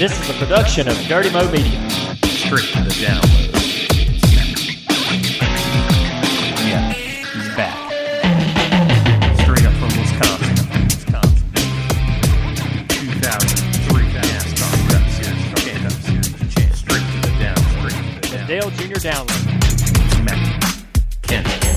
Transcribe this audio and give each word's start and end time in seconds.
This 0.00 0.18
is 0.18 0.30
a 0.30 0.38
production 0.42 0.88
of 0.88 0.96
Dirty 1.08 1.28
Mo 1.28 1.44
Media. 1.52 1.78
Straight 2.24 2.72
to 2.72 2.84
the 2.84 2.90
download. 3.04 3.52
Yeah, 6.66 6.90
he's 6.94 7.54
back. 7.54 7.76
Straight 9.42 9.66
up 9.66 9.74
from 9.74 9.92
Wisconsin. 10.00 10.56
Wisconsin. 10.86 11.52
2003 12.88 14.08
NASCAR 14.16 14.72
Cup 14.88 15.04
Series. 15.10 15.44
Okay, 15.52 15.76
Cup 15.82 15.92
Series 15.92 16.32
champ. 16.54 16.72
Straight 16.72 17.04
to 17.04 17.20
the 17.20 17.32
down. 17.38 17.60
Straight 17.76 18.00
to 18.00 18.30
the 18.30 18.38
The. 18.38 18.44
Dale 18.46 18.70
Jr. 18.70 19.00
Download. 19.06 19.40
Matt. 20.24 20.40
Kenseth. 21.24 21.76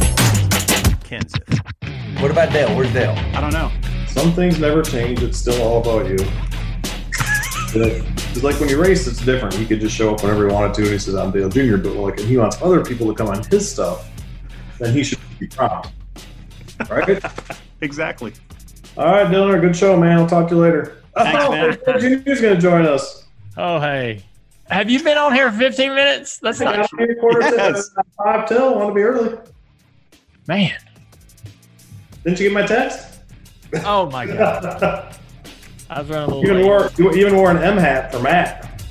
Kenseth. 1.04 2.21
What 2.21 2.32
about 2.32 2.54
Dale? 2.54 2.74
Where's 2.74 2.94
Dale? 2.94 3.18
I 3.36 3.42
don't 3.42 3.52
know. 3.52 3.70
Some 4.08 4.32
things 4.32 4.60
never 4.60 4.82
change. 4.82 5.21
It's 5.21 5.40
still 5.40 5.62
all 5.62 5.82
about 5.82 6.08
you. 6.08 6.26
It's 8.33 8.42
like 8.42 8.60
when 8.60 8.68
you 8.68 8.82
race, 8.82 9.05
it's 9.05 9.23
different. 9.23 9.54
He 9.54 9.64
could 9.64 9.79
just 9.79 9.96
show 9.96 10.11
up 10.15 10.23
whenever 10.23 10.47
he 10.47 10.51
wanted 10.54 10.74
to, 10.74 10.82
and 10.82 10.91
he 10.91 10.97
says, 10.97 11.14
"I'm 11.14 11.29
Dale 11.29 11.50
Jr." 11.50 11.78
But 11.78 11.93
like, 11.93 12.19
if 12.19 12.25
he 12.28 12.36
wants 12.36 12.60
other 12.64 12.83
people 12.83 13.05
to 13.07 13.14
come 13.14 13.28
on 13.28 13.43
his 13.43 13.71
stuff, 13.71 14.10
then 14.79 14.91
he 14.91 15.04
should 15.04 15.19
be 15.39 15.47
prompt, 15.47 15.91
right? 16.89 17.24
Exactly. 17.82 18.33
all 18.97 19.05
right, 19.07 19.27
Dylan, 19.27 19.60
good 19.60 19.75
show, 19.75 19.97
man. 20.00 20.18
I'll 20.18 20.25
talk 20.25 20.47
to 20.47 20.55
you 20.55 20.61
later. 20.61 21.04
Thanks, 21.15 21.43
oh, 21.43 21.51
man. 21.51 21.77
Dale 21.86 22.00
Jr.'s 22.24 22.39
going 22.41 22.55
to 22.55 22.61
join 22.61 22.86
us. 22.86 23.25
Oh, 23.57 23.77
hey. 23.82 24.24
Have 24.69 24.89
you 24.89 25.04
been 25.04 25.18
on 25.18 25.33
here 25.33 25.52
15 25.52 25.93
minutes? 25.93 26.39
That's 26.39 26.61
I 26.61 26.65
not 26.65 26.75
got 26.77 26.89
here 26.97 27.15
quarter 27.15 27.41
to 27.41 27.55
Yes. 27.57 27.89
five 28.18 28.47
till. 28.47 28.75
Want 28.79 28.89
to 28.91 28.93
be 28.96 29.02
early? 29.02 29.38
man. 30.47 30.79
Didn't 32.23 32.39
you 32.39 32.47
get 32.50 32.53
my 32.53 32.66
text? 32.66 33.19
Oh 33.83 34.09
my 34.09 34.25
god. 34.25 35.13
I 35.89 36.00
was 36.00 36.09
running 36.09 36.31
a 36.31 36.36
little 36.36 36.44
you 36.44 36.52
even 36.52 36.58
late. 36.58 36.66
wore 36.66 36.92
you 36.97 37.11
even 37.25 37.36
wore 37.36 37.52
an 37.52 37.58
M 37.58 37.78
hat 37.78 38.11
for 38.11 38.19
Matt. 38.19 38.81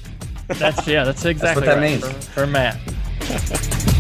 That's 0.49 0.87
yeah, 0.87 1.05
that's 1.05 1.25
exactly 1.25 1.67
that 1.67 1.79
right. 1.79 1.91
means. 1.91 2.05
For, 2.05 2.31
for 2.31 2.47
Matt. 2.47 2.77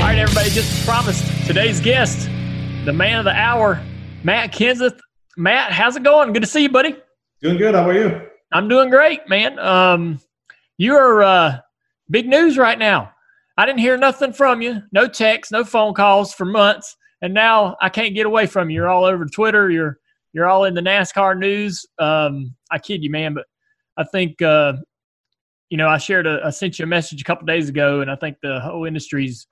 All 0.00 0.10
right, 0.10 0.18
everybody, 0.18 0.50
just 0.50 0.86
promised, 0.86 1.46
today's 1.46 1.80
guest, 1.80 2.28
the 2.84 2.92
man 2.92 3.18
of 3.18 3.24
the 3.24 3.32
hour, 3.32 3.80
Matt 4.22 4.52
Kenseth. 4.52 4.98
Matt, 5.36 5.72
how's 5.72 5.96
it 5.96 6.02
going? 6.02 6.32
Good 6.32 6.42
to 6.42 6.48
see 6.48 6.62
you, 6.62 6.68
buddy. 6.68 6.96
Doing 7.40 7.56
good. 7.56 7.74
How 7.74 7.82
about 7.82 7.96
you? 7.96 8.20
I'm 8.52 8.68
doing 8.68 8.88
great, 8.90 9.28
man. 9.28 9.58
Um, 9.58 10.20
you 10.78 10.94
are 10.94 11.22
uh, 11.22 11.58
big 12.10 12.28
news 12.28 12.56
right 12.56 12.78
now. 12.78 13.13
I 13.56 13.66
didn't 13.66 13.80
hear 13.80 13.96
nothing 13.96 14.32
from 14.32 14.62
you. 14.62 14.82
No 14.92 15.06
texts, 15.06 15.52
no 15.52 15.64
phone 15.64 15.94
calls 15.94 16.34
for 16.34 16.44
months, 16.44 16.96
and 17.22 17.32
now 17.32 17.76
I 17.80 17.88
can't 17.88 18.14
get 18.14 18.26
away 18.26 18.46
from 18.46 18.68
you. 18.68 18.76
You're 18.76 18.88
all 18.88 19.04
over 19.04 19.24
Twitter. 19.26 19.70
You're 19.70 19.98
you're 20.32 20.48
all 20.48 20.64
in 20.64 20.74
the 20.74 20.80
NASCAR 20.80 21.38
news. 21.38 21.86
Um, 21.98 22.54
I 22.70 22.78
kid 22.78 23.04
you, 23.04 23.10
man, 23.10 23.34
but 23.34 23.46
I 23.96 24.04
think 24.04 24.42
uh, 24.42 24.74
you 25.70 25.76
know 25.76 25.88
I 25.88 25.98
shared 25.98 26.26
a 26.26 26.40
I 26.44 26.50
sent 26.50 26.78
you 26.78 26.84
a 26.84 26.88
message 26.88 27.20
a 27.20 27.24
couple 27.24 27.46
days 27.46 27.68
ago, 27.68 28.00
and 28.00 28.10
I 28.10 28.16
think 28.16 28.38
the 28.42 28.60
whole 28.60 28.86
industry's 28.86 29.46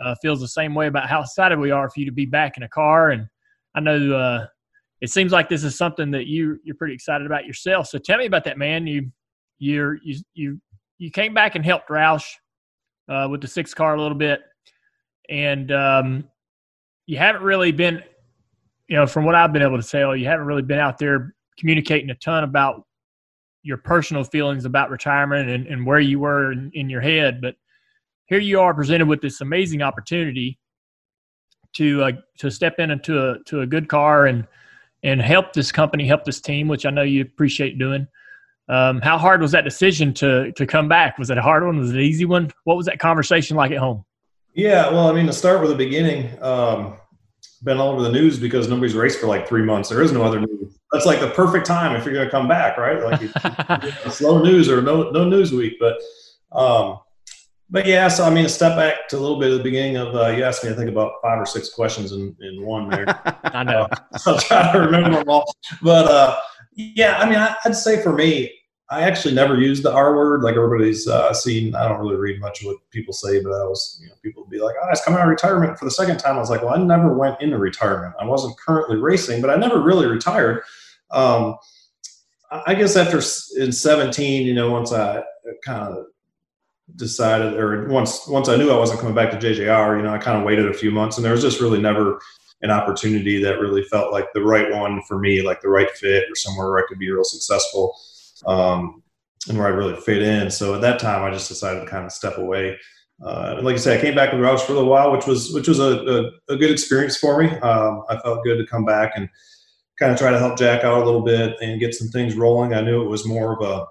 uh, 0.00 0.14
feels 0.22 0.40
the 0.40 0.48
same 0.48 0.74
way 0.74 0.86
about 0.86 1.08
how 1.08 1.20
excited 1.20 1.58
we 1.58 1.70
are 1.70 1.90
for 1.90 2.00
you 2.00 2.06
to 2.06 2.12
be 2.12 2.26
back 2.26 2.56
in 2.56 2.62
a 2.62 2.68
car. 2.68 3.10
And 3.10 3.28
I 3.74 3.80
know 3.80 4.16
uh, 4.16 4.46
it 5.00 5.10
seems 5.10 5.32
like 5.32 5.48
this 5.48 5.64
is 5.64 5.76
something 5.76 6.10
that 6.12 6.26
you 6.26 6.58
you're 6.64 6.76
pretty 6.76 6.94
excited 6.94 7.26
about 7.26 7.44
yourself. 7.44 7.88
So 7.88 7.98
tell 7.98 8.18
me 8.18 8.26
about 8.26 8.44
that, 8.44 8.56
man. 8.56 8.86
You 8.86 9.12
you're 9.58 9.98
you 10.02 10.20
you 10.32 10.60
you 10.96 11.10
came 11.10 11.34
back 11.34 11.54
and 11.54 11.64
helped 11.64 11.90
Roush 11.90 12.24
uh, 13.12 13.28
with 13.28 13.40
the 13.40 13.48
six 13.48 13.74
car 13.74 13.94
a 13.94 14.00
little 14.00 14.16
bit, 14.16 14.40
and 15.28 15.70
um, 15.72 16.24
you 17.06 17.18
haven't 17.18 17.42
really 17.42 17.72
been, 17.72 18.02
you 18.88 18.96
know, 18.96 19.06
from 19.06 19.24
what 19.24 19.34
I've 19.34 19.52
been 19.52 19.62
able 19.62 19.80
to 19.80 19.86
tell, 19.86 20.16
you 20.16 20.26
haven't 20.26 20.46
really 20.46 20.62
been 20.62 20.78
out 20.78 20.98
there 20.98 21.34
communicating 21.58 22.10
a 22.10 22.14
ton 22.14 22.44
about 22.44 22.86
your 23.62 23.76
personal 23.76 24.24
feelings 24.24 24.64
about 24.64 24.90
retirement 24.90 25.48
and, 25.48 25.66
and 25.66 25.86
where 25.86 26.00
you 26.00 26.18
were 26.18 26.52
in, 26.52 26.70
in 26.74 26.90
your 26.90 27.00
head. 27.00 27.40
But 27.40 27.54
here 28.26 28.38
you 28.38 28.60
are 28.60 28.74
presented 28.74 29.06
with 29.06 29.20
this 29.20 29.40
amazing 29.40 29.82
opportunity 29.82 30.58
to 31.74 32.02
uh, 32.02 32.12
to 32.38 32.50
step 32.50 32.78
in 32.78 32.90
into 32.90 33.30
a 33.30 33.38
to 33.44 33.60
a 33.60 33.66
good 33.66 33.88
car 33.88 34.26
and 34.26 34.46
and 35.02 35.20
help 35.20 35.52
this 35.52 35.72
company, 35.72 36.06
help 36.06 36.24
this 36.24 36.40
team, 36.40 36.68
which 36.68 36.86
I 36.86 36.90
know 36.90 37.02
you 37.02 37.22
appreciate 37.22 37.78
doing. 37.78 38.06
Um, 38.72 39.02
how 39.02 39.18
hard 39.18 39.42
was 39.42 39.52
that 39.52 39.64
decision 39.64 40.14
to 40.14 40.50
to 40.52 40.66
come 40.66 40.88
back? 40.88 41.18
Was 41.18 41.28
it 41.28 41.36
a 41.36 41.42
hard 41.42 41.62
one? 41.64 41.78
Was 41.78 41.90
it 41.90 41.96
an 41.96 42.02
easy 42.02 42.24
one? 42.24 42.50
What 42.64 42.78
was 42.78 42.86
that 42.86 42.98
conversation 42.98 43.54
like 43.54 43.70
at 43.70 43.78
home? 43.78 44.04
Yeah, 44.54 44.90
well, 44.90 45.08
I 45.08 45.12
mean, 45.12 45.26
to 45.26 45.32
start 45.32 45.60
with 45.60 45.68
the 45.70 45.76
beginning, 45.76 46.42
um, 46.42 46.96
been 47.62 47.78
all 47.78 47.90
over 47.90 48.02
the 48.02 48.10
news 48.10 48.38
because 48.38 48.68
nobody's 48.68 48.94
raced 48.94 49.20
for 49.20 49.26
like 49.26 49.46
three 49.46 49.62
months. 49.62 49.90
There 49.90 50.00
is 50.00 50.10
no 50.10 50.22
other 50.22 50.40
news. 50.40 50.78
That's 50.90 51.04
like 51.04 51.20
the 51.20 51.30
perfect 51.30 51.66
time 51.66 51.94
if 51.96 52.04
you're 52.04 52.14
going 52.14 52.26
to 52.26 52.30
come 52.30 52.48
back, 52.48 52.78
right? 52.78 53.02
Like 53.02 53.20
you- 53.20 54.10
slow 54.10 54.42
news 54.42 54.70
or 54.70 54.80
no 54.80 55.10
no 55.10 55.28
news 55.28 55.52
week. 55.52 55.74
But 55.78 56.00
um, 56.50 57.00
but 57.68 57.86
yeah, 57.86 58.08
so 58.08 58.24
I 58.24 58.30
mean, 58.30 58.44
to 58.44 58.48
step 58.48 58.76
back 58.76 59.06
to 59.08 59.18
a 59.18 59.20
little 59.20 59.38
bit 59.38 59.50
of 59.50 59.58
the 59.58 59.64
beginning 59.64 59.96
of 59.98 60.14
uh, 60.14 60.28
you 60.28 60.44
asked 60.44 60.64
me, 60.64 60.70
I 60.70 60.74
think 60.74 60.88
about 60.88 61.12
five 61.22 61.38
or 61.38 61.46
six 61.46 61.68
questions 61.68 62.12
in, 62.12 62.34
in 62.40 62.64
one 62.64 62.88
there. 62.88 63.04
I 63.44 63.64
know. 63.64 63.86
I'll 64.26 64.38
try 64.38 64.72
to 64.72 64.80
remember 64.80 65.10
them 65.10 65.28
all. 65.28 65.44
But 65.82 66.06
uh, 66.06 66.38
yeah, 66.74 67.18
I 67.18 67.28
mean, 67.28 67.38
I, 67.38 67.54
I'd 67.64 67.76
say 67.76 68.02
for 68.02 68.12
me, 68.12 68.50
I 68.92 69.00
actually 69.00 69.32
never 69.32 69.58
used 69.58 69.82
the 69.82 69.92
R 69.92 70.14
word 70.14 70.42
like 70.42 70.54
everybody's 70.54 71.08
uh, 71.08 71.32
seen. 71.32 71.74
I 71.74 71.88
don't 71.88 71.98
really 71.98 72.16
read 72.16 72.40
much 72.40 72.60
of 72.60 72.66
what 72.66 72.76
people 72.90 73.14
say, 73.14 73.42
but 73.42 73.50
I 73.50 73.64
was, 73.64 73.98
you 74.02 74.08
know, 74.08 74.14
people 74.22 74.42
would 74.42 74.50
be 74.50 74.60
like, 74.60 74.74
oh, 74.82 74.88
it's 74.90 75.02
coming 75.02 75.18
out 75.18 75.24
of 75.24 75.30
retirement 75.30 75.78
for 75.78 75.86
the 75.86 75.90
second 75.90 76.18
time. 76.18 76.36
I 76.36 76.40
was 76.40 76.50
like, 76.50 76.62
well, 76.62 76.74
I 76.74 76.76
never 76.76 77.14
went 77.14 77.40
into 77.40 77.56
retirement. 77.56 78.14
I 78.20 78.26
wasn't 78.26 78.58
currently 78.58 78.98
racing, 78.98 79.40
but 79.40 79.48
I 79.48 79.56
never 79.56 79.80
really 79.80 80.06
retired. 80.06 80.62
Um, 81.10 81.56
I 82.66 82.74
guess 82.74 82.94
after 82.94 83.16
in 83.58 83.72
17, 83.72 84.46
you 84.46 84.52
know, 84.52 84.70
once 84.70 84.92
I 84.92 85.22
kind 85.64 85.94
of 85.94 86.04
decided, 86.96 87.54
or 87.54 87.88
once 87.88 88.28
once 88.28 88.50
I 88.50 88.56
knew 88.56 88.70
I 88.70 88.76
wasn't 88.76 89.00
coming 89.00 89.14
back 89.14 89.30
to 89.30 89.38
JGR, 89.38 89.96
you 89.96 90.02
know, 90.02 90.12
I 90.12 90.18
kind 90.18 90.36
of 90.36 90.44
waited 90.44 90.68
a 90.68 90.74
few 90.74 90.90
months, 90.90 91.16
and 91.16 91.24
there 91.24 91.32
was 91.32 91.40
just 91.40 91.62
really 91.62 91.80
never 91.80 92.20
an 92.60 92.70
opportunity 92.70 93.42
that 93.42 93.58
really 93.58 93.84
felt 93.84 94.12
like 94.12 94.32
the 94.34 94.42
right 94.42 94.70
one 94.70 95.00
for 95.08 95.18
me, 95.18 95.40
like 95.40 95.62
the 95.62 95.70
right 95.70 95.90
fit, 95.92 96.30
or 96.30 96.36
somewhere 96.36 96.68
where 96.68 96.84
I 96.84 96.86
could 96.86 96.98
be 96.98 97.10
real 97.10 97.24
successful, 97.24 97.96
um, 98.46 99.02
and 99.48 99.58
where 99.58 99.66
I 99.66 99.70
really 99.70 100.00
fit 100.00 100.22
in. 100.22 100.50
So 100.50 100.74
at 100.74 100.80
that 100.82 101.00
time, 101.00 101.22
I 101.22 101.30
just 101.30 101.48
decided 101.48 101.80
to 101.80 101.86
kind 101.86 102.04
of 102.04 102.12
step 102.12 102.38
away. 102.38 102.76
Uh, 103.24 103.54
and 103.56 103.66
like 103.66 103.74
I 103.74 103.78
said, 103.78 103.98
I 103.98 104.00
came 104.00 104.14
back 104.14 104.32
with 104.32 104.40
Roush 104.40 104.60
for 104.60 104.72
a 104.72 104.76
little 104.76 104.90
while, 104.90 105.12
which 105.12 105.26
was 105.26 105.52
which 105.52 105.68
was 105.68 105.78
a, 105.78 106.30
a, 106.48 106.54
a 106.54 106.56
good 106.56 106.70
experience 106.70 107.16
for 107.16 107.42
me. 107.42 107.48
Um, 107.60 108.02
I 108.08 108.18
felt 108.18 108.44
good 108.44 108.58
to 108.58 108.66
come 108.66 108.84
back 108.84 109.12
and 109.16 109.28
kind 109.98 110.12
of 110.12 110.18
try 110.18 110.30
to 110.30 110.38
help 110.38 110.58
Jack 110.58 110.84
out 110.84 111.02
a 111.02 111.04
little 111.04 111.22
bit 111.22 111.56
and 111.60 111.78
get 111.78 111.94
some 111.94 112.08
things 112.08 112.34
rolling. 112.34 112.74
I 112.74 112.80
knew 112.80 113.02
it 113.02 113.08
was 113.08 113.26
more 113.26 113.52
of 113.52 113.68
a 113.68 113.86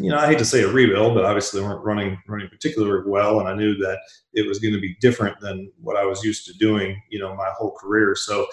you 0.00 0.08
know, 0.08 0.18
I 0.18 0.26
hate 0.26 0.38
to 0.38 0.44
say 0.44 0.62
a 0.62 0.68
rebuild, 0.68 1.14
but 1.14 1.24
obviously 1.24 1.60
they 1.60 1.66
weren't 1.66 1.84
running 1.84 2.18
running 2.26 2.48
particularly 2.48 3.02
well, 3.06 3.40
and 3.40 3.48
I 3.48 3.54
knew 3.54 3.76
that 3.78 3.98
it 4.32 4.46
was 4.46 4.58
going 4.58 4.74
to 4.74 4.80
be 4.80 4.96
different 5.00 5.38
than 5.40 5.70
what 5.80 5.96
I 5.96 6.04
was 6.04 6.24
used 6.24 6.46
to 6.46 6.54
doing, 6.54 7.00
you 7.10 7.18
know, 7.18 7.34
my 7.34 7.50
whole 7.56 7.72
career. 7.72 8.14
So, 8.14 8.46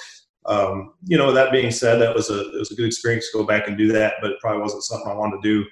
um, 0.48 0.94
you 1.06 1.18
know, 1.18 1.32
that 1.34 1.52
being 1.52 1.72
said, 1.72 1.98
that 1.98 2.16
was 2.16 2.30
a 2.30 2.54
it 2.54 2.60
was 2.60 2.72
a 2.72 2.76
good 2.76 2.86
experience 2.86 3.30
to 3.32 3.38
go 3.38 3.44
back 3.46 3.68
and 3.68 3.78
do 3.78 3.92
that, 3.92 4.16
but 4.22 4.32
it 4.32 4.40
probably 4.40 4.62
wasn't 4.62 4.84
something 4.84 5.12
I 5.12 5.16
wanted 5.16 5.42
to 5.42 5.50
do 5.50 5.66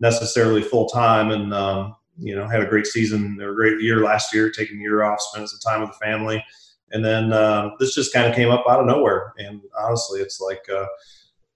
necessarily 0.00 0.62
full 0.62 0.86
time. 0.88 1.30
And 1.30 1.54
um, 1.54 1.96
you 2.18 2.36
know, 2.36 2.46
had 2.46 2.62
a 2.62 2.66
great 2.66 2.86
season 2.86 3.40
or 3.40 3.52
a 3.52 3.54
great 3.54 3.80
year 3.80 4.04
last 4.04 4.34
year, 4.34 4.50
taking 4.50 4.78
a 4.78 4.82
year 4.82 5.02
off, 5.02 5.20
spending 5.20 5.48
some 5.48 5.60
time 5.60 5.80
with 5.80 5.90
the 5.90 6.04
family, 6.04 6.44
and 6.92 7.04
then 7.04 7.32
um, 7.32 7.72
this 7.78 7.94
just 7.94 8.12
kind 8.12 8.26
of 8.26 8.34
came 8.34 8.50
up 8.50 8.64
out 8.68 8.80
of 8.80 8.86
nowhere. 8.86 9.32
And 9.38 9.60
honestly, 9.78 10.20
it's 10.20 10.40
like. 10.40 10.62
Uh, 10.72 10.86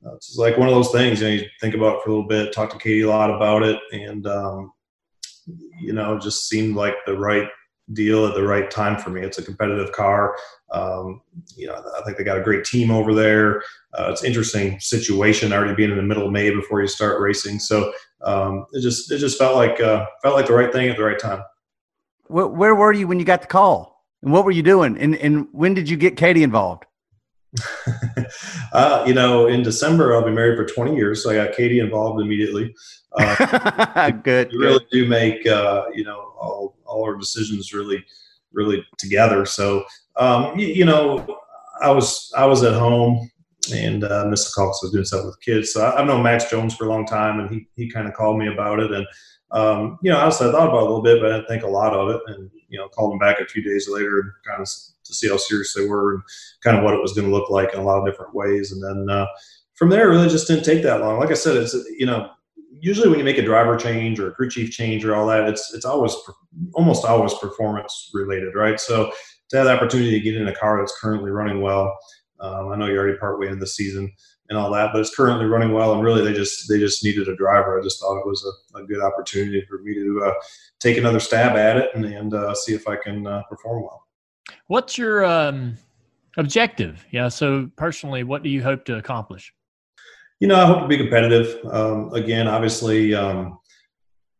uh, 0.04 0.16
it's 0.16 0.36
like 0.36 0.58
one 0.58 0.66
of 0.66 0.74
those 0.74 0.90
things. 0.90 1.20
You 1.20 1.28
know, 1.28 1.34
you 1.34 1.46
think 1.60 1.76
about 1.76 1.98
it 1.98 2.02
for 2.02 2.10
a 2.10 2.12
little 2.12 2.26
bit, 2.26 2.52
talk 2.52 2.70
to 2.70 2.76
Katie 2.76 3.02
a 3.02 3.08
lot 3.08 3.30
about 3.30 3.62
it, 3.62 3.78
and 3.92 4.26
um, 4.26 4.72
you 5.80 5.92
know, 5.92 6.18
just 6.18 6.48
seemed 6.48 6.74
like 6.74 6.96
the 7.06 7.16
right 7.16 7.48
deal 7.92 8.26
at 8.26 8.34
the 8.34 8.42
right 8.42 8.70
time 8.70 8.96
for 8.96 9.10
me. 9.10 9.22
It's 9.22 9.38
a 9.38 9.44
competitive 9.44 9.92
car. 9.92 10.36
Um, 10.72 11.20
you 11.56 11.66
know, 11.66 11.74
I 11.98 12.02
think 12.04 12.16
they 12.16 12.24
got 12.24 12.38
a 12.38 12.42
great 12.42 12.64
team 12.64 12.90
over 12.90 13.14
there. 13.14 13.62
Uh, 13.92 14.08
it's 14.10 14.24
interesting 14.24 14.78
situation 14.80 15.52
already 15.52 15.74
being 15.74 15.90
in 15.90 15.96
the 15.96 16.02
middle 16.02 16.26
of 16.26 16.32
May 16.32 16.50
before 16.50 16.80
you 16.80 16.88
start 16.88 17.20
racing. 17.20 17.58
So 17.58 17.92
um, 18.22 18.66
it 18.72 18.80
just 18.80 19.10
it 19.10 19.18
just 19.18 19.38
felt 19.38 19.56
like 19.56 19.80
uh, 19.80 20.06
felt 20.22 20.36
like 20.36 20.46
the 20.46 20.54
right 20.54 20.72
thing 20.72 20.88
at 20.88 20.96
the 20.96 21.04
right 21.04 21.18
time. 21.18 21.42
Where, 22.28 22.46
where 22.46 22.74
were 22.74 22.92
you 22.92 23.06
when 23.06 23.18
you 23.18 23.24
got 23.24 23.42
the 23.42 23.48
call? 23.48 23.92
And 24.22 24.32
what 24.32 24.44
were 24.44 24.52
you 24.52 24.62
doing? 24.62 24.96
And, 24.98 25.16
and 25.16 25.48
when 25.52 25.74
did 25.74 25.88
you 25.88 25.96
get 25.96 26.16
Katie 26.16 26.44
involved? 26.44 26.84
uh, 28.72 29.04
you 29.06 29.12
know, 29.12 29.46
in 29.46 29.62
December 29.62 30.14
I'll 30.14 30.24
be 30.24 30.30
married 30.30 30.56
for 30.56 30.64
20 30.64 30.96
years, 30.96 31.22
so 31.22 31.30
I 31.30 31.34
got 31.34 31.54
Katie 31.54 31.80
involved 31.80 32.22
immediately. 32.22 32.74
Uh, 33.12 34.10
good. 34.22 34.50
we 34.52 34.58
really 34.58 34.86
do 34.90 35.06
make 35.06 35.46
uh, 35.46 35.84
you 35.92 36.04
know 36.04 36.32
all, 36.40 36.74
all 36.92 37.04
our 37.04 37.16
decisions 37.16 37.72
really 37.72 38.04
really 38.52 38.84
together 38.98 39.44
so 39.46 39.84
um, 40.16 40.58
you, 40.58 40.66
you 40.68 40.84
know 40.84 41.38
i 41.80 41.90
was 41.90 42.30
i 42.36 42.44
was 42.44 42.62
at 42.62 42.74
home 42.74 43.30
and 43.72 44.04
uh, 44.04 44.24
mr 44.26 44.52
cox 44.54 44.82
was 44.82 44.92
doing 44.92 45.04
something 45.04 45.26
with 45.26 45.40
kids 45.40 45.72
so 45.72 45.84
I, 45.84 46.00
i've 46.00 46.06
known 46.06 46.22
max 46.22 46.50
jones 46.50 46.74
for 46.74 46.84
a 46.84 46.88
long 46.88 47.06
time 47.06 47.40
and 47.40 47.50
he, 47.50 47.66
he 47.76 47.90
kind 47.90 48.06
of 48.06 48.14
called 48.14 48.38
me 48.38 48.48
about 48.48 48.80
it 48.80 48.92
and 48.92 49.06
um, 49.52 49.98
you 50.02 50.10
know, 50.10 50.18
honestly, 50.18 50.48
I 50.48 50.52
thought 50.52 50.68
about 50.68 50.78
it 50.78 50.82
a 50.82 50.86
little 50.86 51.02
bit, 51.02 51.20
but 51.20 51.30
I 51.30 51.36
didn't 51.36 51.48
think 51.48 51.62
a 51.62 51.68
lot 51.68 51.92
of 51.92 52.08
it. 52.10 52.20
And 52.26 52.50
you 52.68 52.78
know, 52.78 52.88
called 52.88 53.12
him 53.12 53.18
back 53.18 53.38
a 53.38 53.44
few 53.44 53.62
days 53.62 53.88
later 53.88 54.20
and 54.20 54.32
kind 54.46 54.62
of 54.62 54.68
to 55.04 55.14
see 55.14 55.28
how 55.28 55.36
serious 55.36 55.74
they 55.74 55.86
were 55.86 56.14
and 56.14 56.22
kind 56.64 56.76
of 56.76 56.84
what 56.84 56.94
it 56.94 57.02
was 57.02 57.12
going 57.12 57.28
to 57.28 57.34
look 57.34 57.50
like 57.50 57.74
in 57.74 57.80
a 57.80 57.84
lot 57.84 57.98
of 57.98 58.06
different 58.06 58.34
ways. 58.34 58.72
And 58.72 58.82
then 58.82 59.14
uh, 59.14 59.26
from 59.74 59.90
there, 59.90 60.08
really 60.08 60.28
just 60.28 60.48
didn't 60.48 60.64
take 60.64 60.82
that 60.84 61.00
long. 61.00 61.18
Like 61.18 61.30
I 61.30 61.34
said, 61.34 61.56
it's 61.56 61.74
you 61.98 62.06
know, 62.06 62.30
usually 62.82 63.08
when 63.08 63.18
you 63.18 63.24
make 63.24 63.38
a 63.38 63.44
driver 63.44 63.76
change 63.76 64.18
or 64.18 64.28
a 64.28 64.32
crew 64.32 64.50
chief 64.50 64.72
change 64.72 65.04
or 65.04 65.14
all 65.14 65.26
that, 65.28 65.48
it's 65.48 65.72
it's 65.72 65.84
always 65.84 66.14
almost 66.74 67.04
always 67.04 67.32
performance 67.34 68.10
related, 68.12 68.54
right? 68.54 68.78
So 68.78 69.12
to 69.50 69.56
have 69.56 69.66
the 69.66 69.72
opportunity 69.72 70.10
to 70.10 70.20
get 70.20 70.36
in 70.36 70.48
a 70.48 70.54
car 70.54 70.78
that's 70.78 70.98
currently 71.00 71.30
running 71.30 71.62
well, 71.62 71.96
um, 72.40 72.72
I 72.72 72.76
know 72.76 72.86
you're 72.86 72.98
already 72.98 73.18
partway 73.18 73.48
in 73.48 73.60
the 73.60 73.66
season 73.66 74.12
and 74.48 74.58
all 74.58 74.70
that, 74.72 74.90
but 74.92 75.00
it's 75.00 75.14
currently 75.14 75.46
running 75.46 75.72
well. 75.72 75.94
And 75.94 76.02
really, 76.02 76.22
they 76.24 76.32
just 76.32 76.68
they 76.68 76.78
just 76.78 77.04
needed 77.04 77.28
a 77.28 77.36
driver. 77.36 77.78
I 77.78 77.82
just 77.84 78.00
thought 78.00 78.18
it 78.18 78.26
was 78.26 78.44
a, 78.74 78.80
a 78.80 78.84
good 78.84 79.00
opportunity 79.00 79.64
for 79.68 79.78
me 79.78 79.94
to 79.94 80.24
uh, 80.26 80.34
take 80.80 80.98
another 80.98 81.20
stab 81.20 81.56
at 81.56 81.76
it 81.76 81.90
and, 81.94 82.04
and 82.04 82.34
uh, 82.34 82.52
see 82.52 82.74
if 82.74 82.88
I 82.88 82.96
can 82.96 83.28
uh, 83.28 83.42
perform 83.48 83.84
well. 83.84 84.08
What's 84.66 84.98
your 84.98 85.24
um, 85.24 85.76
objective? 86.36 87.06
Yeah. 87.12 87.28
So 87.28 87.70
personally, 87.76 88.24
what 88.24 88.42
do 88.42 88.48
you 88.48 88.60
hope 88.60 88.84
to 88.86 88.96
accomplish? 88.96 89.54
You 90.42 90.48
know, 90.48 90.60
I 90.60 90.66
hope 90.66 90.80
to 90.80 90.88
be 90.88 90.96
competitive. 90.96 91.64
Um, 91.72 92.12
again, 92.14 92.48
obviously, 92.48 93.14
um, 93.14 93.60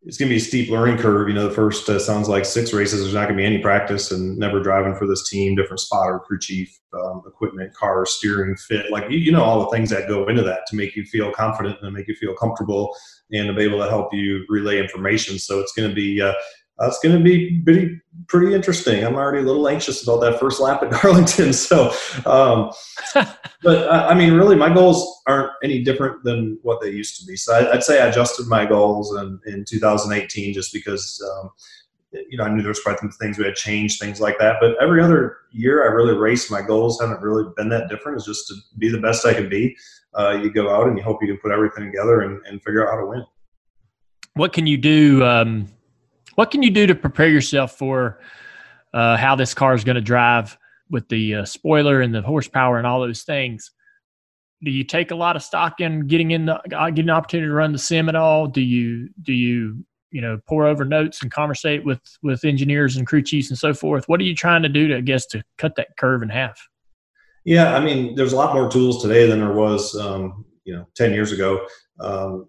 it's 0.03 0.17
going 0.17 0.29
to 0.29 0.33
be 0.33 0.39
a 0.39 0.45
steep 0.45 0.69
learning 0.69 0.99
curve. 0.99 1.29
You 1.29 1.35
know, 1.35 1.47
the 1.47 1.55
first 1.55 1.89
uh, 1.89 2.01
sounds 2.01 2.29
like 2.29 2.45
six 2.45 2.73
races. 2.73 3.03
There's 3.03 3.15
not 3.15 3.29
going 3.29 3.37
to 3.37 3.41
be 3.41 3.47
any 3.47 3.59
practice 3.59 4.11
and 4.11 4.37
never 4.37 4.61
driving 4.61 4.97
for 4.97 5.07
this 5.07 5.31
team, 5.31 5.55
different 5.55 5.79
spotter, 5.79 6.19
crew 6.19 6.41
chief, 6.41 6.77
um, 6.93 7.23
equipment, 7.25 7.73
car, 7.75 8.05
steering, 8.05 8.57
fit. 8.57 8.91
Like 8.91 9.13
you, 9.13 9.19
you 9.19 9.31
know, 9.31 9.45
all 9.45 9.61
the 9.61 9.71
things 9.71 9.91
that 9.91 10.09
go 10.09 10.27
into 10.27 10.43
that 10.43 10.67
to 10.71 10.77
make 10.77 10.97
you 10.97 11.05
feel 11.05 11.31
confident 11.31 11.79
and 11.81 11.95
make 11.95 12.09
you 12.09 12.17
feel 12.17 12.35
comfortable 12.35 12.97
and 13.31 13.47
to 13.47 13.53
be 13.53 13.63
able 13.63 13.79
to 13.79 13.89
help 13.89 14.13
you 14.13 14.45
relay 14.49 14.81
information. 14.81 15.39
So 15.39 15.61
it's 15.61 15.73
going 15.73 15.89
to 15.89 15.95
be 15.95 16.21
uh, 16.21 16.33
that's 16.83 16.99
going 16.99 17.17
to 17.17 17.23
be 17.23 17.63
pretty 17.65 18.01
pretty 18.27 18.55
interesting. 18.55 19.05
I'm 19.05 19.15
already 19.15 19.39
a 19.39 19.47
little 19.47 19.69
anxious 19.69 20.03
about 20.03 20.21
that 20.21 20.41
first 20.41 20.61
lap 20.61 20.83
at 20.83 20.91
Darlington. 21.03 21.53
So, 21.53 21.93
um, 22.27 22.71
but 23.63 23.89
uh, 23.89 24.07
I 24.09 24.15
mean, 24.15 24.35
really, 24.35 24.57
my 24.57 24.73
goals 24.73 25.23
aren't 25.27 25.53
any 25.63 25.83
different 25.83 26.25
than 26.25 26.59
what 26.63 26.81
they 26.81 26.91
used 26.91 27.21
to 27.21 27.27
be. 27.27 27.37
So 27.37 27.55
I, 27.55 27.75
would 27.75 27.83
say 27.83 28.01
I 28.03 28.07
adjusted 28.07 28.49
my 28.49 28.67
goals 28.67 29.15
in, 29.17 29.41
in 29.47 29.65
2018 29.65 30.55
just 30.55 30.73
because. 30.73 31.23
Um, 31.35 31.51
you 32.29 32.37
know, 32.37 32.45
I 32.45 32.51
knew 32.51 32.61
there 32.61 32.69
was 32.69 32.83
quite 32.83 32.99
some 32.99 33.11
things 33.11 33.39
we 33.39 33.47
had 33.47 33.55
changed, 33.55 33.99
things 33.99 34.21
like 34.21 34.39
that. 34.39 34.57
But 34.61 34.77
every 34.83 35.03
other 35.03 35.39
year, 35.51 35.83
I 35.83 35.95
really 35.95 36.13
race. 36.13 36.51
My 36.51 36.61
goals 36.61 37.01
haven't 37.01 37.23
really 37.23 37.51
been 37.57 37.71
that 37.71 37.89
different. 37.89 38.19
It's 38.19 38.27
just 38.27 38.49
to 38.49 38.55
be 38.77 38.91
the 38.91 39.01
best 39.01 39.25
I 39.25 39.33
can 39.33 39.49
be. 39.49 39.75
Uh, 40.13 40.33
you 40.33 40.53
go 40.53 40.69
out 40.69 40.89
and 40.89 40.99
you 40.99 41.03
hope 41.03 41.23
you 41.23 41.29
can 41.29 41.39
put 41.39 41.53
everything 41.53 41.87
together 41.87 42.21
and, 42.21 42.39
and 42.45 42.63
figure 42.63 42.87
out 42.87 42.93
how 42.93 43.01
to 43.01 43.07
win. 43.07 43.25
What 44.35 44.53
can 44.53 44.67
you 44.67 44.77
do? 44.77 45.25
Um, 45.25 45.69
what 46.35 46.51
can 46.51 46.63
you 46.63 46.71
do 46.71 46.87
to 46.87 46.95
prepare 46.95 47.29
yourself 47.29 47.77
for 47.77 48.21
uh, 48.95 49.17
how 49.17 49.37
this 49.37 49.55
car 49.55 49.75
is 49.75 49.85
going 49.85 49.97
to 49.97 50.03
drive 50.03 50.57
with 50.91 51.09
the 51.09 51.37
uh, 51.37 51.45
spoiler 51.45 52.01
and 52.01 52.15
the 52.15 52.23
horsepower 52.23 52.79
and 52.79 52.87
all 52.87 53.01
those 53.01 53.23
things? 53.23 53.71
Do 54.63 54.71
you 54.71 54.85
take 54.85 55.11
a 55.11 55.17
lot 55.17 55.35
of 55.35 55.43
stock 55.43 55.81
in 55.81 56.07
getting 56.07 56.31
in 56.31 56.47
the 56.47 56.55
uh, 56.77 56.91
getting 56.91 57.09
an 57.09 57.17
opportunity 57.17 57.49
to 57.49 57.55
run 57.55 57.73
the 57.73 57.79
sim 57.79 58.09
at 58.09 58.15
all? 58.15 58.47
Do 58.47 58.61
you 58.61 59.09
do 59.21 59.33
you 59.33 59.85
you 60.13 60.21
know 60.21 60.39
pour 60.47 60.67
over 60.67 60.85
notes 60.85 61.23
and 61.23 61.33
conversate 61.33 61.85
with 61.85 62.01
with 62.23 62.45
engineers 62.45 62.97
and 62.97 63.07
crew 63.07 63.23
chiefs 63.23 63.51
and 63.51 63.59
so 63.59 63.75
forth? 63.75 64.09
What 64.09 64.21
are 64.21 64.25
you 64.25 64.37
trying 64.37 64.63
to 64.63 64.69
do 64.69 64.89
to 64.89 64.99
I 64.99 65.01
guess 65.01 65.27
to 65.29 65.43
cut 65.59 65.75
that 65.77 65.97
curve 65.99 66.23
in 66.23 66.29
half? 66.29 66.61
Yeah, 67.45 67.75
I 67.75 67.81
mean, 67.81 68.15
there's 68.15 68.33
a 68.33 68.37
lot 68.37 68.55
more 68.55 68.71
tools 68.71 69.03
today 69.03 69.27
than 69.27 69.41
there 69.41 69.53
was, 69.53 69.97
um, 69.97 70.45
you 70.65 70.77
know, 70.77 70.87
ten 70.95 71.13
years 71.13 71.33
ago. 71.33 71.67
Um, 71.99 72.49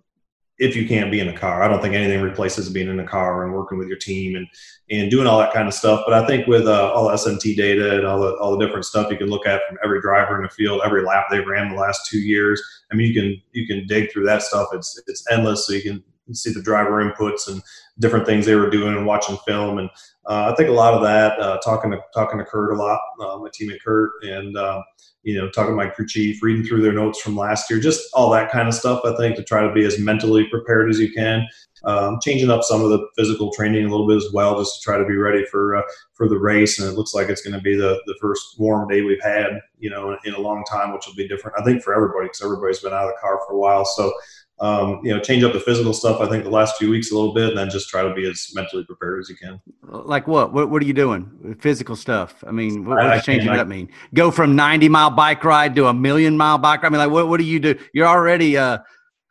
if 0.63 0.75
you 0.77 0.87
can't 0.87 1.11
be 1.11 1.19
in 1.19 1.27
a 1.27 1.37
car. 1.37 1.61
I 1.61 1.67
don't 1.67 1.81
think 1.81 1.93
anything 1.93 2.21
replaces 2.21 2.69
being 2.69 2.87
in 2.87 2.99
a 2.99 3.05
car 3.05 3.43
and 3.43 3.53
working 3.53 3.77
with 3.77 3.87
your 3.87 3.97
team 3.97 4.35
and 4.35 4.47
and 4.89 5.11
doing 5.11 5.27
all 5.27 5.39
that 5.39 5.53
kind 5.53 5.67
of 5.67 5.73
stuff. 5.73 6.03
But 6.05 6.13
I 6.13 6.25
think 6.25 6.47
with 6.47 6.67
uh, 6.67 6.91
all 6.93 7.07
the 7.09 7.13
SMT 7.13 7.55
data 7.55 7.97
and 7.97 8.07
all 8.07 8.19
the 8.19 8.35
all 8.35 8.57
the 8.57 8.65
different 8.65 8.85
stuff 8.85 9.11
you 9.11 9.17
can 9.17 9.29
look 9.29 9.45
at 9.45 9.61
from 9.67 9.77
every 9.83 10.01
driver 10.01 10.37
in 10.37 10.43
the 10.43 10.49
field, 10.49 10.81
every 10.85 11.03
lap 11.03 11.25
they've 11.29 11.45
ran 11.45 11.69
the 11.69 11.79
last 11.79 12.09
two 12.09 12.19
years. 12.19 12.61
I 12.91 12.95
mean, 12.95 13.07
you 13.07 13.13
can 13.13 13.41
you 13.51 13.67
can 13.67 13.85
dig 13.87 14.11
through 14.11 14.25
that 14.25 14.41
stuff. 14.41 14.69
It's 14.71 15.01
it's 15.07 15.25
endless. 15.29 15.67
So 15.67 15.73
you 15.73 15.81
can 15.81 16.03
see 16.31 16.53
the 16.53 16.61
driver 16.61 17.03
inputs 17.03 17.47
and 17.47 17.61
different 17.99 18.25
things 18.25 18.45
they 18.45 18.55
were 18.55 18.69
doing 18.69 18.95
and 18.95 19.05
watching 19.05 19.37
film. 19.45 19.77
And 19.77 19.89
uh, 20.25 20.51
I 20.51 20.55
think 20.55 20.69
a 20.69 20.73
lot 20.73 20.93
of 20.93 21.01
that, 21.01 21.39
uh, 21.39 21.59
talking 21.59 21.91
to 21.91 21.99
talking 22.13 22.39
to 22.39 22.45
Kurt 22.45 22.71
a 22.71 22.75
lot, 22.75 22.99
uh, 23.21 23.37
my 23.37 23.49
teammate 23.49 23.83
Kurt, 23.83 24.11
and 24.23 24.57
uh, 24.57 24.81
you 25.23 25.37
know, 25.37 25.49
talking 25.49 25.71
to 25.71 25.75
my 25.75 25.87
crew 25.87 26.05
chief, 26.05 26.43
reading 26.43 26.65
through 26.65 26.81
their 26.81 26.93
notes 26.93 27.21
from 27.21 27.35
last 27.35 27.69
year, 27.69 27.79
just 27.79 28.01
all 28.13 28.29
that 28.31 28.51
kind 28.51 28.67
of 28.67 28.73
stuff. 28.73 29.01
I 29.05 29.15
think 29.15 29.35
to 29.37 29.43
try 29.43 29.65
to 29.65 29.73
be 29.73 29.85
as 29.85 29.99
mentally 29.99 30.47
prepared 30.49 30.89
as 30.89 30.99
you 30.99 31.11
can, 31.11 31.47
um, 31.85 32.19
changing 32.21 32.49
up 32.49 32.63
some 32.63 32.81
of 32.81 32.89
the 32.89 33.05
physical 33.17 33.51
training 33.51 33.85
a 33.85 33.89
little 33.89 34.07
bit 34.07 34.17
as 34.17 34.29
well, 34.33 34.57
just 34.57 34.75
to 34.75 34.83
try 34.83 34.97
to 34.97 35.05
be 35.05 35.15
ready 35.15 35.45
for 35.45 35.77
uh, 35.77 35.81
for 36.13 36.27
the 36.27 36.37
race. 36.37 36.79
And 36.79 36.89
it 36.89 36.97
looks 36.97 37.13
like 37.13 37.29
it's 37.29 37.41
going 37.41 37.55
to 37.55 37.61
be 37.61 37.75
the 37.75 38.01
the 38.05 38.15
first 38.21 38.55
warm 38.57 38.87
day 38.87 39.01
we've 39.01 39.23
had, 39.23 39.59
you 39.79 39.89
know, 39.89 40.17
in 40.23 40.33
a 40.33 40.39
long 40.39 40.63
time, 40.69 40.93
which 40.93 41.05
will 41.07 41.15
be 41.15 41.27
different. 41.27 41.59
I 41.59 41.63
think 41.63 41.83
for 41.83 41.93
everybody 41.93 42.25
because 42.25 42.43
everybody's 42.43 42.79
been 42.79 42.93
out 42.93 43.05
of 43.05 43.11
the 43.11 43.21
car 43.21 43.39
for 43.45 43.53
a 43.53 43.57
while. 43.57 43.85
So 43.85 44.13
um, 44.63 45.01
you 45.03 45.13
know, 45.13 45.19
change 45.19 45.43
up 45.43 45.51
the 45.51 45.59
physical 45.59 45.91
stuff. 45.91 46.21
I 46.21 46.29
think 46.29 46.45
the 46.45 46.49
last 46.49 46.77
few 46.77 46.89
weeks 46.89 47.11
a 47.11 47.15
little 47.15 47.33
bit, 47.33 47.49
and 47.49 47.57
then 47.57 47.69
just 47.69 47.89
try 47.89 48.01
to 48.01 48.13
be 48.13 48.25
as 48.29 48.49
mentally 48.55 48.85
prepared 48.85 49.19
as 49.19 49.29
you 49.29 49.35
can. 49.35 49.61
Like 49.81 50.25
what? 50.25 50.53
What, 50.53 50.69
what 50.69 50.81
are 50.81 50.85
you 50.85 50.93
doing? 50.93 51.57
Physical 51.59 51.97
stuff. 51.97 52.41
I 52.47 52.51
mean, 52.51 52.85
what, 52.85 52.97
what 52.97 53.09
does 53.09 53.25
changing 53.25 53.51
it 53.51 53.59
up 53.59 53.67
mean? 53.67 53.89
Go 54.13 54.31
from 54.31 54.55
ninety 54.55 54.87
mile 54.87 55.09
bike 55.09 55.43
ride 55.43 55.75
to 55.75 55.87
a 55.87 55.93
million 55.93 56.37
mile 56.37 56.57
bike 56.57 56.81
ride. 56.81 56.87
I 56.87 56.91
mean, 56.91 56.99
like 56.99 57.11
what? 57.11 57.27
What 57.27 57.39
do 57.39 57.43
you 57.43 57.59
do? 57.59 57.77
You're 57.93 58.07
already, 58.07 58.57
uh, 58.57 58.77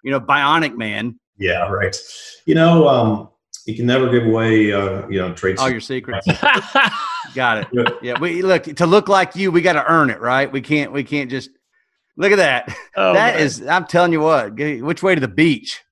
you 0.04 0.10
know, 0.10 0.20
bionic 0.20 0.76
man. 0.76 1.18
Yeah, 1.38 1.66
right. 1.66 1.96
You 2.44 2.54
know, 2.54 2.86
um, 2.86 3.30
you 3.64 3.74
can 3.74 3.86
never 3.86 4.10
give 4.10 4.26
away, 4.26 4.70
uh, 4.70 5.08
you 5.08 5.18
know, 5.18 5.32
trade 5.32 5.58
all 5.58 5.70
your 5.70 5.80
secrets. 5.80 6.26
got 7.34 7.56
it. 7.56 7.98
Yeah, 8.02 8.20
we 8.20 8.42
look 8.42 8.64
to 8.64 8.84
look 8.84 9.08
like 9.08 9.34
you. 9.34 9.50
We 9.50 9.62
got 9.62 9.74
to 9.74 9.90
earn 9.90 10.10
it, 10.10 10.20
right? 10.20 10.52
We 10.52 10.60
can't. 10.60 10.92
We 10.92 11.04
can't 11.04 11.30
just 11.30 11.48
Look 12.16 12.32
at 12.32 12.36
that. 12.36 12.74
Oh, 12.96 13.14
that 13.14 13.36
man. 13.36 13.44
is, 13.44 13.66
I'm 13.66 13.86
telling 13.86 14.12
you 14.12 14.20
what. 14.20 14.54
Which 14.54 15.02
way 15.02 15.14
to 15.14 15.20
the 15.20 15.28
beach? 15.28 15.82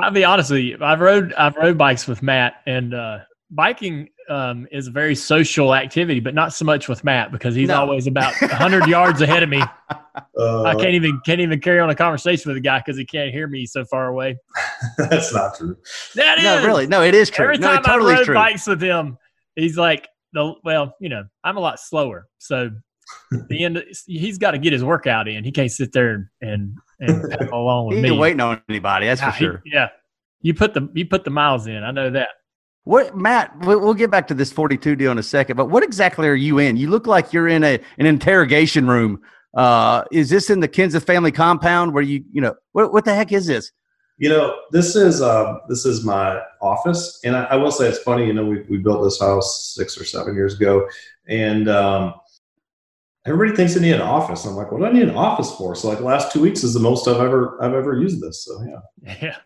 I'll 0.00 0.10
be 0.10 0.24
honest 0.24 0.50
with 0.50 0.60
you. 0.60 0.78
I've 0.80 1.00
rode 1.00 1.32
I've 1.34 1.56
rode 1.56 1.76
bikes 1.76 2.06
with 2.06 2.22
Matt, 2.22 2.54
and 2.66 2.94
uh, 2.94 3.18
biking 3.50 4.08
um, 4.28 4.66
is 4.72 4.86
a 4.86 4.90
very 4.90 5.14
social 5.14 5.74
activity, 5.74 6.20
but 6.20 6.34
not 6.34 6.52
so 6.52 6.64
much 6.64 6.88
with 6.88 7.04
Matt 7.04 7.30
because 7.30 7.54
he's 7.54 7.68
no. 7.68 7.80
always 7.80 8.06
about 8.06 8.34
hundred 8.34 8.86
yards 8.86 9.20
ahead 9.20 9.42
of 9.42 9.48
me. 9.48 9.62
Uh, 10.38 10.64
I 10.64 10.74
can't 10.74 10.92
even 10.92 11.18
can't 11.24 11.40
even 11.40 11.58
carry 11.58 11.80
on 11.80 11.88
a 11.88 11.94
conversation 11.94 12.50
with 12.50 12.58
a 12.58 12.60
guy 12.60 12.78
because 12.78 12.98
he 12.98 13.04
can't 13.06 13.32
hear 13.32 13.46
me 13.46 13.64
so 13.64 13.82
far 13.86 14.08
away. 14.08 14.36
That's 14.98 15.32
not 15.32 15.56
true. 15.56 15.74
That 16.14 16.36
is 16.36 16.44
no, 16.44 16.66
really 16.66 16.86
no. 16.86 17.02
It 17.02 17.14
is 17.14 17.30
true. 17.30 17.46
Every 17.46 17.56
no, 17.56 17.72
time 17.72 17.82
totally 17.82 18.12
I 18.12 18.16
rode 18.16 18.24
true. 18.26 18.34
bikes 18.34 18.66
with 18.66 18.82
him, 18.82 19.16
he's 19.56 19.78
like, 19.78 20.06
the 20.34 20.52
well, 20.64 20.94
you 21.00 21.08
know, 21.08 21.24
I'm 21.42 21.56
a 21.56 21.60
lot 21.60 21.80
slower, 21.80 22.28
so 22.36 22.70
the 23.48 23.64
end, 23.64 23.82
he's 24.06 24.38
got 24.38 24.52
to 24.52 24.58
get 24.58 24.72
his 24.72 24.84
workout 24.84 25.28
in. 25.28 25.44
He 25.44 25.52
can't 25.52 25.70
sit 25.70 25.92
there 25.92 26.30
and 26.40 26.76
and 27.00 27.30
pedal 27.38 27.60
along 27.60 27.88
with 27.88 27.96
he 27.96 28.02
me. 28.02 28.10
Waiting 28.10 28.40
on 28.40 28.62
anybody. 28.68 29.06
That's 29.06 29.20
for 29.20 29.32
sure. 29.32 29.62
He, 29.64 29.72
yeah, 29.72 29.88
you 30.40 30.54
put 30.54 30.74
the 30.74 30.88
you 30.94 31.06
put 31.06 31.24
the 31.24 31.30
miles 31.30 31.66
in. 31.66 31.82
I 31.82 31.90
know 31.90 32.10
that. 32.10 32.28
What 32.84 33.16
Matt? 33.16 33.56
We'll 33.60 33.94
get 33.94 34.10
back 34.10 34.26
to 34.28 34.34
this 34.34 34.52
forty-two 34.52 34.96
deal 34.96 35.12
in 35.12 35.18
a 35.18 35.22
second. 35.22 35.56
But 35.56 35.66
what 35.66 35.82
exactly 35.84 36.28
are 36.28 36.34
you 36.34 36.58
in? 36.58 36.76
You 36.76 36.90
look 36.90 37.06
like 37.06 37.32
you're 37.32 37.48
in 37.48 37.62
a 37.62 37.80
an 37.98 38.06
interrogation 38.06 38.86
room. 38.86 39.20
Uh, 39.54 40.02
is 40.10 40.30
this 40.30 40.50
in 40.50 40.60
the 40.60 40.68
Kenseth 40.68 41.04
family 41.04 41.30
compound 41.30 41.92
where 41.92 42.02
you 42.02 42.24
you 42.32 42.40
know 42.40 42.54
what 42.72 42.92
what 42.92 43.04
the 43.04 43.14
heck 43.14 43.32
is 43.32 43.46
this? 43.46 43.70
You 44.18 44.28
know, 44.28 44.56
this 44.70 44.94
is 44.94 45.22
uh, 45.22 45.58
this 45.68 45.86
is 45.86 46.04
my 46.04 46.40
office, 46.60 47.20
and 47.24 47.34
I, 47.34 47.44
I, 47.44 47.56
will 47.56 47.72
say 47.72 47.88
it's 47.88 47.98
funny. 47.98 48.26
You 48.26 48.32
know, 48.32 48.44
we 48.44 48.62
we 48.68 48.78
built 48.78 49.02
this 49.02 49.20
house 49.20 49.72
six 49.74 49.98
or 50.00 50.04
seven 50.04 50.34
years 50.34 50.54
ago, 50.54 50.86
and 51.28 51.68
um, 51.68 52.14
everybody 53.26 53.56
thinks 53.56 53.76
I 53.76 53.80
need 53.80 53.92
an 53.92 54.00
office. 54.00 54.44
I'm 54.44 54.54
like, 54.54 54.72
what 54.72 54.78
do 54.78 54.86
I 54.86 54.92
need 54.92 55.08
an 55.08 55.16
office 55.16 55.54
for? 55.54 55.74
So 55.74 55.88
like 55.88 56.00
last 56.00 56.32
two 56.32 56.40
weeks 56.40 56.64
is 56.64 56.74
the 56.74 56.80
most 56.80 57.06
I've 57.08 57.20
ever 57.20 57.62
I've 57.62 57.74
ever 57.74 57.98
used 57.98 58.20
this. 58.20 58.44
So 58.44 58.62
yeah. 58.68 59.16
Yeah. 59.22 59.36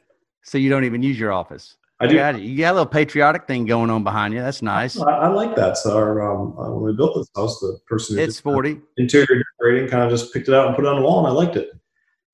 So 0.42 0.58
you 0.58 0.70
don't 0.70 0.84
even 0.84 1.02
use 1.02 1.18
your 1.18 1.32
office. 1.32 1.76
I 1.98 2.06
do. 2.06 2.14
You 2.14 2.20
got, 2.20 2.40
you 2.40 2.58
got 2.58 2.72
a 2.72 2.74
little 2.74 2.86
patriotic 2.86 3.46
thing 3.46 3.64
going 3.64 3.88
on 3.88 4.04
behind 4.04 4.34
you. 4.34 4.40
That's 4.40 4.60
nice. 4.60 5.00
I, 5.00 5.10
I 5.10 5.28
like 5.28 5.56
that. 5.56 5.78
So 5.78 5.96
our, 5.96 6.30
um, 6.30 6.56
uh, 6.58 6.70
when 6.70 6.82
we 6.82 6.92
built 6.94 7.16
this 7.16 7.28
house, 7.34 7.58
the 7.60 7.78
person 7.86 8.18
it's 8.18 8.38
forty 8.38 8.78
interior 8.98 9.26
decorating 9.58 9.88
kind 9.88 10.02
of 10.02 10.10
just 10.10 10.32
picked 10.32 10.48
it 10.48 10.54
out 10.54 10.66
and 10.66 10.76
put 10.76 10.84
it 10.84 10.88
on 10.88 10.96
the 10.96 11.02
wall, 11.02 11.20
and 11.20 11.28
I 11.28 11.30
liked 11.30 11.56
it. 11.56 11.70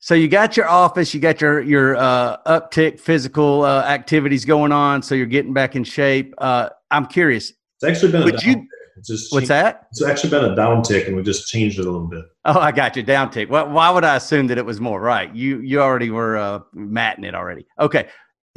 So 0.00 0.14
you 0.14 0.26
got 0.26 0.56
your 0.56 0.68
office, 0.68 1.14
you 1.14 1.20
got 1.20 1.40
your 1.40 1.60
your 1.60 1.94
uh, 1.94 2.38
uptick 2.44 2.98
physical 2.98 3.62
uh, 3.62 3.84
activities 3.84 4.44
going 4.44 4.72
on. 4.72 5.00
So 5.00 5.14
you're 5.14 5.26
getting 5.26 5.52
back 5.52 5.76
in 5.76 5.84
shape. 5.84 6.34
Uh, 6.38 6.70
I'm 6.90 7.06
curious. 7.06 7.50
It's 7.50 7.84
actually 7.84 8.10
been. 8.10 8.24
Would 8.24 8.42
you? 8.42 8.66
It's 9.02 9.08
just 9.08 9.32
what's 9.32 9.48
that? 9.48 9.88
It's 9.90 10.00
actually 10.00 10.30
been 10.30 10.44
a 10.44 10.54
downtick, 10.54 11.08
and 11.08 11.16
we 11.16 11.24
just 11.24 11.48
changed 11.48 11.80
it 11.80 11.86
a 11.86 11.90
little 11.90 12.06
bit. 12.06 12.24
Oh, 12.44 12.60
I 12.60 12.70
got 12.70 12.94
you 12.94 13.02
downtick. 13.02 13.48
Well, 13.48 13.68
why 13.68 13.90
would 13.90 14.04
I 14.04 14.14
assume 14.14 14.46
that 14.46 14.58
it 14.58 14.64
was 14.64 14.80
more? 14.80 15.00
Right, 15.00 15.34
you 15.34 15.58
you 15.58 15.80
already 15.80 16.10
were 16.10 16.36
uh, 16.36 16.60
matting 16.72 17.24
it 17.24 17.34
already. 17.34 17.66
Okay, 17.80 18.08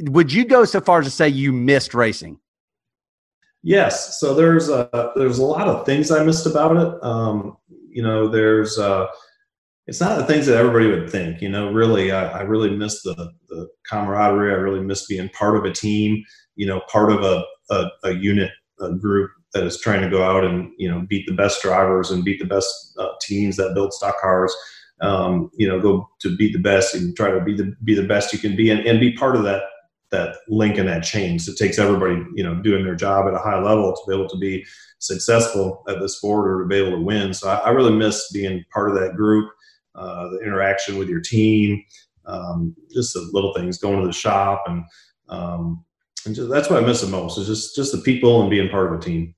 would 0.02 0.32
you 0.32 0.44
go 0.44 0.64
so 0.64 0.80
far 0.80 1.00
as 1.00 1.06
to 1.06 1.10
say 1.10 1.28
you 1.28 1.52
missed 1.52 1.94
racing? 1.94 2.38
Yes. 3.64 4.20
So 4.20 4.34
there's 4.34 4.68
a 4.68 5.10
there's 5.16 5.38
a 5.38 5.44
lot 5.44 5.66
of 5.66 5.84
things 5.84 6.12
I 6.12 6.22
missed 6.22 6.46
about 6.46 6.76
it. 6.76 7.02
Um, 7.02 7.56
you 7.90 8.04
know, 8.04 8.28
there's 8.28 8.78
uh, 8.78 9.08
it's 9.88 10.00
not 10.00 10.16
the 10.16 10.26
things 10.26 10.46
that 10.46 10.56
everybody 10.56 10.86
would 10.86 11.10
think. 11.10 11.42
You 11.42 11.48
know, 11.48 11.72
really, 11.72 12.12
I, 12.12 12.38
I 12.38 12.42
really 12.42 12.70
miss 12.70 13.02
the 13.02 13.32
the 13.48 13.66
camaraderie. 13.90 14.52
I 14.52 14.58
really 14.58 14.80
miss 14.80 15.06
being 15.06 15.28
part 15.30 15.56
of 15.56 15.64
a 15.64 15.72
team. 15.72 16.22
You 16.54 16.68
know, 16.68 16.82
part 16.88 17.10
of 17.10 17.24
a 17.24 17.42
a, 17.70 17.90
a 18.04 18.12
unit, 18.12 18.52
a 18.78 18.92
group 18.92 19.32
that 19.54 19.64
is 19.64 19.80
trying 19.80 20.02
to 20.02 20.10
go 20.10 20.22
out 20.22 20.44
and 20.44 20.70
you 20.78 20.90
know 20.90 21.04
beat 21.08 21.26
the 21.26 21.34
best 21.34 21.62
drivers 21.62 22.10
and 22.10 22.24
beat 22.24 22.38
the 22.38 22.46
best 22.46 22.94
uh, 22.98 23.08
teams 23.20 23.56
that 23.56 23.74
build 23.74 23.92
stock 23.92 24.20
cars. 24.20 24.54
Um, 25.02 25.50
you 25.54 25.68
know, 25.68 25.78
go 25.78 26.08
to 26.20 26.36
beat 26.36 26.54
the 26.54 26.58
best 26.58 26.94
and 26.94 27.14
try 27.14 27.30
to 27.30 27.40
be 27.40 27.54
the 27.54 27.74
be 27.84 27.94
the 27.94 28.06
best 28.06 28.32
you 28.32 28.38
can 28.38 28.56
be 28.56 28.70
and, 28.70 28.80
and 28.86 28.98
be 28.98 29.12
part 29.12 29.36
of 29.36 29.42
that 29.44 29.62
that 30.10 30.36
link 30.48 30.78
and 30.78 30.88
that 30.88 31.02
chain. 31.02 31.38
So 31.38 31.52
it 31.52 31.58
takes 31.58 31.78
everybody, 31.78 32.24
you 32.34 32.42
know, 32.42 32.54
doing 32.54 32.84
their 32.84 32.94
job 32.94 33.26
at 33.26 33.34
a 33.34 33.38
high 33.38 33.60
level 33.60 33.92
to 33.92 34.02
be 34.08 34.14
able 34.14 34.28
to 34.28 34.38
be 34.38 34.64
successful 34.98 35.82
at 35.88 36.00
the 36.00 36.08
sport 36.08 36.48
or 36.48 36.62
to 36.62 36.68
be 36.68 36.76
able 36.76 36.96
to 36.96 37.02
win. 37.02 37.34
So 37.34 37.48
I, 37.48 37.56
I 37.56 37.70
really 37.70 37.94
miss 37.94 38.30
being 38.32 38.64
part 38.72 38.90
of 38.90 38.96
that 38.96 39.16
group, 39.16 39.50
uh, 39.94 40.28
the 40.28 40.40
interaction 40.40 40.96
with 40.96 41.08
your 41.08 41.20
team, 41.20 41.82
um, 42.26 42.74
just 42.92 43.14
the 43.14 43.28
little 43.32 43.52
things, 43.54 43.78
going 43.78 44.00
to 44.00 44.06
the 44.06 44.12
shop, 44.12 44.64
and 44.66 44.84
um, 45.28 45.84
and 46.24 46.34
just, 46.34 46.50
that's 46.50 46.68
what 46.68 46.82
I 46.82 46.86
miss 46.86 47.00
the 47.00 47.08
most 47.08 47.38
is 47.38 47.46
just 47.46 47.76
just 47.76 47.92
the 47.92 47.98
people 47.98 48.40
and 48.40 48.50
being 48.50 48.68
part 48.68 48.92
of 48.92 48.98
a 48.98 49.02
team. 49.02 49.34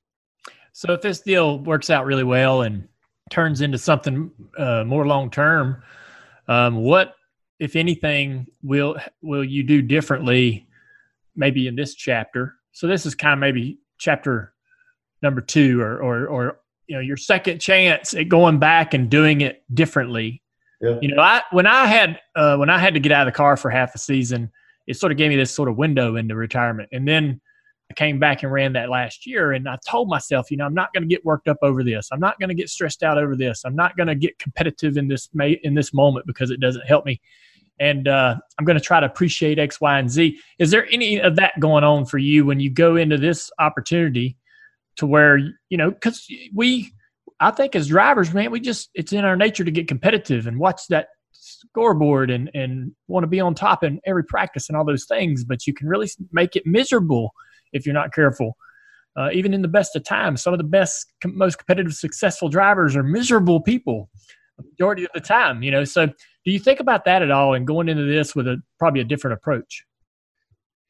So 0.78 0.92
if 0.92 1.00
this 1.00 1.18
deal 1.18 1.58
works 1.58 1.90
out 1.90 2.06
really 2.06 2.22
well 2.22 2.62
and 2.62 2.86
turns 3.30 3.62
into 3.62 3.78
something 3.78 4.30
uh, 4.56 4.84
more 4.84 5.08
long 5.08 5.28
term, 5.28 5.82
um, 6.46 6.76
what 6.76 7.16
if 7.58 7.74
anything, 7.74 8.46
will 8.62 8.96
will 9.20 9.42
you 9.42 9.64
do 9.64 9.82
differently? 9.82 10.68
Maybe 11.34 11.66
in 11.66 11.74
this 11.74 11.96
chapter. 11.96 12.54
So 12.70 12.86
this 12.86 13.06
is 13.06 13.16
kind 13.16 13.32
of 13.32 13.40
maybe 13.40 13.80
chapter 13.98 14.54
number 15.20 15.40
two, 15.40 15.80
or 15.80 16.00
or 16.00 16.28
or 16.28 16.60
you 16.86 16.94
know 16.94 17.02
your 17.02 17.16
second 17.16 17.58
chance 17.58 18.14
at 18.14 18.28
going 18.28 18.60
back 18.60 18.94
and 18.94 19.10
doing 19.10 19.40
it 19.40 19.64
differently. 19.74 20.44
Yeah. 20.80 21.00
You 21.02 21.12
know, 21.12 21.20
I 21.20 21.42
when 21.50 21.66
I 21.66 21.86
had 21.86 22.20
uh, 22.36 22.56
when 22.56 22.70
I 22.70 22.78
had 22.78 22.94
to 22.94 23.00
get 23.00 23.10
out 23.10 23.26
of 23.26 23.34
the 23.34 23.36
car 23.36 23.56
for 23.56 23.68
half 23.68 23.96
a 23.96 23.98
season, 23.98 24.52
it 24.86 24.96
sort 24.96 25.10
of 25.10 25.18
gave 25.18 25.30
me 25.30 25.34
this 25.34 25.52
sort 25.52 25.68
of 25.68 25.76
window 25.76 26.14
into 26.14 26.36
retirement, 26.36 26.90
and 26.92 27.08
then 27.08 27.40
I 27.90 27.94
came 27.94 28.18
back 28.18 28.42
and 28.42 28.52
ran 28.52 28.74
that 28.74 28.90
last 28.90 29.26
year, 29.26 29.52
and 29.52 29.68
I 29.68 29.78
told 29.88 30.08
myself, 30.08 30.50
you 30.50 30.56
know, 30.56 30.66
I'm 30.66 30.74
not 30.74 30.92
going 30.92 31.08
to 31.08 31.08
get 31.08 31.24
worked 31.24 31.48
up 31.48 31.56
over 31.62 31.82
this. 31.82 32.08
I'm 32.12 32.20
not 32.20 32.38
going 32.38 32.50
to 32.50 32.54
get 32.54 32.68
stressed 32.68 33.02
out 33.02 33.16
over 33.16 33.34
this. 33.34 33.62
I'm 33.64 33.76
not 33.76 33.96
going 33.96 34.08
to 34.08 34.14
get 34.14 34.38
competitive 34.38 34.96
in 34.96 35.08
this 35.08 35.28
in 35.62 35.74
this 35.74 35.94
moment 35.94 36.26
because 36.26 36.50
it 36.50 36.60
doesn't 36.60 36.86
help 36.86 37.06
me 37.06 37.20
and 37.80 38.08
uh, 38.08 38.36
I'm 38.58 38.64
going 38.64 38.78
to 38.78 38.84
try 38.84 39.00
to 39.00 39.06
appreciate 39.06 39.58
X, 39.58 39.80
Y, 39.80 39.98
and 39.98 40.10
Z. 40.10 40.38
Is 40.58 40.70
there 40.70 40.86
any 40.90 41.20
of 41.20 41.36
that 41.36 41.58
going 41.60 41.84
on 41.84 42.06
for 42.06 42.18
you 42.18 42.44
when 42.44 42.60
you 42.60 42.70
go 42.70 42.96
into 42.96 43.16
this 43.16 43.50
opportunity 43.58 44.36
to 44.96 45.06
where, 45.06 45.38
you 45.68 45.76
know, 45.76 45.90
because 45.90 46.26
we, 46.54 46.92
I 47.40 47.50
think 47.52 47.76
as 47.76 47.88
drivers, 47.88 48.34
man, 48.34 48.50
we 48.50 48.60
just, 48.60 48.90
it's 48.94 49.12
in 49.12 49.24
our 49.24 49.36
nature 49.36 49.64
to 49.64 49.70
get 49.70 49.86
competitive 49.86 50.46
and 50.46 50.58
watch 50.58 50.82
that 50.88 51.08
scoreboard 51.30 52.30
and, 52.30 52.50
and 52.54 52.92
want 53.06 53.22
to 53.22 53.28
be 53.28 53.40
on 53.40 53.54
top 53.54 53.84
in 53.84 54.00
every 54.04 54.24
practice 54.24 54.68
and 54.68 54.76
all 54.76 54.84
those 54.84 55.04
things, 55.04 55.44
but 55.44 55.66
you 55.66 55.72
can 55.72 55.86
really 55.86 56.08
make 56.32 56.56
it 56.56 56.66
miserable 56.66 57.32
if 57.72 57.86
you're 57.86 57.94
not 57.94 58.12
careful. 58.12 58.56
Uh, 59.16 59.30
even 59.32 59.52
in 59.52 59.62
the 59.62 59.68
best 59.68 59.96
of 59.96 60.04
times, 60.04 60.42
some 60.42 60.52
of 60.52 60.58
the 60.58 60.64
best, 60.64 61.12
com- 61.20 61.36
most 61.36 61.58
competitive, 61.58 61.92
successful 61.92 62.48
drivers 62.48 62.94
are 62.94 63.02
miserable 63.02 63.60
people 63.60 64.08
the 64.58 64.64
majority 64.64 65.04
of 65.04 65.10
the 65.14 65.20
time, 65.20 65.62
you 65.62 65.70
know. 65.70 65.84
So 65.84 66.06
do 66.06 66.12
you 66.44 66.58
think 66.58 66.80
about 66.80 67.04
that 67.06 67.22
at 67.22 67.30
all 67.30 67.54
and 67.54 67.66
going 67.66 67.88
into 67.88 68.04
this 68.04 68.34
with 68.34 68.46
a 68.46 68.60
probably 68.78 69.00
a 69.00 69.04
different 69.04 69.34
approach? 69.34 69.84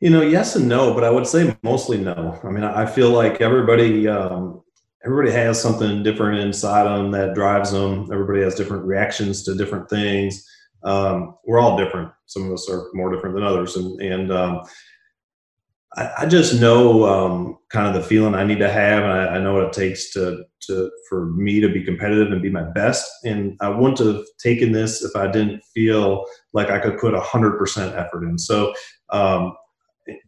You 0.00 0.10
know, 0.10 0.22
yes 0.22 0.56
and 0.56 0.68
no, 0.68 0.94
but 0.94 1.04
I 1.04 1.10
would 1.10 1.26
say 1.26 1.56
mostly 1.62 1.98
no. 1.98 2.38
I 2.44 2.50
mean, 2.50 2.64
I 2.64 2.86
feel 2.86 3.10
like 3.10 3.40
everybody 3.40 4.06
um, 4.06 4.62
everybody 5.04 5.32
has 5.32 5.60
something 5.60 6.02
different 6.02 6.40
inside 6.40 6.84
them 6.84 7.10
that 7.12 7.34
drives 7.34 7.72
them. 7.72 8.08
Everybody 8.12 8.42
has 8.42 8.54
different 8.54 8.84
reactions 8.84 9.42
to 9.44 9.56
different 9.56 9.90
things. 9.90 10.46
Um, 10.84 11.34
we're 11.44 11.58
all 11.58 11.76
different. 11.76 12.12
Some 12.26 12.46
of 12.46 12.52
us 12.52 12.70
are 12.70 12.86
more 12.94 13.12
different 13.12 13.34
than 13.34 13.44
others, 13.44 13.76
and 13.76 14.00
and 14.00 14.32
um, 14.32 14.62
I, 15.96 16.10
I, 16.18 16.26
just 16.26 16.60
know 16.60 17.04
um, 17.04 17.58
kind 17.70 17.86
of 17.86 17.94
the 17.94 18.06
feeling 18.06 18.34
I 18.34 18.44
need 18.44 18.58
to 18.58 18.70
have, 18.70 19.02
and 19.02 19.12
I, 19.12 19.36
I, 19.36 19.38
know 19.38 19.54
what 19.54 19.64
it 19.64 19.72
takes 19.72 20.12
to 20.12 20.44
to 20.62 20.90
for 21.08 21.26
me 21.26 21.60
to 21.60 21.68
be 21.68 21.82
competitive 21.82 22.30
and 22.30 22.42
be 22.42 22.50
my 22.50 22.64
best. 22.74 23.10
And 23.24 23.56
I 23.60 23.70
wouldn't 23.70 23.98
have 24.00 24.22
taken 24.38 24.72
this 24.72 25.02
if 25.02 25.16
I 25.16 25.28
didn't 25.30 25.64
feel 25.74 26.26
like 26.52 26.70
I 26.70 26.78
could 26.78 26.98
put 26.98 27.14
hundred 27.14 27.58
percent 27.58 27.94
effort 27.94 28.24
in. 28.24 28.38
So, 28.38 28.74
um, 29.10 29.54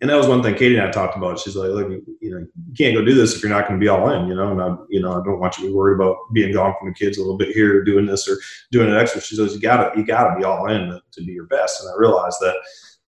and 0.01 0.11
that 0.11 0.17
was 0.17 0.29
one 0.29 0.43
thing 0.43 0.55
Katie 0.55 0.77
and 0.77 0.87
I 0.87 0.91
talked 0.91 1.17
about. 1.17 1.39
She's 1.39 1.57
like, 1.57 1.71
look, 1.71 1.89
you 2.21 2.31
know, 2.31 2.39
you 2.39 2.75
can't 2.77 2.95
go 2.95 3.05
do 3.05 3.15
this 3.15 3.35
if 3.35 3.43
you're 3.43 3.51
not 3.51 3.67
going 3.67 3.79
to 3.79 3.85
be 3.85 3.89
all 3.89 4.11
in, 4.11 4.29
you 4.29 4.35
know. 4.35 4.53
And 4.53 4.63
I, 4.63 4.77
you 4.89 5.01
know, 5.01 5.13
I 5.13 5.25
don't 5.25 5.41
want 5.41 5.59
you 5.59 5.65
to 5.65 5.71
be 5.71 5.75
worried 5.75 5.97
about 5.97 6.17
being 6.33 6.53
gone 6.53 6.75
from 6.79 6.89
the 6.89 6.95
kids 6.95 7.19
a 7.19 7.21
little 7.21 7.39
bit 7.39 7.55
here, 7.55 7.85
doing 7.85 8.07
this 8.07 8.29
or 8.29 8.37
doing 8.71 8.91
it 8.91 8.97
extra. 8.97 9.21
She 9.21 9.37
says, 9.37 9.55
you 9.55 9.61
got 9.61 9.93
to, 9.93 9.99
you 9.99 10.07
got 10.07 10.31
to 10.31 10.39
be 10.39 10.45
all 10.45 10.71
in 10.71 10.89
to, 10.89 11.01
to 11.13 11.25
be 11.25 11.33
your 11.33 11.47
best. 11.47 11.83
And 11.83 11.91
I 11.91 11.99
realized 11.99 12.39
that 12.41 12.57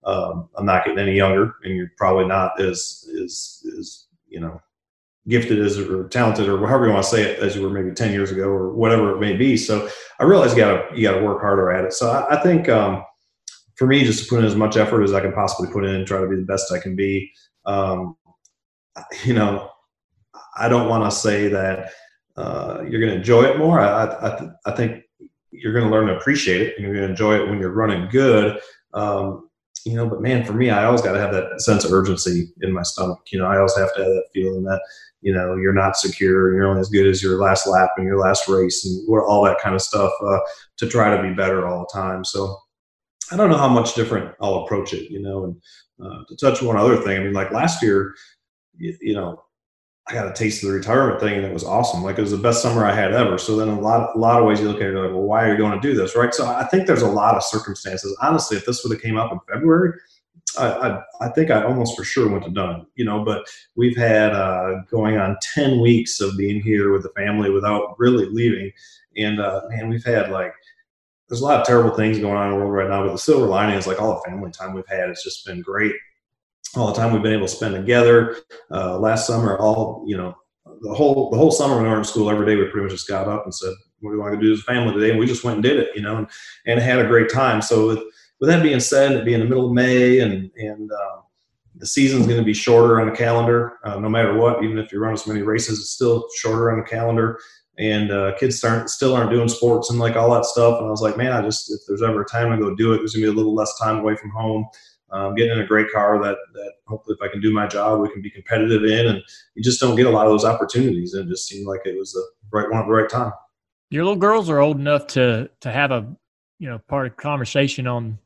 um, 0.03 0.50
I'm 0.58 0.65
not 0.65 0.86
getting 0.86 1.00
any 1.00 1.15
younger, 1.15 1.55
and 1.63 1.75
you're 1.75 1.91
probably 1.98 2.25
not 2.25 2.60
as 2.60 3.08
as 3.22 3.65
as 3.77 4.05
you 4.27 4.39
know 4.39 4.62
gifted 5.27 5.60
as 5.60 5.77
or 5.77 6.08
talented 6.08 6.50
or 6.50 6.58
however 6.67 6.88
you 6.88 6.93
want 6.93 7.03
to 7.03 7.10
say 7.10 7.22
it 7.22 7.39
as 7.39 7.55
you 7.55 7.62
were 7.62 7.70
maybe 7.70 7.93
10 7.93 8.12
years 8.12 8.31
ago 8.31 8.46
or 8.46 8.74
whatever 8.74 9.12
it 9.12 9.20
may 9.20 9.36
be. 9.36 9.55
So 9.55 9.88
I 10.20 10.24
realize 10.24 10.51
you 10.51 10.58
got 10.58 10.89
to 10.89 10.98
you 10.98 11.08
got 11.08 11.20
to 11.20 11.24
work 11.24 11.41
harder 11.41 11.72
at 11.72 11.86
it. 11.86 11.93
So 11.93 12.10
I, 12.10 12.38
I 12.39 12.43
think 12.43 12.70
um, 12.70 13.03
for 13.75 13.88
me, 13.88 14.03
just 14.03 14.24
to 14.24 14.29
put 14.29 14.39
in 14.39 14.46
as 14.46 14.55
much 14.55 14.77
effort 14.77 15.03
as 15.03 15.13
I 15.13 15.22
can 15.22 15.34
possibly 15.34 15.72
put 15.72 15.86
in 15.86 15.96
and 15.96 16.08
try 16.08 16.20
to 16.20 16.27
be 16.27 16.38
the 16.38 16.41
best 16.43 16.72
I 16.72 16.79
can 16.79 16.96
be. 16.96 17.31
Um, 17.65 18.15
you 19.24 19.34
know, 19.34 19.70
I 20.58 20.67
don't 20.67 20.89
want 20.89 21.10
to 21.10 21.15
say 21.15 21.48
that 21.50 21.91
uh, 22.36 22.84
you're 22.88 23.00
going 23.00 23.12
to 23.12 23.17
enjoy 23.17 23.43
it 23.43 23.58
more. 23.58 23.79
I, 23.79 24.05
I, 24.05 24.50
I 24.65 24.72
think 24.72 25.03
you're 25.51 25.74
going 25.74 25.86
to 25.86 25.91
learn 25.91 26.08
to 26.08 26.17
appreciate 26.17 26.62
it 26.62 26.75
and 26.75 26.86
you're 26.86 26.96
going 26.96 27.05
to 27.05 27.12
enjoy 27.12 27.36
it 27.36 27.48
when 27.48 27.60
you're 27.60 27.72
running 27.72 28.10
good. 28.10 28.60
Um, 28.93 29.50
you 29.86 29.96
know, 29.96 30.08
but 30.08 30.22
man, 30.22 30.44
for 30.44 30.54
me, 30.54 30.70
I 30.70 30.86
always 30.86 31.02
got 31.02 31.14
to 31.14 31.20
have 31.20 31.32
that 31.34 31.62
sense 31.62 31.84
of 31.84 31.92
urgency 31.92 32.50
in 32.62 32.72
my 32.72 32.84
stomach. 32.84 33.20
You 33.32 33.40
know, 33.40 33.46
I 33.46 33.58
always 33.58 33.78
have 33.78 33.94
to 33.96 34.04
have 34.04 34.12
that 34.12 34.28
feeling 34.34 34.64
that, 34.64 34.82
you 35.22 35.34
know, 35.34 35.56
you're 35.56 35.74
not 35.74 35.98
secure. 35.98 36.54
You're 36.54 36.68
only 36.68 36.82
as 36.82 36.90
good 36.90 37.08
as 37.08 37.22
your 37.22 37.40
last 37.40 37.68
lap 37.68 37.92
and 37.98 38.06
your 38.06 38.20
last 38.20 38.48
race 38.48 38.86
and 38.86 39.08
all 39.10 39.44
that 39.44 39.60
kind 39.60 39.76
of 39.76 39.82
stuff 39.82 40.12
uh, 40.24 40.40
to 40.78 40.88
try 40.88 41.16
to 41.16 41.22
be 41.22 41.34
better 41.34 41.68
all 41.68 41.80
the 41.80 42.00
time. 42.00 42.24
So 42.24 42.58
I 43.32 43.38
don't 43.38 43.50
know 43.50 43.58
how 43.58 43.70
much 43.70 43.96
different 43.96 44.36
I'll 44.42 44.66
approach 44.66 44.94
it, 44.94 45.10
you 45.10 45.22
know, 45.22 45.46
and 45.46 45.62
uh, 46.04 46.24
to 46.28 46.36
touch 46.36 46.62
one 46.62 46.78
other 46.78 46.98
thing, 46.98 47.20
I 47.20 47.24
mean, 47.24 47.34
like 47.34 47.52
last 47.52 47.82
year, 47.82 48.16
you, 48.78 48.98
you 49.02 49.14
know, 49.14 49.42
I 50.12 50.13
got 50.13 50.27
a 50.27 50.34
taste 50.34 50.62
of 50.62 50.70
the 50.70 50.75
retirement 50.75 51.22
thing 51.22 51.36
and 51.36 51.46
it 51.46 51.53
was 51.53 51.63
awesome. 51.63 52.03
Like 52.03 52.18
it 52.18 52.22
was 52.22 52.32
the 52.32 52.38
best 52.38 52.62
summer 52.62 52.86
I 52.86 52.94
had 52.94 53.13
ever. 53.13 53.38
So 53.38 53.56
then 53.56 53.70
a 53.70 53.80
lot, 53.80 54.13
a 54.13 54.20
lot 54.20 54.41
of 54.41 54.46
ways 54.46 54.60
you 54.60 54.68
look 54.68 54.82
at 54.82 54.88
it, 54.88 54.94
like, 54.94 55.12
well, 55.12 55.22
why 55.22 55.46
are 55.46 55.51
you 55.53 55.58
going 55.58 55.80
to 55.80 55.88
do 55.88 55.96
this? 55.96 56.18
Right. 56.18 56.34
So 56.34 56.46
I 56.46 56.65
think 56.65 56.86
there's 56.86 57.01
a 57.01 57.08
lot 57.08 57.36
of 57.36 57.44
circumstances. 57.44 58.15
Honestly, 58.22 58.58
if 58.58 58.65
this 58.65 58.84
would 58.84 58.91
have 58.91 59.01
came 59.01 59.18
up 59.18 59.32
in 59.32 59.39
February, 59.50 59.94
I, 60.60 60.68
I, 60.68 61.01
I, 61.22 61.30
think 61.30 61.50
I 61.50 61.63
almost 61.63 61.96
for 61.96 62.03
sure 62.03 62.27
went 62.27 62.44
to 62.44 62.50
done, 62.50 62.86
you 62.96 63.06
know, 63.06 63.24
but 63.24 63.46
we've 63.77 63.96
had 63.96 64.34
uh, 64.34 64.82
going 64.89 65.18
on 65.18 65.38
10 65.53 65.80
weeks 65.80 66.20
of 66.20 66.38
being 66.38 66.62
here 66.62 66.91
with 66.91 67.03
the 67.03 67.10
family 67.10 67.50
without 67.50 67.96
really 67.98 68.25
leaving. 68.25 68.70
And 69.15 69.39
uh, 69.39 69.62
man, 69.70 69.88
we've 69.88 70.03
had 70.03 70.30
like, 70.30 70.53
there's 71.30 71.39
a 71.39 71.46
lot 71.46 71.62
of 71.62 71.65
terrible 71.65 71.96
things 71.96 72.20
going 72.20 72.36
on 72.36 72.51
in 72.51 72.53
the 72.53 72.58
world 72.58 72.74
right 72.74 72.89
now, 72.89 73.06
but 73.06 73.13
the 73.13 73.18
silver 73.18 73.46
lining 73.46 73.77
is 73.77 73.88
like 73.88 74.01
all 74.01 74.15
the 74.15 74.30
family 74.30 74.51
time 74.51 74.74
we've 74.74 74.88
had. 74.89 75.10
It's 75.10 75.24
just 75.24 75.46
been 75.46 75.62
great 75.62 75.96
all 76.75 76.88
the 76.88 76.94
time 76.94 77.12
we've 77.12 77.22
been 77.22 77.34
able 77.34 77.48
to 77.48 77.54
spend 77.54 77.75
together. 77.75 78.38
Uh, 78.72 78.98
last 78.98 79.28
summer, 79.28 79.58
all 79.58 80.04
you 80.08 80.18
know, 80.18 80.36
the 80.82 80.94
whole 80.94 81.30
the 81.30 81.38
whole 81.38 81.51
summer 81.51 81.75
when 81.75 81.84
we 81.84 81.90
were 81.90 81.98
in 81.98 82.04
school, 82.04 82.30
every 82.30 82.46
day 82.46 82.56
we 82.56 82.66
pretty 82.66 82.84
much 82.84 82.92
just 82.92 83.08
got 83.08 83.28
up 83.28 83.44
and 83.44 83.54
said, 83.54 83.74
"What 84.00 84.12
do 84.12 84.18
we 84.18 84.22
want 84.22 84.34
to 84.34 84.42
do 84.42 84.54
as 84.54 84.60
a 84.60 84.63
family 84.63 84.94
today?" 84.94 85.12
And 85.12 85.20
we 85.20 85.25
just 85.25 85.44
went 85.44 85.56
and 85.56 85.63
did 85.63 85.78
it, 85.78 85.90
you 85.96 86.01
know, 86.01 86.18
and, 86.18 86.28
and 86.66 86.80
had 86.80 87.00
a 87.00 87.08
great 87.08 87.30
time. 87.30 87.62
So 87.62 87.88
with 87.88 88.04
with 88.40 88.50
that 88.50 88.63
being 88.63 88.80
said, 88.80 89.12
it 89.12 89.25
being 89.25 89.40
the 89.40 89.46
middle 89.46 89.68
of 89.68 89.74
May 89.74 90.20
and 90.20 90.50
and 90.56 90.92
uh, 90.92 91.22
the 91.75 91.86
season's 91.86 92.25
going 92.25 92.40
to 92.40 92.46
be 92.46 92.54
shorter 92.54 93.01
on 93.01 93.10
the 93.10 93.16
calendar, 93.16 93.78
uh, 93.84 94.00
no 94.00 94.10
matter 94.10 94.36
what. 94.36 94.63
Even 94.63 94.78
if 94.78 94.92
you 94.92 95.00
run 95.00 95.13
as 95.13 95.28
many 95.28 95.42
races, 95.42 95.80
it's 95.80 95.92
still 95.92 96.25
shorter 96.38 96.72
on 96.72 96.80
the 96.80 96.86
calendar. 96.86 97.40
And 97.80 98.12
uh, 98.12 98.36
kids 98.38 98.58
start, 98.58 98.90
still 98.90 99.16
aren't 99.16 99.32
doing 99.32 99.48
sports 99.48 99.90
and 99.90 99.98
like 99.98 100.16
all 100.16 100.32
that 100.34 100.46
stuff. 100.46 100.78
And 100.78 100.88
I 100.88 100.92
was 100.92 101.01
like, 101.01 101.18
man, 101.18 101.32
I 101.32 101.42
just 101.42 101.72
if 101.72 101.80
there's 101.88 102.04
ever 102.04 102.22
a 102.22 102.25
time 102.25 102.51
to 102.51 102.58
go 102.58 102.75
do 102.75 102.94
it, 102.94 102.98
there's 102.98 103.13
gonna 103.13 103.25
be 103.25 103.32
a 103.32 103.36
little 103.36 103.56
less 103.56 103.78
time 103.80 104.00
away 104.00 104.16
from 104.16 104.30
home 104.30 104.68
um, 105.12 105.36
getting 105.36 105.51
in 105.51 105.60
a 105.60 105.65
great 105.65 105.91
car 105.91 106.22
that 106.24 106.38
that 106.53 106.74
hopefully 106.88 107.18
if 107.20 107.27
I 107.27 107.32
can 107.32 107.41
do 107.41 107.53
my 107.53 107.68
job, 107.68 108.00
we 108.00 108.10
can 108.10 108.22
be 108.22 108.30
competitive 108.30 108.84
in, 108.84 109.08
and 109.08 109.22
you 109.56 109.63
just 109.63 109.80
don't 109.80 109.96
get 109.96 110.06
a 110.06 110.10
lot 110.10 110.25
of 110.25 110.32
those 110.32 110.46
opportunities. 110.46 111.13
And 111.13 111.27
it 111.27 111.32
just 111.32 111.48
seemed 111.48 111.68
like 111.68 111.82
it 111.86 111.98
was 111.98 112.13
the 112.13 112.24
right 112.51 112.70
one 112.70 112.80
at 112.80 112.86
the 112.86 112.94
right 112.94 113.10
time. 113.10 113.34
Your 113.89 114.06
little 114.06 114.20
girls 114.20 114.50
are 114.50 114.60
old 114.60 114.77
enough 114.77 115.08
to 115.08 115.50
to 115.62 115.72
have 115.72 115.91
a 115.91 116.15
you 116.60 116.70
know 116.70 116.80
part 116.88 117.08
of 117.08 117.18
conversation 117.18 117.88
on 117.88 118.18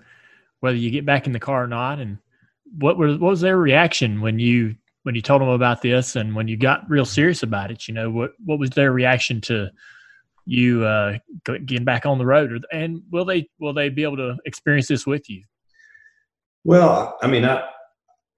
whether 0.60 0.77
you 0.77 0.92
get 0.92 1.06
back 1.06 1.25
in 1.25 1.34
the 1.34 1.39
car 1.39 1.63
or 1.63 1.68
not, 1.68 2.00
and 2.00 2.18
what 2.77 2.98
was 2.98 3.18
what 3.18 3.32
was 3.32 3.42
their 3.42 3.58
reaction 3.58 4.22
when 4.22 4.38
you 4.38 4.75
when 5.04 5.15
you 5.15 5.22
told 5.22 5.42
them 5.42 5.50
about 5.50 5.82
this 5.82 6.15
and 6.15 6.36
when 6.36 6.48
you 6.48 6.58
got 6.58 6.89
real 6.89 7.06
serious 7.06 7.42
about 7.42 7.72
it? 7.72 7.88
You 7.88 7.96
know 7.96 8.12
what 8.12 8.34
what 8.44 8.60
was 8.60 8.70
their 8.72 8.92
reaction 8.92 9.42
to 9.42 9.72
you 10.46 10.86
uh, 10.86 11.18
getting 11.44 11.84
back 11.84 12.06
on 12.06 12.20
the 12.20 12.25
road, 12.25 12.63
and 12.72 13.01
will 13.12 13.25
they 13.25 13.50
will 13.60 13.74
they 13.74 13.89
be 13.89 14.04
able 14.04 14.18
to 14.18 14.38
experience 14.46 14.88
this 14.88 15.08
with 15.08 15.27
you? 15.32 15.44
Well, 16.65 17.15
I 17.22 17.27
mean, 17.27 17.45
I, 17.45 17.63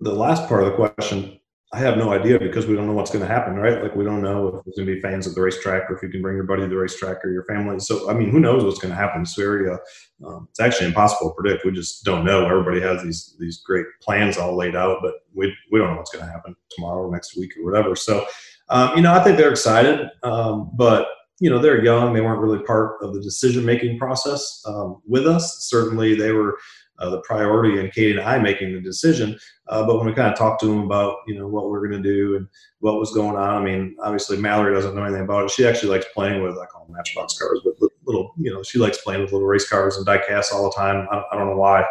the 0.01 0.13
last 0.13 0.47
part 0.47 0.63
of 0.63 0.69
the 0.69 0.75
question, 0.75 1.39
I 1.73 1.79
have 1.79 1.97
no 1.97 2.11
idea 2.11 2.39
because 2.39 2.67
we 2.67 2.75
don't 2.75 2.85
know 2.85 2.93
what's 2.93 3.09
going 3.09 3.25
to 3.25 3.33
happen, 3.33 3.55
right? 3.55 3.81
Like 3.81 3.95
we 3.95 4.03
don't 4.03 4.21
know 4.21 4.47
if 4.47 4.65
there's 4.65 4.75
going 4.75 4.87
to 4.87 4.95
be 4.95 5.01
fans 5.01 5.27
at 5.27 5.33
the 5.33 5.41
racetrack 5.41 5.89
or 5.89 5.95
if 5.95 6.03
you 6.03 6.09
can 6.09 6.21
bring 6.21 6.35
your 6.35 6.45
buddy 6.45 6.63
to 6.63 6.67
the 6.67 6.75
racetrack 6.75 7.23
or 7.23 7.31
your 7.31 7.45
family. 7.45 7.79
So 7.79 8.09
I 8.09 8.13
mean, 8.13 8.29
who 8.29 8.39
knows 8.39 8.63
what's 8.63 8.79
going 8.79 8.93
to 8.93 8.99
happen? 8.99 9.21
It's 9.21 9.37
um, 9.39 10.47
it's 10.49 10.59
actually 10.59 10.87
impossible 10.87 11.29
to 11.29 11.35
predict. 11.41 11.65
We 11.65 11.71
just 11.71 12.03
don't 12.03 12.25
know. 12.25 12.45
Everybody 12.45 12.81
has 12.81 13.01
these 13.01 13.35
these 13.39 13.61
great 13.65 13.85
plans 14.01 14.37
all 14.37 14.55
laid 14.55 14.75
out, 14.75 14.99
but 15.01 15.15
we 15.33 15.53
we 15.71 15.79
don't 15.79 15.91
know 15.91 15.97
what's 15.97 16.11
going 16.11 16.25
to 16.25 16.31
happen 16.31 16.55
tomorrow, 16.71 17.07
or 17.07 17.11
next 17.11 17.37
week, 17.37 17.51
or 17.57 17.65
whatever. 17.65 17.95
So, 17.95 18.25
um, 18.69 18.95
you 18.95 19.01
know, 19.01 19.13
I 19.13 19.23
think 19.23 19.37
they're 19.37 19.51
excited, 19.51 20.09
um, 20.23 20.71
but 20.73 21.07
you 21.39 21.49
know, 21.49 21.59
they're 21.59 21.83
young. 21.83 22.13
They 22.13 22.21
weren't 22.21 22.41
really 22.41 22.63
part 22.63 22.97
of 23.01 23.13
the 23.13 23.21
decision 23.21 23.63
making 23.63 23.99
process 23.99 24.63
um, 24.65 25.01
with 25.05 25.27
us. 25.27 25.67
Certainly, 25.69 26.15
they 26.15 26.31
were 26.31 26.57
uh, 26.99 27.09
the 27.09 27.21
priority 27.21 27.79
and 27.79 27.91
Katie 27.91 28.11
and 28.11 28.21
I 28.21 28.39
making 28.39 28.73
the 28.73 28.81
decision. 28.81 29.37
Uh, 29.67 29.85
but 29.85 29.97
when 29.97 30.07
we 30.07 30.13
kind 30.13 30.31
of 30.31 30.37
talked 30.37 30.61
to 30.61 30.67
them 30.67 30.83
about, 30.83 31.17
you 31.27 31.37
know, 31.37 31.47
what 31.47 31.69
we're 31.69 31.87
going 31.87 32.01
to 32.01 32.09
do 32.09 32.37
and 32.37 32.47
what 32.79 32.99
was 32.99 33.11
going 33.11 33.35
on, 33.35 33.61
I 33.61 33.63
mean, 33.63 33.95
obviously 34.01 34.37
Mallory 34.37 34.73
doesn't 34.73 34.95
know 34.95 35.03
anything 35.03 35.23
about 35.23 35.45
it. 35.45 35.51
She 35.51 35.67
actually 35.67 35.89
likes 35.89 36.05
playing 36.13 36.41
with, 36.41 36.57
I 36.57 36.65
call 36.65 36.85
them 36.85 36.95
matchbox 36.95 37.37
cars, 37.37 37.61
but 37.63 37.73
little, 38.05 38.33
you 38.39 38.51
know, 38.51 38.63
she 38.63 38.79
likes 38.79 38.99
playing 38.99 39.21
with 39.21 39.31
little 39.31 39.47
race 39.47 39.67
cars 39.67 39.97
and 39.97 40.05
die 40.05 40.21
casts 40.27 40.51
all 40.51 40.63
the 40.63 40.75
time. 40.75 41.07
I, 41.11 41.23
I 41.31 41.37
don't 41.37 41.47
know 41.47 41.57
why, 41.57 41.85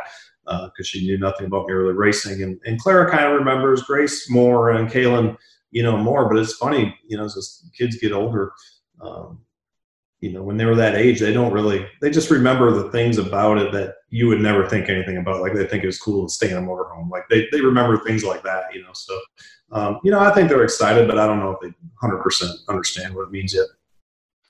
because 0.45 0.71
uh, 0.79 0.83
she 0.83 1.07
knew 1.07 1.19
nothing 1.19 1.47
about 1.47 1.67
really 1.67 1.93
racing. 1.93 2.43
And, 2.43 2.59
and 2.65 2.81
Clara 2.81 3.11
kind 3.11 3.27
of 3.27 3.39
remembers 3.39 3.83
Grace 3.83 4.31
more 4.31 4.71
and 4.71 4.89
Kaylin, 4.89 5.37
you 5.71 5.83
know, 5.83 5.97
more. 5.97 6.29
But 6.29 6.39
it's 6.39 6.55
funny, 6.55 6.99
you 7.07 7.17
know, 7.17 7.25
as 7.25 7.65
kids 7.77 7.99
get 7.99 8.13
older, 8.13 8.53
um, 9.01 9.41
you 10.21 10.33
know, 10.33 10.43
when 10.43 10.57
they 10.57 10.65
were 10.65 10.75
that 10.77 10.95
age, 10.95 11.21
they 11.21 11.33
don't 11.33 11.53
really, 11.53 11.87
they 12.01 12.11
just 12.11 12.31
remember 12.31 12.73
the 12.73 12.91
things 12.91 13.19
about 13.19 13.59
it 13.59 13.73
that 13.73 13.97
you 14.11 14.29
would 14.29 14.41
never 14.41 14.67
think 14.69 14.89
anything 14.89 15.19
about. 15.19 15.43
Like 15.43 15.53
they 15.53 15.67
think 15.67 15.85
it 15.85 15.89
was 15.89 16.01
cool 16.01 16.27
to 16.27 16.33
stay 16.33 16.51
in 16.51 16.57
a 16.57 16.61
motorhome. 16.61 17.11
Like 17.11 17.25
they, 17.29 17.47
they 17.53 17.61
remember 17.61 17.99
things 17.99 18.25
like 18.25 18.43
that, 18.43 18.65
you 18.75 18.83
know. 18.83 18.93
So, 18.95 19.19
um, 19.73 20.01
you 20.05 20.11
know, 20.11 20.19
I 20.19 20.33
think 20.33 20.49
they're 20.49 20.65
excited, 20.65 21.07
but 21.07 21.19
I 21.19 21.27
don't 21.27 21.39
know 21.39 21.51
if 21.51 21.61
they 21.61 21.75
100% 22.03 22.51
understand 22.69 23.15
what 23.15 23.23
it 23.23 23.31
means 23.31 23.55
yet. 23.55 23.67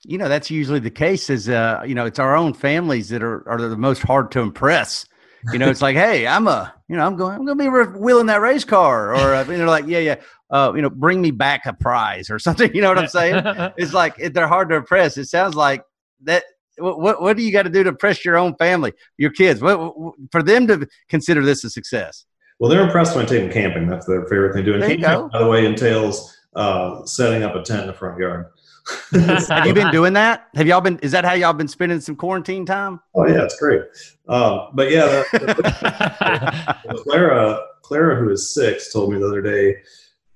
You 0.03 0.17
know, 0.17 0.29
that's 0.29 0.49
usually 0.49 0.79
the 0.79 0.91
case 0.91 1.29
is, 1.29 1.49
uh, 1.49 1.83
you 1.85 1.95
know, 1.95 2.05
it's 2.05 2.19
our 2.19 2.35
own 2.35 2.53
families 2.53 3.09
that 3.09 3.21
are, 3.21 3.47
are 3.49 3.59
the 3.59 3.75
most 3.75 4.03
hard 4.03 4.31
to 4.31 4.39
impress. 4.39 5.05
You 5.51 5.59
know, 5.59 5.69
it's 5.69 5.81
like, 5.81 5.95
hey, 5.95 6.27
I'm 6.27 6.47
a, 6.47 6.73
you 6.87 6.95
know, 6.97 7.05
I'm 7.05 7.15
going, 7.15 7.35
I'm 7.35 7.45
going 7.45 7.57
to 7.57 7.63
be 7.63 7.99
wheeling 7.99 8.27
that 8.27 8.41
race 8.41 8.63
car, 8.63 9.15
or 9.15 9.35
uh, 9.35 9.45
you 9.45 9.57
know, 9.57 9.65
like, 9.65 9.85
yeah, 9.87 9.99
yeah, 9.99 10.15
uh, 10.49 10.73
you 10.75 10.81
know, 10.81 10.89
bring 10.89 11.21
me 11.21 11.31
back 11.31 11.65
a 11.65 11.73
prize 11.73 12.29
or 12.29 12.39
something. 12.47 12.73
You 12.73 12.81
know 12.81 12.89
what 12.89 12.97
I'm 12.97 13.07
saying? 13.07 13.43
it's 13.77 13.93
like 13.93 14.15
they're 14.17 14.47
hard 14.47 14.69
to 14.69 14.75
impress. 14.75 15.17
It 15.17 15.25
sounds 15.25 15.55
like 15.55 15.83
that. 16.23 16.43
What 16.79 16.99
what, 16.99 17.21
what 17.21 17.37
do 17.37 17.43
you 17.43 17.51
got 17.51 17.63
to 17.63 17.71
do 17.71 17.81
to 17.83 17.89
impress 17.89 18.23
your 18.23 18.37
own 18.37 18.55
family, 18.55 18.93
your 19.17 19.31
kids? 19.31 19.61
What, 19.61 19.99
what, 19.99 20.13
for 20.31 20.43
them 20.43 20.67
to 20.67 20.87
consider 21.09 21.43
this 21.43 21.63
a 21.63 21.71
success? 21.71 22.25
Well, 22.59 22.69
they're 22.69 22.83
impressed 22.83 23.15
when 23.15 23.25
I 23.25 23.27
take 23.27 23.41
them 23.41 23.51
camping. 23.51 23.87
That's 23.87 24.05
their 24.05 24.23
favorite 24.25 24.53
thing 24.53 24.65
to 24.65 24.73
do. 24.73 24.83
And 24.83 25.01
camping, 25.01 25.29
by 25.29 25.39
the 25.39 25.47
way, 25.47 25.65
entails 25.65 26.37
uh, 26.55 27.05
setting 27.05 27.43
up 27.43 27.55
a 27.55 27.63
tent 27.63 27.81
in 27.81 27.87
the 27.87 27.93
front 27.93 28.19
yard. 28.19 28.47
Have 29.49 29.65
you 29.65 29.73
been 29.73 29.91
doing 29.91 30.13
that? 30.13 30.47
Have 30.55 30.67
y'all 30.67 30.81
been? 30.81 30.99
Is 30.99 31.11
that 31.11 31.25
how 31.25 31.33
y'all 31.33 31.53
been 31.53 31.67
spending 31.67 31.99
some 31.99 32.15
quarantine 32.15 32.65
time? 32.65 32.99
Oh 33.15 33.27
yeah, 33.27 33.43
it's 33.43 33.59
great. 33.59 33.81
Um, 34.27 34.69
but 34.73 34.91
yeah, 34.91 35.23
the, 35.31 36.75
the, 36.89 36.95
Clara, 37.03 37.59
Clara, 37.81 38.15
who 38.15 38.29
is 38.29 38.53
six, 38.53 38.91
told 38.91 39.11
me 39.11 39.19
the 39.19 39.27
other 39.27 39.41
day. 39.41 39.77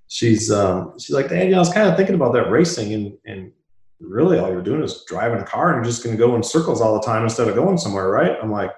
She's 0.08 0.51
um, 0.51 0.98
she's 1.00 1.15
like, 1.15 1.29
Dad, 1.29 1.53
I 1.53 1.58
was 1.58 1.72
kind 1.72 1.89
of 1.89 1.96
thinking 1.96 2.15
about 2.15 2.34
that 2.34 2.50
racing, 2.50 2.93
and 2.93 3.17
and 3.25 3.51
really 4.00 4.39
all 4.39 4.50
you're 4.50 4.62
doing 4.62 4.84
is 4.84 5.03
driving 5.08 5.39
a 5.39 5.46
car, 5.46 5.70
and 5.70 5.77
you're 5.77 5.86
just 5.91 6.03
going 6.03 6.15
to 6.15 6.20
go 6.20 6.36
in 6.36 6.43
circles 6.43 6.81
all 6.81 6.93
the 6.93 7.05
time 7.05 7.24
instead 7.24 7.48
of 7.48 7.55
going 7.55 7.77
somewhere, 7.77 8.10
right? 8.10 8.38
I'm 8.41 8.51
like, 8.51 8.72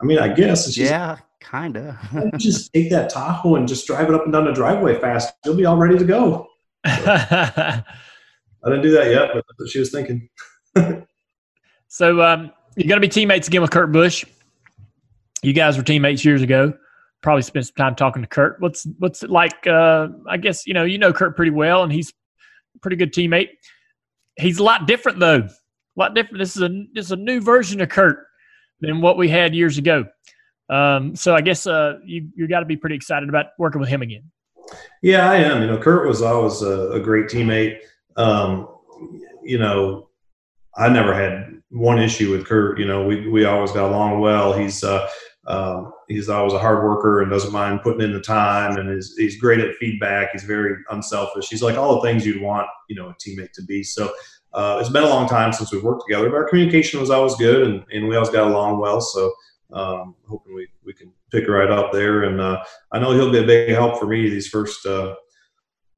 I 0.00 0.04
mean, 0.04 0.18
I 0.18 0.28
guess. 0.28 0.76
yeah, 0.76 1.16
kind 1.40 1.76
of. 1.76 1.96
just 2.38 2.72
take 2.72 2.90
that 2.90 3.10
Tahoe 3.10 3.56
and 3.56 3.68
just 3.68 3.86
drive 3.86 4.08
it 4.08 4.14
up 4.14 4.24
and 4.24 4.32
down 4.32 4.44
the 4.44 4.52
driveway 4.52 5.00
fast. 5.00 5.34
You'll 5.44 5.56
be 5.56 5.64
all 5.64 5.76
ready 5.76 5.98
to 5.98 6.04
go. 6.04 6.48
So. 6.86 7.82
I 8.64 8.70
didn't 8.70 8.82
do 8.82 8.92
that 8.92 9.10
yet, 9.10 9.30
but 9.32 9.44
that's 9.46 9.58
what 9.58 9.68
she 9.68 9.78
was 9.78 9.90
thinking. 9.90 10.28
so 11.88 12.20
um, 12.22 12.52
you're 12.76 12.88
going 12.88 13.00
to 13.00 13.06
be 13.06 13.08
teammates 13.08 13.48
again 13.48 13.62
with 13.62 13.70
Kurt 13.70 13.92
Busch. 13.92 14.24
You 15.42 15.52
guys 15.52 15.76
were 15.76 15.82
teammates 15.82 16.24
years 16.24 16.42
ago. 16.42 16.74
Probably 17.22 17.42
spent 17.42 17.66
some 17.66 17.74
time 17.76 17.94
talking 17.94 18.22
to 18.22 18.28
Kurt. 18.28 18.60
What's 18.60 18.86
what's 18.98 19.22
it 19.22 19.30
like? 19.30 19.66
Uh, 19.66 20.08
I 20.28 20.36
guess 20.36 20.66
you 20.66 20.74
know 20.74 20.84
you 20.84 20.98
know 20.98 21.12
Kurt 21.12 21.36
pretty 21.36 21.50
well, 21.50 21.82
and 21.82 21.92
he's 21.92 22.12
a 22.74 22.78
pretty 22.80 22.96
good 22.96 23.12
teammate. 23.12 23.48
He's 24.36 24.58
a 24.58 24.62
lot 24.62 24.86
different 24.86 25.18
though. 25.18 25.38
A 25.38 25.96
lot 25.96 26.14
different. 26.14 26.38
This 26.38 26.56
is 26.56 26.62
a 26.62 26.68
this 26.92 27.06
is 27.06 27.12
a 27.12 27.16
new 27.16 27.40
version 27.40 27.80
of 27.80 27.88
Kurt 27.88 28.26
than 28.80 29.00
what 29.00 29.16
we 29.16 29.28
had 29.28 29.54
years 29.54 29.78
ago. 29.78 30.04
Um, 30.68 31.16
so 31.16 31.34
I 31.34 31.40
guess 31.40 31.66
uh, 31.66 31.94
you 32.04 32.28
you 32.36 32.46
got 32.48 32.60
to 32.60 32.66
be 32.66 32.76
pretty 32.76 32.96
excited 32.96 33.28
about 33.28 33.46
working 33.58 33.80
with 33.80 33.88
him 33.88 34.02
again. 34.02 34.30
Yeah, 35.02 35.30
I 35.30 35.36
am. 35.36 35.62
You 35.62 35.68
know, 35.68 35.78
Kurt 35.78 36.06
was 36.06 36.22
always 36.22 36.62
a, 36.62 36.90
a 36.90 37.00
great 37.00 37.26
teammate 37.26 37.78
um, 38.16 38.68
you 39.42 39.58
know, 39.58 40.08
I 40.76 40.88
never 40.88 41.14
had 41.14 41.60
one 41.70 41.98
issue 41.98 42.30
with 42.30 42.46
Kurt. 42.46 42.78
You 42.78 42.86
know, 42.86 43.06
we 43.06 43.28
we 43.28 43.44
always 43.44 43.72
got 43.72 43.90
along 43.90 44.20
well. 44.20 44.52
He's 44.52 44.82
uh, 44.82 45.08
um, 45.46 45.92
he's 46.08 46.28
always 46.28 46.52
a 46.52 46.58
hard 46.58 46.84
worker 46.84 47.22
and 47.22 47.30
doesn't 47.30 47.52
mind 47.52 47.82
putting 47.82 48.02
in 48.02 48.12
the 48.12 48.20
time, 48.20 48.76
and 48.76 48.90
is 48.90 49.14
he's 49.16 49.40
great 49.40 49.60
at 49.60 49.76
feedback. 49.76 50.32
He's 50.32 50.44
very 50.44 50.76
unselfish. 50.90 51.48
He's 51.48 51.62
like 51.62 51.76
all 51.76 51.96
the 51.96 52.08
things 52.08 52.26
you'd 52.26 52.42
want, 52.42 52.66
you 52.88 52.96
know, 52.96 53.08
a 53.08 53.14
teammate 53.14 53.52
to 53.52 53.62
be. 53.62 53.82
So. 53.82 54.12
Uh, 54.54 54.78
it's 54.80 54.88
been 54.88 55.02
a 55.02 55.08
long 55.08 55.28
time 55.28 55.52
since 55.52 55.70
we've 55.70 55.82
worked 55.82 56.04
together, 56.08 56.30
but 56.30 56.36
our 56.36 56.48
communication 56.48 56.98
was 56.98 57.10
always 57.10 57.34
good, 57.34 57.66
and, 57.66 57.84
and 57.92 58.08
we 58.08 58.16
always 58.16 58.30
got 58.30 58.46
along 58.46 58.80
well. 58.80 59.02
So, 59.02 59.30
um, 59.74 60.14
hoping 60.26 60.54
we, 60.54 60.66
we 60.82 60.94
can 60.94 61.12
pick 61.30 61.48
right 61.48 61.70
up 61.70 61.92
there. 61.92 62.24
And 62.24 62.40
uh, 62.40 62.62
I 62.92 62.98
know 62.98 63.12
he'll 63.12 63.32
be 63.32 63.38
a 63.38 63.46
big 63.46 63.70
help 63.70 63.98
for 63.98 64.06
me 64.06 64.28
these 64.28 64.48
first 64.48 64.86
uh, 64.86 65.14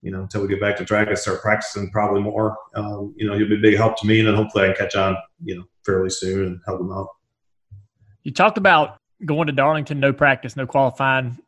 you 0.03 0.11
know, 0.11 0.23
until 0.23 0.43
we 0.43 0.49
get 0.49 0.61
back 0.61 0.77
to 0.77 0.85
track 0.85 1.09
and 1.09 1.19
start 1.19 1.43
practicing 1.43 1.91
probably 1.91 2.23
more. 2.23 2.57
Um, 2.75 3.15
you 3.17 3.27
know, 3.27 3.37
he'll 3.37 3.49
be 3.49 3.57
a 3.57 3.61
big 3.61 3.77
help 3.77 3.99
to 4.01 4.07
me, 4.07 4.21
and 4.21 4.29
then 4.29 4.35
hopefully 4.35 4.65
I 4.65 4.67
can 4.69 4.77
catch 4.77 4.97
on, 4.97 5.17
you 5.45 5.57
know, 5.57 5.65
fairly 5.85 6.11
soon 6.11 6.47
and 6.47 6.61
help 6.67 6.81
him 6.81 6.93
out. 6.93 7.09
You 8.23 8.33
talked 8.33 8.59
about 8.59 8.99
going 9.25 9.47
to 9.47 9.53
Darlington, 9.53 10.01
no 10.01 10.13
practice, 10.13 10.57
no 10.57 10.67
qualifying. 10.67 11.39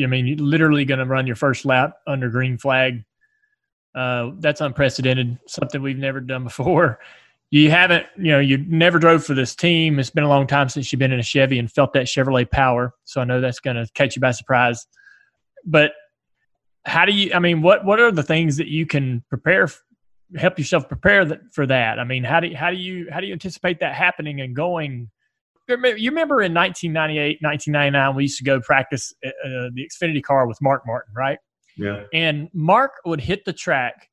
I 0.00 0.06
mean, 0.06 0.26
you're 0.26 0.38
literally 0.38 0.84
going 0.84 0.98
to 0.98 1.04
run 1.04 1.26
your 1.26 1.36
first 1.36 1.64
lap 1.64 1.94
under 2.06 2.30
green 2.30 2.58
flag. 2.58 3.04
Uh, 3.94 4.30
that's 4.38 4.60
unprecedented, 4.60 5.38
something 5.46 5.82
we've 5.82 5.98
never 5.98 6.20
done 6.20 6.44
before. 6.44 6.98
You 7.54 7.70
haven't, 7.70 8.06
you 8.16 8.32
know, 8.32 8.38
you 8.40 8.56
never 8.66 8.98
drove 8.98 9.26
for 9.26 9.34
this 9.34 9.54
team. 9.54 9.98
It's 9.98 10.08
been 10.08 10.24
a 10.24 10.28
long 10.28 10.46
time 10.46 10.70
since 10.70 10.90
you've 10.90 11.00
been 11.00 11.12
in 11.12 11.20
a 11.20 11.22
Chevy 11.22 11.58
and 11.58 11.70
felt 11.70 11.92
that 11.92 12.06
Chevrolet 12.06 12.50
power. 12.50 12.94
So 13.04 13.20
I 13.20 13.24
know 13.24 13.42
that's 13.42 13.60
going 13.60 13.76
to 13.76 13.86
catch 13.92 14.16
you 14.16 14.20
by 14.22 14.30
surprise. 14.30 14.86
But 15.66 15.92
how 16.84 17.04
do 17.04 17.12
you 17.12 17.32
i 17.34 17.38
mean 17.38 17.62
what 17.62 17.84
what 17.84 18.00
are 18.00 18.10
the 18.10 18.22
things 18.22 18.56
that 18.56 18.68
you 18.68 18.86
can 18.86 19.22
prepare 19.28 19.68
help 20.36 20.58
yourself 20.58 20.88
prepare 20.88 21.24
that, 21.24 21.40
for 21.52 21.66
that? 21.66 21.98
I 21.98 22.04
mean 22.04 22.24
how 22.24 22.40
do 22.40 22.54
how 22.54 22.70
do 22.70 22.76
you 22.76 23.08
how 23.10 23.20
do 23.20 23.26
you 23.26 23.32
anticipate 23.32 23.80
that 23.80 23.94
happening 23.94 24.40
and 24.40 24.54
going? 24.54 25.10
You 25.68 26.10
remember 26.10 26.42
in 26.42 26.52
1998 26.52 27.38
1999 27.40 28.16
we 28.16 28.24
used 28.24 28.38
to 28.38 28.44
go 28.44 28.60
practice 28.60 29.12
uh, 29.24 29.28
uh, 29.28 29.70
the 29.72 29.88
xfinity 29.88 30.22
car 30.22 30.46
with 30.46 30.58
mark 30.60 30.82
martin 30.86 31.14
right? 31.14 31.38
Yeah. 31.76 32.04
And 32.12 32.48
mark 32.52 32.92
would 33.06 33.20
hit 33.20 33.44
the 33.44 33.52
track 33.52 34.08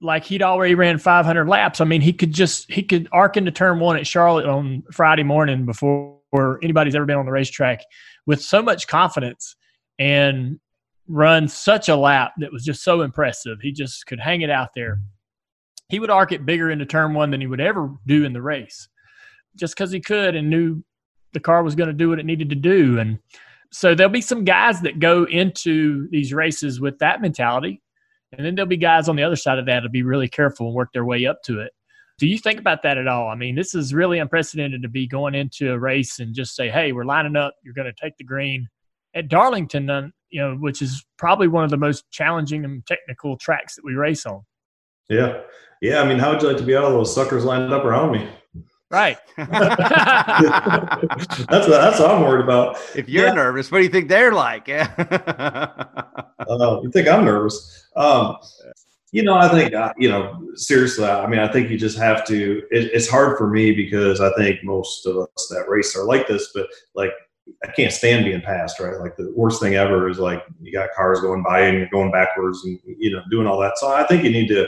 like 0.00 0.24
he'd 0.24 0.42
already 0.42 0.74
ran 0.74 0.98
500 0.98 1.48
laps. 1.48 1.80
I 1.80 1.84
mean 1.84 2.00
he 2.00 2.12
could 2.12 2.32
just 2.32 2.70
he 2.70 2.82
could 2.82 3.08
arc 3.12 3.36
into 3.36 3.50
turn 3.50 3.80
one 3.80 3.96
at 3.96 4.06
charlotte 4.06 4.46
on 4.46 4.82
friday 4.92 5.22
morning 5.24 5.66
before 5.66 6.20
anybody's 6.62 6.94
ever 6.94 7.06
been 7.06 7.16
on 7.16 7.26
the 7.26 7.32
racetrack 7.32 7.80
with 8.26 8.42
so 8.42 8.62
much 8.62 8.86
confidence. 8.86 9.56
And 9.98 10.58
run 11.08 11.48
such 11.48 11.88
a 11.88 11.96
lap 11.96 12.32
that 12.38 12.52
was 12.52 12.64
just 12.64 12.82
so 12.82 13.02
impressive. 13.02 13.58
He 13.60 13.72
just 13.72 14.06
could 14.06 14.20
hang 14.20 14.40
it 14.42 14.50
out 14.50 14.70
there. 14.74 15.00
He 15.88 15.98
would 15.98 16.10
arc 16.10 16.32
it 16.32 16.46
bigger 16.46 16.70
into 16.70 16.86
turn 16.86 17.14
one 17.14 17.30
than 17.30 17.40
he 17.40 17.46
would 17.46 17.60
ever 17.60 17.92
do 18.06 18.24
in 18.24 18.32
the 18.32 18.42
race, 18.42 18.88
just 19.56 19.74
because 19.74 19.92
he 19.92 20.00
could 20.00 20.34
and 20.34 20.48
knew 20.48 20.82
the 21.32 21.40
car 21.40 21.62
was 21.62 21.74
going 21.74 21.88
to 21.88 21.92
do 21.92 22.08
what 22.08 22.18
it 22.18 22.26
needed 22.26 22.48
to 22.50 22.56
do. 22.56 22.98
And 22.98 23.18
so 23.70 23.94
there'll 23.94 24.12
be 24.12 24.20
some 24.20 24.44
guys 24.44 24.80
that 24.80 24.98
go 24.98 25.24
into 25.24 26.08
these 26.10 26.32
races 26.32 26.80
with 26.80 26.98
that 27.00 27.20
mentality. 27.20 27.82
And 28.32 28.44
then 28.44 28.54
there'll 28.54 28.68
be 28.68 28.76
guys 28.76 29.08
on 29.08 29.16
the 29.16 29.22
other 29.22 29.36
side 29.36 29.58
of 29.58 29.66
that 29.66 29.80
to 29.80 29.88
be 29.88 30.02
really 30.02 30.28
careful 30.28 30.68
and 30.68 30.74
work 30.74 30.90
their 30.92 31.04
way 31.04 31.26
up 31.26 31.42
to 31.44 31.60
it. 31.60 31.72
Do 32.18 32.28
you 32.28 32.38
think 32.38 32.60
about 32.60 32.82
that 32.84 32.98
at 32.98 33.08
all? 33.08 33.28
I 33.28 33.34
mean, 33.34 33.56
this 33.56 33.74
is 33.74 33.92
really 33.92 34.20
unprecedented 34.20 34.82
to 34.82 34.88
be 34.88 35.06
going 35.06 35.34
into 35.34 35.72
a 35.72 35.78
race 35.78 36.20
and 36.20 36.34
just 36.34 36.54
say, 36.54 36.68
hey, 36.68 36.92
we're 36.92 37.04
lining 37.04 37.36
up. 37.36 37.54
You're 37.62 37.74
going 37.74 37.92
to 37.92 38.00
take 38.00 38.16
the 38.16 38.24
green. 38.24 38.68
At 39.14 39.28
Darlington, 39.28 40.12
you 40.30 40.40
know, 40.40 40.56
which 40.56 40.82
is 40.82 41.04
probably 41.18 41.48
one 41.48 41.64
of 41.64 41.70
the 41.70 41.76
most 41.76 42.10
challenging 42.10 42.64
and 42.64 42.84
technical 42.86 43.36
tracks 43.36 43.76
that 43.76 43.84
we 43.84 43.94
race 43.94 44.26
on. 44.26 44.42
Yeah. 45.08 45.42
Yeah. 45.80 46.00
I 46.00 46.08
mean, 46.08 46.18
how 46.18 46.32
would 46.32 46.42
you 46.42 46.48
like 46.48 46.56
to 46.56 46.64
be 46.64 46.74
all 46.74 46.90
those 46.90 47.14
suckers 47.14 47.44
lined 47.44 47.72
up 47.72 47.84
around 47.84 48.12
me? 48.12 48.28
Right. 48.90 49.18
that's 49.36 49.50
what, 51.48 51.68
that's 51.68 52.00
what 52.00 52.10
I'm 52.10 52.22
worried 52.22 52.44
about. 52.44 52.78
If 52.94 53.08
you're 53.08 53.26
yeah. 53.26 53.34
nervous, 53.34 53.70
what 53.70 53.78
do 53.78 53.84
you 53.84 53.90
think 53.90 54.08
they're 54.08 54.32
like? 54.32 54.68
uh, 54.98 56.80
you 56.82 56.90
think 56.92 57.08
I'm 57.08 57.24
nervous? 57.24 57.86
Um, 57.96 58.36
you 59.12 59.22
know, 59.22 59.34
I 59.34 59.48
think, 59.48 59.74
uh, 59.74 59.92
you 59.96 60.08
know, 60.08 60.48
seriously, 60.54 61.04
I 61.04 61.26
mean, 61.28 61.38
I 61.38 61.46
think 61.46 61.70
you 61.70 61.78
just 61.78 61.96
have 61.98 62.26
to, 62.26 62.62
it, 62.72 62.90
it's 62.92 63.08
hard 63.08 63.38
for 63.38 63.48
me 63.48 63.72
because 63.72 64.20
I 64.20 64.32
think 64.34 64.64
most 64.64 65.06
of 65.06 65.16
us 65.16 65.46
that 65.50 65.68
race 65.68 65.96
are 65.96 66.04
like 66.04 66.26
this, 66.26 66.50
but 66.52 66.66
like 66.94 67.12
I 67.62 67.70
can't 67.72 67.92
stand 67.92 68.24
being 68.24 68.40
passed, 68.40 68.80
right? 68.80 68.98
Like 68.98 69.16
the 69.16 69.32
worst 69.36 69.60
thing 69.60 69.74
ever 69.74 70.08
is 70.08 70.18
like 70.18 70.42
you 70.60 70.72
got 70.72 70.92
cars 70.96 71.20
going 71.20 71.42
by 71.42 71.60
and 71.60 71.78
you're 71.78 71.88
going 71.88 72.10
backwards 72.10 72.64
and 72.64 72.78
you 72.84 73.10
know 73.10 73.22
doing 73.30 73.46
all 73.46 73.58
that. 73.60 73.78
So 73.78 73.92
I 73.92 74.06
think 74.06 74.24
you 74.24 74.30
need 74.30 74.48
to, 74.48 74.66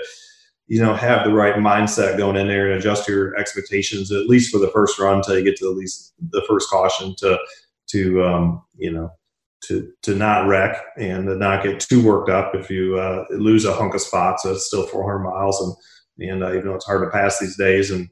you 0.67 0.83
know, 0.83 0.95
have 0.95 1.25
the 1.25 1.33
right 1.33 1.57
mindset 1.57 2.19
going 2.19 2.37
in 2.37 2.49
there 2.49 2.71
and 2.71 2.79
adjust 2.79 3.09
your 3.09 3.37
expectations 3.37 4.12
at 4.12 4.29
least 4.29 4.51
for 4.51 4.59
the 4.59 4.71
first 4.71 4.99
run 4.99 5.17
until 5.17 5.39
you 5.39 5.45
get 5.45 5.57
to 5.57 5.71
at 5.71 5.77
least 5.77 6.15
the 6.31 6.45
first 6.49 6.69
caution 6.69 7.15
to 7.19 7.39
to 7.89 8.23
um, 8.25 8.62
you 8.77 8.93
know 8.93 9.11
to 9.62 9.91
to 10.03 10.15
not 10.15 10.47
wreck 10.47 10.77
and 10.99 11.27
to 11.27 11.35
not 11.37 11.62
get 11.62 11.81
too 11.81 12.05
worked 12.05 12.31
up 12.31 12.55
if 12.55 12.71
you 12.71 12.99
uh, 12.99 13.25
lose 13.31 13.65
a 13.65 13.73
hunk 13.73 13.95
of 13.95 14.01
spots. 14.01 14.43
So 14.43 14.53
it's 14.53 14.67
still 14.67 14.87
400 14.87 15.21
miles 15.21 15.61
and 15.61 15.75
and 16.31 16.43
uh, 16.43 16.51
even 16.51 16.67
though 16.67 16.75
it's 16.75 16.87
hard 16.87 17.07
to 17.07 17.11
pass 17.11 17.39
these 17.39 17.57
days 17.57 17.91
and 17.91 18.09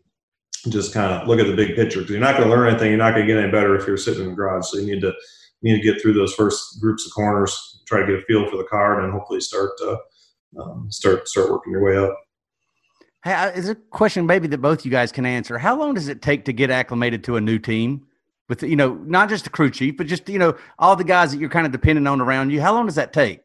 just 0.70 0.94
kind 0.94 1.12
of 1.12 1.28
look 1.28 1.38
at 1.38 1.46
the 1.46 1.54
big 1.54 1.76
picture 1.76 2.00
because 2.00 2.12
you're 2.12 2.20
not 2.20 2.36
going 2.36 2.48
to 2.48 2.54
learn 2.54 2.68
anything. 2.68 2.88
You're 2.88 2.98
not 2.98 3.14
going 3.14 3.26
to 3.26 3.32
get 3.32 3.42
any 3.42 3.52
better 3.52 3.76
if 3.76 3.86
you're 3.86 3.96
sitting 3.96 4.22
in 4.22 4.30
the 4.30 4.34
garage. 4.34 4.66
So 4.66 4.78
you 4.78 4.86
need 4.86 5.00
to 5.02 5.12
you 5.60 5.72
need 5.72 5.82
to 5.82 5.92
get 5.92 6.00
through 6.00 6.14
those 6.14 6.34
first 6.34 6.80
groups 6.80 7.06
of 7.06 7.12
corners, 7.12 7.82
try 7.86 8.00
to 8.00 8.06
get 8.06 8.16
a 8.16 8.22
feel 8.22 8.48
for 8.50 8.56
the 8.56 8.64
car, 8.64 9.00
and 9.00 9.12
hopefully 9.12 9.40
start 9.40 9.70
uh, 9.82 9.96
um, 10.60 10.90
start 10.90 11.26
start 11.28 11.50
working 11.50 11.72
your 11.72 11.82
way 11.82 11.96
up. 11.96 12.18
Hey, 13.24 13.52
is 13.54 13.70
a 13.70 13.74
question 13.74 14.26
maybe 14.26 14.46
that 14.48 14.58
both 14.58 14.84
you 14.84 14.90
guys 14.90 15.10
can 15.10 15.24
answer. 15.24 15.56
How 15.56 15.74
long 15.78 15.94
does 15.94 16.08
it 16.08 16.20
take 16.20 16.44
to 16.44 16.52
get 16.52 16.70
acclimated 16.70 17.24
to 17.24 17.36
a 17.36 17.40
new 17.40 17.58
team? 17.58 18.06
With 18.50 18.62
you 18.62 18.76
know, 18.76 18.94
not 19.06 19.30
just 19.30 19.44
the 19.44 19.50
crew 19.50 19.70
chief, 19.70 19.96
but 19.96 20.06
just 20.06 20.28
you 20.28 20.38
know, 20.38 20.54
all 20.78 20.96
the 20.96 21.04
guys 21.04 21.32
that 21.32 21.38
you're 21.38 21.48
kind 21.48 21.64
of 21.64 21.72
dependent 21.72 22.06
on 22.06 22.20
around 22.20 22.50
you. 22.50 22.60
How 22.60 22.74
long 22.74 22.84
does 22.84 22.96
that 22.96 23.14
take? 23.14 23.40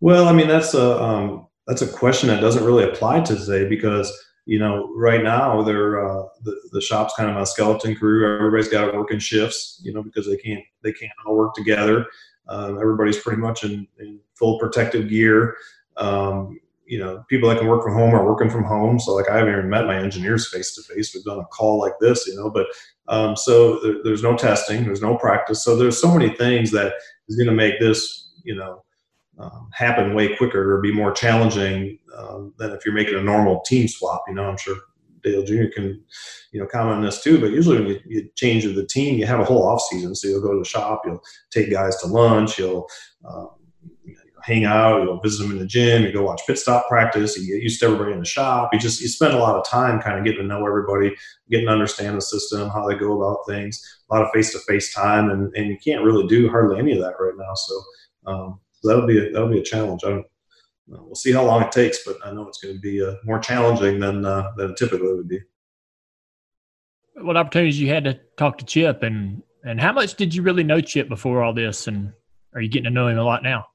Well, 0.00 0.28
I 0.28 0.32
mean, 0.32 0.46
that's 0.46 0.74
a 0.74 1.02
um, 1.02 1.48
that's 1.66 1.82
a 1.82 1.88
question 1.88 2.28
that 2.28 2.40
doesn't 2.40 2.64
really 2.64 2.84
apply 2.84 3.22
to 3.22 3.36
today 3.36 3.68
because 3.68 4.12
you 4.48 4.58
know, 4.58 4.90
right 4.96 5.22
now 5.22 5.60
they're 5.60 6.02
uh, 6.02 6.22
the 6.42 6.58
the 6.72 6.80
shop's 6.80 7.12
kind 7.18 7.28
of 7.28 7.36
a 7.36 7.44
skeleton 7.44 7.94
crew. 7.94 8.34
Everybody's 8.34 8.72
got 8.72 8.90
to 8.90 8.96
work 8.96 9.10
in 9.10 9.18
shifts, 9.18 9.78
you 9.84 9.92
know, 9.92 10.02
because 10.02 10.26
they 10.26 10.38
can't 10.38 10.64
they 10.82 10.90
can't 10.90 11.12
all 11.26 11.36
work 11.36 11.52
together. 11.52 12.06
Um, 12.48 12.78
everybody's 12.80 13.18
pretty 13.18 13.42
much 13.42 13.62
in, 13.62 13.86
in 13.98 14.20
full 14.38 14.58
protective 14.58 15.10
gear. 15.10 15.54
Um, 15.98 16.58
you 16.86 16.98
know, 16.98 17.26
people 17.28 17.50
that 17.50 17.58
can 17.58 17.68
work 17.68 17.82
from 17.82 17.92
home 17.92 18.14
are 18.14 18.24
working 18.24 18.48
from 18.48 18.64
home. 18.64 18.98
So 18.98 19.12
like 19.12 19.28
I 19.28 19.36
haven't 19.36 19.52
even 19.52 19.68
met 19.68 19.84
my 19.84 19.98
engineers 19.98 20.50
face 20.50 20.74
to 20.76 20.82
face. 20.82 21.14
We've 21.14 21.24
done 21.24 21.40
a 21.40 21.44
call 21.44 21.78
like 21.78 21.98
this, 22.00 22.26
you 22.26 22.34
know, 22.34 22.48
but 22.48 22.68
um, 23.08 23.36
so 23.36 23.78
there, 23.80 23.96
there's 24.02 24.22
no 24.22 24.34
testing, 24.34 24.82
there's 24.82 25.02
no 25.02 25.14
practice. 25.18 25.62
So 25.62 25.76
there's 25.76 26.00
so 26.00 26.10
many 26.10 26.34
things 26.34 26.70
that 26.70 26.94
is 27.28 27.36
going 27.36 27.48
to 27.48 27.54
make 27.54 27.78
this, 27.80 28.32
you 28.44 28.56
know, 28.56 28.82
um, 29.38 29.70
happen 29.72 30.14
way 30.14 30.36
quicker 30.36 30.74
or 30.74 30.80
be 30.80 30.92
more 30.92 31.12
challenging 31.12 31.98
um, 32.16 32.52
than 32.58 32.72
if 32.72 32.84
you're 32.84 32.94
making 32.94 33.14
a 33.14 33.22
normal 33.22 33.60
team 33.60 33.86
swap. 33.86 34.24
You 34.28 34.34
know, 34.34 34.44
I'm 34.44 34.56
sure 34.56 34.76
Dale 35.22 35.44
Jr. 35.44 35.70
can, 35.72 36.02
you 36.52 36.60
know, 36.60 36.66
comment 36.66 36.96
on 36.96 37.02
this 37.02 37.22
too. 37.22 37.40
But 37.40 37.50
usually 37.50 37.78
when 37.78 37.88
you, 37.88 38.00
you 38.06 38.30
change 38.36 38.64
the 38.64 38.86
team, 38.86 39.18
you 39.18 39.26
have 39.26 39.40
a 39.40 39.44
whole 39.44 39.66
off 39.66 39.82
season. 39.82 40.14
So 40.14 40.28
you'll 40.28 40.42
go 40.42 40.52
to 40.52 40.58
the 40.58 40.64
shop, 40.64 41.02
you'll 41.04 41.22
take 41.50 41.70
guys 41.70 41.96
to 41.98 42.06
lunch, 42.06 42.58
you'll 42.58 42.88
um, 43.28 43.50
you 44.04 44.14
know, 44.14 44.20
hang 44.42 44.64
out, 44.64 45.02
you'll 45.02 45.20
visit 45.20 45.42
them 45.42 45.52
in 45.52 45.58
the 45.58 45.66
gym, 45.66 46.02
you 46.02 46.12
go 46.12 46.22
watch 46.22 46.42
pit 46.46 46.58
stop 46.58 46.88
practice, 46.88 47.36
you 47.36 47.54
get 47.54 47.62
used 47.62 47.80
to 47.80 47.86
everybody 47.86 48.12
in 48.12 48.20
the 48.20 48.24
shop. 48.24 48.70
You 48.72 48.78
just 48.78 49.00
you 49.00 49.08
spend 49.08 49.34
a 49.34 49.38
lot 49.38 49.56
of 49.56 49.66
time 49.66 50.00
kind 50.00 50.18
of 50.18 50.24
getting 50.24 50.40
to 50.40 50.46
know 50.46 50.66
everybody, 50.66 51.14
getting 51.50 51.66
to 51.66 51.72
understand 51.72 52.16
the 52.16 52.22
system, 52.22 52.68
how 52.70 52.88
they 52.88 52.96
go 52.96 53.20
about 53.20 53.46
things, 53.46 53.82
a 54.10 54.14
lot 54.14 54.24
of 54.24 54.32
face 54.32 54.52
to 54.52 54.58
face 54.60 54.92
time, 54.92 55.30
and, 55.30 55.54
and 55.54 55.68
you 55.68 55.76
can't 55.84 56.04
really 56.04 56.26
do 56.26 56.48
hardly 56.48 56.78
any 56.78 56.92
of 56.92 57.00
that 57.00 57.14
right 57.20 57.36
now. 57.36 57.54
So 57.54 57.82
um, 58.26 58.60
so 58.80 58.88
that'll 58.88 59.06
be 59.06 59.18
a, 59.18 59.32
that'll 59.32 59.48
be 59.48 59.60
a 59.60 59.64
challenge. 59.64 60.02
I 60.04 60.10
don't, 60.10 60.26
we'll 60.86 61.14
see 61.14 61.32
how 61.32 61.44
long 61.44 61.62
it 61.62 61.72
takes, 61.72 62.04
but 62.04 62.16
I 62.24 62.32
know 62.32 62.48
it's 62.48 62.58
going 62.58 62.74
to 62.74 62.80
be 62.80 63.04
uh, 63.04 63.14
more 63.24 63.38
challenging 63.38 64.00
than 64.00 64.24
uh, 64.24 64.52
than 64.56 64.74
typically 64.74 65.14
would 65.14 65.28
be. 65.28 65.40
What 67.16 67.36
opportunities 67.36 67.80
you 67.80 67.88
had 67.88 68.04
to 68.04 68.20
talk 68.36 68.58
to 68.58 68.64
Chip, 68.64 69.02
and 69.02 69.42
and 69.64 69.80
how 69.80 69.92
much 69.92 70.14
did 70.14 70.34
you 70.34 70.42
really 70.42 70.64
know 70.64 70.80
Chip 70.80 71.08
before 71.08 71.42
all 71.42 71.52
this, 71.52 71.86
and 71.86 72.12
are 72.54 72.60
you 72.60 72.68
getting 72.68 72.84
to 72.84 72.90
know 72.90 73.08
him 73.08 73.18
a 73.18 73.24
lot 73.24 73.42
now? 73.42 73.66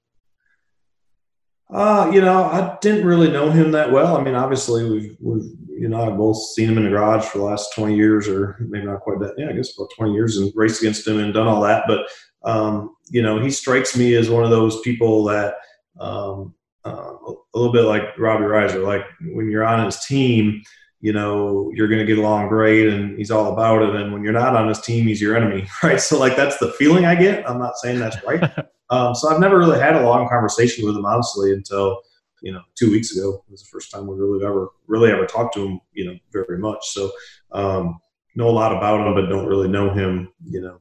Uh, 1.73 2.11
you 2.13 2.21
know, 2.21 2.43
I 2.43 2.77
didn't 2.81 3.05
really 3.05 3.31
know 3.31 3.49
him 3.49 3.71
that 3.71 3.91
well. 3.91 4.15
I 4.15 4.23
mean, 4.23 4.35
obviously, 4.35 4.87
we've, 4.87 5.17
we've, 5.19 5.51
you 5.67 5.89
know, 5.89 6.03
I've 6.03 6.17
both 6.17 6.37
seen 6.37 6.69
him 6.69 6.77
in 6.77 6.83
the 6.83 6.91
garage 6.91 7.25
for 7.25 7.39
the 7.39 7.45
last 7.45 7.73
20 7.75 7.95
years, 7.95 8.27
or 8.27 8.57
maybe 8.59 8.85
not 8.85 9.01
quite 9.01 9.19
that. 9.19 9.33
Yeah, 9.37 9.49
I 9.49 9.53
guess 9.53 9.75
about 9.75 9.89
20 9.97 10.13
years 10.13 10.37
and 10.37 10.51
raced 10.55 10.81
against 10.81 11.07
him 11.07 11.19
and 11.19 11.33
done 11.33 11.47
all 11.47 11.61
that. 11.61 11.85
But 11.87 12.07
um, 12.43 12.95
you 13.13 13.21
know, 13.21 13.39
he 13.39 13.51
strikes 13.51 13.95
me 13.95 14.15
as 14.15 14.27
one 14.27 14.43
of 14.43 14.49
those 14.49 14.81
people 14.81 15.23
that 15.25 15.57
um, 15.99 16.55
uh, 16.83 17.13
a 17.23 17.57
little 17.57 17.71
bit 17.71 17.83
like 17.83 18.17
Robbie 18.17 18.45
Reiser. 18.45 18.83
Like 18.83 19.03
when 19.21 19.51
you're 19.51 19.63
on 19.63 19.85
his 19.85 20.03
team, 20.03 20.63
you 20.99 21.13
know, 21.13 21.71
you're 21.75 21.87
going 21.87 21.99
to 21.99 22.07
get 22.07 22.17
along 22.17 22.47
great, 22.49 22.87
and 22.87 23.15
he's 23.15 23.29
all 23.29 23.53
about 23.53 23.83
it. 23.83 23.95
And 23.95 24.11
when 24.11 24.23
you're 24.23 24.33
not 24.33 24.55
on 24.55 24.67
his 24.67 24.81
team, 24.81 25.05
he's 25.05 25.21
your 25.21 25.37
enemy, 25.37 25.67
right? 25.83 26.01
So 26.01 26.17
like 26.17 26.35
that's 26.35 26.57
the 26.57 26.71
feeling 26.71 27.05
I 27.05 27.13
get. 27.13 27.47
I'm 27.47 27.59
not 27.59 27.77
saying 27.77 27.99
that's 27.99 28.17
right. 28.23 28.41
um, 28.89 29.13
so 29.13 29.29
I've 29.29 29.39
never 29.39 29.59
really 29.59 29.79
had 29.79 29.95
a 29.95 30.03
long 30.03 30.27
conversation 30.27 30.83
with 30.83 30.95
him, 30.95 31.05
honestly, 31.05 31.53
until 31.53 32.01
you 32.41 32.51
know 32.51 32.61
two 32.73 32.89
weeks 32.89 33.15
ago. 33.15 33.43
It 33.47 33.51
was 33.51 33.61
the 33.61 33.69
first 33.71 33.91
time 33.91 34.07
we 34.07 34.15
really 34.15 34.43
ever 34.43 34.69
really 34.87 35.11
ever 35.11 35.27
talked 35.27 35.53
to 35.53 35.67
him, 35.67 35.79
you 35.91 36.05
know, 36.05 36.17
very 36.31 36.57
much. 36.57 36.83
So 36.87 37.11
um, 37.51 37.99
know 38.33 38.49
a 38.49 38.49
lot 38.49 38.75
about 38.75 39.05
him, 39.05 39.13
but 39.13 39.29
don't 39.29 39.45
really 39.45 39.67
know 39.67 39.93
him, 39.93 40.33
you 40.43 40.61
know, 40.61 40.79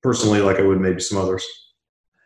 personally 0.00 0.40
like 0.40 0.60
I 0.60 0.62
would 0.62 0.80
maybe 0.80 1.00
some 1.00 1.18
others. 1.18 1.44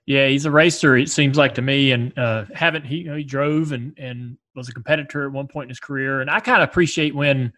Yeah, 0.06 0.28
he's 0.28 0.46
a 0.46 0.50
racer. 0.52 0.96
It 0.96 1.10
seems 1.10 1.36
like 1.36 1.54
to 1.56 1.62
me, 1.62 1.90
and 1.90 2.16
uh, 2.16 2.44
haven't 2.54 2.86
he? 2.86 2.98
You 2.98 3.10
know, 3.10 3.16
he 3.16 3.24
drove 3.24 3.72
and 3.72 3.92
and 3.98 4.38
was 4.54 4.68
a 4.68 4.72
competitor 4.72 5.26
at 5.26 5.32
one 5.32 5.48
point 5.48 5.64
in 5.64 5.70
his 5.70 5.80
career, 5.80 6.20
and 6.20 6.30
I 6.30 6.38
kind 6.40 6.62
of 6.62 6.68
appreciate 6.68 7.14
when 7.14 7.52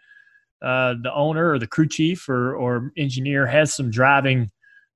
uh, 0.62 0.94
the 1.02 1.12
owner 1.14 1.52
or 1.52 1.58
the 1.58 1.66
crew 1.66 1.86
chief 1.86 2.26
or 2.28 2.56
or 2.56 2.90
engineer 2.96 3.46
has 3.46 3.74
some 3.74 3.90
driving 3.90 4.50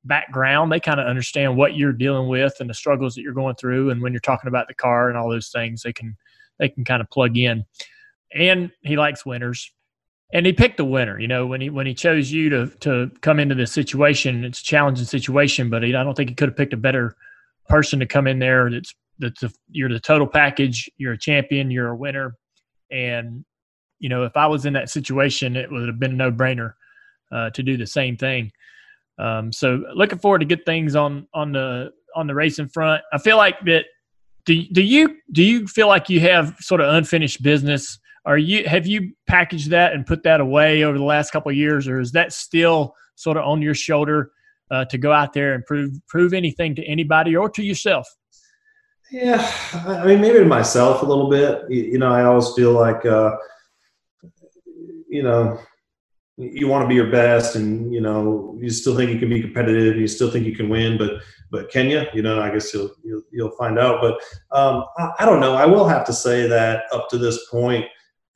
background. 0.05 0.73
They 0.73 0.81
kind 0.81 0.99
of 0.99 1.07
understand 1.07 1.57
what 1.57 1.77
you're 1.77 1.93
dealing 1.93 2.29
with 2.29 2.55
and 2.61 2.71
the 2.71 2.75
struggles 2.75 3.15
that 3.15 3.23
you're 3.23 3.35
going 3.35 3.57
through, 3.57 3.91
and 3.91 4.01
when 4.01 4.13
you're 4.13 4.21
talking 4.21 4.49
about 4.49 4.67
the 4.67 4.75
car 4.75 5.11
and 5.11 5.19
all 5.19 5.29
those 5.29 5.51
things, 5.51 5.83
they 5.83 5.93
can 5.93 6.17
they 6.59 6.71
can 6.71 6.85
kind 6.85 7.03
of 7.03 7.11
plug 7.11 7.37
in. 7.37 7.67
And 8.35 8.71
he 8.81 8.97
likes 8.97 9.27
winners 9.27 9.71
and 10.33 10.47
he 10.47 10.53
picked 10.55 10.81
a 10.81 10.85
winner. 10.85 11.21
You 11.21 11.29
know, 11.29 11.47
when 11.47 11.61
he 11.61 11.69
when 11.71 11.87
he 11.87 11.93
chose 11.93 12.33
you 12.33 12.49
to 12.49 12.67
to 12.81 13.11
come 13.21 13.39
into 13.39 13.55
this 13.55 13.73
situation, 13.73 14.45
it's 14.45 14.61
a 14.61 14.65
challenging 14.65 15.05
situation, 15.05 15.69
but 15.69 15.83
he, 15.83 15.95
I 15.95 16.03
don't 16.03 16.17
think 16.17 16.31
he 16.31 16.35
could 16.35 16.49
have 16.49 16.57
picked 16.57 16.73
a 16.73 16.79
better 16.79 17.15
person 17.69 18.01
to 18.01 18.07
come 18.07 18.27
in 18.27 18.39
there. 18.39 18.71
That's 18.71 18.95
that's 19.19 19.43
a, 19.43 19.51
you're 19.71 19.89
the 19.89 20.01
total 20.01 20.27
package. 20.27 20.91
You're 20.97 21.13
a 21.13 21.19
champion. 21.19 21.71
You're 21.71 21.89
a 21.89 21.97
winner, 21.97 22.37
and 22.91 23.45
you 23.99 24.09
know 24.09 24.25
if 24.25 24.37
I 24.37 24.47
was 24.47 24.67
in 24.67 24.73
that 24.75 24.91
situation, 24.91 25.57
it 25.57 25.71
would 25.71 25.87
have 25.87 25.99
been 25.99 26.13
a 26.13 26.17
no 26.17 26.33
brainer 26.33 26.75
uh, 27.31 27.51
to 27.51 27.63
do 27.63 27.77
the 27.77 27.87
same 27.87 28.17
thing. 28.17 28.51
Um, 29.19 29.53
so 29.53 29.85
looking 29.95 30.19
forward 30.19 30.41
to 30.41 30.45
good 30.45 30.65
things 30.65 30.97
on 30.97 31.27
on 31.35 31.53
the 31.53 31.93
on 32.15 32.27
the 32.27 32.35
racing 32.35 32.69
front. 32.69 33.03
I 33.13 33.19
feel 33.19 33.37
like 33.37 33.61
that. 33.67 33.85
Do 34.45 34.61
do 34.73 34.83
you 34.83 35.19
do 35.31 35.43
you 35.45 35.69
feel 35.69 35.87
like 35.87 36.09
you 36.09 36.19
have 36.21 36.57
sort 36.59 36.81
of 36.81 36.93
unfinished 36.93 37.43
business? 37.43 38.01
Are 38.25 38.39
you 38.39 38.67
have 38.67 38.89
you 38.89 39.13
packaged 39.29 39.71
that 39.71 39.93
and 39.93 40.05
put 40.05 40.25
that 40.25 40.41
away 40.41 40.83
over 40.83 40.99
the 40.99 41.05
last 41.05 41.31
couple 41.31 41.53
years, 41.53 41.87
or 41.87 42.01
is 42.01 42.11
that 42.13 42.33
still 42.33 42.97
sort 43.15 43.37
of 43.37 43.45
on 43.45 43.63
your 43.63 43.75
shoulder 43.75 44.33
uh, 44.73 44.87
to 44.87 44.99
go 44.99 45.13
out 45.13 45.33
there 45.35 45.53
and 45.53 45.65
prove 45.67 45.91
prove 46.09 46.33
anything 46.33 46.75
to 46.75 46.85
anybody 46.85 47.37
or 47.37 47.49
to 47.51 47.63
yourself? 47.63 48.09
Yeah, 49.13 49.47
I 49.75 50.07
mean, 50.07 50.23
maybe 50.23 50.39
to 50.39 50.47
myself 50.47 51.03
a 51.03 51.05
little 51.05 51.29
bit. 51.29 51.71
You, 51.71 51.99
know, 51.99 52.11
I 52.11 52.25
always 52.25 52.51
feel 52.55 52.73
like, 52.73 53.05
uh, 53.05 53.37
you 55.07 55.23
know, 55.23 55.61
you 56.39 56.67
want 56.67 56.85
to 56.85 56.89
be 56.89 56.95
your 56.95 57.11
best, 57.11 57.55
and 57.55 57.93
you 57.93 58.01
know, 58.01 58.57
you 58.59 58.71
still 58.71 58.97
think 58.97 59.11
you 59.11 59.19
can 59.19 59.29
be 59.29 59.43
competitive, 59.43 59.97
you 59.97 60.09
still 60.09 60.31
think 60.31 60.47
you 60.47 60.57
can 60.57 60.71
win, 60.71 60.97
but 60.97 61.21
but 61.51 61.71
can 61.71 61.91
you? 61.91 62.05
You 62.15 62.23
know, 62.23 62.41
I 62.41 62.51
guess 62.51 62.73
you'll 62.73 62.95
you'll, 63.05 63.23
you'll 63.31 63.57
find 63.59 63.79
out. 63.79 64.01
But 64.01 64.15
um, 64.57 64.87
I, 64.97 65.11
I 65.21 65.27
don't 65.27 65.41
know. 65.41 65.55
I 65.57 65.67
will 65.67 65.87
have 65.87 66.07
to 66.07 66.13
say 66.15 66.49
that 66.49 66.85
up 66.91 67.11
to 67.11 67.19
this 67.19 67.51
point, 67.51 67.85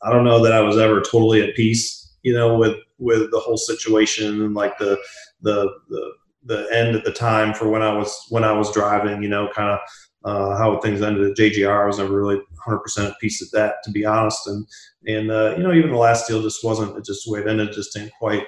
I 0.03 0.13
don't 0.13 0.25
know 0.25 0.43
that 0.45 0.53
I 0.53 0.61
was 0.61 0.77
ever 0.77 1.01
totally 1.01 1.41
at 1.41 1.57
peace, 1.57 2.17
you 2.23 2.35
know, 2.35 2.59
with 2.59 2.77
with 2.99 3.31
the 3.31 3.41
whole 3.41 3.57
situation 3.57 4.43
and 4.43 4.55
like 4.55 4.77
the 4.77 4.99
the 5.41 5.71
the 5.89 6.13
the 6.47 6.69
end 6.73 6.97
at 6.97 7.05
the 7.05 7.13
time 7.13 7.53
for 7.53 7.69
when 7.69 7.83
I 7.83 7.93
was 7.93 8.15
when 8.31 8.45
I 8.45 8.53
was 8.53 8.73
driving, 8.73 9.23
you 9.23 9.29
know, 9.29 9.49
kind 9.55 9.71
of 9.71 9.79
uh, 10.25 10.57
how 10.57 10.79
things 10.81 11.03
ended 11.03 11.31
at 11.31 11.37
JGR. 11.37 11.85
I 11.85 11.87
was 11.87 11.99
never 11.99 12.17
really 12.17 12.41
100% 12.67 13.11
at 13.11 13.19
peace 13.21 13.43
at 13.43 13.49
that, 13.53 13.77
to 13.85 13.91
be 13.91 14.05
honest. 14.05 14.47
And 14.47 14.67
and 15.07 15.31
uh, 15.31 15.55
you 15.57 15.63
know, 15.63 15.73
even 15.73 15.91
the 15.91 15.97
last 15.97 16.27
deal 16.27 16.43
just 16.43 16.65
wasn't. 16.65 16.97
It 16.97 17.05
just 17.05 17.27
the 17.27 17.33
way 17.33 17.41
it 17.41 17.49
ended 17.49 17.73
just 17.73 17.93
didn't 17.93 18.13
quite 18.19 18.45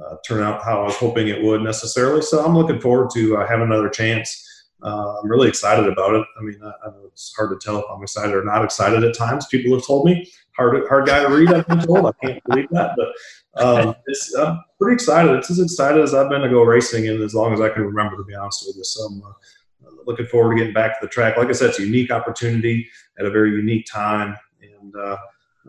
uh, 0.00 0.16
turn 0.26 0.42
out 0.42 0.62
how 0.62 0.80
I 0.80 0.84
was 0.84 0.96
hoping 0.96 1.28
it 1.28 1.42
would 1.42 1.62
necessarily. 1.62 2.22
So 2.22 2.44
I'm 2.44 2.56
looking 2.56 2.80
forward 2.80 3.10
to 3.14 3.36
uh, 3.36 3.46
having 3.46 3.66
another 3.66 3.88
chance. 3.88 4.48
Uh, 4.82 5.16
I'm 5.18 5.30
really 5.30 5.48
excited 5.48 5.86
about 5.86 6.14
it. 6.14 6.26
I 6.38 6.42
mean, 6.42 6.58
I, 6.62 6.68
I 6.68 6.90
it's 7.06 7.32
hard 7.36 7.50
to 7.50 7.64
tell 7.64 7.78
if 7.78 7.84
I'm 7.90 8.02
excited 8.02 8.34
or 8.34 8.44
not 8.44 8.64
excited 8.64 9.04
at 9.04 9.16
times. 9.16 9.46
People 9.46 9.76
have 9.76 9.86
told 9.86 10.06
me 10.06 10.28
hard 10.56 10.86
hard 10.88 11.06
guy 11.06 11.22
to 11.22 11.28
read. 11.28 11.52
I've 11.52 11.66
been 11.66 11.80
told. 11.80 12.06
I 12.06 12.26
can't 12.26 12.42
believe 12.48 12.68
that, 12.70 12.92
but 12.96 13.08
um, 13.56 13.94
I'm 14.38 14.60
pretty 14.80 14.94
excited. 14.94 15.32
It's 15.32 15.50
as 15.50 15.58
excited 15.58 16.02
as 16.02 16.14
I've 16.14 16.30
been 16.30 16.40
to 16.40 16.48
go 16.48 16.62
racing 16.62 17.06
in 17.06 17.20
as 17.22 17.34
long 17.34 17.52
as 17.52 17.60
I 17.60 17.68
can 17.68 17.82
remember. 17.82 18.16
To 18.16 18.24
be 18.24 18.34
honest 18.34 18.64
with 18.66 18.76
you, 18.76 18.84
so 18.84 19.02
I'm 19.04 19.22
uh, 19.22 19.90
looking 20.06 20.26
forward 20.26 20.54
to 20.54 20.58
getting 20.58 20.74
back 20.74 20.98
to 20.98 21.06
the 21.06 21.10
track. 21.10 21.36
Like 21.36 21.48
I 21.48 21.52
said, 21.52 21.70
it's 21.70 21.78
a 21.78 21.84
unique 21.84 22.10
opportunity 22.10 22.88
at 23.18 23.26
a 23.26 23.30
very 23.30 23.50
unique 23.50 23.86
time, 23.86 24.36
and 24.62 24.94
uh, 24.96 25.16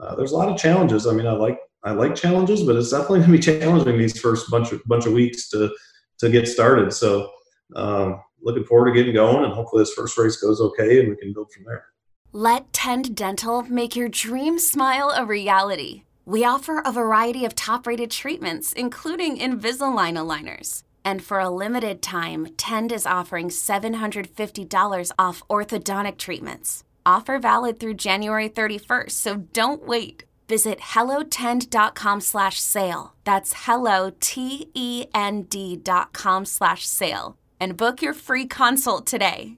uh, 0.02 0.15
there's 0.15 0.32
a 0.32 0.38
lot 0.38 0.50
of 0.50 0.58
challenges. 0.58 1.08
I 1.08 1.13
mean, 1.13 1.28
I 1.28 1.34
like 1.34 1.60
I 1.84 1.91
like 1.91 2.15
challenges, 2.15 2.63
but 2.63 2.76
it's 2.76 2.91
definitely 2.91 3.19
going 3.19 3.32
to 3.32 3.38
be 3.38 3.60
challenging 3.60 3.98
these 3.98 4.19
first 4.19 4.50
bunch 4.50 4.72
of 4.72 4.82
bunch 4.86 5.06
of 5.06 5.13
weeks 5.13 5.50
to 5.50 5.74
to 6.19 6.30
get 6.30 6.48
started. 6.48 6.93
So 6.93 7.30
um, 7.76 8.22
looking 8.41 8.63
forward 8.63 8.91
to 8.91 8.93
getting 8.93 9.13
going, 9.13 9.43
and 9.43 9.54
hopefully 9.54 9.82
this 9.82 9.93
first 9.93 10.17
race 10.17 10.38
goes 10.38 10.62
okay, 10.62 11.02
and 11.02 11.10
we 11.10 11.15
can 11.17 11.34
build 11.34 11.52
from 11.52 11.65
there. 11.65 11.86
Let 12.32 12.74
Tend 12.74 13.15
Dental 13.15 13.62
make 13.63 13.96
your 13.96 14.10
dream 14.10 14.58
smile 14.58 15.13
a 15.15 15.26
reality. 15.26 16.04
We 16.26 16.46
offer 16.46 16.80
a 16.80 16.92
variety 16.92 17.44
of 17.44 17.54
top 17.54 17.86
rated 17.86 18.10
treatments, 18.10 18.72
including 18.72 19.38
Invisalign 19.38 20.16
aligners. 20.16 20.84
And 21.04 21.22
for 21.22 21.40
a 21.40 21.50
limited 21.50 22.02
time, 22.02 22.48
Tend 22.56 22.94
is 22.94 23.06
offering 23.06 23.50
$750 23.50 25.12
off 25.20 25.44
orthodontic 25.50 26.18
treatments. 26.18 26.86
Offer 27.06 27.40
valid 27.40 27.78
through 27.78 27.96
January 27.96 28.48
31st, 28.48 29.12
so 29.12 29.36
don't 29.36 29.86
wait. 29.86 30.24
Visit 30.48 30.80
hellotend.com 30.80 32.22
slash 32.22 32.62
sale. 32.62 33.16
That's 33.26 33.54
hello, 33.66 34.14
T-E-N-D 34.22 35.78
dot 35.78 36.14
com 36.14 36.46
slash 36.46 36.86
sale. 36.86 37.38
And 37.60 37.76
book 37.76 38.02
your 38.02 38.14
free 38.14 38.46
consult 38.46 39.06
today. 39.06 39.58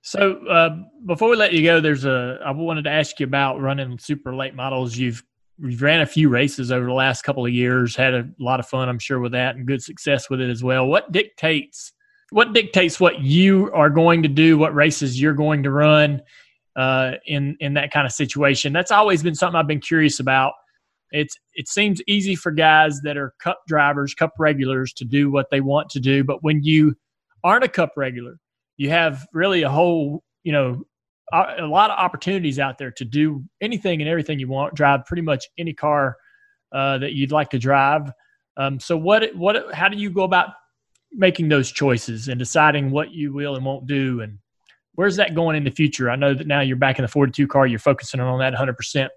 So 0.00 0.46
uh, 0.46 0.76
before 1.04 1.28
we 1.28 1.36
let 1.36 1.52
you 1.52 1.62
go, 1.62 1.80
there's 1.80 2.06
a 2.06 2.38
I 2.42 2.50
wanted 2.52 2.84
to 2.84 2.90
ask 2.90 3.20
you 3.20 3.24
about 3.24 3.60
running 3.60 3.98
super 3.98 4.34
late 4.34 4.54
models. 4.54 4.96
You've 4.96 5.22
you've 5.58 5.82
ran 5.82 6.00
a 6.00 6.06
few 6.06 6.28
races 6.28 6.70
over 6.70 6.86
the 6.86 6.92
last 6.92 7.22
couple 7.22 7.44
of 7.44 7.52
years, 7.52 7.96
had 7.96 8.14
a 8.14 8.28
lot 8.38 8.60
of 8.60 8.66
fun, 8.66 8.88
I'm 8.88 8.98
sure, 8.98 9.20
with 9.20 9.32
that, 9.32 9.56
and 9.56 9.66
good 9.66 9.82
success 9.82 10.30
with 10.30 10.40
it 10.40 10.50
as 10.50 10.62
well. 10.62 10.86
What 10.86 11.10
dictates 11.12 11.92
what 12.30 12.52
dictates 12.52 13.00
what 13.00 13.20
you 13.20 13.70
are 13.72 13.88
going 13.88 14.22
to 14.22 14.28
do, 14.28 14.58
what 14.58 14.74
races 14.74 15.20
you're 15.20 15.32
going 15.32 15.62
to 15.62 15.70
run 15.70 16.20
uh, 16.76 17.12
in 17.26 17.56
in 17.60 17.74
that 17.74 17.90
kind 17.90 18.06
of 18.06 18.12
situation? 18.12 18.72
That's 18.72 18.90
always 18.90 19.22
been 19.22 19.34
something 19.34 19.58
I've 19.58 19.66
been 19.66 19.80
curious 19.80 20.20
about. 20.20 20.52
It's 21.10 21.36
it 21.54 21.68
seems 21.68 22.02
easy 22.06 22.34
for 22.34 22.52
guys 22.52 23.00
that 23.02 23.16
are 23.16 23.34
cup 23.40 23.60
drivers, 23.66 24.14
cup 24.14 24.32
regulars, 24.38 24.92
to 24.94 25.04
do 25.04 25.30
what 25.30 25.46
they 25.50 25.60
want 25.60 25.88
to 25.90 26.00
do, 26.00 26.22
but 26.22 26.42
when 26.42 26.62
you 26.62 26.94
aren't 27.44 27.64
a 27.64 27.68
cup 27.68 27.92
regular, 27.96 28.38
you 28.76 28.90
have 28.90 29.26
really 29.32 29.62
a 29.62 29.70
whole 29.70 30.22
you 30.44 30.52
know 30.52 30.82
a 31.32 31.66
lot 31.66 31.90
of 31.90 31.98
opportunities 31.98 32.58
out 32.58 32.78
there 32.78 32.90
to 32.92 33.04
do 33.04 33.44
anything 33.60 34.00
and 34.00 34.08
everything 34.08 34.38
you 34.38 34.48
want. 34.48 34.74
Drive 34.74 35.04
pretty 35.06 35.22
much 35.22 35.46
any 35.58 35.72
car 35.72 36.16
uh, 36.72 36.98
that 36.98 37.12
you'd 37.12 37.32
like 37.32 37.50
to 37.50 37.58
drive. 37.58 38.10
Um, 38.56 38.80
so 38.80 38.96
what 38.96 39.34
what 39.36 39.74
how 39.74 39.88
do 39.88 39.96
you 39.96 40.10
go 40.10 40.24
about 40.24 40.50
making 41.12 41.48
those 41.48 41.70
choices 41.70 42.28
and 42.28 42.38
deciding 42.38 42.90
what 42.90 43.12
you 43.12 43.32
will 43.32 43.56
and 43.56 43.64
won't 43.64 43.86
do 43.86 44.20
and 44.20 44.38
where's 44.94 45.16
that 45.16 45.34
going 45.34 45.56
in 45.56 45.64
the 45.64 45.70
future? 45.70 46.10
I 46.10 46.16
know 46.16 46.34
that 46.34 46.46
now 46.46 46.60
you're 46.60 46.76
back 46.76 46.98
in 46.98 47.02
the 47.02 47.08
42 47.08 47.46
car, 47.46 47.66
you're 47.66 47.78
focusing 47.78 48.20
on 48.20 48.38
that 48.40 48.52
100. 48.52 48.76
percent 48.76 49.12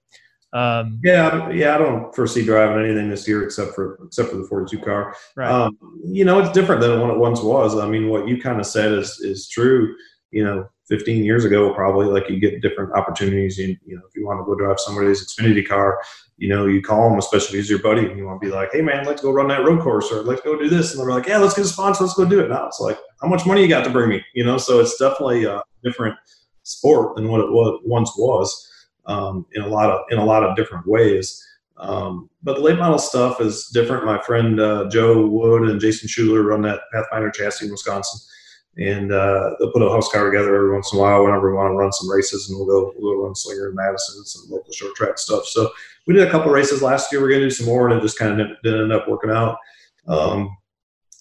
um, 0.53 0.99
yeah, 1.01 1.49
yeah, 1.49 1.75
I 1.75 1.77
don't 1.77 2.13
foresee 2.13 2.43
driving 2.43 2.83
anything 2.83 3.09
this 3.09 3.27
year 3.27 3.43
except 3.43 3.73
for 3.73 3.99
except 4.05 4.29
for 4.29 4.35
the 4.35 4.43
42 4.43 4.79
car. 4.79 5.15
Right. 5.35 5.49
Um, 5.49 5.77
you 6.03 6.25
know, 6.25 6.39
it's 6.39 6.51
different 6.51 6.81
than 6.81 6.99
what 6.99 7.09
it 7.09 7.17
once 7.17 7.41
was. 7.41 7.77
I 7.77 7.87
mean, 7.87 8.09
what 8.09 8.27
you 8.27 8.41
kind 8.41 8.59
of 8.59 8.65
said 8.65 8.91
is 8.91 9.19
is 9.21 9.47
true. 9.47 9.95
You 10.31 10.43
know, 10.43 10.69
15 10.91 11.23
years 11.23 11.45
ago, 11.45 11.73
probably 11.73 12.07
like 12.07 12.29
you 12.29 12.39
get 12.39 12.61
different 12.61 12.93
opportunities. 12.93 13.57
You, 13.57 13.77
you 13.85 13.95
know, 13.95 14.01
if 14.07 14.15
you 14.15 14.25
want 14.25 14.39
to 14.39 14.45
go 14.45 14.55
drive 14.55 14.79
somebody's 14.79 15.25
Xfinity 15.25 15.65
car, 15.65 16.01
you 16.37 16.49
know, 16.49 16.65
you 16.65 16.81
call 16.81 17.09
them, 17.09 17.17
especially 17.17 17.59
if 17.59 17.63
he's 17.63 17.69
your 17.69 17.79
buddy, 17.79 18.05
and 18.05 18.17
you 18.17 18.25
want 18.25 18.41
to 18.41 18.45
be 18.45 18.53
like, 18.53 18.69
hey 18.73 18.81
man, 18.81 19.05
let's 19.05 19.21
go 19.21 19.31
run 19.31 19.47
that 19.47 19.63
road 19.63 19.81
course 19.81 20.11
or 20.11 20.23
let's 20.23 20.41
go 20.41 20.57
do 20.59 20.67
this. 20.67 20.91
And 20.91 20.99
they're 20.99 21.09
like, 21.09 21.27
yeah, 21.27 21.37
let's 21.37 21.53
get 21.53 21.65
a 21.65 21.67
sponsor, 21.69 22.03
let's 22.03 22.15
go 22.15 22.25
do 22.25 22.41
it. 22.41 22.49
Now 22.49 22.67
it's 22.67 22.79
like, 22.79 22.97
how 23.21 23.27
much 23.27 23.45
money 23.45 23.61
you 23.61 23.69
got 23.69 23.85
to 23.85 23.89
bring 23.89 24.09
me? 24.09 24.21
You 24.33 24.43
know, 24.43 24.57
so 24.57 24.79
it's 24.79 24.97
definitely 24.97 25.45
a 25.45 25.61
different 25.83 26.17
sport 26.63 27.15
than 27.15 27.29
what 27.29 27.41
it 27.41 27.51
was, 27.51 27.79
once 27.85 28.11
was 28.17 28.69
um, 29.05 29.45
in 29.53 29.61
a 29.61 29.67
lot 29.67 29.89
of 29.89 30.01
in 30.09 30.17
a 30.17 30.25
lot 30.25 30.43
of 30.43 30.55
different 30.55 30.85
ways. 30.87 31.41
Um, 31.77 32.29
but 32.43 32.57
the 32.57 32.61
late 32.61 32.77
model 32.77 32.99
stuff 32.99 33.39
is 33.41 33.67
different. 33.67 34.05
My 34.05 34.21
friend 34.21 34.59
uh, 34.59 34.89
Joe 34.89 35.25
Wood 35.25 35.69
and 35.69 35.79
Jason 35.79 36.07
Schuler 36.07 36.43
run 36.43 36.61
that 36.63 36.81
Pathfinder 36.91 37.31
chassis 37.31 37.65
in 37.65 37.71
Wisconsin 37.71 38.19
and 38.77 39.11
uh, 39.11 39.55
they'll 39.59 39.71
put 39.71 39.81
a 39.81 39.89
house 39.89 40.09
car 40.11 40.29
together 40.31 40.55
every 40.55 40.73
once 40.73 40.93
in 40.93 40.99
a 40.99 41.01
while 41.01 41.23
whenever 41.23 41.51
we 41.51 41.57
want 41.57 41.71
to 41.71 41.75
run 41.75 41.91
some 41.91 42.09
races, 42.09 42.49
and 42.49 42.57
we'll 42.57 42.67
go 42.67 42.93
we'll 42.97 43.15
go 43.15 43.23
run 43.23 43.35
Slinger 43.35 43.69
in 43.69 43.75
Madison 43.75 44.17
and 44.17 44.27
some 44.27 44.49
local 44.49 44.71
short 44.71 44.95
track 44.95 45.17
stuff. 45.17 45.45
So 45.45 45.71
we 46.07 46.13
did 46.13 46.27
a 46.27 46.31
couple 46.31 46.51
races 46.51 46.81
last 46.81 47.11
year. 47.11 47.21
We're 47.21 47.29
gonna 47.29 47.41
do 47.41 47.49
some 47.49 47.65
more, 47.65 47.89
and 47.89 47.97
it 47.97 48.01
just 48.01 48.17
kind 48.17 48.39
of 48.39 48.47
didn't 48.63 48.83
end 48.83 48.93
up 48.93 49.07
working 49.07 49.31
out 49.31 49.57
um, 50.07 50.55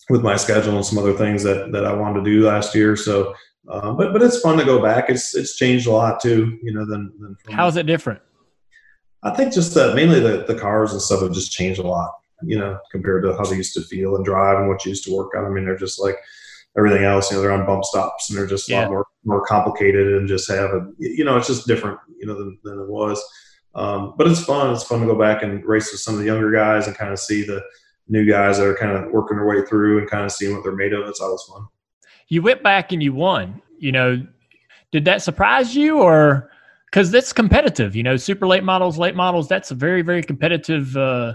with 0.08 0.22
my 0.22 0.36
schedule 0.36 0.76
and 0.76 0.86
some 0.86 0.98
other 0.98 1.14
things 1.14 1.42
that 1.42 1.72
that 1.72 1.84
I 1.84 1.92
wanted 1.92 2.24
to 2.24 2.30
do 2.30 2.46
last 2.46 2.74
year. 2.74 2.94
So, 2.94 3.34
uh, 3.68 3.92
but 3.92 4.12
but 4.12 4.22
it's 4.22 4.40
fun 4.40 4.56
to 4.58 4.64
go 4.64 4.80
back. 4.80 5.10
It's 5.10 5.34
it's 5.34 5.56
changed 5.56 5.88
a 5.88 5.92
lot 5.92 6.20
too, 6.20 6.58
you 6.62 6.72
know. 6.72 6.86
Than, 6.86 7.12
than 7.18 7.36
from, 7.42 7.54
How's 7.54 7.76
it 7.76 7.86
different? 7.86 8.20
I 9.22 9.30
think 9.30 9.52
just 9.52 9.74
that 9.74 9.96
mainly 9.96 10.20
the 10.20 10.44
the 10.46 10.54
cars 10.54 10.92
and 10.92 11.02
stuff 11.02 11.20
have 11.22 11.32
just 11.32 11.50
changed 11.50 11.80
a 11.80 11.86
lot, 11.86 12.12
you 12.42 12.58
know, 12.58 12.78
compared 12.92 13.24
to 13.24 13.36
how 13.36 13.44
they 13.44 13.56
used 13.56 13.74
to 13.74 13.82
feel 13.82 14.14
and 14.14 14.24
drive 14.24 14.58
and 14.58 14.68
what 14.68 14.84
you 14.84 14.90
used 14.90 15.04
to 15.06 15.16
work 15.16 15.34
on. 15.36 15.44
I 15.44 15.48
mean, 15.48 15.64
they're 15.64 15.76
just 15.76 16.00
like 16.00 16.16
everything 16.76 17.04
else. 17.04 17.30
You 17.30 17.36
know, 17.36 17.42
they're 17.42 17.52
on 17.52 17.66
bump 17.66 17.84
stops 17.84 18.30
and 18.30 18.38
they're 18.38 18.46
just 18.46 18.68
a 18.68 18.72
Yeah. 18.72 18.80
lot 18.82 18.90
more 18.90 19.06
more 19.24 19.44
complicated 19.44 20.14
and 20.14 20.26
just 20.26 20.48
have 20.50 20.70
a 20.70 20.86
you 20.98 21.24
know 21.24 21.36
it's 21.36 21.46
just 21.46 21.66
different 21.66 21.98
you 22.18 22.26
know 22.26 22.34
than, 22.34 22.58
than 22.64 22.78
it 22.80 22.88
was. 22.88 23.22
Um, 23.74 24.14
but 24.16 24.26
it's 24.26 24.42
fun. 24.44 24.72
It's 24.72 24.82
fun 24.82 25.00
to 25.00 25.06
go 25.06 25.18
back 25.18 25.42
and 25.42 25.64
race 25.64 25.92
with 25.92 26.00
some 26.00 26.14
of 26.14 26.20
the 26.20 26.26
younger 26.26 26.50
guys 26.50 26.86
and 26.86 26.96
kind 26.96 27.12
of 27.12 27.18
see 27.18 27.44
the 27.44 27.62
new 28.08 28.24
guys 28.24 28.58
that 28.58 28.66
are 28.66 28.74
kind 28.74 28.92
of 28.92 29.12
working 29.12 29.36
their 29.36 29.46
way 29.46 29.64
through 29.64 29.98
and 29.98 30.10
kind 30.10 30.24
of 30.24 30.32
seeing 30.32 30.52
what 30.54 30.64
they're 30.64 30.74
made 30.74 30.92
of. 30.92 31.06
It's 31.08 31.20
always 31.20 31.42
fun. 31.42 31.66
You 32.28 32.42
went 32.42 32.62
back 32.62 32.92
and 32.92 33.02
you 33.02 33.12
won. 33.12 33.62
You 33.78 33.92
know, 33.92 34.26
did 34.90 35.04
that 35.04 35.22
surprise 35.22 35.76
you 35.76 36.00
or 36.00 36.50
because 36.86 37.10
that's 37.10 37.32
competitive? 37.32 37.94
You 37.94 38.02
know, 38.02 38.16
super 38.16 38.46
late 38.46 38.64
models, 38.64 38.98
late 38.98 39.14
models. 39.14 39.48
That's 39.48 39.70
a 39.70 39.74
very 39.74 40.02
very 40.02 40.22
competitive 40.22 40.96
uh, 40.96 41.34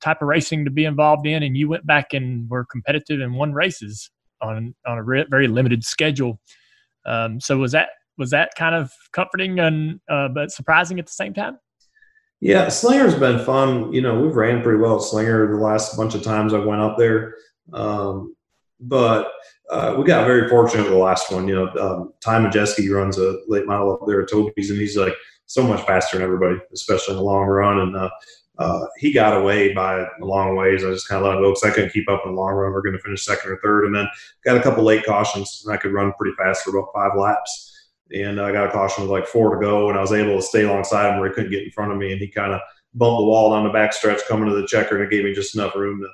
type 0.00 0.22
of 0.22 0.28
racing 0.28 0.66
to 0.66 0.70
be 0.70 0.84
involved 0.84 1.26
in. 1.26 1.42
And 1.42 1.56
you 1.56 1.68
went 1.68 1.86
back 1.86 2.12
and 2.12 2.48
were 2.48 2.64
competitive 2.66 3.20
and 3.20 3.34
won 3.34 3.52
races 3.52 4.10
on 4.42 4.74
on 4.86 4.98
a 4.98 5.02
re- 5.02 5.26
very 5.28 5.48
limited 5.48 5.84
schedule. 5.84 6.40
Um, 7.06 7.40
so 7.40 7.58
was 7.58 7.72
that 7.72 7.90
was 8.18 8.30
that 8.30 8.50
kind 8.56 8.74
of 8.74 8.92
comforting 9.12 9.58
and 9.58 10.00
uh, 10.08 10.28
but 10.28 10.50
surprising 10.50 10.98
at 10.98 11.06
the 11.06 11.12
same 11.12 11.34
time? 11.34 11.58
Yeah, 12.40 12.68
Slinger's 12.68 13.14
been 13.14 13.44
fun. 13.44 13.92
You 13.92 14.00
know, 14.00 14.18
we've 14.18 14.34
ran 14.34 14.62
pretty 14.62 14.78
well 14.78 14.96
at 14.96 15.02
Slinger 15.02 15.50
the 15.50 15.62
last 15.62 15.96
bunch 15.96 16.14
of 16.14 16.22
times 16.22 16.54
I 16.54 16.58
went 16.58 16.80
up 16.80 16.96
there. 16.96 17.34
Um, 17.72 18.34
but 18.80 19.30
uh, 19.70 19.94
we 19.98 20.04
got 20.04 20.26
very 20.26 20.48
fortunate 20.48 20.84
with 20.84 20.92
the 20.92 20.98
last 20.98 21.30
one. 21.30 21.46
You 21.46 21.54
know, 21.54 21.68
um, 21.80 22.14
Ty 22.24 22.40
Majeski 22.40 22.90
runs 22.90 23.18
a 23.18 23.38
late 23.46 23.66
model 23.66 23.92
up 23.92 24.00
there 24.06 24.22
at 24.22 24.30
Toby's, 24.30 24.70
and 24.70 24.80
he's 24.80 24.96
like 24.96 25.12
so 25.46 25.62
much 25.62 25.84
faster 25.86 26.16
than 26.16 26.24
everybody, 26.24 26.56
especially 26.72 27.12
in 27.12 27.18
the 27.18 27.24
long 27.24 27.46
run. 27.46 27.78
And 27.80 27.96
uh, 27.96 28.10
uh, 28.60 28.86
he 28.98 29.10
got 29.10 29.34
away 29.34 29.72
by 29.72 30.00
a 30.00 30.24
long 30.24 30.54
ways. 30.54 30.84
I 30.84 30.90
just 30.90 31.08
kind 31.08 31.24
of 31.24 31.26
let 31.26 31.36
him 31.36 31.42
go 31.42 31.50
because 31.50 31.64
I 31.64 31.74
couldn't 31.74 31.94
keep 31.94 32.10
up 32.10 32.22
in 32.26 32.32
the 32.32 32.40
long 32.40 32.52
run. 32.52 32.70
We 32.70 32.76
are 32.76 32.82
going 32.82 32.96
to 32.96 33.02
finish 33.02 33.24
second 33.24 33.50
or 33.50 33.58
third, 33.62 33.86
and 33.86 33.94
then 33.94 34.06
got 34.44 34.58
a 34.58 34.62
couple 34.62 34.84
late 34.84 35.06
cautions, 35.06 35.62
and 35.64 35.74
I 35.74 35.78
could 35.78 35.94
run 35.94 36.12
pretty 36.18 36.36
fast 36.36 36.62
for 36.62 36.76
about 36.76 36.92
five 36.94 37.18
laps. 37.18 37.68
And 38.12 38.38
I 38.38 38.52
got 38.52 38.68
a 38.68 38.70
caution 38.70 39.04
with 39.04 39.10
like 39.10 39.26
four 39.26 39.54
to 39.54 39.60
go, 39.60 39.88
and 39.88 39.96
I 39.96 40.02
was 40.02 40.12
able 40.12 40.36
to 40.36 40.42
stay 40.42 40.64
alongside 40.64 41.10
him 41.10 41.18
where 41.18 41.30
he 41.30 41.34
couldn't 41.34 41.50
get 41.50 41.64
in 41.64 41.70
front 41.70 41.90
of 41.90 41.96
me, 41.96 42.12
and 42.12 42.20
he 42.20 42.28
kind 42.28 42.52
of 42.52 42.60
bumped 42.92 43.20
the 43.20 43.24
wall 43.24 43.50
down 43.50 43.64
the 43.64 43.72
back 43.72 43.94
stretch 43.94 44.20
coming 44.28 44.46
to 44.46 44.54
the 44.54 44.66
checker, 44.66 44.96
and 44.96 45.04
it 45.04 45.10
gave 45.10 45.24
me 45.24 45.32
just 45.32 45.54
enough 45.54 45.74
room 45.74 46.00
to 46.00 46.08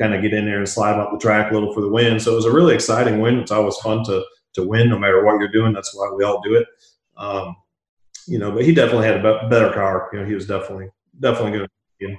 kind 0.00 0.14
of 0.14 0.22
get 0.22 0.32
in 0.32 0.44
there 0.44 0.58
and 0.58 0.68
slide 0.68 1.00
up 1.00 1.10
the 1.10 1.18
track 1.18 1.50
a 1.50 1.54
little 1.54 1.74
for 1.74 1.80
the 1.80 1.88
win. 1.88 2.20
So 2.20 2.32
it 2.32 2.36
was 2.36 2.44
a 2.44 2.52
really 2.52 2.76
exciting 2.76 3.20
win. 3.20 3.40
It's 3.40 3.50
always 3.50 3.76
fun 3.78 4.04
to 4.04 4.24
to 4.54 4.62
win, 4.62 4.88
no 4.88 5.00
matter 5.00 5.24
what 5.24 5.40
you're 5.40 5.48
doing. 5.48 5.72
That's 5.72 5.92
why 5.96 6.12
we 6.14 6.22
all 6.22 6.40
do 6.42 6.54
it. 6.54 6.66
Um, 7.16 7.56
you 8.28 8.38
know, 8.38 8.52
but 8.52 8.64
he 8.64 8.72
definitely 8.72 9.06
had 9.06 9.24
a 9.24 9.48
better 9.48 9.72
car. 9.72 10.10
You 10.12 10.20
know, 10.20 10.26
he 10.26 10.34
was 10.34 10.46
definitely 10.46 10.90
definitely 11.18 11.66
good. 12.00 12.18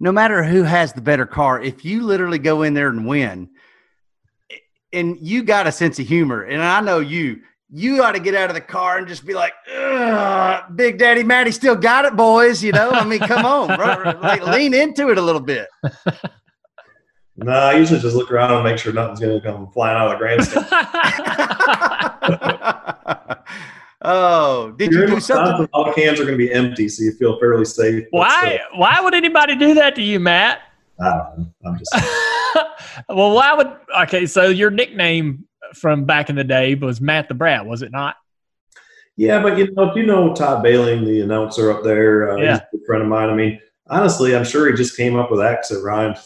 no 0.00 0.12
matter 0.12 0.42
who 0.44 0.62
has 0.62 0.92
the 0.92 1.00
better 1.00 1.26
car, 1.26 1.60
if 1.60 1.84
you 1.84 2.02
literally 2.02 2.38
go 2.38 2.62
in 2.62 2.74
there 2.74 2.88
and 2.88 3.06
win, 3.06 3.48
and 4.92 5.16
you 5.20 5.42
got 5.42 5.66
a 5.66 5.72
sense 5.72 5.98
of 5.98 6.06
humor, 6.06 6.42
and 6.42 6.62
I 6.62 6.80
know 6.80 7.00
you, 7.00 7.40
you 7.70 8.02
ought 8.02 8.12
to 8.12 8.20
get 8.20 8.34
out 8.34 8.50
of 8.50 8.54
the 8.54 8.60
car 8.60 8.98
and 8.98 9.08
just 9.08 9.26
be 9.26 9.34
like, 9.34 9.52
Big 10.76 10.98
Daddy 10.98 11.24
Matty 11.24 11.50
still 11.50 11.74
got 11.76 12.04
it, 12.04 12.14
boys. 12.16 12.62
You 12.62 12.72
know, 12.72 12.90
I 12.90 13.04
mean, 13.04 13.20
come 13.20 13.44
on, 13.44 13.76
bro. 13.76 14.18
like 14.22 14.46
lean 14.46 14.74
into 14.74 15.10
it 15.10 15.18
a 15.18 15.22
little 15.22 15.40
bit. 15.40 15.68
No, 17.36 17.50
I 17.50 17.72
usually 17.74 17.98
just 17.98 18.14
look 18.14 18.30
around 18.30 18.52
and 18.52 18.62
make 18.62 18.78
sure 18.78 18.92
nothing's 18.92 19.18
going 19.18 19.40
to 19.40 19.44
come 19.44 19.68
flying 19.72 19.96
out 19.96 20.06
of 20.06 20.12
the 20.12 20.18
grandstand. 20.18 20.66
oh, 24.04 24.72
did 24.72 24.92
You're 24.92 25.02
you 25.02 25.06
do 25.08 25.14
Wisconsin, 25.16 25.46
something? 25.46 25.68
All 25.72 25.84
the 25.86 25.92
cans 25.92 26.20
are 26.20 26.24
going 26.24 26.38
to 26.38 26.44
be 26.46 26.52
empty, 26.52 26.88
so 26.88 27.02
you 27.04 27.12
feel 27.12 27.38
fairly 27.38 27.64
safe. 27.64 28.04
why 28.10 28.40
still, 28.68 28.78
why 28.80 29.00
would 29.00 29.14
anybody 29.14 29.56
do 29.56 29.74
that 29.74 29.94
to 29.96 30.02
you, 30.02 30.20
Matt? 30.20 30.60
I 31.00 31.04
don't 31.10 31.38
know. 31.38 31.52
I'm 31.66 31.78
just 31.78 31.94
well, 33.08 33.34
why 33.34 33.52
would 33.54 33.72
okay? 34.02 34.26
So 34.26 34.48
your 34.48 34.70
nickname 34.70 35.46
from 35.74 36.04
back 36.04 36.30
in 36.30 36.36
the 36.36 36.44
day 36.44 36.74
was 36.76 37.00
Matt 37.00 37.28
the 37.28 37.34
Brat, 37.34 37.66
was 37.66 37.82
it 37.82 37.90
not? 37.90 38.16
Yeah, 39.16 39.42
but 39.42 39.56
you 39.58 39.72
know, 39.72 39.90
if 39.90 39.96
you 39.96 40.04
know 40.06 40.34
Todd 40.34 40.62
Baling, 40.64 41.04
the 41.04 41.20
announcer 41.20 41.70
up 41.70 41.82
there, 41.84 42.32
uh, 42.32 42.36
Yeah. 42.36 42.50
he's 42.52 42.58
a 42.60 42.68
good 42.72 42.80
friend 42.86 43.02
of 43.02 43.08
mine. 43.08 43.30
I 43.30 43.34
mean, 43.34 43.60
honestly, 43.88 44.34
I'm 44.36 44.44
sure 44.44 44.68
he 44.68 44.76
just 44.76 44.96
came 44.96 45.16
up 45.16 45.30
with 45.30 45.40
X 45.40 45.68
that 45.68 45.82
rhymed. 45.82 46.16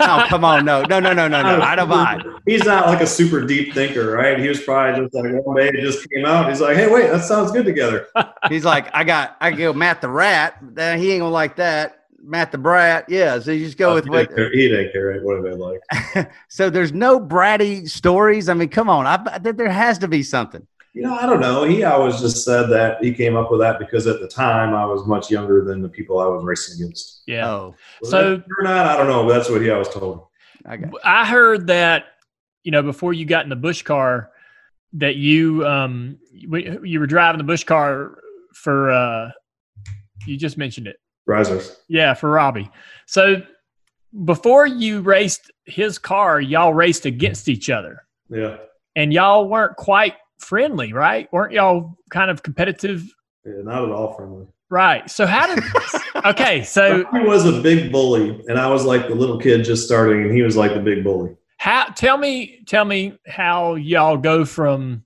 Oh, 0.00 0.24
come 0.28 0.44
on. 0.44 0.64
No, 0.64 0.82
no, 0.82 1.00
no, 1.00 1.12
no, 1.12 1.28
no, 1.28 1.42
no. 1.42 1.60
I 1.60 1.74
don't 1.76 1.88
mind. 1.88 2.22
He's 2.46 2.64
not 2.64 2.86
like 2.86 3.00
a 3.00 3.06
super 3.06 3.44
deep 3.44 3.74
thinker, 3.74 4.10
right? 4.12 4.38
He 4.38 4.48
was 4.48 4.60
probably 4.62 5.02
just 5.02 5.14
like 5.14 5.44
one 5.44 5.56
day 5.56 5.68
it 5.68 5.80
just 5.80 6.08
came 6.10 6.24
out. 6.24 6.48
He's 6.48 6.60
like, 6.60 6.76
hey, 6.76 6.88
wait, 6.92 7.10
that 7.10 7.24
sounds 7.24 7.52
good 7.52 7.64
together. 7.64 8.08
He's 8.48 8.64
like, 8.64 8.88
I 8.94 9.04
got, 9.04 9.36
I 9.40 9.50
go 9.52 9.72
Matt 9.72 10.00
the 10.00 10.08
rat. 10.08 10.56
Uh, 10.76 10.96
he 10.96 11.12
ain't 11.12 11.20
gonna 11.20 11.30
like 11.30 11.56
that. 11.56 11.98
Matt 12.24 12.52
the 12.52 12.58
brat. 12.58 13.06
Yeah, 13.08 13.40
so 13.40 13.50
you 13.50 13.64
just 13.64 13.76
go 13.76 13.92
Uh, 13.92 13.94
with 13.96 14.04
he 14.04 14.10
what. 14.10 14.28
didn't 14.28 14.36
care, 14.36 14.52
he 14.52 14.68
didn't 14.68 14.92
care 14.92 15.20
what 15.22 15.42
they 15.42 15.52
like. 15.54 16.30
so 16.48 16.70
there's 16.70 16.92
no 16.92 17.18
bratty 17.20 17.88
stories. 17.88 18.48
I 18.48 18.54
mean, 18.54 18.68
come 18.68 18.88
on, 18.88 19.06
I, 19.06 19.20
I 19.26 19.38
there 19.38 19.68
has 19.68 19.98
to 19.98 20.08
be 20.08 20.22
something. 20.22 20.64
You 20.94 21.02
know, 21.02 21.14
I 21.14 21.24
don't 21.24 21.40
know. 21.40 21.64
He 21.64 21.84
always 21.84 22.20
just 22.20 22.44
said 22.44 22.66
that 22.66 23.02
he 23.02 23.14
came 23.14 23.34
up 23.34 23.50
with 23.50 23.60
that 23.60 23.78
because 23.78 24.06
at 24.06 24.20
the 24.20 24.28
time 24.28 24.74
I 24.74 24.84
was 24.84 25.06
much 25.06 25.30
younger 25.30 25.64
than 25.64 25.80
the 25.80 25.88
people 25.88 26.18
I 26.20 26.26
was 26.26 26.44
racing 26.44 26.82
against. 26.84 27.22
Yeah. 27.26 27.48
Oh, 27.50 27.74
So- 28.02 28.42
or 28.58 28.62
not, 28.64 28.86
I 28.86 28.96
don't 28.98 29.06
know. 29.08 29.24
But 29.26 29.34
that's 29.34 29.48
what 29.48 29.62
he 29.62 29.70
always 29.70 29.88
told. 29.88 30.26
I 30.66 30.76
got. 30.76 30.92
I 31.02 31.24
heard 31.26 31.66
that 31.68 32.04
you 32.62 32.70
know 32.72 32.82
before 32.82 33.12
you 33.14 33.24
got 33.24 33.44
in 33.44 33.48
the 33.50 33.56
Busch 33.56 33.82
car 33.82 34.30
that 34.92 35.16
you 35.16 35.66
um 35.66 36.18
you 36.30 36.80
you 36.84 37.00
were 37.00 37.06
driving 37.06 37.38
the 37.38 37.44
Busch 37.44 37.64
car 37.64 38.18
for 38.54 38.90
uh 38.92 39.30
you 40.26 40.36
just 40.36 40.56
mentioned 40.58 40.86
it 40.86 40.96
Reisers. 41.28 41.76
yeah 41.88 42.14
for 42.14 42.30
Robbie 42.30 42.70
so 43.06 43.42
before 44.24 44.66
you 44.66 45.00
raced 45.00 45.50
his 45.64 45.98
car 45.98 46.40
y'all 46.40 46.74
raced 46.74 47.06
against 47.06 47.48
each 47.48 47.70
other 47.70 48.04
Yeah. 48.28 48.58
and 48.94 49.12
y'all 49.12 49.48
weren't 49.48 49.76
quite 49.76 50.14
friendly 50.42 50.92
right 50.92 51.32
weren't 51.32 51.52
y'all 51.52 51.96
kind 52.10 52.30
of 52.30 52.42
competitive 52.42 53.04
yeah. 53.44 53.62
Not 53.62 53.84
at 53.84 53.90
all 53.90 54.14
friendly. 54.14 54.46
right 54.70 55.08
so 55.10 55.26
how 55.26 55.52
did 55.52 55.64
okay 56.24 56.62
so 56.62 57.04
he 57.12 57.20
was 57.20 57.46
a 57.46 57.60
big 57.60 57.90
bully, 57.90 58.42
and 58.48 58.58
I 58.58 58.68
was 58.68 58.84
like 58.84 59.08
the 59.08 59.14
little 59.14 59.38
kid 59.38 59.64
just 59.64 59.84
starting, 59.84 60.22
and 60.22 60.32
he 60.32 60.42
was 60.42 60.56
like 60.56 60.74
the 60.74 60.80
big 60.80 61.02
bully. 61.04 61.36
How 61.58 61.86
tell 61.86 62.18
me 62.18 62.62
tell 62.66 62.84
me 62.84 63.18
how 63.26 63.74
y'all 63.74 64.16
go 64.16 64.44
from 64.44 65.04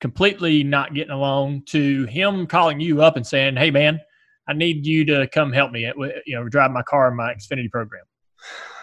completely 0.00 0.62
not 0.62 0.94
getting 0.94 1.12
along 1.12 1.62
to 1.66 2.04
him 2.04 2.46
calling 2.46 2.80
you 2.80 3.02
up 3.02 3.16
and 3.16 3.26
saying, 3.26 3.56
"Hey 3.56 3.70
man, 3.70 4.00
I 4.48 4.52
need 4.52 4.86
you 4.86 5.04
to 5.06 5.28
come 5.28 5.52
help 5.52 5.72
me. 5.72 5.90
You 6.26 6.36
know, 6.36 6.48
drive 6.48 6.70
my 6.70 6.82
car 6.82 7.08
in 7.08 7.16
my 7.16 7.32
Xfinity 7.34 7.70
program." 7.70 8.04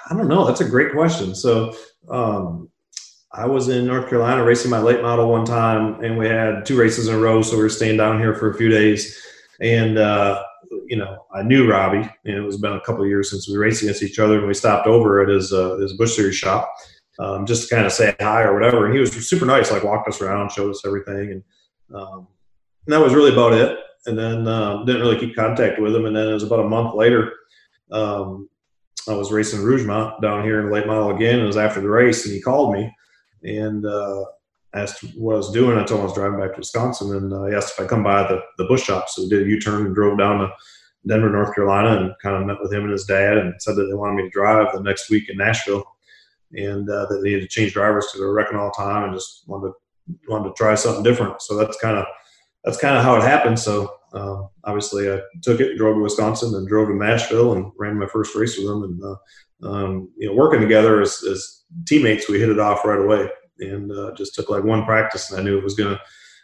I 0.09 0.15
don't 0.15 0.27
know. 0.27 0.45
That's 0.45 0.61
a 0.61 0.69
great 0.69 0.91
question. 0.91 1.33
So, 1.33 1.75
um, 2.09 2.69
I 3.37 3.45
was 3.45 3.67
in 3.67 3.85
North 3.85 4.07
Carolina 4.07 4.43
racing 4.43 4.71
my 4.71 4.79
late 4.79 5.01
model 5.01 5.29
one 5.29 5.45
time, 5.45 6.01
and 6.03 6.17
we 6.17 6.27
had 6.27 6.65
two 6.65 6.77
races 6.77 7.09
in 7.09 7.15
a 7.15 7.19
row. 7.19 7.41
So 7.41 7.57
we 7.57 7.63
were 7.63 7.69
staying 7.69 7.97
down 7.97 8.19
here 8.19 8.33
for 8.33 8.49
a 8.49 8.57
few 8.57 8.69
days, 8.69 9.21
and 9.59 9.97
uh, 9.97 10.41
you 10.87 10.95
know, 10.95 11.25
I 11.33 11.43
knew 11.43 11.69
Robbie, 11.69 12.09
and 12.25 12.35
it 12.35 12.41
was 12.41 12.57
been 12.57 12.73
a 12.73 12.81
couple 12.81 13.05
years 13.05 13.29
since 13.29 13.49
we 13.49 13.57
raced 13.57 13.81
against 13.83 14.03
each 14.03 14.19
other, 14.19 14.37
and 14.37 14.47
we 14.47 14.53
stopped 14.53 14.87
over 14.87 15.21
at 15.21 15.27
his 15.27 15.51
uh, 15.51 15.75
his 15.77 15.93
Busch 15.93 16.15
Series 16.15 16.35
shop. 16.35 16.73
Um, 17.17 17.45
just 17.45 17.69
to 17.69 17.75
kind 17.75 17.85
of 17.85 17.93
say 17.93 18.13
hi 18.19 18.43
or 18.43 18.53
whatever, 18.53 18.85
and 18.85 18.93
he 18.93 18.99
was 18.99 19.11
super 19.11 19.45
nice. 19.45 19.71
Like 19.71 19.83
walked 19.83 20.07
us 20.07 20.21
around, 20.21 20.51
showed 20.51 20.69
us 20.69 20.85
everything, 20.85 21.31
and, 21.31 21.43
um, 21.93 22.27
and 22.85 22.93
that 22.93 22.99
was 22.99 23.13
really 23.13 23.31
about 23.31 23.53
it. 23.53 23.79
And 24.05 24.17
then 24.17 24.47
um, 24.47 24.85
didn't 24.85 25.01
really 25.01 25.17
keep 25.17 25.35
contact 25.35 25.79
with 25.79 25.95
him. 25.95 26.05
And 26.05 26.15
then 26.15 26.27
it 26.27 26.33
was 26.33 26.43
about 26.43 26.59
a 26.59 26.69
month 26.69 26.93
later, 26.93 27.33
um, 27.91 28.47
I 29.07 29.13
was 29.13 29.31
racing 29.31 29.61
Rougemont 29.61 30.21
down 30.21 30.43
here 30.43 30.59
in 30.59 30.67
the 30.67 30.71
late 30.71 30.85
model 30.85 31.15
again. 31.15 31.39
It 31.39 31.45
was 31.45 31.57
after 31.57 31.81
the 31.81 31.89
race, 31.89 32.25
and 32.25 32.33
he 32.33 32.41
called 32.41 32.73
me 32.73 32.91
and 33.43 33.85
uh, 33.85 34.25
asked 34.73 35.03
what 35.15 35.33
I 35.33 35.37
was 35.37 35.51
doing. 35.51 35.77
I 35.77 35.83
told 35.83 35.99
him 35.99 36.01
I 36.01 36.09
was 36.09 36.13
driving 36.13 36.39
back 36.39 36.53
to 36.53 36.59
Wisconsin, 36.59 37.15
and 37.15 37.33
uh, 37.33 37.45
he 37.45 37.55
asked 37.55 37.73
if 37.73 37.83
I'd 37.83 37.89
come 37.89 38.03
by 38.03 38.23
the, 38.23 38.41
the 38.57 38.65
Busch 38.65 38.83
shop. 38.83 39.09
So 39.09 39.23
we 39.23 39.29
did 39.29 39.45
a 39.45 39.49
U-turn 39.49 39.85
and 39.85 39.95
drove 39.95 40.17
down 40.17 40.39
to 40.39 40.49
Denver, 41.07 41.29
North 41.29 41.53
Carolina, 41.53 42.01
and 42.01 42.13
kind 42.21 42.35
of 42.35 42.45
met 42.45 42.57
with 42.61 42.73
him 42.73 42.83
and 42.83 42.91
his 42.91 43.05
dad, 43.05 43.37
and 43.37 43.53
said 43.61 43.75
that 43.75 43.85
they 43.85 43.93
wanted 43.93 44.15
me 44.15 44.23
to 44.23 44.29
drive 44.29 44.73
the 44.73 44.81
next 44.81 45.09
week 45.09 45.29
in 45.29 45.37
Nashville, 45.37 45.83
and 46.53 46.89
uh, 46.89 47.05
that 47.05 47.21
they 47.21 47.29
needed 47.29 47.41
to 47.41 47.47
change 47.47 47.73
drivers 47.73 48.05
because 48.05 48.19
they 48.19 48.25
were 48.25 48.33
wrecking 48.33 48.57
all 48.57 48.71
the 48.75 48.83
time, 48.83 49.03
and 49.03 49.13
just 49.13 49.43
wanted 49.47 49.67
to, 49.67 49.73
wanted 50.27 50.49
to 50.49 50.55
try 50.55 50.75
something 50.75 51.03
different. 51.03 51.41
So 51.41 51.57
that's 51.57 51.77
kind 51.79 51.97
of 51.97 52.05
that's 52.63 52.77
kind 52.77 52.97
of 52.97 53.03
how 53.03 53.15
it 53.15 53.21
happened. 53.21 53.59
So 53.59 53.93
um, 54.15 54.49
obviously, 54.63 55.11
I 55.11 55.19
took 55.41 55.59
it, 55.59 55.77
drove 55.77 55.97
to 55.97 56.01
Wisconsin, 56.01 56.55
and 56.55 56.67
drove 56.67 56.87
to 56.87 56.95
Nashville, 56.95 57.53
and 57.53 57.71
ran 57.77 57.99
my 57.99 58.07
first 58.07 58.33
race 58.35 58.57
with 58.57 58.67
them. 58.67 58.83
And 58.83 59.03
uh, 59.03 59.67
um, 59.69 60.09
you 60.17 60.27
know, 60.27 60.35
working 60.35 60.61
together 60.61 61.01
as, 61.01 61.21
as 61.23 61.63
teammates, 61.85 62.29
we 62.29 62.39
hit 62.39 62.49
it 62.49 62.59
off 62.59 62.85
right 62.85 62.99
away, 62.99 63.29
and 63.59 63.91
uh, 63.91 64.13
just 64.15 64.33
took 64.33 64.49
like 64.49 64.63
one 64.63 64.85
practice, 64.85 65.29
and 65.29 65.39
I 65.39 65.43
knew 65.43 65.57
it 65.57 65.63
was 65.63 65.75
gonna 65.75 65.99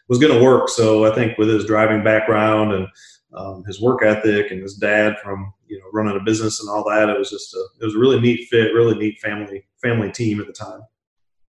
was 0.10 0.20
gonna 0.20 0.44
work. 0.44 0.68
So 0.68 1.06
I 1.10 1.16
think 1.16 1.38
with 1.38 1.48
his 1.48 1.66
driving 1.66 2.04
background 2.04 2.74
and 2.74 2.88
um, 3.34 3.64
his 3.66 3.82
work 3.82 4.04
ethic 4.04 4.52
and 4.52 4.62
his 4.62 4.76
dad 4.76 5.18
from 5.24 5.54
you 5.68 5.80
know 5.80 5.86
running 5.94 6.20
a 6.20 6.24
business 6.24 6.60
and 6.60 6.70
all 6.70 6.84
that, 6.90 7.10
it 7.10 7.18
was 7.18 7.30
just 7.30 7.54
a 7.54 7.64
it 7.82 7.86
was 7.86 7.96
a 7.96 8.00
really 8.00 8.20
neat 8.20 8.50
fit, 8.50 8.74
really 8.74 8.98
neat 8.98 9.18
family 9.20 9.66
family 9.82 10.12
team 10.12 10.42
at 10.42 10.48
the 10.48 10.54
time. 10.54 10.82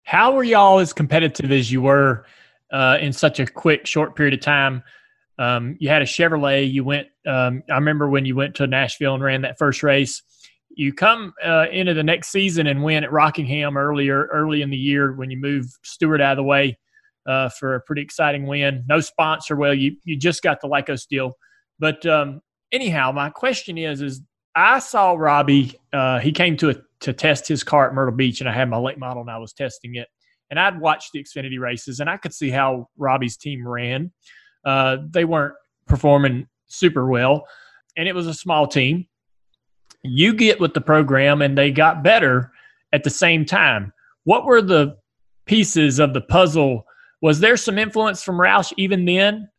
How 0.04 0.34
were 0.34 0.44
y'all 0.44 0.80
as 0.80 0.92
competitive 0.92 1.54
as 1.54 1.72
you 1.72 1.82
were 1.82 2.26
uh, 2.72 2.98
in 3.00 3.14
such 3.14 3.40
a 3.40 3.46
quick, 3.46 3.88
short 3.88 4.16
period 4.16 4.34
of 4.34 4.42
time? 4.42 4.84
Um, 5.42 5.76
you 5.80 5.90
had 5.90 6.04
a 6.04 6.06
Chevrolet. 6.06 6.72
You 6.72 6.84
went. 6.84 7.08
Um, 7.26 7.64
I 7.70 7.76
remember 7.76 8.08
when 8.08 8.26
you 8.26 8.36
went 8.36 8.56
to 8.56 8.68
Nashville 8.68 9.16
and 9.16 9.24
ran 9.24 9.42
that 9.42 9.58
first 9.58 9.82
race. 9.82 10.22
You 10.70 10.94
come 10.94 11.34
uh, 11.44 11.66
into 11.72 11.96
the 11.96 12.04
next 12.04 12.30
season 12.30 12.68
and 12.68 12.84
win 12.84 13.04
at 13.04 13.12
Rockingham 13.12 13.76
earlier, 13.76 14.28
early 14.28 14.62
in 14.62 14.70
the 14.70 14.78
year 14.78 15.14
when 15.14 15.32
you 15.32 15.38
move 15.38 15.66
Stewart 15.82 16.22
out 16.22 16.34
of 16.34 16.38
the 16.38 16.44
way 16.44 16.78
uh, 17.26 17.50
for 17.50 17.74
a 17.74 17.82
pretty 17.82 18.04
exciting 18.04 18.46
win. 18.46 18.84
No 18.88 19.00
sponsor. 19.00 19.56
Well, 19.56 19.74
you 19.74 19.98
you 20.04 20.16
just 20.16 20.44
got 20.44 20.62
the 20.62 20.68
Lycos 20.68 21.08
deal, 21.08 21.34
but 21.80 22.06
um, 22.06 22.42
anyhow, 22.72 23.12
my 23.12 23.32
question 23.32 23.80
is: 23.80 24.02
is 24.04 24.22
I 24.56 24.78
saw 24.78 25.14
Robbie. 25.14 25.74
Uh, 25.92 26.20
he 26.20 26.32
came 26.32 26.56
to 26.58 26.70
a, 26.70 26.76
to 27.00 27.14
test 27.14 27.48
his 27.48 27.64
car 27.64 27.88
at 27.88 27.96
Myrtle 27.96 28.16
Beach, 28.16 28.42
and 28.42 28.50
I 28.50 28.54
had 28.54 28.70
my 28.70 28.78
late 28.78 29.00
model, 29.00 29.22
and 29.22 29.32
I 29.32 29.40
was 29.40 29.54
testing 29.54 29.96
it. 29.96 30.08
And 30.52 30.60
I'd 30.60 30.80
watched 30.80 31.14
the 31.14 31.24
Xfinity 31.24 31.60
races, 31.60 32.00
and 32.00 32.10
I 32.10 32.18
could 32.18 32.34
see 32.34 32.52
how 32.52 32.90
Robbie's 32.96 33.38
team 33.38 33.68
ran. 33.68 34.12
Uh, 34.66 34.98
they 35.10 35.26
weren't 35.26 35.56
performing 35.88 36.48
super 36.68 37.08
well, 37.08 37.46
and 37.98 38.08
it 38.08 38.16
was 38.16 38.28
a 38.28 38.34
small 38.34 38.68
team. 38.68 39.08
You 40.04 40.34
get 40.34 40.60
with 40.60 40.74
the 40.74 40.82
program, 40.82 41.42
and 41.42 41.58
they 41.58 41.72
got 41.72 42.04
better 42.04 42.52
at 42.94 43.04
the 43.04 43.10
same 43.10 43.46
time. 43.46 43.94
What 44.24 44.46
were 44.46 44.62
the 44.62 44.98
pieces 45.46 46.00
of 46.00 46.14
the 46.14 46.22
puzzle? 46.22 46.86
Was 47.22 47.40
there 47.40 47.58
some 47.58 47.78
influence 47.78 48.24
from 48.24 48.38
Roush 48.38 48.74
even 48.78 49.06
then 49.06 49.50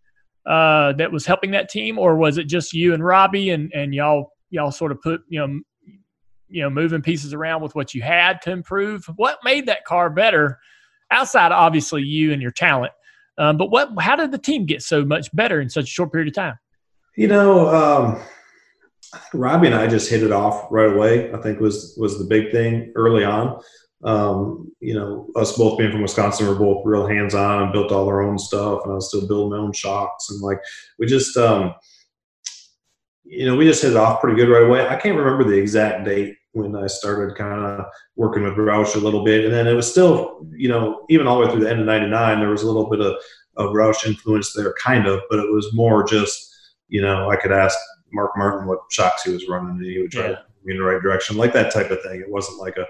uh, 0.46 0.92
that 0.94 1.12
was 1.12 1.26
helping 1.26 1.52
that 1.52 1.68
team, 1.68 1.98
or 1.98 2.16
was 2.16 2.38
it 2.38 2.44
just 2.44 2.72
you 2.72 2.94
and 2.94 3.04
Robbie 3.04 3.50
and 3.50 3.72
and 3.72 3.94
y'all 3.94 4.32
y'all 4.50 4.72
sort 4.72 4.92
of 4.92 5.00
put 5.00 5.22
you 5.28 5.38
know 5.38 5.60
you 6.48 6.62
know 6.62 6.70
moving 6.70 7.02
pieces 7.02 7.32
around 7.32 7.62
with 7.62 7.74
what 7.74 7.94
you 7.94 8.02
had 8.02 8.42
to 8.42 8.50
improve? 8.50 9.04
What 9.16 9.38
made 9.44 9.66
that 9.66 9.84
car 9.84 10.10
better? 10.10 10.58
Outside, 11.10 11.52
obviously, 11.52 12.02
you 12.02 12.32
and 12.32 12.40
your 12.40 12.50
talent, 12.50 12.92
um, 13.38 13.56
but 13.56 13.70
what? 13.70 13.90
How 13.98 14.16
did 14.16 14.32
the 14.32 14.38
team 14.38 14.66
get 14.66 14.82
so 14.82 15.04
much 15.04 15.34
better 15.34 15.60
in 15.60 15.70
such 15.70 15.84
a 15.84 15.86
short 15.86 16.12
period 16.12 16.28
of 16.28 16.34
time? 16.34 16.58
You 17.16 17.28
know, 17.28 17.68
um, 17.68 18.22
Robbie 19.32 19.68
and 19.68 19.76
I 19.76 19.86
just 19.86 20.10
hit 20.10 20.22
it 20.22 20.32
off 20.32 20.66
right 20.70 20.92
away. 20.92 21.32
I 21.32 21.38
think 21.38 21.60
was 21.60 21.96
was 21.98 22.18
the 22.18 22.24
big 22.24 22.50
thing 22.50 22.92
early 22.94 23.24
on. 23.24 23.60
Um, 24.04 24.72
you 24.80 24.94
know, 24.94 25.28
us 25.36 25.56
both 25.56 25.78
being 25.78 25.92
from 25.92 26.02
Wisconsin, 26.02 26.48
we're 26.48 26.56
both 26.56 26.82
real 26.84 27.06
hands 27.06 27.34
on 27.34 27.62
and 27.62 27.72
built 27.72 27.92
all 27.92 28.08
our 28.08 28.22
own 28.22 28.38
stuff, 28.38 28.80
and 28.82 28.92
I 28.92 28.96
was 28.96 29.08
still 29.08 29.26
building 29.26 29.50
my 29.50 29.64
own 29.64 29.72
shocks 29.72 30.28
and 30.30 30.40
like 30.40 30.58
we 30.98 31.06
just, 31.06 31.36
um, 31.36 31.74
you 33.24 33.46
know, 33.46 33.56
we 33.56 33.64
just 33.64 33.82
hit 33.82 33.92
it 33.92 33.96
off 33.96 34.20
pretty 34.20 34.36
good 34.36 34.50
right 34.50 34.66
away. 34.66 34.86
I 34.86 34.96
can't 34.96 35.16
remember 35.16 35.44
the 35.44 35.56
exact 35.56 36.04
date 36.04 36.36
when 36.52 36.76
I 36.76 36.86
started 36.86 37.36
kind 37.36 37.60
of 37.64 37.86
working 38.16 38.42
with 38.42 38.54
Roush 38.54 38.94
a 38.94 38.98
little 38.98 39.24
bit, 39.24 39.44
and 39.44 39.52
then 39.54 39.66
it 39.66 39.74
was 39.74 39.90
still, 39.90 40.46
you 40.54 40.68
know, 40.68 41.04
even 41.08 41.26
all 41.26 41.38
the 41.40 41.46
way 41.46 41.52
through 41.52 41.64
the 41.64 41.70
end 41.70 41.80
of 41.80 41.86
'99, 41.86 42.40
there 42.40 42.50
was 42.50 42.62
a 42.62 42.66
little 42.66 42.88
bit 42.90 43.00
of 43.00 43.16
of 43.56 43.70
Roush 43.74 44.06
influence 44.06 44.52
there, 44.54 44.74
kind 44.82 45.06
of, 45.06 45.20
but 45.28 45.38
it 45.38 45.50
was 45.52 45.72
more 45.74 46.04
just 46.04 46.48
you 46.88 47.00
know, 47.00 47.30
I 47.30 47.36
could 47.36 47.52
ask 47.52 47.78
Mark 48.12 48.32
Martin 48.36 48.66
what 48.68 48.80
shocks 48.90 49.22
he 49.22 49.32
was 49.32 49.48
running, 49.48 49.70
and 49.70 49.84
he 49.84 49.98
would 50.02 50.10
try 50.12 50.24
Yeah. 50.24 50.28
to 50.34 50.44
me 50.64 50.74
in 50.74 50.78
the 50.78 50.84
right 50.84 51.00
direction, 51.00 51.38
like 51.38 51.54
that 51.54 51.72
type 51.72 51.90
of 51.90 52.02
thing. 52.02 52.20
It 52.20 52.30
wasn't 52.30 52.58
like 52.58 52.76
a, 52.76 52.86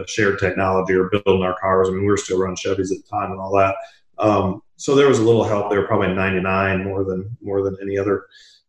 a 0.00 0.06
shared 0.08 0.38
technology 0.38 0.94
or 0.94 1.10
building 1.10 1.42
our 1.42 1.54
cars. 1.60 1.88
I 1.88 1.92
mean, 1.92 2.00
we 2.00 2.06
were 2.06 2.16
still 2.16 2.38
running 2.40 2.56
Chevys 2.56 2.90
at 2.90 2.96
the 3.04 3.08
time 3.10 3.30
and 3.30 3.38
all 3.40 3.54
that. 3.58 3.74
Um, 4.16 4.62
so 4.76 4.94
there 4.94 5.06
was 5.06 5.18
a 5.18 5.22
little 5.22 5.44
help 5.44 5.68
there, 5.70 5.86
probably 5.86 6.14
'99 6.14 6.82
more 6.84 7.04
than 7.04 7.36
more 7.42 7.62
than 7.62 7.76
any 7.82 7.98
other 7.98 8.24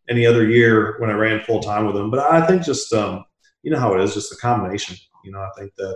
any 0.10 0.25
other 0.25 0.45
year 0.49 0.97
when 0.99 1.10
I 1.10 1.13
ran 1.13 1.39
full 1.45 1.62
time 1.62 1.86
with 1.86 1.95
him. 1.95 2.12
But 2.12 2.29
I 2.29 2.45
think 2.45 2.63
just 2.63 2.91
um, 2.91 3.23
you 3.63 3.71
know 3.71 3.80
how 3.80 3.93
it 3.93 4.02
is, 4.02 4.13
just 4.13 4.34
a 4.34 4.38
combination. 4.38 4.95
You 5.23 5.32
know, 5.32 5.39
I 5.39 5.49
think 5.58 5.73
that 5.76 5.95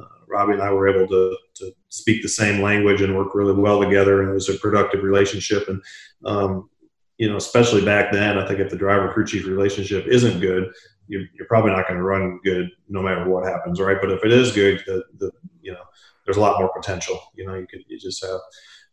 uh, 0.00 0.04
Robbie 0.28 0.54
and 0.54 0.62
I 0.62 0.72
were 0.72 0.88
able 0.88 1.08
to 1.08 1.36
to 1.56 1.72
speak 1.88 2.22
the 2.22 2.28
same 2.28 2.62
language 2.62 3.02
and 3.02 3.16
work 3.16 3.34
really 3.34 3.52
well 3.52 3.82
together, 3.82 4.22
and 4.22 4.30
it 4.30 4.34
was 4.34 4.48
a 4.48 4.54
productive 4.54 5.02
relationship. 5.02 5.68
And 5.68 5.82
um, 6.24 6.70
you 7.18 7.28
know, 7.28 7.36
especially 7.36 7.84
back 7.84 8.12
then, 8.12 8.38
I 8.38 8.46
think 8.46 8.60
if 8.60 8.70
the 8.70 8.76
driver 8.76 9.12
crew 9.12 9.26
chief 9.26 9.46
relationship 9.46 10.06
isn't 10.06 10.40
good, 10.40 10.72
you're, 11.08 11.22
you're 11.34 11.48
probably 11.48 11.72
not 11.72 11.88
going 11.88 11.98
to 11.98 12.04
run 12.04 12.38
good 12.44 12.70
no 12.88 13.02
matter 13.02 13.28
what 13.28 13.44
happens, 13.44 13.80
right? 13.80 13.96
But 14.00 14.12
if 14.12 14.24
it 14.24 14.32
is 14.32 14.52
good, 14.52 14.82
the, 14.86 15.02
the 15.18 15.32
you 15.60 15.72
know, 15.72 15.82
there's 16.24 16.36
a 16.36 16.40
lot 16.40 16.60
more 16.60 16.70
potential. 16.72 17.20
You 17.34 17.46
know, 17.46 17.54
you 17.54 17.66
could 17.66 17.82
you 17.88 17.98
just 17.98 18.24
have 18.24 18.38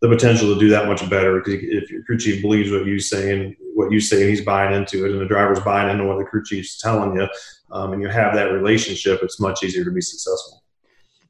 the 0.02 0.10
potential 0.10 0.54
to 0.54 0.60
do 0.60 0.70
that 0.70 0.88
much 0.88 1.08
better 1.10 1.40
because 1.40 1.62
if 1.62 1.90
your 1.90 2.04
crew 2.04 2.18
chief 2.18 2.42
believes 2.42 2.72
what 2.72 2.86
you 2.86 3.00
saying, 3.00 3.56
what 3.76 3.92
you 3.92 4.00
say, 4.00 4.22
and 4.22 4.30
he's 4.30 4.44
buying 4.44 4.74
into 4.74 5.06
it, 5.06 5.12
and 5.12 5.22
the 5.22 5.26
driver's 5.26 5.60
buying 5.60 5.90
into 5.90 6.06
what 6.06 6.18
the 6.18 6.26
crew 6.26 6.44
chief's 6.44 6.78
telling 6.78 7.16
you, 7.16 7.28
um, 7.72 7.94
and 7.94 8.02
you 8.02 8.08
have 8.08 8.34
that 8.36 8.52
relationship, 8.52 9.22
it's 9.24 9.40
much 9.40 9.64
easier 9.64 9.84
to 9.84 9.92
be 9.92 10.02
successful. 10.02 10.64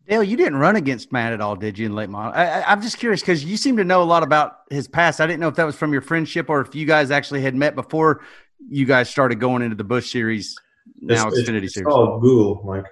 Dale, 0.07 0.23
you 0.23 0.37
didn't 0.37 0.57
run 0.57 0.75
against 0.75 1.11
Matt 1.11 1.33
at 1.33 1.41
all, 1.41 1.55
did 1.55 1.79
you, 1.79 1.87
in 1.87 1.95
late 1.95 2.09
model? 2.09 2.33
I, 2.35 2.45
I, 2.45 2.71
I'm 2.71 2.81
just 2.81 2.99
curious 2.99 3.21
because 3.21 3.43
you 3.43 3.57
seem 3.57 3.77
to 3.77 3.83
know 3.83 4.03
a 4.03 4.05
lot 4.05 4.21
about 4.21 4.57
his 4.69 4.87
past. 4.87 5.19
I 5.19 5.25
didn't 5.25 5.39
know 5.39 5.47
if 5.47 5.55
that 5.55 5.65
was 5.65 5.75
from 5.75 5.91
your 5.93 6.01
friendship 6.01 6.47
or 6.49 6.61
if 6.61 6.75
you 6.75 6.85
guys 6.85 7.09
actually 7.09 7.41
had 7.41 7.55
met 7.55 7.73
before 7.73 8.21
you 8.69 8.85
guys 8.85 9.09
started 9.09 9.39
going 9.39 9.63
into 9.63 9.75
the 9.75 9.83
Busch 9.83 10.11
series. 10.11 10.55
now 11.01 11.27
It's- 11.27 11.41
Xfinity 11.41 11.63
it's 11.63 11.73
Series. 11.73 11.87
Oh, 11.89 12.19
Google, 12.19 12.61
Mike. 12.65 12.85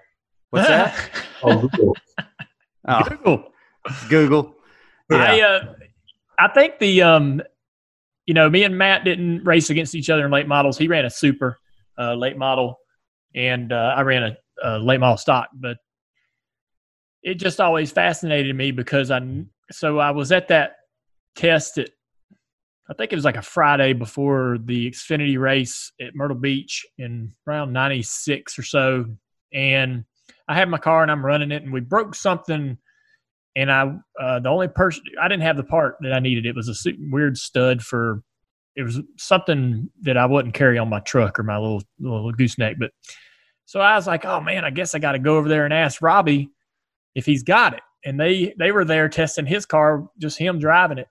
What's 0.49 0.67
that? 0.67 0.95
Oh, 1.45 1.59
Google. 1.67 1.97
Oh, 2.87 3.03
Google. 3.03 3.47
Google. 4.07 4.55
I 5.11 5.41
uh, 5.41 5.73
I 6.39 6.47
think 6.47 6.79
the 6.79 7.01
um, 7.01 7.41
you 8.25 8.33
know, 8.33 8.49
me 8.49 8.63
and 8.63 8.77
Matt 8.77 9.03
didn't 9.03 9.43
race 9.43 9.69
against 9.69 9.93
each 9.95 10.09
other 10.09 10.25
in 10.25 10.31
late 10.31 10.47
models. 10.47 10.77
He 10.77 10.87
ran 10.87 11.03
a 11.05 11.09
super 11.09 11.59
uh, 11.97 12.13
late 12.13 12.37
model, 12.37 12.79
and 13.36 13.71
uh, 13.71 13.93
I 13.95 14.01
ran 14.01 14.23
a, 14.23 14.38
a 14.63 14.79
late 14.79 14.99
model 14.99 15.17
stock. 15.17 15.49
But 15.53 15.77
it 17.21 17.36
just 17.36 17.61
always 17.61 17.91
fascinated 17.91 18.55
me 18.55 18.71
because 18.71 19.11
I 19.11 19.21
so 19.71 19.99
I 19.99 20.11
was 20.11 20.31
at 20.31 20.49
that 20.49 20.73
test 21.36 21.77
at 21.77 21.89
I 22.89 22.93
think 22.93 23.13
it 23.13 23.15
was 23.15 23.25
like 23.25 23.38
a 23.38 23.41
Friday 23.41 23.93
before 23.93 24.57
the 24.63 24.91
Xfinity 24.91 25.39
race 25.39 25.91
at 26.01 26.15
Myrtle 26.15 26.38
Beach 26.38 26.86
in 26.97 27.34
around 27.47 27.71
'96 27.71 28.59
or 28.59 28.63
so, 28.63 29.05
and 29.53 30.03
I 30.47 30.55
had 30.55 30.69
my 30.69 30.77
car 30.77 31.01
and 31.01 31.11
I'm 31.11 31.25
running 31.25 31.51
it, 31.51 31.63
and 31.63 31.71
we 31.71 31.79
broke 31.79 32.13
something 32.13 32.77
and 33.55 33.71
I 33.71 33.95
uh, 34.19 34.39
the 34.39 34.49
only 34.49 34.67
person 34.67 35.03
I 35.21 35.27
didn't 35.27 35.43
have 35.43 35.57
the 35.57 35.63
part 35.63 35.97
that 36.01 36.13
I 36.13 36.19
needed. 36.19 36.45
It 36.45 36.55
was 36.55 36.69
a 36.69 36.91
weird 37.09 37.38
stud 37.38 37.81
for 37.81 38.23
it 38.76 38.84
was 38.84 38.99
something 39.17 39.89
that 40.01 40.17
I 40.17 40.26
wouldn't 40.26 40.53
carry 40.53 40.78
on 40.78 40.89
my 40.89 40.99
truck 40.99 41.39
or 41.39 41.43
my 41.43 41.57
little 41.57 41.84
little 41.99 42.32
gooseneck. 42.32 42.78
But 42.80 42.91
so 43.65 43.80
I 43.80 43.95
was 43.95 44.07
like, 44.07 44.26
oh 44.26 44.41
man, 44.41 44.65
I 44.65 44.69
guess 44.69 44.95
I 44.95 44.99
got 44.99 45.13
to 45.13 45.19
go 45.19 45.38
over 45.38 45.49
there 45.49 45.65
and 45.65 45.74
ask 45.74 46.01
Robbie 46.01 46.49
if 47.15 47.26
he's 47.26 47.43
got 47.43 47.74
it. 47.74 47.82
And 48.05 48.19
they 48.19 48.53
they 48.57 48.71
were 48.71 48.86
there 48.86 49.09
testing 49.09 49.45
his 49.45 49.65
car, 49.65 50.07
just 50.19 50.38
him 50.38 50.59
driving 50.59 50.97
it, 50.97 51.07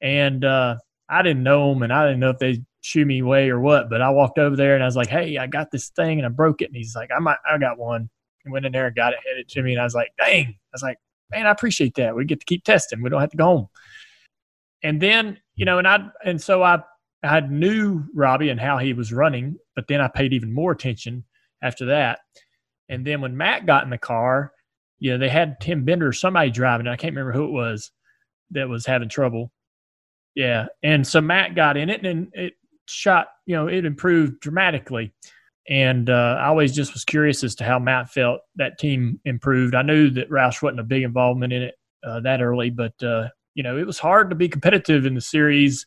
and 0.00 0.44
uh, 0.44 0.76
I 1.08 1.22
didn't 1.22 1.42
know 1.42 1.72
him, 1.72 1.82
and 1.82 1.92
I 1.92 2.06
didn't 2.06 2.20
know 2.20 2.30
if 2.30 2.38
they 2.38 2.62
shoo 2.80 3.04
me 3.04 3.20
away 3.20 3.48
or 3.48 3.60
what. 3.60 3.90
But 3.90 4.02
I 4.02 4.10
walked 4.10 4.38
over 4.38 4.56
there 4.56 4.74
and 4.74 4.82
I 4.82 4.86
was 4.86 4.96
like, 4.96 5.08
hey, 5.08 5.38
I 5.38 5.46
got 5.46 5.70
this 5.70 5.88
thing 5.90 6.18
and 6.18 6.26
I 6.26 6.30
broke 6.30 6.62
it. 6.62 6.66
And 6.66 6.76
he's 6.76 6.96
like, 6.96 7.10
I 7.14 7.20
might, 7.20 7.36
I 7.48 7.56
got 7.58 7.78
one. 7.78 8.10
And 8.44 8.52
went 8.52 8.66
in 8.66 8.72
there 8.72 8.88
and 8.88 8.96
got 8.96 9.12
it, 9.12 9.20
handed 9.24 9.42
it 9.42 9.48
to 9.50 9.62
me, 9.62 9.72
and 9.72 9.80
I 9.80 9.84
was 9.84 9.94
like, 9.94 10.12
dang. 10.18 10.46
I 10.48 10.72
was 10.72 10.82
like 10.82 10.98
man, 11.32 11.46
I 11.46 11.50
appreciate 11.50 11.94
that. 11.96 12.14
We 12.14 12.24
get 12.24 12.40
to 12.40 12.46
keep 12.46 12.64
testing. 12.64 13.02
We 13.02 13.10
don't 13.10 13.20
have 13.20 13.30
to 13.30 13.36
go 13.36 13.44
home. 13.44 13.68
And 14.82 15.00
then, 15.00 15.38
you 15.54 15.64
know, 15.64 15.78
and 15.78 15.86
I 15.86 16.08
and 16.24 16.40
so 16.40 16.62
I 16.62 16.82
I 17.22 17.40
knew 17.40 18.04
Robbie 18.14 18.48
and 18.48 18.60
how 18.60 18.78
he 18.78 18.92
was 18.92 19.12
running, 19.12 19.56
but 19.76 19.86
then 19.88 20.00
I 20.00 20.08
paid 20.08 20.32
even 20.32 20.52
more 20.52 20.72
attention 20.72 21.24
after 21.62 21.86
that. 21.86 22.20
And 22.88 23.06
then 23.06 23.20
when 23.20 23.36
Matt 23.36 23.66
got 23.66 23.84
in 23.84 23.90
the 23.90 23.98
car, 23.98 24.52
you 24.98 25.12
know, 25.12 25.18
they 25.18 25.28
had 25.28 25.60
Tim 25.60 25.84
Bender 25.84 26.08
or 26.08 26.12
somebody 26.12 26.50
driving. 26.50 26.86
I 26.86 26.96
can't 26.96 27.14
remember 27.14 27.32
who 27.32 27.44
it 27.44 27.52
was 27.52 27.90
that 28.50 28.68
was 28.68 28.86
having 28.86 29.08
trouble. 29.08 29.50
Yeah. 30.34 30.66
And 30.82 31.06
so 31.06 31.20
Matt 31.20 31.54
got 31.54 31.76
in 31.76 31.90
it 31.90 32.04
and 32.04 32.28
it 32.32 32.54
shot, 32.86 33.28
you 33.46 33.54
know, 33.54 33.68
it 33.68 33.84
improved 33.84 34.40
dramatically. 34.40 35.12
And 35.68 36.10
uh, 36.10 36.36
I 36.40 36.46
always 36.46 36.74
just 36.74 36.92
was 36.92 37.04
curious 37.04 37.44
as 37.44 37.54
to 37.56 37.64
how 37.64 37.78
Matt 37.78 38.10
felt 38.10 38.40
that 38.56 38.78
team 38.78 39.20
improved. 39.24 39.74
I 39.74 39.82
knew 39.82 40.10
that 40.10 40.30
Roush 40.30 40.60
wasn't 40.60 40.80
a 40.80 40.84
big 40.84 41.02
involvement 41.04 41.52
in 41.52 41.62
it 41.62 41.74
uh, 42.04 42.20
that 42.20 42.42
early, 42.42 42.70
but 42.70 43.00
uh, 43.02 43.28
you 43.54 43.62
know 43.62 43.76
it 43.78 43.86
was 43.86 43.98
hard 43.98 44.30
to 44.30 44.36
be 44.36 44.48
competitive 44.48 45.06
in 45.06 45.14
the 45.14 45.20
series 45.20 45.86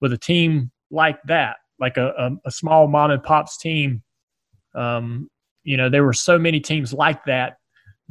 with 0.00 0.12
a 0.12 0.18
team 0.18 0.70
like 0.90 1.22
that, 1.24 1.56
like 1.78 1.96
a, 1.96 2.08
a, 2.18 2.30
a 2.46 2.50
small 2.50 2.86
mom 2.86 3.10
and 3.10 3.22
pops 3.22 3.58
team. 3.58 4.02
Um, 4.74 5.28
you 5.62 5.76
know, 5.76 5.88
there 5.88 6.04
were 6.04 6.12
so 6.12 6.38
many 6.38 6.60
teams 6.60 6.92
like 6.92 7.24
that 7.24 7.58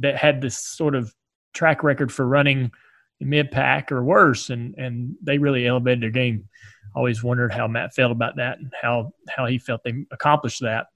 that 0.00 0.16
had 0.16 0.40
this 0.40 0.58
sort 0.58 0.94
of 0.94 1.14
track 1.52 1.82
record 1.82 2.12
for 2.12 2.26
running 2.26 2.72
mid 3.20 3.50
pack 3.50 3.92
or 3.92 4.02
worse, 4.04 4.50
and 4.50 4.74
and 4.76 5.14
they 5.22 5.38
really 5.38 5.66
elevated 5.66 6.02
their 6.02 6.10
game. 6.10 6.48
Always 6.94 7.22
wondered 7.22 7.52
how 7.52 7.66
Matt 7.66 7.94
felt 7.94 8.12
about 8.12 8.36
that 8.36 8.58
and 8.58 8.72
how 8.80 9.12
how 9.28 9.46
he 9.46 9.58
felt 9.58 9.82
they 9.84 9.94
accomplished 10.10 10.62
that. 10.62 10.86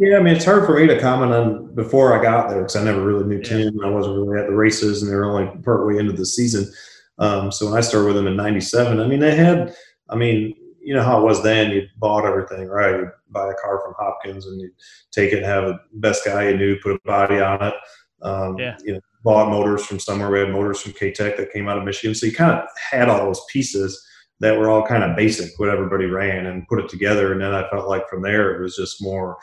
Yeah, 0.00 0.16
I 0.16 0.22
mean, 0.22 0.34
it's 0.34 0.44
hard 0.44 0.66
for 0.66 0.78
me 0.78 0.86
to 0.86 0.98
comment 0.98 1.32
on 1.32 1.74
before 1.74 2.18
I 2.18 2.22
got 2.22 2.48
there 2.48 2.60
because 2.60 2.76
I 2.76 2.84
never 2.84 3.02
really 3.02 3.24
knew 3.24 3.36
Yeah. 3.36 3.70
Tim. 3.70 3.84
I 3.84 3.90
wasn't 3.90 4.16
really 4.16 4.40
at 4.40 4.46
the 4.46 4.54
races, 4.54 5.02
and 5.02 5.10
they 5.10 5.14
were 5.14 5.26
only 5.26 5.62
partway 5.62 5.98
into 5.98 6.12
the 6.12 6.26
season. 6.26 6.70
Um, 7.18 7.50
so 7.50 7.66
when 7.66 7.78
I 7.78 7.80
started 7.80 8.06
with 8.06 8.16
them 8.16 8.26
in 8.26 8.36
'97, 8.36 9.00
I 9.00 9.06
mean, 9.06 9.20
they 9.20 9.34
had, 9.34 9.74
I 10.10 10.16
mean, 10.16 10.54
you 10.80 10.94
know 10.94 11.02
how 11.02 11.20
it 11.20 11.24
was 11.24 11.42
then. 11.42 11.70
You 11.70 11.86
bought 11.96 12.24
everything, 12.24 12.68
right? 12.68 13.00
You 13.00 13.10
buy 13.30 13.50
a 13.50 13.54
car 13.54 13.80
from 13.84 13.94
Hopkins, 13.98 14.46
and 14.46 14.60
you 14.60 14.70
take 15.12 15.32
it, 15.32 15.38
and 15.38 15.46
have 15.46 15.64
the 15.64 15.78
best 15.94 16.24
guy 16.24 16.50
you 16.50 16.56
knew 16.56 16.76
put 16.82 16.92
a 16.92 16.98
body 17.04 17.40
on 17.40 17.62
it. 17.62 17.74
Um, 18.22 18.58
Yeah. 18.58 18.76
You 18.84 18.94
know, 18.94 19.00
bought 19.24 19.50
motors 19.50 19.84
from 19.84 19.98
somewhere. 19.98 20.30
We 20.30 20.38
had 20.40 20.50
motors 20.50 20.80
from 20.80 20.92
K 20.92 21.10
Tech 21.10 21.36
that 21.36 21.52
came 21.52 21.68
out 21.68 21.78
of 21.78 21.84
Michigan, 21.84 22.14
so 22.14 22.26
you 22.26 22.32
kind 22.32 22.52
of 22.52 22.66
had 22.90 23.08
all 23.08 23.24
those 23.26 23.44
pieces 23.50 24.00
that 24.40 24.58
were 24.58 24.68
all 24.68 24.86
kind 24.86 25.02
of 25.02 25.16
basic, 25.16 25.50
what 25.58 25.70
everybody 25.70 26.04
ran, 26.04 26.46
and 26.46 26.68
put 26.68 26.78
it 26.78 26.90
together. 26.90 27.32
And 27.32 27.40
then 27.40 27.54
I 27.54 27.68
felt 27.70 27.88
like 27.88 28.06
from 28.08 28.22
there 28.22 28.54
it 28.54 28.62
was 28.62 28.76
just 28.76 29.02
more 29.02 29.38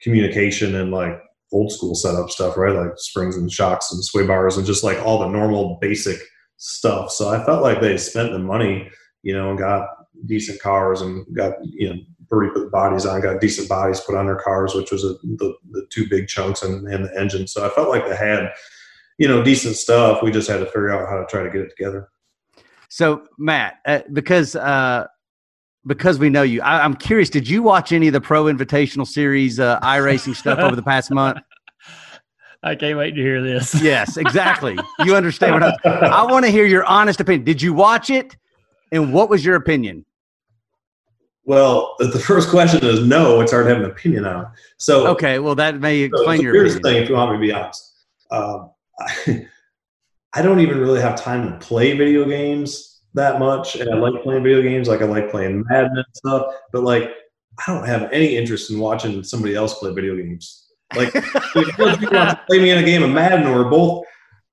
communication 0.00 0.74
and 0.74 0.90
like 0.90 1.20
old 1.52 1.70
school 1.70 1.94
setup 1.94 2.30
stuff, 2.30 2.56
right? 2.56 2.74
Like 2.74 2.92
springs 2.96 3.36
and 3.36 3.52
shocks 3.52 3.92
and 3.92 4.02
sway 4.02 4.26
bars 4.26 4.56
and 4.56 4.66
just 4.66 4.82
like 4.82 4.98
all 5.04 5.18
the 5.18 5.28
normal 5.28 5.78
basic 5.80 6.18
stuff. 6.62 7.10
So 7.10 7.28
I 7.28 7.44
felt 7.44 7.62
like 7.62 7.80
they 7.80 7.96
spent 7.96 8.30
the 8.30 8.38
money, 8.38 8.88
you 9.22 9.34
know, 9.34 9.50
and 9.50 9.58
got 9.58 9.88
decent 10.26 10.60
cars 10.60 11.00
and 11.00 11.26
got, 11.34 11.54
you 11.64 11.90
know, 11.90 12.00
pretty 12.30 12.52
put 12.54 12.70
bodies 12.70 13.04
on, 13.04 13.20
got 13.20 13.40
decent 13.40 13.68
bodies 13.68 14.00
put 14.00 14.14
on 14.14 14.26
their 14.26 14.36
cars, 14.36 14.72
which 14.72 14.92
was 14.92 15.04
a, 15.04 15.14
the, 15.24 15.54
the 15.72 15.86
two 15.90 16.08
big 16.08 16.28
chunks 16.28 16.62
and, 16.62 16.86
and 16.86 17.04
the 17.04 17.20
engine. 17.20 17.48
So 17.48 17.66
I 17.66 17.68
felt 17.70 17.88
like 17.88 18.06
they 18.08 18.16
had, 18.16 18.52
you 19.18 19.26
know, 19.26 19.42
decent 19.42 19.74
stuff. 19.74 20.22
We 20.22 20.30
just 20.30 20.48
had 20.48 20.60
to 20.60 20.66
figure 20.66 20.90
out 20.90 21.08
how 21.08 21.18
to 21.18 21.26
try 21.26 21.42
to 21.42 21.50
get 21.50 21.62
it 21.62 21.70
together. 21.76 22.08
So 22.88 23.26
Matt, 23.38 23.80
uh, 23.84 24.00
because 24.12 24.54
uh, 24.54 25.06
because 25.84 26.20
we 26.20 26.30
know 26.30 26.42
you, 26.42 26.62
I, 26.62 26.84
I'm 26.84 26.94
curious. 26.94 27.28
Did 27.28 27.48
you 27.48 27.62
watch 27.62 27.90
any 27.90 28.06
of 28.06 28.12
the 28.12 28.20
Pro 28.20 28.44
Invitational 28.44 29.06
Series 29.06 29.58
uh, 29.58 29.80
iRacing 29.80 30.36
stuff 30.36 30.60
over 30.60 30.76
the 30.76 30.82
past 30.82 31.10
month? 31.10 31.38
I 32.62 32.74
can't 32.76 32.96
wait 32.96 33.12
to 33.16 33.20
hear 33.20 33.42
this. 33.42 33.74
Yes, 33.82 34.16
exactly. 34.16 34.78
You 35.04 35.16
understand 35.16 35.54
what 35.54 35.62
I, 35.64 35.90
I 36.06 36.22
want 36.30 36.44
to 36.44 36.50
hear 36.50 36.64
your 36.64 36.84
honest 36.84 37.20
opinion. 37.20 37.44
Did 37.44 37.60
you 37.60 37.72
watch 37.74 38.08
it, 38.10 38.36
and 38.92 39.12
what 39.12 39.28
was 39.28 39.44
your 39.44 39.56
opinion? 39.56 40.04
Well, 41.44 41.96
the 41.98 42.06
the 42.06 42.20
first 42.20 42.50
question 42.50 42.84
is 42.84 43.04
no. 43.04 43.40
It's 43.40 43.50
hard 43.50 43.66
to 43.66 43.74
have 43.74 43.82
an 43.82 43.90
opinion 43.90 44.24
on. 44.26 44.42
it. 44.44 44.48
So 44.78 45.08
Okay, 45.08 45.40
well 45.40 45.56
that 45.56 45.80
may 45.80 45.98
explain 46.00 46.38
so 46.38 46.42
your 46.44 46.54
here's 46.54 46.74
the 46.74 46.78
opinion. 46.80 46.94
thing, 46.94 47.02
if 47.04 47.08
you 47.08 47.16
want 47.16 47.32
me 47.32 47.36
to 47.38 47.40
be 47.40 47.52
honest. 47.52 47.92
Um, 48.30 48.70
I, 49.00 49.46
I 50.34 50.42
don't 50.42 50.60
even 50.60 50.78
really 50.78 51.00
have 51.00 51.20
time 51.20 51.50
to 51.50 51.58
play 51.66 51.96
video 51.96 52.24
games 52.24 53.00
that 53.14 53.38
much, 53.40 53.74
and 53.74 53.90
I 53.90 53.96
like 53.96 54.22
playing 54.22 54.44
video 54.44 54.62
games. 54.62 54.86
Like 54.88 55.02
I 55.02 55.06
like 55.06 55.30
playing 55.30 55.64
Madden 55.68 55.96
and 55.96 56.06
stuff, 56.14 56.54
but 56.72 56.84
like 56.84 57.10
I 57.66 57.74
don't 57.74 57.86
have 57.86 58.04
any 58.12 58.36
interest 58.36 58.70
in 58.70 58.78
watching 58.78 59.22
somebody 59.24 59.54
else 59.56 59.74
play 59.80 59.92
video 59.92 60.16
games. 60.16 60.61
Like 60.96 61.14
if 61.14 61.78
you 61.78 61.84
want 62.10 62.30
to 62.30 62.40
play 62.48 62.58
me 62.60 62.70
in 62.70 62.78
a 62.78 62.82
game 62.82 63.02
of 63.02 63.10
Madden, 63.10 63.46
or 63.46 63.64
we're 63.64 63.70
both 63.70 64.04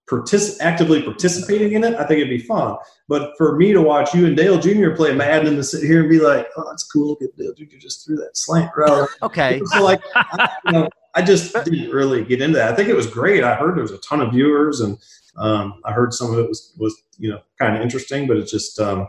partic- 0.09 0.57
actively 0.59 1.01
participating 1.01 1.73
in 1.73 1.83
it, 1.83 1.95
I 1.95 2.05
think 2.05 2.19
it'd 2.19 2.29
be 2.29 2.45
fun. 2.45 2.77
But 3.07 3.33
for 3.37 3.55
me 3.55 3.73
to 3.73 3.81
watch 3.81 4.13
you 4.13 4.25
and 4.25 4.35
Dale 4.35 4.59
Jr. 4.59 4.91
play 4.91 5.13
Madden 5.13 5.47
and 5.47 5.57
to 5.57 5.63
sit 5.63 5.83
here 5.83 6.01
and 6.01 6.09
be 6.09 6.19
like, 6.19 6.47
"Oh, 6.57 6.65
that's 6.69 6.83
cool! 6.83 7.09
Look 7.09 7.21
at 7.21 7.35
Dale 7.37 7.53
Jr. 7.53 7.77
just 7.77 8.05
threw 8.05 8.15
that 8.17 8.35
slant 8.35 8.71
route." 8.75 9.09
Okay, 9.21 9.61
so 9.65 9.83
like 9.83 10.01
I, 10.15 10.49
you 10.65 10.71
know, 10.71 10.89
I 11.15 11.21
just 11.21 11.53
didn't 11.53 11.91
really 11.91 12.23
get 12.23 12.41
into 12.41 12.57
that. 12.57 12.73
I 12.73 12.75
think 12.75 12.89
it 12.89 12.95
was 12.95 13.07
great. 13.07 13.43
I 13.43 13.55
heard 13.55 13.75
there 13.75 13.83
was 13.83 13.91
a 13.91 13.99
ton 13.99 14.21
of 14.21 14.31
viewers, 14.31 14.81
and 14.81 14.97
um, 15.37 15.81
I 15.85 15.91
heard 15.91 16.13
some 16.13 16.31
of 16.31 16.39
it 16.39 16.47
was 16.47 16.73
was 16.77 16.95
you 17.17 17.29
know 17.29 17.39
kind 17.59 17.75
of 17.75 17.81
interesting, 17.81 18.27
but 18.27 18.37
it's 18.37 18.51
just 18.51 18.79
um, 18.79 19.07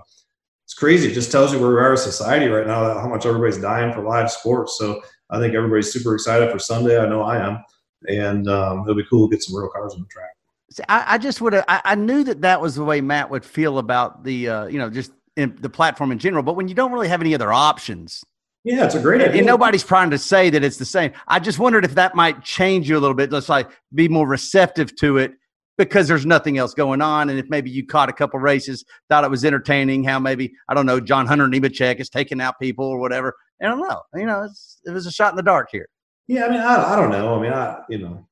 it's 0.64 0.74
crazy. 0.74 1.10
It 1.10 1.14
just 1.14 1.32
tells 1.32 1.52
you 1.52 1.58
where 1.58 1.70
we 1.70 1.76
are 1.76 1.94
as 1.94 2.04
society 2.04 2.46
right 2.46 2.66
now, 2.66 2.98
how 2.98 3.08
much 3.08 3.26
everybody's 3.26 3.58
dying 3.58 3.92
for 3.92 4.02
live 4.02 4.30
sports. 4.30 4.78
So 4.78 5.02
I 5.30 5.38
think 5.38 5.54
everybody's 5.54 5.92
super 5.92 6.14
excited 6.14 6.50
for 6.50 6.58
Sunday. 6.58 6.98
I 6.98 7.06
know 7.08 7.22
I 7.22 7.38
am, 7.38 7.64
and 8.08 8.48
um, 8.48 8.80
it'll 8.82 8.94
be 8.94 9.04
cool 9.08 9.28
to 9.28 9.34
get 9.36 9.42
some 9.42 9.56
real 9.56 9.68
cars 9.70 9.94
on 9.94 10.00
the 10.00 10.06
track. 10.06 10.30
See, 10.72 10.82
I, 10.88 11.14
I 11.14 11.18
just 11.18 11.40
would 11.40 11.52
have. 11.52 11.64
I, 11.68 11.80
I 11.84 11.94
knew 11.94 12.24
that 12.24 12.42
that 12.42 12.60
was 12.60 12.74
the 12.74 12.84
way 12.84 13.00
Matt 13.00 13.30
would 13.30 13.44
feel 13.44 13.78
about 13.78 14.24
the, 14.24 14.48
uh, 14.48 14.66
you 14.66 14.78
know, 14.78 14.90
just 14.90 15.12
in 15.36 15.56
the 15.60 15.70
platform 15.70 16.12
in 16.12 16.18
general. 16.18 16.42
But 16.42 16.54
when 16.54 16.68
you 16.68 16.74
don't 16.74 16.92
really 16.92 17.08
have 17.08 17.20
any 17.20 17.34
other 17.34 17.52
options, 17.52 18.22
Yeah, 18.64 18.84
it's 18.84 18.94
a 18.94 19.00
great 19.00 19.20
idea. 19.20 19.38
and 19.38 19.46
nobody's 19.46 19.84
trying 19.84 20.10
to 20.10 20.18
say 20.18 20.50
that 20.50 20.62
it's 20.62 20.76
the 20.76 20.84
same. 20.84 21.12
I 21.28 21.38
just 21.40 21.58
wondered 21.58 21.84
if 21.84 21.94
that 21.94 22.14
might 22.14 22.42
change 22.44 22.88
you 22.88 22.96
a 22.96 23.00
little 23.00 23.14
bit. 23.16 23.32
Let's 23.32 23.48
like 23.48 23.70
be 23.94 24.08
more 24.08 24.26
receptive 24.28 24.94
to 24.96 25.18
it 25.18 25.32
because 25.78 26.06
there's 26.06 26.26
nothing 26.26 26.58
else 26.58 26.74
going 26.74 27.00
on. 27.00 27.30
And 27.30 27.38
if 27.38 27.48
maybe 27.48 27.70
you 27.70 27.86
caught 27.86 28.08
a 28.08 28.12
couple 28.12 28.38
races, 28.38 28.84
thought 29.08 29.24
it 29.24 29.30
was 29.30 29.44
entertaining, 29.44 30.04
how 30.04 30.18
maybe 30.18 30.52
I 30.68 30.74
don't 30.74 30.86
know, 30.86 31.00
John 31.00 31.26
Hunter 31.26 31.46
Nemechek 31.46 32.00
is 32.00 32.10
taking 32.10 32.40
out 32.40 32.60
people 32.60 32.84
or 32.84 32.98
whatever. 32.98 33.34
I 33.62 33.66
don't 33.66 33.80
know. 33.80 34.02
You 34.14 34.26
know, 34.26 34.42
it's, 34.44 34.80
it 34.86 34.90
was 34.90 35.06
a 35.06 35.12
shot 35.12 35.32
in 35.32 35.36
the 35.36 35.42
dark 35.42 35.68
here. 35.70 35.88
yeah, 36.28 36.46
I 36.46 36.48
mean, 36.48 36.60
I, 36.60 36.92
I 36.92 36.96
don't 36.96 37.10
know. 37.10 37.36
I 37.38 37.42
mean, 37.42 37.52
I 37.52 37.78
you 37.88 37.98
know, 37.98 38.26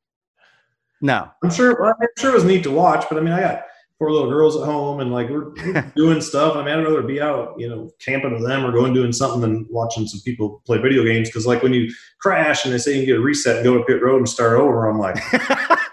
No, 1.02 1.30
I'm 1.42 1.50
sure. 1.50 1.80
well, 1.80 1.94
I'm 2.00 2.08
sure 2.18 2.30
it 2.30 2.34
was 2.34 2.44
neat 2.44 2.62
to 2.64 2.70
watch, 2.70 3.04
but 3.08 3.18
I 3.18 3.20
mean, 3.20 3.32
I 3.34 3.40
got 3.40 3.62
four 3.98 4.12
little 4.12 4.30
girls 4.30 4.56
at 4.56 4.64
home, 4.64 5.00
and 5.00 5.12
like 5.12 5.28
we're, 5.28 5.50
we're 5.50 5.92
doing 5.96 6.20
stuff. 6.20 6.54
I 6.56 6.64
mean, 6.64 6.74
I'd 6.78 6.84
rather 6.84 7.02
be 7.02 7.20
out, 7.20 7.54
you 7.58 7.68
know, 7.68 7.90
camping 8.04 8.32
with 8.32 8.46
them 8.46 8.64
or 8.64 8.72
going 8.72 8.94
doing 8.94 9.12
something 9.12 9.40
than 9.40 9.66
watching 9.70 10.06
some 10.06 10.20
people 10.24 10.62
play 10.66 10.78
video 10.78 11.04
games. 11.04 11.28
Because 11.28 11.46
like 11.46 11.62
when 11.62 11.74
you 11.74 11.92
crash 12.20 12.64
and 12.64 12.72
they 12.72 12.78
say 12.78 12.92
you 12.92 12.98
can 13.00 13.06
get 13.06 13.16
a 13.16 13.20
reset 13.20 13.56
and 13.56 13.64
go 13.64 13.76
to 13.76 13.84
pit 13.84 14.00
road 14.02 14.18
and 14.18 14.28
start 14.28 14.58
over, 14.58 14.88
I'm 14.88 14.98
like, 14.98 15.16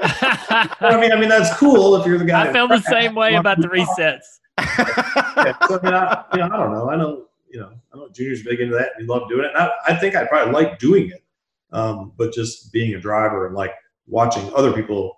I 0.02 0.98
mean, 1.02 1.12
I 1.12 1.20
mean 1.20 1.30
that's 1.30 1.56
cool 1.58 1.96
if 1.96 2.06
you're 2.06 2.18
the 2.20 2.26
guy. 2.26 2.50
I 2.50 2.54
felt 2.54 2.70
the 2.70 2.82
same 2.82 3.16
way 3.16 3.36
about 3.36 3.60
the 3.60 3.68
resets. 3.68 4.22
Yeah, 4.58 5.58
so, 5.68 5.80
I 5.80 5.84
mean, 5.84 5.94
I, 5.94 6.24
you 6.34 6.40
know, 6.40 6.46
I 6.46 6.58
don't 6.58 6.72
know. 6.74 6.90
I 6.90 6.96
know, 6.96 7.26
you 7.56 7.62
know, 7.62 7.72
I 7.94 7.98
know 7.98 8.10
Junior's 8.10 8.44
big 8.44 8.60
into 8.60 8.76
that. 8.76 8.90
and 8.98 9.08
love 9.08 9.30
doing 9.30 9.46
it. 9.46 9.52
And 9.56 9.58
I, 9.58 9.72
I 9.88 9.96
think 9.96 10.14
I 10.14 10.26
probably 10.26 10.54
like 10.54 10.78
doing 10.78 11.10
it. 11.10 11.24
Um, 11.72 12.12
but 12.18 12.34
just 12.34 12.74
being 12.74 12.94
a 12.94 13.00
driver 13.00 13.48
and 13.48 13.56
like 13.56 13.72
watching 14.08 14.52
other 14.54 14.74
people 14.74 15.16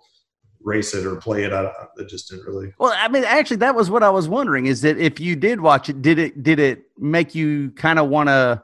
race 0.62 0.94
it 0.94 1.04
or 1.04 1.16
play 1.16 1.42
it, 1.42 1.52
I, 1.52 1.64
I- 1.64 2.04
just 2.08 2.30
didn't 2.30 2.46
really. 2.46 2.72
Well, 2.78 2.94
I 2.96 3.08
mean, 3.08 3.24
actually, 3.24 3.56
that 3.58 3.74
was 3.74 3.90
what 3.90 4.04
I 4.04 4.10
was 4.10 4.28
wondering. 4.28 4.66
Is 4.66 4.82
that 4.82 4.98
if 4.98 5.18
you 5.18 5.34
did 5.34 5.60
watch 5.60 5.88
it, 5.88 6.00
did 6.00 6.20
it 6.20 6.44
did 6.44 6.60
it 6.60 6.84
make 6.96 7.34
you 7.34 7.72
kind 7.72 7.98
of 7.98 8.08
want 8.08 8.28
to 8.28 8.62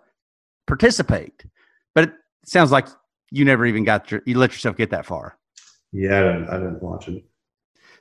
participate? 0.69 1.45
But 1.97 2.05
it 2.05 2.13
sounds 2.45 2.71
like 2.71 2.87
you 3.33 3.45
never 3.45 3.67
even 3.67 3.83
got 3.83 4.11
your, 4.13 4.23
you 4.25 4.39
let 4.39 4.53
yourself 4.53 4.77
get 4.77 4.91
that 4.91 5.05
far. 5.05 5.37
Yeah, 5.93 6.19
I 6.21 6.23
didn't, 6.23 6.49
I 6.49 6.57
didn't 6.59 6.83
watch 6.83 7.09
it. 7.09 7.25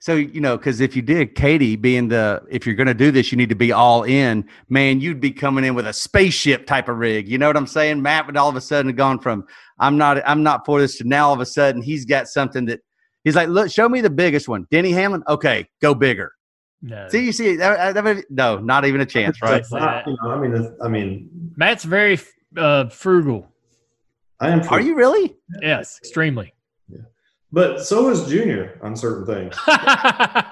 So 0.04 0.16
you 0.16 0.42
know, 0.42 0.58
because 0.58 0.82
if 0.82 0.98
you 0.98 1.02
did, 1.02 1.34
Katie, 1.34 1.78
being 1.78 2.10
the 2.10 2.42
if 2.50 2.66
you're 2.66 2.76
going 2.76 2.88
to 2.88 2.94
do 2.94 3.10
this, 3.10 3.32
you 3.32 3.38
need 3.38 3.48
to 3.48 3.56
be 3.56 3.72
all 3.72 4.04
in. 4.04 4.44
Man, 4.68 5.00
you'd 5.00 5.22
be 5.22 5.32
coming 5.32 5.64
in 5.64 5.76
with 5.76 5.88
a 5.88 5.94
spaceship 5.94 6.68
type 6.68 6.90
of 6.90 6.98
rig. 6.98 7.30
You 7.30 7.38
know 7.38 7.48
what 7.48 7.56
I'm 7.56 7.66
saying? 7.68 8.02
Matt 8.02 8.26
would 8.26 8.36
all 8.36 8.50
of 8.50 8.58
a 8.58 8.60
sudden 8.62 8.90
have 8.90 8.98
gone 8.98 9.18
from 9.20 9.46
I'm 9.80 9.98
not 9.98 10.22
I'm 10.28 10.44
not 10.44 10.66
for 10.66 10.82
this 10.82 10.98
to 10.98 11.06
now 11.08 11.30
all 11.30 11.34
of 11.34 11.40
a 11.40 11.46
sudden 11.46 11.82
he's 11.82 12.04
got 12.04 12.28
something 12.28 12.66
that 12.66 12.82
he's 13.24 13.38
like, 13.38 13.48
look, 13.48 13.72
show 13.72 13.88
me 13.88 14.02
the 14.02 14.10
biggest 14.10 14.50
one. 14.50 14.68
Denny 14.70 14.92
Hamlin. 14.92 15.24
Okay, 15.30 15.70
go 15.82 15.96
bigger. 15.96 16.34
No. 16.82 17.08
See, 17.08 17.24
you 17.24 17.32
see, 17.32 17.56
that, 17.56 17.94
that, 17.94 18.04
that- 18.04 18.26
no, 18.30 18.58
not 18.60 18.84
even 18.84 19.00
a 19.00 19.06
chance, 19.06 19.42
right? 19.42 19.64
Not, 19.72 20.06
you 20.06 20.18
know, 20.22 20.32
I 20.32 20.38
mean, 20.38 20.54
it- 20.54 20.74
I 20.84 20.90
mean, 20.90 21.30
Matt's 21.56 21.86
very 21.86 22.20
uh, 22.58 22.90
frugal. 22.90 23.48
I 24.42 24.50
am. 24.50 24.68
Are 24.68 24.82
you 24.82 24.96
really? 24.96 25.34
Yes, 25.62 25.98
extremely. 26.04 26.53
But 27.54 27.86
so 27.86 28.10
is 28.10 28.26
Junior 28.28 28.80
on 28.82 28.96
certain 28.98 29.28
things. 29.28 29.56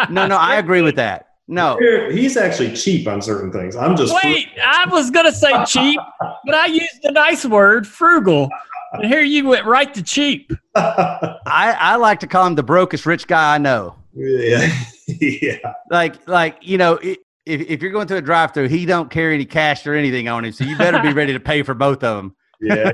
No, 0.09 0.27
no, 0.27 0.35
I 0.35 0.57
agree 0.57 0.81
with 0.81 0.95
that. 0.95 1.27
No, 1.47 1.77
He's 2.11 2.37
actually 2.37 2.75
cheap 2.75 3.07
on 3.07 3.21
certain 3.21 3.51
things. 3.51 3.75
I'm 3.75 3.95
just 3.95 4.13
Wait, 4.23 4.49
I 4.63 4.87
was 4.89 5.09
gonna 5.09 5.31
say 5.31 5.51
cheap, 5.65 5.99
but 6.45 6.55
I 6.55 6.67
used 6.67 7.01
the 7.01 7.11
nice 7.11 7.45
word 7.45 7.87
frugal, 7.87 8.49
and 8.93 9.05
here 9.05 9.21
you 9.21 9.47
went 9.47 9.65
right 9.65 9.93
to 9.93 10.03
cheap. 10.03 10.51
I, 10.75 11.37
I 11.47 11.95
like 11.95 12.19
to 12.21 12.27
call 12.27 12.45
him 12.45 12.55
the 12.55 12.63
brokest 12.63 13.05
rich 13.05 13.25
guy 13.25 13.55
I 13.55 13.57
know. 13.57 13.95
yeah, 14.13 14.71
yeah. 15.07 15.73
Like, 15.89 16.27
like 16.27 16.57
you 16.61 16.77
know, 16.77 16.99
if, 17.01 17.17
if 17.45 17.81
you're 17.81 17.91
going 17.91 18.07
through 18.07 18.17
a 18.17 18.21
drive-through, 18.21 18.67
he 18.67 18.85
don't 18.85 19.09
carry 19.09 19.33
any 19.33 19.45
cash 19.45 19.85
or 19.87 19.95
anything 19.95 20.27
on 20.27 20.45
him, 20.45 20.51
so 20.51 20.63
you 20.63 20.77
better 20.77 21.01
be 21.01 21.13
ready 21.13 21.33
to 21.33 21.39
pay 21.39 21.63
for 21.63 21.73
both 21.73 22.03
of 22.03 22.17
them. 22.17 22.35
Yeah. 22.61 22.91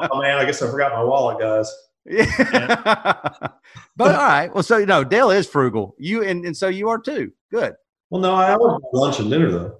oh 0.00 0.22
man, 0.22 0.38
I 0.38 0.44
guess 0.44 0.62
I 0.62 0.70
forgot 0.70 0.92
my 0.92 1.02
wallet, 1.02 1.40
guys. 1.40 1.70
Yeah. 2.08 2.74
but 3.96 4.14
all 4.14 4.26
right. 4.26 4.52
Well, 4.52 4.62
so 4.62 4.78
you 4.78 4.86
know, 4.86 5.04
Dale 5.04 5.30
is 5.30 5.46
frugal. 5.46 5.94
You 5.98 6.24
and, 6.24 6.44
and 6.44 6.56
so 6.56 6.68
you 6.68 6.88
are 6.88 6.98
too. 6.98 7.32
Good. 7.50 7.74
Well, 8.10 8.20
no, 8.20 8.34
I 8.34 8.52
always 8.52 8.80
buy 8.82 8.88
lunch 8.98 9.20
and 9.20 9.30
dinner 9.30 9.50
though. 9.50 9.78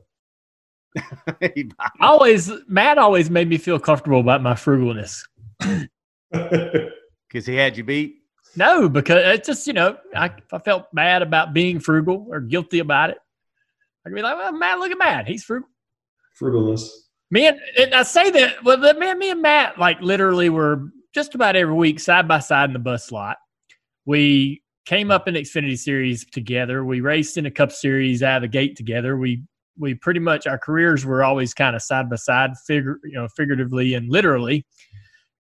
Always 2.01 2.51
Matt 2.66 2.99
always 2.99 3.31
made 3.31 3.49
me 3.49 3.59
feel 3.59 3.79
comfortable 3.79 4.20
about 4.20 4.43
my 4.43 4.55
frugalness. 4.55 5.20
Because 6.31 7.45
he 7.45 7.57
had 7.57 7.76
you 7.76 7.85
beat. 7.85 8.22
No, 8.57 8.89
because 8.89 9.22
it's 9.22 9.47
just 9.47 9.66
you 9.66 9.74
know 9.74 9.99
I 10.14 10.31
I 10.51 10.59
felt 10.59 10.87
bad 10.95 11.20
about 11.20 11.53
being 11.53 11.79
frugal 11.79 12.26
or 12.31 12.41
guilty 12.41 12.79
about 12.79 13.11
it. 13.11 13.18
I 14.05 14.09
could 14.09 14.16
be 14.16 14.22
like, 14.22 14.37
well, 14.37 14.53
Matt, 14.53 14.79
look 14.79 14.91
at 14.91 14.99
Matt, 14.99 15.29
he's 15.29 15.45
frugal. 15.45 15.68
Frugalness. 16.41 16.89
Me 17.31 17.47
and, 17.47 17.59
and 17.79 17.95
I 17.95 18.03
say 18.03 18.31
that 18.31 18.64
well, 18.64 18.79
the, 18.79 18.95
me, 18.95 19.12
me 19.14 19.31
and 19.31 19.43
Matt 19.43 19.79
like 19.79 20.01
literally 20.01 20.49
were 20.49 20.91
just 21.18 21.34
about 21.34 21.56
every 21.56 21.74
week 21.74 21.98
side 21.98 22.28
by 22.28 22.38
side 22.38 22.70
in 22.70 22.72
the 22.72 22.78
bus 22.78 23.10
lot. 23.10 23.38
We 24.06 24.62
came 24.86 25.10
up 25.10 25.26
in 25.26 25.34
the 25.34 25.40
Xfinity 25.40 25.76
Series 25.76 26.24
together. 26.24 26.84
We 26.84 27.00
raced 27.00 27.36
in 27.36 27.44
a 27.44 27.50
Cup 27.50 27.72
Series 27.72 28.22
out 28.22 28.36
of 28.36 28.42
the 28.42 28.48
gate 28.48 28.76
together. 28.76 29.16
We 29.16 29.42
we 29.76 29.94
pretty 29.94 30.20
much 30.20 30.46
our 30.46 30.58
careers 30.58 31.04
were 31.04 31.24
always 31.24 31.54
kind 31.54 31.74
of 31.74 31.82
side 31.82 32.08
by 32.08 32.14
side, 32.14 32.50
figure 32.68 33.00
you 33.02 33.14
know 33.14 33.26
figuratively 33.36 33.94
and 33.94 34.08
literally, 34.08 34.64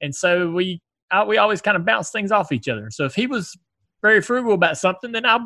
and 0.00 0.12
so 0.12 0.50
we 0.50 0.80
uh, 1.12 1.24
we 1.28 1.38
always 1.38 1.62
kind 1.62 1.76
of 1.76 1.84
bounce 1.84 2.10
things 2.10 2.32
off 2.32 2.50
each 2.50 2.68
other. 2.68 2.88
So 2.90 3.04
if 3.04 3.14
he 3.14 3.28
was 3.28 3.56
very 4.02 4.20
frugal 4.20 4.54
about 4.54 4.78
something, 4.78 5.12
then 5.12 5.24
I 5.24 5.36
uh, 5.36 5.38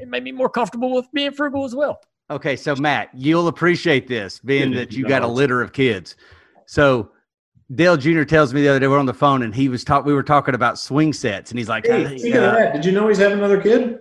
it 0.00 0.08
made 0.08 0.24
me 0.24 0.32
more 0.32 0.48
comfortable 0.48 0.94
with 0.94 1.04
being 1.12 1.32
frugal 1.32 1.66
as 1.66 1.74
well. 1.74 1.98
Okay, 2.30 2.56
so 2.56 2.74
Matt, 2.76 3.10
you'll 3.12 3.48
appreciate 3.48 4.08
this, 4.08 4.38
being 4.38 4.70
that 4.70 4.94
you 4.94 5.06
got 5.06 5.20
a 5.20 5.28
litter 5.28 5.60
of 5.60 5.74
kids. 5.74 6.16
So 6.64 7.10
Dale 7.74 7.96
Jr. 7.96 8.22
tells 8.22 8.54
me 8.54 8.62
the 8.62 8.68
other 8.68 8.78
day 8.78 8.86
we're 8.86 8.98
on 8.98 9.06
the 9.06 9.14
phone 9.14 9.42
and 9.42 9.54
he 9.54 9.68
was 9.68 9.82
talk. 9.82 10.04
We 10.04 10.14
were 10.14 10.22
talking 10.22 10.54
about 10.54 10.78
swing 10.78 11.12
sets, 11.12 11.50
and 11.50 11.58
he's 11.58 11.68
like, 11.68 11.86
Hey, 11.86 12.04
"Hey, 12.04 12.18
speaking 12.18 12.38
of 12.38 12.44
uh, 12.44 12.52
that, 12.52 12.74
did 12.74 12.84
you 12.84 12.92
know 12.92 13.08
he's 13.08 13.18
having 13.18 13.38
another 13.38 13.60
kid? 13.60 13.98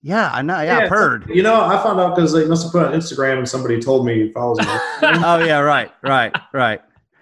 "Yeah, 0.00 0.30
I 0.32 0.40
know. 0.40 0.60
Yeah, 0.62 0.78
I've 0.78 0.88
heard." 0.88 1.28
You 1.28 1.42
know, 1.42 1.60
I 1.60 1.82
found 1.82 2.00
out 2.00 2.16
because 2.16 2.32
they 2.32 2.46
must 2.46 2.62
have 2.62 2.72
put 2.72 2.86
on 2.86 2.92
Instagram 2.94 3.38
and 3.38 3.48
somebody 3.48 3.78
told 3.80 4.06
me 4.06 4.26
he 4.26 4.32
follows 4.32 4.58
me. 4.58 4.66
oh 5.02 5.44
yeah, 5.44 5.58
right, 5.58 5.92
right, 6.02 6.34
right. 6.54 6.80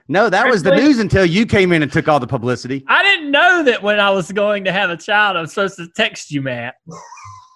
No, 0.09 0.31
that 0.31 0.49
was 0.49 0.63
the 0.63 0.77
news 0.77 1.01
until 1.01 1.27
you 1.27 1.47
came 1.47 1.73
in 1.73 1.83
and 1.83 1.91
took 1.91 2.07
all 2.07 2.21
the 2.21 2.29
publicity. 2.29 2.85
I 2.87 3.03
didn't 3.03 3.33
know 3.33 3.65
that 3.65 3.83
when 3.83 3.99
I 3.99 4.11
was 4.11 4.31
going 4.31 4.63
to 4.65 4.73
have 4.73 4.89
a 4.89 4.97
child, 4.97 5.37
I'm 5.37 5.49
supposed 5.49 5.77
to 5.79 5.89
text 5.97 6.31
you, 6.31 6.43
Matt. 6.43 6.77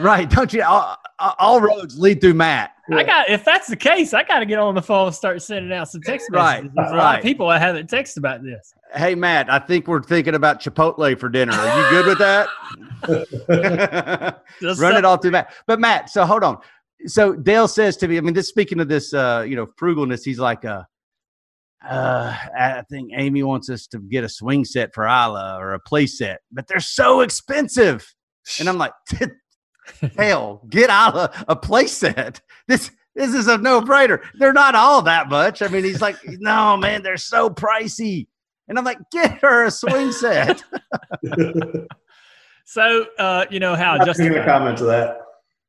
Right? 0.00 0.28
Don't 0.30 0.52
you? 0.52 0.62
All, 0.62 0.96
all 1.18 1.60
roads 1.60 1.98
lead 1.98 2.20
through 2.20 2.34
Matt. 2.34 2.72
I 2.92 3.04
got 3.04 3.28
if 3.28 3.44
that's 3.44 3.66
the 3.66 3.76
case, 3.76 4.14
I 4.14 4.22
got 4.22 4.38
to 4.38 4.46
get 4.46 4.58
on 4.58 4.74
the 4.74 4.82
phone 4.82 5.08
and 5.08 5.14
start 5.14 5.42
sending 5.42 5.72
out 5.72 5.90
some 5.90 6.00
text 6.00 6.28
Right, 6.32 6.62
messages. 6.62 6.72
There's 6.74 6.92
a 6.92 6.96
lot 6.96 7.18
of 7.18 7.22
people 7.22 7.48
I 7.48 7.58
haven't 7.58 7.90
texted 7.90 8.18
about 8.18 8.42
this. 8.42 8.72
Hey 8.94 9.14
Matt, 9.14 9.52
I 9.52 9.58
think 9.58 9.86
we're 9.86 10.02
thinking 10.02 10.34
about 10.34 10.62
Chipotle 10.62 11.18
for 11.18 11.28
dinner. 11.28 11.52
Are 11.52 11.82
you 11.82 11.90
good 11.90 12.06
with 12.06 12.18
that? 12.18 12.48
Run 14.62 14.76
so- 14.76 14.98
it 14.98 15.04
all 15.04 15.18
through 15.18 15.32
Matt. 15.32 15.52
But 15.66 15.80
Matt, 15.80 16.08
so 16.08 16.24
hold 16.24 16.44
on. 16.44 16.58
So 17.06 17.34
Dale 17.34 17.68
says 17.68 17.96
to 17.98 18.08
me, 18.08 18.16
I 18.16 18.20
mean, 18.20 18.34
this 18.34 18.48
speaking 18.48 18.80
of 18.80 18.88
this, 18.88 19.12
uh, 19.12 19.44
you 19.46 19.54
know, 19.54 19.66
frugalness, 19.66 20.24
he's 20.24 20.38
like, 20.38 20.64
uh, 20.64 20.82
uh, 21.88 22.34
I 22.58 22.82
think 22.90 23.12
Amy 23.14 23.42
wants 23.42 23.70
us 23.70 23.86
to 23.88 23.98
get 23.98 24.24
a 24.24 24.28
swing 24.28 24.64
set 24.64 24.94
for 24.94 25.06
Isla 25.06 25.58
or 25.60 25.74
a 25.74 25.80
play 25.80 26.06
set, 26.06 26.40
but 26.50 26.66
they're 26.66 26.80
so 26.80 27.20
expensive. 27.20 28.06
And 28.58 28.68
I'm 28.68 28.78
like, 28.78 28.92
hell, 30.16 30.62
get 30.68 30.90
out 30.90 31.14
of 31.14 31.44
a 31.48 31.56
play 31.56 31.86
set. 31.86 32.40
This 32.66 32.90
this 33.14 33.34
is 33.34 33.48
a 33.48 33.58
no 33.58 33.80
brainer. 33.80 34.22
They're 34.34 34.52
not 34.52 34.74
all 34.74 35.02
that 35.02 35.28
much. 35.28 35.62
I 35.62 35.68
mean, 35.68 35.84
he's 35.84 36.00
like, 36.00 36.16
no, 36.24 36.76
man, 36.76 37.02
they're 37.02 37.16
so 37.16 37.50
pricey. 37.50 38.28
And 38.68 38.78
I'm 38.78 38.84
like, 38.84 38.98
get 39.10 39.38
her 39.38 39.64
a 39.64 39.70
swing 39.70 40.12
set. 40.12 40.62
So 42.70 43.06
uh, 43.18 43.46
you 43.50 43.60
know 43.60 43.74
how 43.74 43.92
I 43.92 43.94
I'm 43.94 43.98
not 44.00 44.14
going 44.18 44.28
to 44.28 44.34
justified. 44.34 44.44
comment 44.44 44.76
to 44.76 44.84
that. 44.84 45.22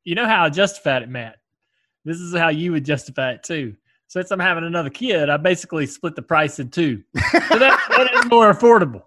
You 0.04 0.14
know 0.14 0.26
how 0.26 0.44
I 0.44 0.50
justified 0.50 1.00
it, 1.00 1.08
Matt. 1.08 1.36
This 2.04 2.18
is 2.18 2.36
how 2.36 2.48
you 2.50 2.72
would 2.72 2.84
justify 2.84 3.32
it 3.32 3.42
too. 3.42 3.74
Since 4.08 4.30
I'm 4.30 4.38
having 4.38 4.64
another 4.64 4.90
kid, 4.90 5.30
I 5.30 5.38
basically 5.38 5.86
split 5.86 6.14
the 6.14 6.20
price 6.20 6.58
in 6.58 6.68
two. 6.68 7.02
So 7.14 7.58
that, 7.58 7.82
that 7.96 8.10
is 8.12 8.26
more 8.26 8.52
affordable. 8.52 9.04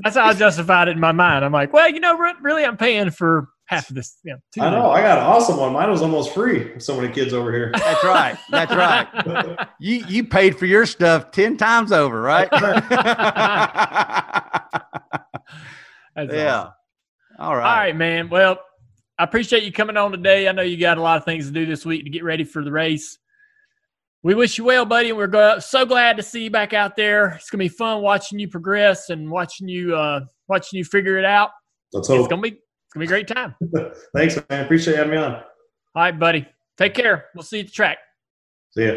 That's 0.00 0.16
how 0.16 0.24
I 0.24 0.34
justified 0.34 0.88
it 0.88 0.92
in 0.92 1.00
my 1.00 1.12
mind. 1.12 1.44
I'm 1.44 1.52
like, 1.52 1.72
well, 1.72 1.88
you 1.88 2.00
know, 2.00 2.16
really, 2.42 2.64
I'm 2.64 2.76
paying 2.76 3.10
for 3.10 3.50
half 3.66 3.88
of 3.90 3.96
this. 3.96 4.18
You 4.24 4.32
know, 4.32 4.38
two 4.52 4.60
I 4.62 4.70
know. 4.70 4.90
I 4.90 5.00
got 5.02 5.18
an 5.18 5.24
awesome 5.24 5.58
one. 5.58 5.72
Mine 5.72 5.90
was 5.90 6.02
almost 6.02 6.32
free. 6.34 6.78
So 6.80 6.98
many 6.98 7.12
kids 7.12 7.32
over 7.32 7.52
here. 7.52 7.70
That's 7.76 8.04
right. 8.04 8.36
That's 8.50 8.74
right. 8.74 9.68
You 9.78 10.04
you 10.08 10.24
paid 10.24 10.58
for 10.58 10.64
your 10.64 10.86
stuff 10.86 11.30
ten 11.32 11.58
times 11.58 11.92
over, 11.92 12.20
right? 12.20 12.48
That's 12.50 12.62
yeah. 16.32 16.56
awesome. 16.56 16.72
All 17.38 17.56
right. 17.56 17.70
All 17.70 17.76
right, 17.76 17.94
man. 17.94 18.30
Well, 18.30 18.58
I 19.18 19.24
appreciate 19.24 19.64
you 19.64 19.72
coming 19.72 19.98
on 19.98 20.12
today. 20.12 20.48
I 20.48 20.52
know 20.52 20.62
you 20.62 20.78
got 20.78 20.96
a 20.96 21.02
lot 21.02 21.18
of 21.18 21.24
things 21.24 21.46
to 21.46 21.52
do 21.52 21.66
this 21.66 21.84
week 21.84 22.04
to 22.04 22.10
get 22.10 22.24
ready 22.24 22.44
for 22.44 22.64
the 22.64 22.72
race. 22.72 23.18
We 24.22 24.34
wish 24.34 24.56
you 24.56 24.64
well, 24.64 24.86
buddy, 24.86 25.10
and 25.10 25.18
we're 25.18 25.26
go- 25.26 25.58
so 25.58 25.84
glad 25.84 26.16
to 26.16 26.22
see 26.22 26.44
you 26.44 26.50
back 26.50 26.72
out 26.72 26.96
there. 26.96 27.28
It's 27.36 27.50
gonna 27.50 27.62
be 27.62 27.68
fun 27.68 28.00
watching 28.00 28.38
you 28.38 28.48
progress 28.48 29.10
and 29.10 29.30
watching 29.30 29.68
you 29.68 29.94
uh, 29.94 30.20
watching 30.48 30.78
you 30.78 30.84
figure 30.84 31.18
it 31.18 31.26
out. 31.26 31.50
Let's 31.92 32.08
It's 32.08 32.28
gonna 32.28 32.40
be 32.42 32.48
it's 32.48 32.60
gonna 32.96 33.06
be 33.06 33.06
a 33.06 33.08
great 33.08 33.28
time. 33.28 33.54
Thanks, 34.14 34.38
man. 34.48 34.64
Appreciate 34.64 34.94
you 34.94 34.98
having 34.98 35.12
me 35.12 35.18
on. 35.18 35.34
All 35.34 35.42
right, 35.94 36.18
buddy. 36.18 36.46
Take 36.78 36.94
care. 36.94 37.26
We'll 37.34 37.42
see 37.42 37.58
you 37.58 37.60
at 37.62 37.66
the 37.66 37.72
track. 37.72 37.98
See 38.70 38.84
ya. 38.84 38.92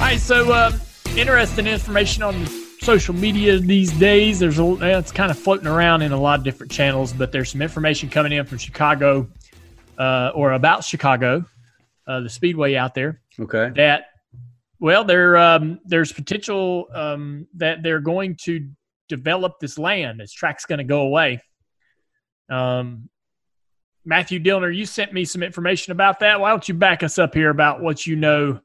All 0.00 0.06
right, 0.06 0.20
so 0.20 0.50
uh, 0.52 0.72
interesting 1.16 1.66
information 1.66 2.22
on 2.22 2.46
social 2.80 3.14
media 3.14 3.58
these 3.58 3.92
days. 3.92 4.38
There's 4.38 4.58
a 4.58 4.98
it's 4.98 5.12
kind 5.12 5.30
of 5.30 5.38
floating 5.38 5.66
around 5.66 6.02
in 6.02 6.12
a 6.12 6.20
lot 6.20 6.38
of 6.38 6.44
different 6.44 6.72
channels, 6.72 7.12
but 7.12 7.32
there's 7.32 7.50
some 7.50 7.60
information 7.60 8.08
coming 8.08 8.32
in 8.32 8.46
from 8.46 8.56
Chicago 8.56 9.28
uh, 9.98 10.30
or 10.34 10.52
about 10.52 10.84
Chicago, 10.84 11.44
uh, 12.06 12.20
the 12.20 12.28
speedway 12.30 12.74
out 12.74 12.94
there. 12.94 13.20
Okay. 13.40 13.70
that 13.76 14.06
well 14.80 15.04
there 15.04 15.36
um, 15.36 15.80
there's 15.84 16.12
potential 16.12 16.88
um, 16.94 17.46
that 17.54 17.82
they're 17.82 18.00
going 18.00 18.36
to 18.42 18.68
develop 19.08 19.60
this 19.60 19.78
land. 19.78 20.20
This 20.20 20.32
track's 20.32 20.64
going 20.64 20.78
to 20.78 20.84
go 20.84 21.02
away. 21.02 21.40
Um, 22.48 23.08
matthew 24.04 24.40
dillner 24.40 24.74
you 24.74 24.86
sent 24.86 25.12
me 25.12 25.24
some 25.24 25.42
information 25.42 25.92
about 25.92 26.20
that. 26.20 26.40
Why 26.40 26.50
don't 26.50 26.66
you 26.66 26.74
back 26.74 27.02
us 27.02 27.18
up 27.18 27.34
here 27.34 27.50
about 27.50 27.82
what 27.82 28.06
you 28.06 28.16
know 28.16 28.60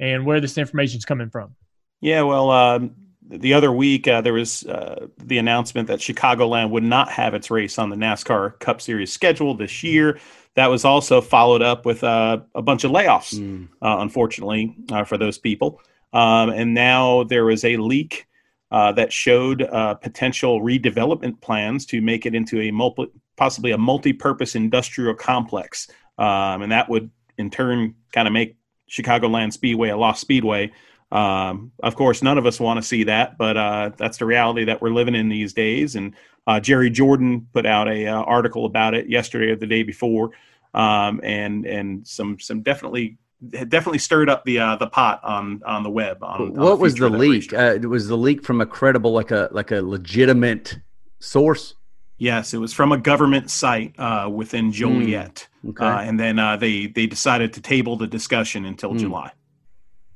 and 0.00 0.26
where 0.26 0.40
this 0.40 0.58
information 0.58 0.98
is 0.98 1.04
coming 1.04 1.30
from? 1.30 1.54
Yeah, 2.00 2.22
well, 2.22 2.50
um, 2.50 2.96
the 3.38 3.54
other 3.54 3.72
week, 3.72 4.06
uh, 4.06 4.20
there 4.20 4.34
was 4.34 4.64
uh, 4.66 5.06
the 5.16 5.38
announcement 5.38 5.88
that 5.88 6.00
Chicagoland 6.00 6.70
would 6.70 6.82
not 6.84 7.08
have 7.10 7.34
its 7.34 7.50
race 7.50 7.78
on 7.78 7.90
the 7.90 7.96
NASCAR 7.96 8.58
Cup 8.58 8.80
Series 8.80 9.12
schedule 9.12 9.54
this 9.54 9.82
year. 9.82 10.18
That 10.54 10.66
was 10.66 10.84
also 10.84 11.20
followed 11.22 11.62
up 11.62 11.86
with 11.86 12.04
uh, 12.04 12.40
a 12.54 12.60
bunch 12.62 12.84
of 12.84 12.90
layoffs, 12.90 13.34
Mm. 13.34 13.68
uh, 13.80 13.96
unfortunately, 14.00 14.76
uh, 14.90 15.04
for 15.04 15.16
those 15.16 15.38
people. 15.38 15.80
Um, 16.12 16.50
and 16.50 16.74
now 16.74 17.24
there 17.24 17.46
was 17.46 17.64
a 17.64 17.78
leak 17.78 18.26
uh, 18.70 18.92
that 18.92 19.12
showed 19.12 19.62
uh, 19.62 19.94
potential 19.94 20.60
redevelopment 20.60 21.40
plans 21.40 21.86
to 21.86 22.02
make 22.02 22.26
it 22.26 22.34
into 22.34 22.60
a 22.60 22.70
multi, 22.70 23.06
possibly 23.36 23.70
a 23.70 23.78
multi-purpose 23.78 24.54
industrial 24.54 25.14
complex, 25.14 25.88
um, 26.18 26.62
and 26.62 26.72
that 26.72 26.88
would 26.90 27.10
in 27.38 27.50
turn 27.50 27.94
kind 28.12 28.28
of 28.28 28.32
make 28.32 28.56
Chicagoland 28.90 29.52
Speedway 29.54 29.88
a 29.88 29.96
lost 29.96 30.20
speedway. 30.20 30.70
Um, 31.12 31.72
of 31.82 31.94
course, 31.94 32.22
none 32.22 32.38
of 32.38 32.46
us 32.46 32.58
want 32.58 32.78
to 32.78 32.82
see 32.82 33.04
that, 33.04 33.36
but 33.36 33.56
uh, 33.56 33.90
that's 33.98 34.16
the 34.16 34.24
reality 34.24 34.64
that 34.64 34.80
we're 34.80 34.90
living 34.94 35.14
in 35.14 35.28
these 35.28 35.52
days. 35.52 35.94
And 35.94 36.14
uh, 36.46 36.58
Jerry 36.58 36.88
Jordan 36.88 37.46
put 37.52 37.66
out 37.66 37.86
a 37.86 38.06
uh, 38.06 38.22
article 38.22 38.64
about 38.64 38.94
it 38.94 39.08
yesterday 39.10 39.52
or 39.52 39.56
the 39.56 39.66
day 39.66 39.82
before, 39.82 40.30
um, 40.72 41.20
and 41.22 41.66
and 41.66 42.06
some 42.08 42.40
some 42.40 42.62
definitely 42.62 43.18
had 43.52 43.68
definitely 43.68 43.98
stirred 43.98 44.30
up 44.30 44.44
the 44.44 44.58
uh, 44.58 44.76
the 44.76 44.86
pot 44.86 45.20
on 45.22 45.60
on 45.66 45.82
the 45.82 45.90
web. 45.90 46.22
On, 46.22 46.40
on 46.40 46.54
what 46.54 46.78
was 46.78 46.94
the 46.94 47.10
leak? 47.10 47.52
Uh, 47.52 47.78
was 47.82 48.08
the 48.08 48.16
leak 48.16 48.42
from 48.42 48.62
a 48.62 48.66
credible, 48.66 49.12
like 49.12 49.30
a 49.30 49.50
like 49.52 49.70
a 49.70 49.82
legitimate 49.82 50.78
source? 51.20 51.74
Yes, 52.16 52.54
it 52.54 52.58
was 52.58 52.72
from 52.72 52.92
a 52.92 52.98
government 52.98 53.50
site 53.50 53.94
uh, 53.98 54.30
within 54.32 54.72
Joliet, 54.72 55.46
Okay. 55.68 55.84
uh, 55.84 55.98
and 56.00 56.18
then 56.18 56.38
uh, 56.38 56.56
they 56.56 56.86
they 56.86 57.06
decided 57.06 57.52
to 57.52 57.60
table 57.60 57.96
the 57.96 58.06
discussion 58.06 58.64
until 58.64 58.92
Hmm. 58.92 58.98
July. 58.98 59.32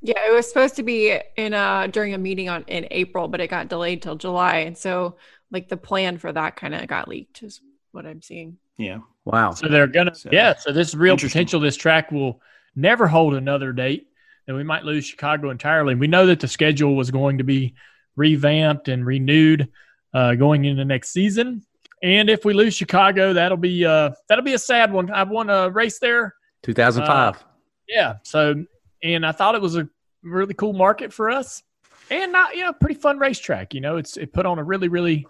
Yeah, 0.07 0.25
it 0.25 0.33
was 0.33 0.47
supposed 0.47 0.77
to 0.77 0.83
be 0.83 1.19
in 1.35 1.53
a 1.53 1.89
during 1.91 2.13
a 2.13 2.17
meeting 2.17 2.47
on 2.47 2.63
in 2.67 2.87
April, 2.91 3.27
but 3.27 3.41
it 3.41 3.49
got 3.49 3.67
delayed 3.67 4.01
till 4.01 4.15
July, 4.15 4.59
and 4.59 4.77
so 4.77 5.17
like 5.51 5.67
the 5.67 5.75
plan 5.75 6.17
for 6.17 6.31
that 6.31 6.55
kind 6.55 6.73
of 6.73 6.87
got 6.87 7.09
leaked, 7.09 7.43
is 7.43 7.59
what 7.91 8.05
I'm 8.05 8.21
seeing. 8.21 8.57
Yeah, 8.77 8.99
wow. 9.25 9.51
So 9.51 9.67
they're 9.67 9.85
gonna, 9.85 10.15
So, 10.15 10.29
yeah. 10.31 10.55
So 10.55 10.71
this 10.71 10.95
real 10.95 11.17
potential. 11.17 11.59
This 11.59 11.75
track 11.75 12.09
will 12.09 12.41
never 12.73 13.05
hold 13.05 13.33
another 13.33 13.73
date, 13.73 14.07
and 14.47 14.55
we 14.55 14.63
might 14.63 14.85
lose 14.85 15.05
Chicago 15.05 15.49
entirely. 15.49 15.93
We 15.93 16.07
know 16.07 16.25
that 16.27 16.39
the 16.39 16.47
schedule 16.47 16.95
was 16.95 17.11
going 17.11 17.39
to 17.39 17.43
be 17.43 17.75
revamped 18.15 18.87
and 18.87 19.05
renewed 19.05 19.67
uh, 20.13 20.35
going 20.35 20.63
into 20.63 20.85
next 20.85 21.09
season. 21.09 21.65
And 22.01 22.29
if 22.29 22.45
we 22.45 22.53
lose 22.53 22.75
Chicago, 22.75 23.33
that'll 23.33 23.57
be 23.57 23.83
uh, 23.83 24.11
that'll 24.29 24.45
be 24.45 24.53
a 24.53 24.59
sad 24.59 24.93
one. 24.93 25.11
I've 25.11 25.29
won 25.29 25.49
a 25.49 25.69
race 25.69 25.99
there. 25.99 26.33
2005. 26.63 27.43
Yeah. 27.89 28.15
So, 28.23 28.63
and 29.03 29.25
I 29.25 29.33
thought 29.33 29.55
it 29.55 29.61
was 29.61 29.75
a 29.75 29.89
really 30.27 30.53
cool 30.53 30.73
market 30.73 31.13
for 31.13 31.29
us, 31.29 31.63
and 32.09 32.31
not 32.31 32.55
you 32.55 32.63
know 32.63 32.73
pretty 32.73 32.99
fun 32.99 33.19
racetrack. 33.19 33.73
You 33.73 33.81
know, 33.81 33.97
it's 33.97 34.17
it 34.17 34.33
put 34.33 34.45
on 34.45 34.59
a 34.59 34.63
really 34.63 34.87
really 34.87 35.27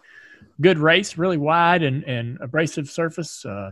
good 0.59 0.79
race, 0.79 1.17
really 1.17 1.37
wide 1.37 1.83
and 1.83 2.03
and 2.03 2.37
abrasive 2.41 2.89
surface. 2.89 3.45
Uh, 3.45 3.71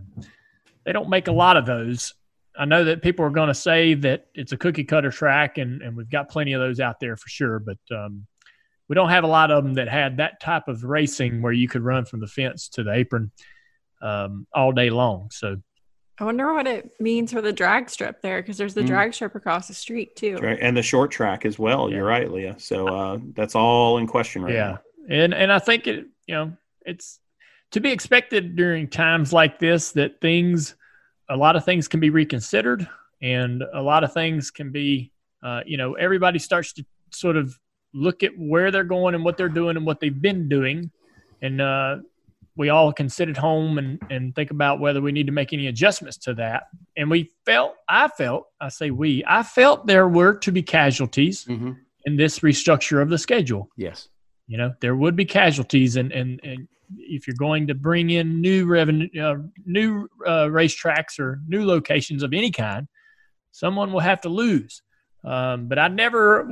they 0.85 0.91
don't 0.91 1.09
make 1.09 1.27
a 1.27 1.33
lot 1.33 1.57
of 1.57 1.65
those. 1.65 2.13
I 2.57 2.65
know 2.65 2.85
that 2.85 3.01
people 3.01 3.25
are 3.25 3.31
going 3.31 3.49
to 3.49 3.53
say 3.53 3.95
that 3.95 4.27
it's 4.33 4.53
a 4.53 4.57
cookie 4.57 4.85
cutter 4.85 5.11
track, 5.11 5.57
and 5.57 5.81
and 5.81 5.95
we've 5.97 6.09
got 6.09 6.29
plenty 6.29 6.53
of 6.53 6.61
those 6.61 6.79
out 6.79 6.99
there 6.99 7.17
for 7.17 7.29
sure, 7.29 7.59
but. 7.59 7.95
Um, 7.95 8.27
we 8.87 8.93
don't 8.93 9.09
have 9.09 9.23
a 9.23 9.27
lot 9.27 9.49
of 9.49 9.63
them 9.63 9.73
that 9.75 9.87
had 9.87 10.17
that 10.17 10.39
type 10.39 10.67
of 10.67 10.83
racing 10.83 11.41
where 11.41 11.51
you 11.51 11.67
could 11.67 11.81
run 11.81 12.05
from 12.05 12.19
the 12.19 12.27
fence 12.27 12.69
to 12.69 12.83
the 12.83 12.93
apron 12.93 13.31
um, 14.01 14.45
all 14.53 14.71
day 14.71 14.89
long. 14.89 15.29
So 15.31 15.57
I 16.17 16.23
wonder 16.23 16.53
what 16.53 16.65
it 16.67 16.91
means 16.99 17.33
for 17.33 17.41
the 17.41 17.51
drag 17.51 17.89
strip 17.89 18.21
there, 18.21 18.41
because 18.41 18.57
there's 18.57 18.73
the 18.73 18.81
Mm. 18.83 18.87
drag 18.87 19.13
strip 19.13 19.35
across 19.35 19.67
the 19.67 19.73
street 19.73 20.15
too. 20.15 20.37
right. 20.37 20.57
and 20.61 20.75
the 20.77 20.81
short 20.81 21.11
track 21.11 21.45
as 21.45 21.59
well. 21.59 21.91
You're 21.91 22.05
right, 22.05 22.31
Leah. 22.31 22.55
So 22.57 22.87
uh, 22.87 23.17
that's 23.33 23.53
all 23.55 23.97
in 23.97 24.07
question 24.07 24.41
right 24.43 24.53
yeah 24.53 24.71
now. 24.71 24.79
and 25.09 25.33
and 25.33 25.51
i 25.51 25.59
think 25.59 25.87
it 25.87 26.05
you 26.27 26.35
know 26.35 26.51
it's 26.85 27.19
to 27.71 27.79
be 27.81 27.91
expected 27.91 28.55
during 28.55 28.87
times 28.87 29.33
like 29.33 29.59
this 29.59 29.91
that 29.91 30.21
things 30.21 30.75
a 31.29 31.35
lot 31.35 31.55
of 31.55 31.65
things 31.65 31.87
can 31.87 31.99
be 31.99 32.09
reconsidered 32.09 32.87
and 33.21 33.63
a 33.73 33.81
lot 33.81 34.03
of 34.03 34.13
things 34.13 34.51
can 34.51 34.71
be 34.71 35.11
uh, 35.43 35.61
you 35.65 35.75
know 35.77 35.93
everybody 35.95 36.39
starts 36.39 36.71
to 36.73 36.85
sort 37.11 37.35
of 37.35 37.59
look 37.93 38.23
at 38.23 38.31
where 38.37 38.71
they're 38.71 38.83
going 38.83 39.15
and 39.15 39.23
what 39.25 39.35
they're 39.37 39.49
doing 39.49 39.75
and 39.77 39.85
what 39.85 39.99
they've 39.99 40.21
been 40.21 40.47
doing 40.49 40.89
and 41.41 41.59
uh, 41.61 41.97
we 42.57 42.69
all 42.69 42.93
can 42.93 43.09
sit 43.09 43.27
at 43.29 43.37
home 43.37 43.77
and, 43.77 44.01
and 44.09 44.33
think 44.33 44.49
about 44.51 44.79
whether 44.79 45.01
we 45.01 45.11
need 45.11 45.25
to 45.25 45.33
make 45.33 45.51
any 45.51 45.67
adjustments 45.67 46.17
to 46.17 46.33
that. 46.35 46.63
And 46.97 47.09
we 47.09 47.31
felt 47.45 47.75
i 47.89 48.07
felt 48.07 48.45
i 48.61 48.69
say 48.69 48.91
we 48.91 49.23
i 49.27 49.43
felt 49.43 49.87
there 49.87 50.07
were 50.07 50.35
to 50.39 50.51
be 50.51 50.63
casualties 50.63 51.43
hmm 51.45 51.71
in 52.07 52.17
this 52.17 52.39
restructure 52.39 53.01
of 53.01 53.09
the 53.09 53.17
schedule. 53.17 53.67
Yes. 53.77 54.09
you 54.47 54.57
know 54.59 54.71
there 54.79 54.95
would 54.95 55.15
be 55.15 55.25
casualties 55.25 55.95
and 55.95 56.11
and, 56.11 56.39
and 56.43 56.67
if 56.99 57.25
you're 57.25 57.35
going 57.35 57.65
to 57.65 57.73
bring 57.73 58.11
in 58.11 58.41
new 58.41 58.67
revenue 58.67 59.09
uh, 59.19 59.37
new 59.65 60.07
uh, 60.27 60.45
racetracks 60.45 61.17
or 61.19 61.39
new 61.47 61.65
locations 61.65 62.21
of 62.21 62.31
any 62.31 62.51
kind 62.51 62.87
someone 63.51 63.91
will 63.91 64.01
have 64.01 64.21
to 64.21 64.29
lose. 64.29 64.81
Um, 65.23 65.67
but 65.67 65.79
i 65.79 65.87
never 65.87 66.47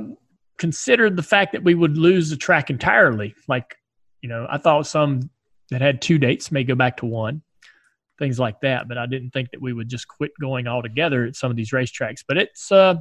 considered 0.58 1.16
the 1.16 1.22
fact 1.22 1.52
that 1.52 1.62
we 1.62 1.74
would 1.74 1.96
lose 1.96 2.30
the 2.30 2.36
track 2.36 2.68
entirely. 2.68 3.34
Like 3.46 3.76
you 4.22 4.28
know 4.28 4.46
i 4.50 4.58
thought 4.58 4.86
some 4.86 5.30
that 5.74 5.82
had 5.82 6.00
two 6.00 6.18
dates 6.18 6.50
may 6.50 6.64
go 6.64 6.74
back 6.74 6.96
to 6.96 7.06
one 7.06 7.42
things 8.18 8.38
like 8.38 8.60
that 8.60 8.88
but 8.88 8.96
i 8.96 9.06
didn't 9.06 9.30
think 9.30 9.50
that 9.50 9.60
we 9.60 9.72
would 9.72 9.88
just 9.88 10.08
quit 10.08 10.30
going 10.40 10.66
altogether 10.66 11.24
at 11.24 11.36
some 11.36 11.50
of 11.50 11.56
these 11.56 11.70
racetracks 11.70 12.24
but 12.26 12.36
it's 12.36 12.70
uh 12.72 12.94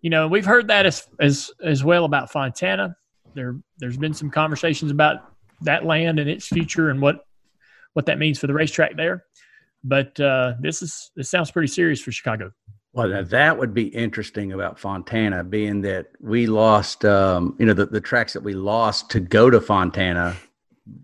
you 0.00 0.10
know 0.10 0.28
we've 0.28 0.46
heard 0.46 0.68
that 0.68 0.86
as 0.86 1.06
as 1.18 1.50
as 1.62 1.84
well 1.84 2.04
about 2.04 2.30
fontana 2.30 2.94
there 3.34 3.56
there's 3.78 3.96
been 3.96 4.14
some 4.14 4.30
conversations 4.30 4.90
about 4.90 5.34
that 5.62 5.84
land 5.84 6.18
and 6.18 6.28
its 6.28 6.46
future 6.46 6.90
and 6.90 7.00
what 7.00 7.24
what 7.92 8.06
that 8.06 8.18
means 8.18 8.38
for 8.38 8.46
the 8.46 8.54
racetrack 8.54 8.96
there. 8.96 9.24
But 9.82 10.18
uh, 10.20 10.54
this 10.60 10.82
is 10.82 11.10
this 11.16 11.30
sounds 11.30 11.50
pretty 11.50 11.68
serious 11.68 12.00
for 12.00 12.12
Chicago. 12.12 12.52
Well, 12.92 13.24
that 13.24 13.56
would 13.56 13.72
be 13.72 13.86
interesting 13.86 14.52
about 14.52 14.78
Fontana, 14.78 15.44
being 15.44 15.80
that 15.82 16.08
we 16.18 16.46
lost, 16.46 17.04
um, 17.04 17.54
you 17.56 17.66
know, 17.66 17.72
the, 17.72 17.86
the 17.86 18.00
tracks 18.00 18.32
that 18.32 18.42
we 18.42 18.52
lost 18.52 19.10
to 19.10 19.20
go 19.20 19.48
to 19.48 19.60
Fontana 19.60 20.36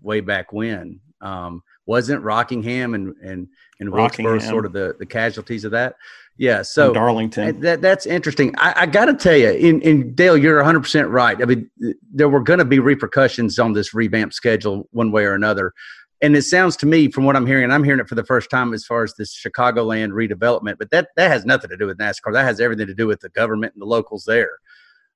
way 0.01 0.21
back 0.21 0.53
when. 0.53 0.99
Um, 1.21 1.63
wasn't 1.85 2.21
Rockingham 2.23 2.93
and 2.93 3.15
and 3.23 3.47
and 3.79 3.91
Wilkesboro 3.91 4.33
Rockingham. 4.33 4.49
sort 4.49 4.65
of 4.65 4.73
the 4.73 4.95
the 4.99 5.05
casualties 5.05 5.63
of 5.63 5.71
that? 5.71 5.95
Yeah. 6.37 6.61
So 6.61 6.89
So 6.89 6.93
Darlington. 6.93 7.59
that 7.61 7.81
that's 7.81 8.05
interesting. 8.05 8.53
I, 8.57 8.81
I 8.81 8.85
got 8.85 9.05
to 9.05 9.13
tell 9.13 9.35
you, 9.35 9.49
in, 9.49 9.81
in 9.81 10.13
Dale, 10.13 10.37
you're 10.37 10.57
100 10.57 10.81
percent 10.81 11.09
right. 11.09 11.41
I 11.41 11.45
mean, 11.45 11.69
there 12.13 12.29
were 12.29 12.41
going 12.41 12.59
to 12.59 12.65
be 12.65 12.79
repercussions 12.79 13.57
on 13.57 13.73
this 13.73 13.93
revamp 13.93 14.33
schedule 14.33 14.87
one 14.91 15.11
way 15.11 15.25
or 15.25 15.33
another. 15.33 15.73
And 16.21 16.35
it 16.35 16.41
sounds 16.43 16.75
to 16.77 16.87
me, 16.87 17.11
from 17.11 17.25
what 17.25 17.35
I'm 17.35 17.45
hearing, 17.45 17.63
and 17.63 17.73
I'm 17.73 17.83
hearing 17.83 17.99
it 17.99 18.09
for 18.09 18.15
the 18.15 18.23
first 18.23 18.49
time 18.49 18.73
as 18.73 18.83
far 18.83 19.03
as 19.03 19.13
this 19.15 19.39
Chicagoland 19.39 20.11
redevelopment, 20.11 20.77
but 20.79 20.89
that 20.91 21.09
that 21.15 21.29
has 21.29 21.45
nothing 21.45 21.69
to 21.69 21.77
do 21.77 21.85
with 21.87 21.97
NASCAR. 21.99 22.33
That 22.33 22.43
has 22.43 22.59
everything 22.59 22.87
to 22.87 22.95
do 22.95 23.07
with 23.07 23.19
the 23.21 23.29
government 23.29 23.73
and 23.73 23.81
the 23.81 23.85
locals 23.85 24.25
there. 24.25 24.57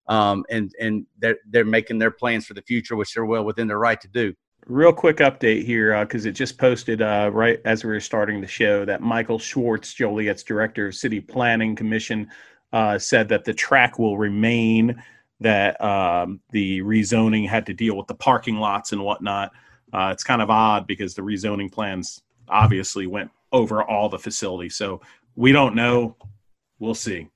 Um, 0.07 0.45
and 0.49 0.71
and 0.79 1.05
they're 1.19 1.37
they're 1.49 1.65
making 1.65 1.99
their 1.99 2.11
plans 2.11 2.45
for 2.45 2.53
the 2.53 2.61
future, 2.61 2.95
which 2.95 3.13
they're 3.13 3.25
well 3.25 3.43
within 3.43 3.67
their 3.67 3.79
right 3.79 3.99
to 3.99 4.07
do. 4.07 4.33
Real 4.67 4.93
quick 4.93 5.17
update 5.17 5.65
here 5.65 5.99
because 6.05 6.25
it 6.25 6.33
just 6.33 6.57
posted 6.57 7.01
uh, 7.01 7.29
right 7.33 7.59
as 7.65 7.83
we 7.83 7.91
were 7.91 7.99
starting 7.99 8.41
the 8.41 8.47
show 8.47 8.85
that 8.85 9.01
Michael 9.01 9.39
Schwartz, 9.39 9.93
Joliet's 9.93 10.43
director 10.43 10.87
of 10.87 10.95
City 10.95 11.19
Planning 11.19 11.75
Commission, 11.75 12.29
uh, 12.71 12.97
said 12.97 13.27
that 13.29 13.43
the 13.43 13.53
track 13.53 13.99
will 13.99 14.17
remain. 14.17 15.01
That 15.39 15.83
um, 15.83 16.39
the 16.51 16.81
rezoning 16.81 17.49
had 17.49 17.65
to 17.65 17.73
deal 17.73 17.97
with 17.97 18.05
the 18.05 18.13
parking 18.13 18.57
lots 18.57 18.91
and 18.91 19.03
whatnot. 19.03 19.51
Uh, 19.91 20.09
it's 20.13 20.23
kind 20.23 20.41
of 20.41 20.51
odd 20.51 20.85
because 20.85 21.15
the 21.15 21.23
rezoning 21.23 21.71
plans 21.71 22.21
obviously 22.47 23.07
went 23.07 23.31
over 23.51 23.83
all 23.83 24.07
the 24.07 24.19
facilities. 24.19 24.75
So 24.75 25.01
we 25.35 25.51
don't 25.51 25.75
know. 25.75 26.15
We'll 26.79 26.93
see. 26.93 27.27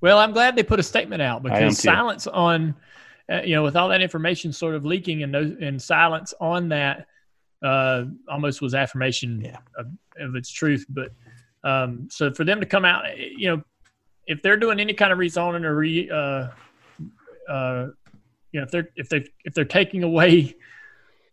Well, 0.00 0.18
I'm 0.18 0.32
glad 0.32 0.56
they 0.56 0.62
put 0.62 0.80
a 0.80 0.82
statement 0.82 1.22
out 1.22 1.42
because 1.42 1.78
silence 1.78 2.26
on, 2.26 2.74
uh, 3.30 3.42
you 3.42 3.54
know, 3.54 3.62
with 3.62 3.76
all 3.76 3.88
that 3.88 4.00
information 4.00 4.52
sort 4.52 4.74
of 4.74 4.84
leaking 4.84 5.22
and 5.22 5.32
no, 5.32 5.56
and 5.60 5.80
silence 5.80 6.32
on 6.40 6.68
that 6.70 7.06
uh, 7.62 8.04
almost 8.28 8.60
was 8.60 8.74
affirmation 8.74 9.40
Yeah. 9.40 9.58
of, 9.76 9.86
of 10.18 10.34
its 10.34 10.50
truth. 10.50 10.86
But 10.88 11.12
um, 11.64 12.08
so 12.10 12.32
for 12.32 12.44
them 12.44 12.60
to 12.60 12.66
come 12.66 12.84
out, 12.84 13.04
you 13.16 13.48
know, 13.48 13.62
if 14.26 14.42
they're 14.42 14.56
doing 14.56 14.80
any 14.80 14.94
kind 14.94 15.12
of 15.12 15.18
rezoning 15.18 15.64
or 15.64 15.74
re, 15.74 16.10
uh, 16.10 16.48
uh, 17.48 17.88
you 18.52 18.60
know, 18.60 18.64
if 18.64 18.70
they're 18.70 18.88
if 18.96 19.08
they 19.08 19.24
if 19.44 19.54
they're 19.54 19.64
taking 19.64 20.02
away 20.02 20.54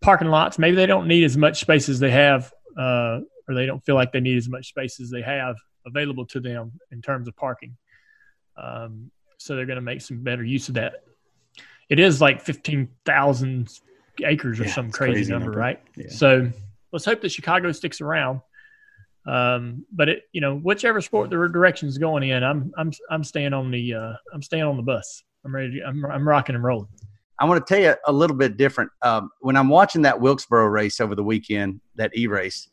parking 0.02 0.28
lots, 0.28 0.58
maybe 0.58 0.76
they 0.76 0.86
don't 0.86 1.08
need 1.08 1.24
as 1.24 1.38
much 1.38 1.60
space 1.60 1.90
as 1.90 2.00
they 2.00 2.12
have, 2.12 2.52
uh, 2.78 3.20
or 3.48 3.56
they 3.56 3.66
don't 3.66 3.84
feel 3.84 3.96
like 3.96 4.12
they 4.12 4.20
need 4.20 4.38
as 4.38 4.48
much 4.48 4.70
space 4.70 5.00
as 5.00 5.10
they 5.10 5.22
have 5.22 5.58
available 5.86 6.26
to 6.28 6.40
them 6.40 6.72
in 6.92 7.02
terms 7.02 7.28
of 7.28 7.36
parking. 7.36 7.76
Um, 8.58 9.12
so 9.38 9.56
they're 9.56 9.66
going 9.66 9.78
to 9.78 9.82
make 9.82 10.02
some 10.02 10.22
better 10.22 10.44
use 10.44 10.68
of 10.68 10.76
that. 10.76 11.04
It 11.90 12.00
is 12.00 12.22
like 12.22 12.42
fifteen 12.42 12.90
thousand 13.06 13.70
acres 14.24 14.60
or 14.60 14.66
Yeah, 14.66 14.74
some 14.74 14.92
crazy, 14.92 15.14
crazy 15.14 15.32
number, 15.32 15.46
number. 15.48 15.60
right? 15.60 15.82
Yeah. 15.96 16.08
So 16.10 16.52
let's 16.92 17.06
hope 17.06 17.22
that 17.22 17.32
Chicago 17.32 17.72
sticks 17.72 18.02
around. 18.02 18.42
Um, 19.26 19.86
but 19.92 20.10
it, 20.10 20.24
you 20.32 20.42
know, 20.42 20.58
whichever 20.58 21.02
sport 21.02 21.30
the 21.30 21.36
direction's 21.48 21.98
going 21.98 22.24
in, 22.24 22.44
I'm, 22.44 22.72
I'm, 22.78 22.92
I'm 23.12 23.24
staying 23.24 23.54
on 23.54 23.70
the, 23.70 23.94
uh, 23.94 24.14
I'm 24.34 24.42
staying 24.42 24.64
on 24.64 24.76
the 24.76 24.82
bus. 24.82 25.24
I'm 25.46 25.54
ready. 25.54 25.80
To, 25.80 25.86
I'm, 25.86 26.04
I'm 26.06 26.28
rocking 26.28 26.56
and 26.56 26.64
rolling. 26.64 26.88
I 27.38 27.46
want 27.46 27.66
to 27.66 27.74
tell 27.74 27.82
you 27.82 27.96
a 28.08 28.12
little 28.12 28.36
bit 28.36 28.58
different. 28.58 28.92
Um, 29.02 29.30
when 29.42 29.56
I'm 29.56 29.70
watching 29.70 30.02
that 30.02 30.20
Wilkesboro 30.20 30.66
race 30.68 31.00
over 31.00 31.16
the 31.16 31.24
weekend, 31.24 31.80
that 31.96 32.16
e 32.18 32.28
race, 32.28 32.70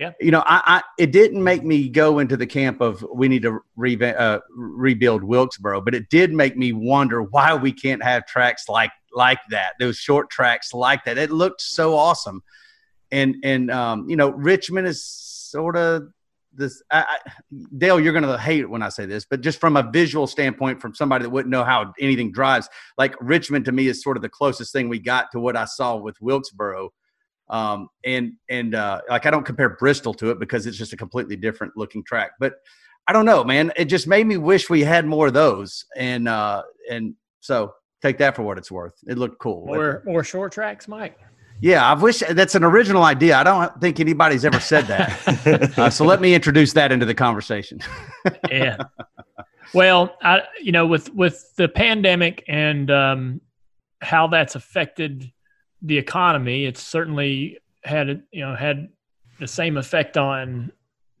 Yeah. 0.00 0.12
you 0.18 0.30
know, 0.30 0.42
I, 0.46 0.62
I 0.64 0.82
it 0.98 1.12
didn't 1.12 1.44
make 1.44 1.62
me 1.62 1.86
go 1.90 2.20
into 2.20 2.34
the 2.34 2.46
camp 2.46 2.80
of 2.80 3.04
we 3.14 3.28
need 3.28 3.42
to 3.42 3.60
reva- 3.76 4.18
uh, 4.18 4.40
rebuild 4.48 5.22
Wilkesboro, 5.22 5.82
but 5.82 5.94
it 5.94 6.08
did 6.08 6.32
make 6.32 6.56
me 6.56 6.72
wonder 6.72 7.22
why 7.22 7.54
we 7.54 7.70
can't 7.70 8.02
have 8.02 8.24
tracks 8.26 8.66
like 8.66 8.92
like 9.12 9.40
that, 9.50 9.72
those 9.78 9.98
short 9.98 10.30
tracks 10.30 10.72
like 10.72 11.04
that. 11.04 11.18
It 11.18 11.30
looked 11.30 11.60
so 11.60 11.94
awesome, 11.94 12.42
and 13.12 13.36
and 13.44 13.70
um, 13.70 14.08
you 14.08 14.16
know, 14.16 14.30
Richmond 14.30 14.86
is 14.86 15.04
sort 15.04 15.76
of 15.76 16.04
this. 16.54 16.82
I, 16.90 17.04
I, 17.06 17.30
Dale, 17.76 18.00
you're 18.00 18.14
going 18.14 18.24
to 18.24 18.38
hate 18.38 18.70
when 18.70 18.82
I 18.82 18.88
say 18.88 19.04
this, 19.04 19.26
but 19.26 19.42
just 19.42 19.60
from 19.60 19.76
a 19.76 19.90
visual 19.90 20.26
standpoint, 20.26 20.80
from 20.80 20.94
somebody 20.94 21.24
that 21.24 21.30
wouldn't 21.30 21.50
know 21.50 21.64
how 21.64 21.92
anything 22.00 22.32
drives, 22.32 22.70
like 22.96 23.14
Richmond 23.20 23.66
to 23.66 23.72
me 23.72 23.88
is 23.88 24.02
sort 24.02 24.16
of 24.16 24.22
the 24.22 24.30
closest 24.30 24.72
thing 24.72 24.88
we 24.88 24.98
got 24.98 25.30
to 25.32 25.40
what 25.40 25.56
I 25.56 25.66
saw 25.66 25.96
with 25.96 26.16
Wilkesboro. 26.22 26.90
Um, 27.50 27.88
and 28.04 28.34
and 28.48 28.74
uh, 28.74 29.00
like 29.08 29.26
I 29.26 29.30
don't 29.30 29.44
compare 29.44 29.70
Bristol 29.70 30.14
to 30.14 30.30
it 30.30 30.38
because 30.38 30.66
it's 30.66 30.78
just 30.78 30.92
a 30.92 30.96
completely 30.96 31.36
different 31.36 31.76
looking 31.76 32.02
track. 32.04 32.32
But 32.38 32.54
I 33.06 33.12
don't 33.12 33.24
know, 33.24 33.42
man. 33.42 33.72
It 33.76 33.86
just 33.86 34.06
made 34.06 34.26
me 34.26 34.36
wish 34.36 34.70
we 34.70 34.82
had 34.82 35.04
more 35.04 35.26
of 35.26 35.34
those. 35.34 35.84
And 35.96 36.28
uh, 36.28 36.62
and 36.90 37.14
so 37.40 37.74
take 38.02 38.18
that 38.18 38.36
for 38.36 38.42
what 38.42 38.56
it's 38.56 38.70
worth. 38.70 38.94
It 39.06 39.18
looked 39.18 39.38
cool. 39.40 39.66
More 39.66 40.02
more 40.06 40.22
short 40.22 40.52
tracks, 40.52 40.86
Mike. 40.86 41.18
Yeah, 41.60 41.84
I 41.84 41.92
wish 41.94 42.20
that's 42.20 42.54
an 42.54 42.64
original 42.64 43.02
idea. 43.02 43.36
I 43.36 43.42
don't 43.42 43.80
think 43.80 44.00
anybody's 44.00 44.44
ever 44.44 44.60
said 44.60 44.86
that. 44.86 45.78
uh, 45.78 45.90
so 45.90 46.06
let 46.06 46.20
me 46.20 46.34
introduce 46.34 46.72
that 46.72 46.90
into 46.90 47.04
the 47.04 47.14
conversation. 47.14 47.80
yeah. 48.50 48.78
Well, 49.74 50.16
I 50.22 50.42
you 50.62 50.72
know 50.72 50.86
with 50.86 51.12
with 51.14 51.54
the 51.56 51.68
pandemic 51.68 52.44
and 52.48 52.90
um, 52.90 53.40
how 54.00 54.28
that's 54.28 54.54
affected 54.54 55.30
the 55.82 55.96
economy, 55.98 56.66
it's 56.66 56.82
certainly 56.82 57.58
had 57.84 58.22
you 58.32 58.44
know 58.44 58.54
had 58.54 58.88
the 59.38 59.46
same 59.46 59.76
effect 59.76 60.16
on 60.16 60.70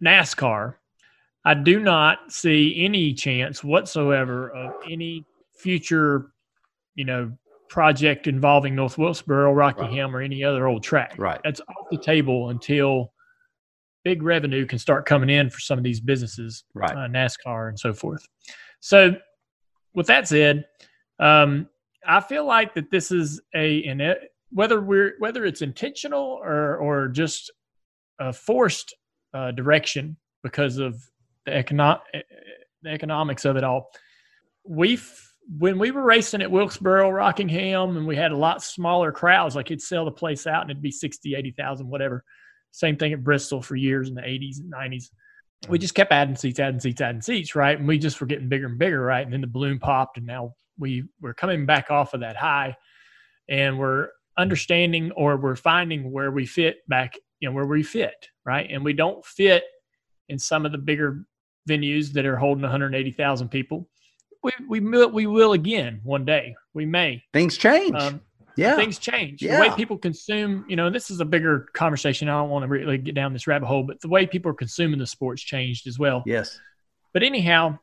NASCAR. 0.04 0.74
I 1.44 1.54
do 1.54 1.80
not 1.80 2.30
see 2.30 2.84
any 2.84 3.14
chance 3.14 3.64
whatsoever 3.64 4.50
of 4.50 4.74
any 4.90 5.24
future, 5.56 6.32
you 6.94 7.06
know, 7.06 7.32
project 7.70 8.26
involving 8.26 8.74
North 8.74 8.98
Wilkesboro, 8.98 9.52
Rockingham, 9.52 10.14
or 10.14 10.20
any 10.20 10.44
other 10.44 10.66
old 10.66 10.82
track. 10.82 11.14
Right. 11.16 11.40
That's 11.44 11.60
off 11.60 11.86
the 11.90 11.96
table 11.96 12.50
until 12.50 13.12
big 14.04 14.22
revenue 14.22 14.66
can 14.66 14.78
start 14.78 15.06
coming 15.06 15.30
in 15.30 15.48
for 15.48 15.60
some 15.60 15.78
of 15.78 15.84
these 15.84 16.00
businesses, 16.00 16.64
Right. 16.74 16.90
uh, 16.90 17.08
NASCAR 17.08 17.68
and 17.68 17.78
so 17.78 17.92
forth. 17.94 18.26
So, 18.80 19.16
with 19.94 20.06
that 20.08 20.28
said, 20.28 20.66
um, 21.18 21.68
I 22.06 22.20
feel 22.20 22.44
like 22.44 22.74
that 22.74 22.90
this 22.90 23.10
is 23.10 23.40
a 23.54 23.84
an, 23.84 24.14
whether 24.52 24.80
we're 24.80 25.14
whether 25.18 25.44
it's 25.44 25.62
intentional 25.62 26.40
or 26.42 26.76
or 26.76 27.08
just 27.08 27.50
a 28.18 28.32
forced 28.32 28.94
uh, 29.32 29.50
direction 29.52 30.16
because 30.42 30.78
of 30.78 31.02
the 31.46 31.52
econo- 31.52 32.00
the 32.82 32.90
economics 32.90 33.44
of 33.44 33.56
it 33.56 33.64
all. 33.64 33.90
We 34.64 34.98
when 35.58 35.78
we 35.78 35.90
were 35.90 36.02
racing 36.02 36.42
at 36.42 36.50
Wilkesboro, 36.50 37.10
Rockingham, 37.10 37.96
and 37.96 38.06
we 38.06 38.14
had 38.14 38.30
a 38.30 38.36
lot 38.36 38.62
smaller 38.62 39.10
crowds, 39.10 39.56
like 39.56 39.66
it'd 39.66 39.82
sell 39.82 40.04
the 40.04 40.10
place 40.10 40.46
out 40.46 40.62
and 40.62 40.70
it'd 40.70 40.82
be 40.82 40.92
60, 40.92 41.34
80,000, 41.34 41.88
whatever. 41.88 42.24
Same 42.70 42.96
thing 42.96 43.12
at 43.12 43.24
Bristol 43.24 43.60
for 43.60 43.74
years 43.74 44.08
in 44.08 44.14
the 44.14 44.22
80s 44.22 44.60
and 44.60 44.72
90s. 44.72 45.10
We 45.68 45.78
just 45.78 45.94
kept 45.94 46.12
adding 46.12 46.36
seats, 46.36 46.60
adding 46.60 46.78
seats, 46.78 47.00
adding 47.00 47.20
seats, 47.20 47.54
right? 47.56 47.76
And 47.76 47.88
we 47.88 47.98
just 47.98 48.20
were 48.20 48.26
getting 48.26 48.48
bigger 48.48 48.66
and 48.66 48.78
bigger, 48.78 49.00
right? 49.00 49.24
And 49.24 49.32
then 49.32 49.40
the 49.40 49.46
balloon 49.46 49.78
popped, 49.78 50.16
and 50.16 50.26
now 50.26 50.54
we 50.78 51.04
we're 51.20 51.34
coming 51.34 51.66
back 51.66 51.90
off 51.90 52.14
of 52.14 52.20
that 52.20 52.36
high, 52.36 52.76
and 53.48 53.78
we're 53.78 54.08
understanding 54.38 55.10
or 55.12 55.36
we're 55.36 55.56
finding 55.56 56.10
where 56.12 56.30
we 56.30 56.46
fit 56.46 56.86
back, 56.88 57.16
you 57.40 57.48
know, 57.48 57.54
where 57.54 57.66
we 57.66 57.82
fit, 57.82 58.28
right? 58.44 58.68
And 58.70 58.84
we 58.84 58.92
don't 58.92 59.24
fit 59.24 59.64
in 60.28 60.38
some 60.38 60.64
of 60.64 60.72
the 60.72 60.78
bigger 60.78 61.24
venues 61.68 62.12
that 62.12 62.26
are 62.26 62.36
holding 62.36 62.62
180,000 62.62 63.48
people. 63.48 63.88
We 64.42 64.52
we 64.68 64.80
will, 64.80 65.10
we 65.10 65.26
will 65.26 65.52
again 65.52 66.00
one 66.02 66.24
day. 66.24 66.54
We 66.72 66.86
may. 66.86 67.22
Things 67.32 67.58
change. 67.58 67.94
Um, 67.94 68.22
yeah. 68.56 68.76
things 68.76 68.98
change. 68.98 69.42
yeah. 69.42 69.56
The 69.56 69.68
way 69.68 69.76
people 69.76 69.98
consume, 69.98 70.64
you 70.68 70.76
know, 70.76 70.90
this 70.90 71.10
is 71.10 71.20
a 71.20 71.24
bigger 71.24 71.68
conversation. 71.74 72.28
I 72.28 72.32
don't 72.32 72.48
want 72.48 72.62
to 72.62 72.68
really 72.68 72.98
get 72.98 73.14
down 73.14 73.32
this 73.32 73.46
rabbit 73.46 73.66
hole, 73.66 73.82
but 73.82 74.00
the 74.00 74.08
way 74.08 74.26
people 74.26 74.50
are 74.50 74.54
consuming 74.54 74.98
the 74.98 75.06
sports 75.06 75.42
changed 75.42 75.86
as 75.86 75.98
well. 75.98 76.22
yes. 76.26 76.58
But 77.12 77.22
anyhow, 77.22 77.78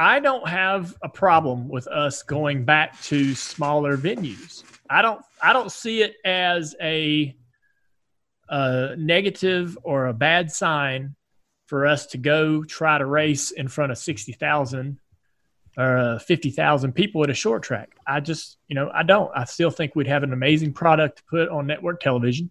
I 0.00 0.18
don't 0.18 0.48
have 0.48 0.96
a 1.02 1.10
problem 1.10 1.68
with 1.68 1.86
us 1.86 2.22
going 2.22 2.64
back 2.64 2.98
to 3.02 3.34
smaller 3.34 3.98
venues. 3.98 4.64
I 4.88 5.02
don't 5.02 5.20
I 5.42 5.52
don't 5.52 5.70
see 5.70 6.00
it 6.00 6.14
as 6.24 6.74
a, 6.80 7.36
a 8.48 8.94
negative 8.96 9.76
or 9.82 10.06
a 10.06 10.14
bad 10.14 10.50
sign 10.50 11.16
for 11.66 11.86
us 11.86 12.06
to 12.06 12.18
go 12.18 12.64
try 12.64 12.96
to 12.96 13.04
race 13.04 13.50
in 13.50 13.68
front 13.68 13.92
of 13.92 13.98
60,000 13.98 14.98
or 15.76 15.98
uh, 15.98 16.18
50,000 16.18 16.92
people 16.94 17.22
at 17.22 17.28
a 17.28 17.34
short 17.34 17.62
track. 17.62 17.90
I 18.06 18.20
just, 18.20 18.56
you 18.68 18.76
know, 18.76 18.90
I 18.94 19.02
don't. 19.02 19.30
I 19.36 19.44
still 19.44 19.70
think 19.70 19.94
we'd 19.94 20.06
have 20.06 20.22
an 20.22 20.32
amazing 20.32 20.72
product 20.72 21.18
to 21.18 21.24
put 21.24 21.50
on 21.50 21.66
network 21.66 22.00
television. 22.00 22.50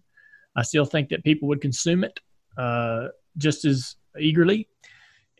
I 0.54 0.62
still 0.62 0.84
think 0.84 1.08
that 1.08 1.24
people 1.24 1.48
would 1.48 1.60
consume 1.60 2.04
it 2.04 2.20
uh, 2.56 3.08
just 3.36 3.64
as 3.64 3.96
eagerly. 4.16 4.68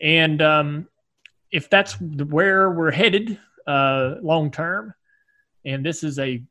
And 0.01 0.41
um, 0.41 0.87
if 1.51 1.69
that's 1.69 1.99
where 1.99 2.71
we're 2.71 2.91
headed 2.91 3.37
uh, 3.67 4.15
long 4.21 4.51
term, 4.51 4.93
and 5.65 5.85
this 5.85 6.03
is 6.03 6.17
a 6.19 6.43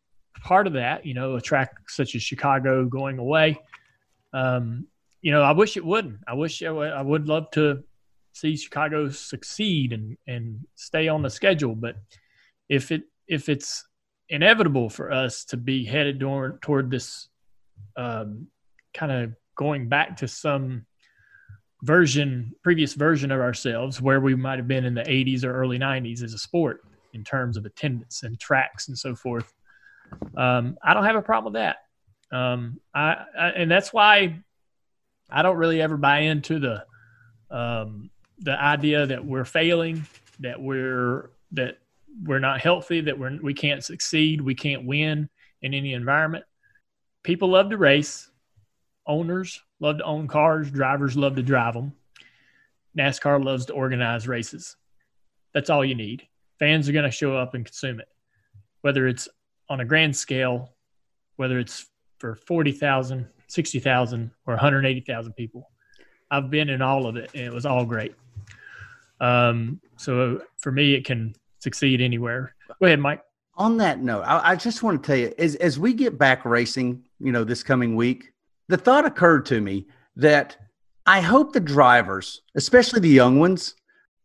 part 0.42 0.66
of 0.66 0.74
that, 0.74 1.05
you 1.05 1.14
know, 1.14 1.36
a 1.36 1.40
track 1.40 1.72
such 1.88 2.14
as 2.14 2.22
Chicago 2.22 2.84
going 2.84 3.18
away, 3.18 3.59
um, 4.32 4.86
you 5.22 5.32
know, 5.32 5.42
I 5.42 5.53
wish 5.53 5.76
it 5.76 5.84
wouldn't. 5.84 6.20
I 6.26 6.34
wish 6.34 6.62
I, 6.62 6.66
w- 6.66 6.90
I 6.90 7.03
would 7.03 7.26
love 7.28 7.51
to 7.53 7.82
see 8.32 8.57
Chicago 8.57 9.09
succeed 9.11 9.92
and 9.92 10.16
and 10.26 10.66
stay 10.76 11.09
on 11.09 11.22
the 11.22 11.30
schedule, 11.30 11.74
but 11.74 11.96
if 12.68 12.90
it 12.90 13.03
if 13.26 13.48
it's 13.48 13.84
inevitable 14.28 14.88
for 14.88 15.11
us 15.11 15.44
to 15.46 15.57
be 15.57 15.84
headed 15.84 16.20
toward 16.20 16.62
toward 16.62 16.90
this 16.90 17.28
um, 17.96 18.46
kind 18.94 19.12
of 19.12 19.34
going 19.57 19.88
back 19.88 20.16
to 20.16 20.28
some 20.28 20.86
version, 21.83 22.55
previous 22.62 22.95
version 22.95 23.31
of 23.31 23.41
ourselves, 23.41 24.01
where 24.01 24.20
we 24.20 24.35
might 24.35 24.59
have 24.59 24.68
been 24.68 24.85
in 24.85 24.95
the 24.95 25.03
80s 25.03 25.45
or 25.45 25.53
early 25.53 25.78
90s 25.78 26.22
as 26.22 26.35
a 26.35 26.39
sport 26.39 26.83
in 27.12 27.24
terms 27.24 27.57
of 27.57 27.64
attendance 27.64 28.22
and 28.22 28.39
tracks 28.39 28.89
and 28.89 28.99
so 28.99 29.14
forth. 29.14 29.53
Um, 30.37 30.78
I 30.83 30.95
don't 30.95 31.05
have 31.05 31.16
a 31.16 31.22
problem 31.22 31.53
with 31.53 31.61
that. 31.61 31.76
Um, 32.33 32.81
I, 32.95 33.24
I 33.39 33.49
and 33.51 33.70
that's 33.70 33.93
why 33.93 34.41
I 35.28 35.43
don't 35.43 35.57
really 35.57 35.81
ever 35.81 35.97
buy 35.97 36.20
into 36.20 36.59
the 36.59 36.85
um, 37.51 38.11
the 38.39 38.61
idea 38.61 39.07
that 39.07 39.24
we're 39.24 39.45
failing, 39.45 40.07
that 40.41 40.61
we're 40.61 41.31
that 41.53 41.78
we're 42.24 42.39
not 42.39 42.61
healthy, 42.61 43.01
that 43.03 43.18
we're 43.18 43.39
we 43.43 43.55
can't 43.55 43.85
succeed, 43.85 44.41
we 44.41 44.55
can't 44.55 44.85
win 44.85 45.28
in 45.62 45.74
any 45.74 45.93
environment. 45.95 46.45
People 47.22 47.51
love 47.51 47.70
to 47.70 47.76
race. 47.76 48.30
Owners 49.07 49.61
love 49.80 49.98
to 49.98 50.05
own 50.05 50.28
cars. 50.28 50.70
Drivers 50.70 51.16
love 51.16 51.36
to 51.36 51.42
drive 51.42 51.74
them. 51.74 51.92
NASCAR 52.96 53.42
loves 53.42 53.66
to 53.66 53.72
organize 53.72 54.28
races. 54.28 54.76
That's 55.55 55.70
all 55.70 55.84
you 55.84 55.94
need. 55.94 56.26
Fans 56.59 56.88
are 56.88 56.92
going 56.92 57.05
to 57.05 57.11
show 57.11 57.36
up 57.36 57.55
and 57.55 57.64
consume 57.64 58.01
it, 58.01 58.09
whether 58.82 59.07
it's 59.09 59.28
on 59.68 59.80
a 59.80 59.84
grand 59.84 60.14
scale, 60.14 60.74
whether 61.36 61.59
it's 61.59 61.86
for 62.18 62.34
40,000, 62.34 63.26
60,000, 63.46 64.30
or 64.46 64.55
180,000 64.55 65.32
people. 65.32 65.70
I've 66.30 66.51
been 66.51 66.68
in 66.68 66.82
all 66.82 67.07
of 67.07 67.16
it, 67.16 67.30
and 67.34 67.44
it 67.44 67.53
was 67.53 67.66
all 67.66 67.84
great. 67.84 68.14
Um, 69.20 69.80
so 69.96 70.42
for 70.59 70.70
me, 70.70 70.94
it 70.94 71.05
can 71.05 71.34
succeed 71.59 72.01
anywhere. 72.01 72.55
Go 72.80 72.86
ahead, 72.86 73.01
Mike. 73.01 73.22
On 73.57 73.76
that 73.78 74.01
note, 74.01 74.22
I, 74.22 74.53
I 74.53 74.57
just 74.57 74.82
want 74.82 75.03
to 75.03 75.07
tell 75.07 75.16
you, 75.16 75.34
as 75.38 75.55
as 75.57 75.78
we 75.78 75.92
get 75.92 76.16
back 76.16 76.44
racing, 76.44 77.03
you 77.18 77.32
know, 77.32 77.44
this 77.44 77.62
coming 77.62 77.94
week, 77.94 78.30
the 78.71 78.79
thought 78.79 79.05
occurred 79.05 79.47
to 79.47 79.61
me 79.61 79.87
that 80.16 80.57
I 81.07 81.21
hope 81.21 81.53
the 81.53 81.61
drivers, 81.61 82.43
especially 82.55 83.01
the 83.01 83.09
young 83.09 83.39
ones, 83.39 83.75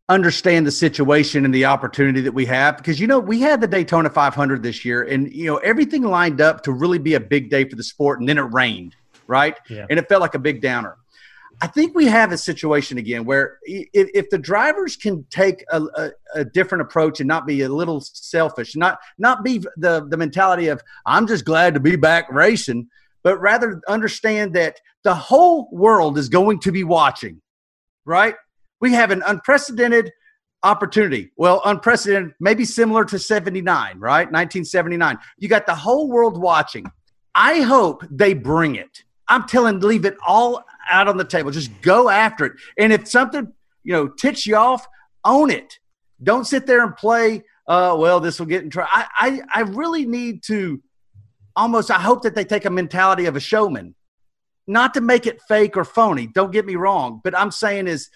understand 0.08 0.68
the 0.68 0.72
situation 0.72 1.46
and 1.46 1.54
the 1.54 1.66
opportunity 1.66 2.22
that 2.22 2.34
we 2.34 2.46
have. 2.46 2.78
Because 2.78 3.00
you 3.00 3.08
know 3.08 3.20
we 3.20 3.42
had 3.42 3.60
the 3.60 3.68
Daytona 3.68 4.10
500 4.10 4.64
this 4.64 4.86
year 4.86 5.04
and 5.04 5.32
you 5.34 5.46
know 5.48 5.58
everything 5.58 6.04
lined 6.04 6.42
up 6.42 6.64
to 6.64 6.72
really 6.72 7.00
be 7.00 7.16
a 7.16 7.20
big 7.20 7.50
day 7.50 7.68
for 7.68 7.76
the 7.76 7.84
sport 7.84 8.20
and 8.20 8.30
then 8.30 8.38
it 8.38 8.44
rained 8.54 8.96
right? 9.28 9.56
Yeah. 9.70 9.86
and 9.90 10.00
it 10.00 10.08
felt 10.08 10.22
like 10.22 10.36
a 10.36 10.40
big 10.40 10.62
downer. 10.62 10.98
I 11.62 11.68
think 11.68 11.96
we 11.96 12.06
have 12.08 12.34
a 12.34 12.38
situation 12.38 12.98
again 12.98 13.24
where 13.24 13.60
if, 13.64 13.88
if 14.14 14.30
the 14.30 14.38
drivers 14.38 14.98
can 14.98 15.26
take 15.30 15.64
a, 15.72 15.82
a, 15.96 16.12
a 16.36 16.46
different 16.46 16.82
approach 16.82 17.22
and 17.22 17.28
not 17.30 17.48
be 17.48 17.62
a 17.62 17.70
little 17.70 18.02
selfish, 18.02 18.76
not 18.76 19.00
not 19.18 19.42
be 19.42 19.60
the 19.78 20.06
the 20.10 20.18
mentality 20.18 20.68
of 20.68 20.84
I'm 21.06 21.28
just 21.28 21.46
glad 21.46 21.74
to 21.76 21.80
be 21.80 21.96
back 21.96 22.30
racing, 22.30 22.90
but 23.26 23.42
rather 23.42 23.82
understand 23.88 24.54
that 24.54 24.80
the 25.04 25.16
whole 25.16 25.68
world 25.72 26.16
is 26.20 26.30
going 26.30 26.60
to 26.60 26.72
be 26.72 26.84
watching, 26.84 27.42
right? 28.06 28.36
We 28.80 28.94
have 28.94 29.10
an 29.10 29.24
unprecedented 29.26 30.12
opportunity. 30.62 31.32
Well, 31.36 31.60
unprecedented, 31.66 32.36
maybe 32.40 32.66
similar 32.66 33.04
to 33.06 33.18
79, 33.18 33.98
right? 33.98 34.28
1979. 34.28 35.18
You 35.40 35.50
got 35.50 35.66
the 35.66 35.74
whole 35.74 36.08
world 36.08 36.40
watching. 36.40 36.86
I 37.34 37.62
hope 37.62 38.04
they 38.12 38.36
bring 38.36 38.76
it. 38.76 39.04
I'm 39.28 39.48
telling, 39.48 39.80
leave 39.80 40.06
it 40.06 40.18
all 40.26 40.64
out 40.88 41.08
on 41.08 41.18
the 41.18 41.26
table. 41.26 41.50
Just 41.50 41.72
go 41.82 42.10
after 42.10 42.46
it. 42.46 42.54
And 42.78 42.94
if 42.94 43.08
something, 43.08 43.52
you 43.84 43.94
know, 43.94 44.08
ticks 44.08 44.46
you 44.46 44.56
off, 44.56 44.86
own 45.24 45.50
it. 45.50 45.80
Don't 46.22 46.46
sit 46.46 46.68
there 46.68 46.84
and 46.84 46.96
play, 46.96 47.44
uh, 47.68 47.96
well, 47.98 48.20
this 48.20 48.38
will 48.38 48.46
get 48.46 48.64
in 48.64 48.70
trouble. 48.70 48.92
I, 48.94 49.08
I, 49.18 49.42
I 49.56 49.62
really 49.62 50.06
need 50.06 50.44
to 50.44 50.80
almost, 51.56 51.92
I 51.92 52.00
hope 52.00 52.22
that 52.24 52.36
they 52.36 52.46
take 52.46 52.66
a 52.66 52.70
mentality 52.70 53.26
of 53.26 53.36
a 53.36 53.40
showman, 53.40 53.96
not 54.68 54.94
to 54.96 55.02
make 55.02 55.28
it 55.28 55.42
fake 55.48 55.78
or 55.78 55.86
phony. 55.86 56.28
Don't 56.28 56.52
get 56.52 56.66
me 56.66 56.76
wrong. 56.76 57.22
But 57.24 57.38
I'm 57.38 57.52
saying 57.52 57.88
is, 57.88 58.10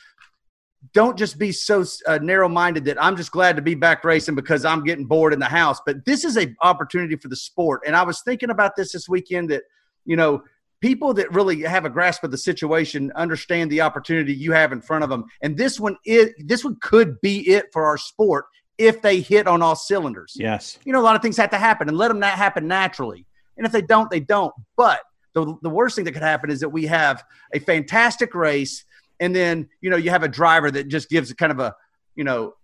don't 0.94 1.18
just 1.18 1.38
be 1.38 1.52
so 1.52 1.84
uh, 2.08 2.20
narrow-minded 2.22 2.86
that 2.86 3.02
I'm 3.04 3.18
just 3.18 3.32
glad 3.32 3.58
to 3.58 3.62
be 3.62 3.76
back 3.76 4.04
racing 4.04 4.36
because 4.36 4.64
I'm 4.64 4.84
getting 4.84 5.06
bored 5.06 5.34
in 5.34 5.40
the 5.40 5.46
house. 5.46 5.80
But 5.86 6.06
this 6.06 6.24
is 6.24 6.38
a 6.38 6.56
opportunity 6.62 7.16
for 7.18 7.28
the 7.28 7.36
sport, 7.36 7.82
and 7.86 7.96
I 7.96 8.04
was 8.04 8.22
thinking 8.22 8.50
about 8.50 8.76
this 8.76 8.94
this 8.94 9.10
weekend 9.10 9.50
that 9.50 9.64
you 10.06 10.16
know 10.16 10.42
people 10.80 11.14
that 11.16 11.34
really 11.34 11.62
have 11.64 11.84
a 11.84 11.90
grasp 11.90 12.24
of 12.24 12.32
the 12.32 12.38
situation 12.38 13.12
understand 13.16 13.70
the 13.70 13.82
opportunity 13.82 14.34
you 14.34 14.54
have 14.54 14.72
in 14.72 14.82
front 14.82 15.04
of 15.04 15.10
them, 15.10 15.26
and 15.42 15.58
this 15.58 15.82
one 15.82 15.98
is 16.06 16.30
this 16.46 16.64
one 16.64 16.78
could 16.82 17.20
be 17.20 17.42
it 17.50 17.66
for 17.74 17.86
our 17.86 17.98
sport 17.98 18.46
if 18.78 19.02
they 19.02 19.20
hit 19.20 19.48
on 19.48 19.62
all 19.62 19.76
cylinders. 19.76 20.34
Yes. 20.40 20.80
You 20.86 20.94
know, 20.94 21.02
a 21.02 21.04
lot 21.04 21.18
of 21.18 21.22
things 21.22 21.36
have 21.36 21.50
to 21.50 21.58
happen, 21.58 21.90
and 21.90 21.98
let 21.98 22.08
them 22.08 22.20
not 22.20 22.38
happen 22.38 22.68
naturally. 22.70 23.26
And 23.60 23.68
if 23.68 23.72
they 23.72 23.84
don't, 23.84 24.10
they 24.10 24.20
don't. 24.20 24.54
But 24.76 25.02
the, 25.34 25.56
the 25.62 25.70
worst 25.70 25.96
thing 25.96 26.06
that 26.06 26.14
could 26.14 26.24
happen 26.24 26.50
is 26.50 26.62
that 26.62 26.70
we 26.70 26.88
have 26.88 27.24
a 27.54 27.60
fantastic 27.60 28.34
race 28.34 28.84
and 29.20 29.36
then 29.36 29.70
you 29.82 29.92
know 29.92 29.98
you 29.98 30.10
have 30.10 30.24
a 30.24 30.28
driver 30.28 30.72
that 30.72 30.88
just 30.88 31.10
gives 31.10 31.32
kind 31.34 31.52
of 31.52 31.60
a 31.60 31.76
you 32.16 32.24
know 32.24 32.56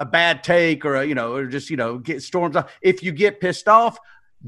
a 0.00 0.06
bad 0.06 0.42
take 0.42 0.84
or 0.86 0.94
a, 0.94 1.04
you 1.04 1.14
know 1.14 1.34
or 1.34 1.46
just 1.46 1.68
you 1.68 1.76
know 1.76 1.98
get 1.98 2.22
storms 2.22 2.56
off. 2.56 2.72
If 2.80 3.02
you 3.02 3.12
get 3.12 3.40
pissed 3.40 3.68
off 3.68 3.98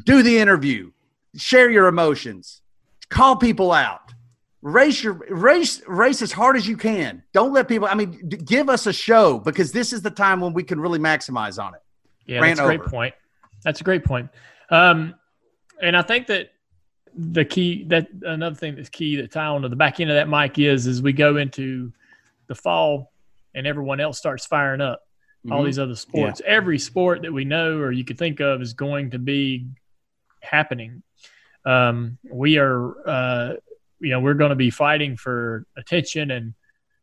do 0.05 0.23
the 0.23 0.39
interview. 0.39 0.91
Share 1.37 1.71
your 1.71 1.87
emotions. 1.87 2.63
Call 3.09 3.37
people 3.37 3.73
out. 3.73 4.13
Race 4.63 5.03
your 5.03 5.15
race 5.31 5.81
race 5.87 6.21
as 6.21 6.33
hard 6.33 6.57
as 6.57 6.69
you 6.69 6.77
can. 6.77 7.23
Don't 7.33 7.53
let 7.53 7.67
people 7.67 7.89
i 7.91 7.95
mean 7.95 8.29
d- 8.29 8.37
give 8.37 8.69
us 8.69 8.87
a 8.87 8.93
show 8.93 9.39
because 9.39 9.73
this 9.73 9.95
is 9.95 10.03
the 10.03 10.11
time 10.11 10.41
when 10.41 10.53
we 10.53 10.63
can 10.63 10.79
really 10.79 10.99
maximize 10.99 11.63
on 11.63 11.75
it. 11.75 11.81
Yeah, 12.27 12.41
Ran 12.41 12.57
that's 12.57 12.61
a 12.61 12.77
great 12.77 12.85
point. 12.85 13.15
That's 13.65 13.81
a 13.81 13.85
great 13.85 14.05
point. 14.05 14.29
Um, 14.69 15.15
and 15.81 15.97
I 15.97 16.03
think 16.03 16.27
that 16.29 16.53
the 17.15 17.45
key 17.45 17.85
that 17.89 18.09
another 18.23 18.55
thing 18.55 18.77
that's 18.77 18.89
key 18.89 19.17
that 19.17 19.33
tie 19.33 19.47
on 19.47 19.63
to 19.63 19.69
the 19.69 19.77
back 19.77 19.99
end 20.01 20.11
of 20.11 20.15
that 20.17 20.29
Mike 20.29 20.59
is 20.59 20.87
as 20.87 21.03
we 21.03 21.13
go 21.13 21.37
into 21.39 21.93
the 22.47 22.55
fall 22.55 23.13
and 23.55 23.67
everyone 23.67 23.99
else 24.01 24.17
starts 24.19 24.47
firing 24.47 24.81
up 24.81 25.03
all 25.51 25.63
Mhm. 25.63 25.67
these 25.67 25.79
other 25.79 25.97
sports. 25.97 26.41
Every 26.47 26.79
sport 26.79 27.23
that 27.23 27.33
we 27.33 27.45
know 27.45 27.79
or 27.79 27.91
you 27.91 28.05
could 28.05 28.19
think 28.19 28.41
of 28.41 28.61
is 28.63 28.75
going 28.75 29.11
to 29.11 29.19
be 29.19 29.67
happening. 30.43 31.03
Um, 31.65 32.19
we 32.31 32.59
are, 32.59 33.09
uh, 33.09 33.55
you 34.01 34.11
know, 34.11 34.21
we're 34.21 34.35
going 34.35 34.51
to 34.51 34.57
be 34.57 34.71
fighting 34.71 35.17
for 35.17 35.67
attention, 35.77 36.31
and 36.31 36.55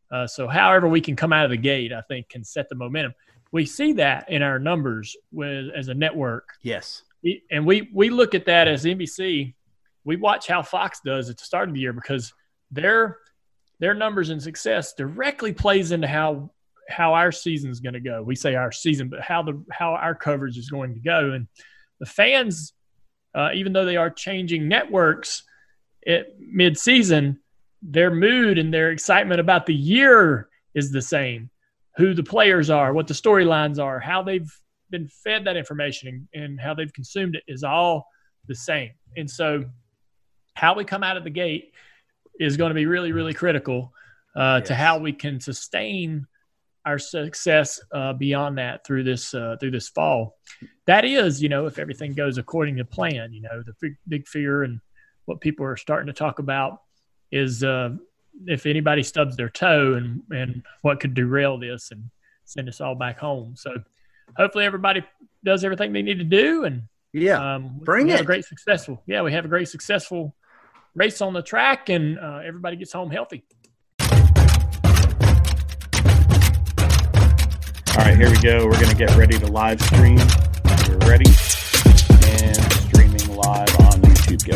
uh, 0.09 0.25
so 0.25 0.47
however 0.47 0.88
we 0.88 1.01
can 1.01 1.15
come 1.15 1.34
out 1.34 1.45
of 1.45 1.51
the 1.51 1.57
gate, 1.57 1.91
I 1.91 2.01
think, 2.01 2.30
can 2.30 2.43
set 2.43 2.69
the 2.69 2.75
momentum. 2.75 3.13
We 3.51 3.65
see 3.65 3.93
that 3.93 4.30
in 4.30 4.41
our 4.41 4.57
numbers 4.59 5.15
with 5.32 5.69
as 5.75 5.89
a 5.89 5.93
network, 5.93 6.49
yes 6.61 7.03
and 7.51 7.65
we 7.65 7.89
we 7.93 8.09
look 8.09 8.36
at 8.36 8.45
that 8.45 8.68
as 8.68 8.86
NBC. 8.86 9.53
We 10.03 10.15
watch 10.15 10.47
how 10.47 10.61
Fox 10.61 11.01
does 11.03 11.30
at 11.30 11.38
the 11.38 11.43
start 11.43 11.70
of 11.70 11.76
the 11.76 11.82
year 11.82 11.93
because 11.93 12.34
their 12.72 13.18
their 13.80 13.93
numbers 13.93 14.30
and 14.30 14.41
success 14.41 14.93
directly 14.93 15.53
plays 15.53 15.91
into 15.91 16.07
how 16.07 16.51
how 16.89 17.13
our 17.13 17.32
season 17.32 17.70
is 17.70 17.80
going 17.80 17.93
to 17.93 17.99
go. 17.99 18.24
We 18.24 18.36
say 18.36 18.55
our 18.55 18.72
season, 18.72 19.09
but 19.09 19.22
how 19.22 19.43
the 19.43 19.63
how 19.72 19.93
our 19.93 20.15
coverage 20.15 20.57
is 20.57 20.70
going 20.70 20.93
to 20.93 20.99
go. 20.99 21.32
And 21.32 21.47
the 21.99 22.05
fans, 22.05 22.74
uh, 23.36 23.49
even 23.53 23.74
though 23.74 23.86
they 23.86 23.97
are 23.97 24.09
changing 24.09 24.68
networks 24.68 25.43
at 26.05 26.28
mid 26.39 26.78
season, 26.78 27.39
their 27.82 28.11
mood 28.11 28.57
and 28.57 28.74
their 28.74 28.91
excitement 28.91 29.39
about 29.39 29.65
the 29.65 29.76
year 29.76 30.49
is 30.74 30.91
the 30.91 31.01
same. 31.01 31.49
Who 31.97 32.13
the 32.13 32.24
players 32.24 32.70
are, 32.70 32.93
what 32.93 33.07
the 33.07 33.15
storylines 33.15 33.84
are, 33.84 33.99
how 33.99 34.22
they've 34.22 34.51
been 34.89 35.07
fed 35.07 35.45
that 35.45 35.57
information 35.57 36.27
and, 36.33 36.43
and 36.43 36.59
how 36.59 36.73
they've 36.73 36.93
consumed 36.93 37.35
it 37.35 37.43
is 37.47 37.63
all 37.63 38.07
the 38.47 38.55
same. 38.55 38.91
And 39.15 39.29
so, 39.29 39.65
how 40.55 40.73
we 40.75 40.83
come 40.83 41.03
out 41.03 41.17
of 41.17 41.23
the 41.23 41.29
gate 41.29 41.71
is 42.39 42.57
going 42.57 42.69
to 42.69 42.75
be 42.75 42.85
really, 42.85 43.11
really 43.11 43.33
critical 43.33 43.93
uh, 44.35 44.61
to 44.61 44.73
how 44.75 44.97
we 44.97 45.13
can 45.13 45.39
sustain 45.39 46.25
our 46.85 46.97
success 46.97 47.81
uh, 47.91 48.13
beyond 48.13 48.57
that 48.57 48.85
through 48.85 49.03
this 49.03 49.33
uh, 49.33 49.57
through 49.59 49.71
this 49.71 49.89
fall. 49.89 50.38
That 50.85 51.03
is, 51.03 51.43
you 51.43 51.49
know, 51.49 51.65
if 51.65 51.79
everything 51.79 52.13
goes 52.13 52.38
according 52.38 52.77
to 52.77 52.85
plan. 52.85 53.33
You 53.33 53.41
know, 53.41 53.61
the 53.65 53.73
big, 53.81 53.97
big 54.07 54.27
fear 54.27 54.63
and 54.63 54.79
what 55.25 55.41
people 55.41 55.65
are 55.65 55.75
starting 55.75 56.07
to 56.07 56.13
talk 56.13 56.39
about 56.39 56.81
is 57.31 57.61
uh, 57.61 57.89
if 58.45 58.65
anybody 58.65 59.03
stubs 59.03 59.35
their 59.35 59.49
toe 59.49 59.95
and 59.95 60.21
and 60.31 60.63
what 60.81 61.01
could 61.01 61.13
derail 61.13 61.59
this 61.59 61.91
and 61.91 62.09
send 62.45 62.69
us 62.69 62.79
all 62.79 62.95
back 62.95 63.19
home. 63.19 63.55
So 63.57 63.75
hopefully 64.36 64.65
everybody 64.65 65.03
does 65.43 65.63
everything 65.63 65.93
they 65.93 66.01
need 66.01 66.17
to 66.17 66.23
do 66.25 66.65
and 66.65 66.84
yeah 67.13 67.55
um, 67.55 67.80
bring 67.84 68.05
we 68.05 68.11
have 68.11 68.19
it. 68.19 68.23
a 68.23 68.25
great 68.25 68.45
successful 68.45 69.01
yeah 69.05 69.21
we 69.21 69.32
have 69.32 69.45
a 69.45 69.47
great 69.47 69.67
successful 69.69 70.36
race 70.95 71.21
on 71.21 71.34
the 71.34 71.41
track 71.41 71.89
and 71.89 72.19
uh, 72.19 72.41
everybody 72.43 72.75
gets 72.75 72.91
home 72.91 73.09
healthy 73.11 73.43
All 77.99 78.03
right, 78.03 78.15
here 78.15 78.30
we 78.30 78.38
go. 78.38 78.63
We're 78.67 78.80
going 78.80 78.89
to 78.89 78.95
get 78.95 79.15
ready 79.15 79.39
to 79.39 79.47
live 79.47 79.82
stream. 79.82 80.17
We're 80.88 80.97
ready 81.09 81.25
and 81.25 82.55
streaming 82.84 83.36
live 83.36 83.75
on 83.80 83.99
YouTube. 84.03 84.45
Go. 84.45 84.55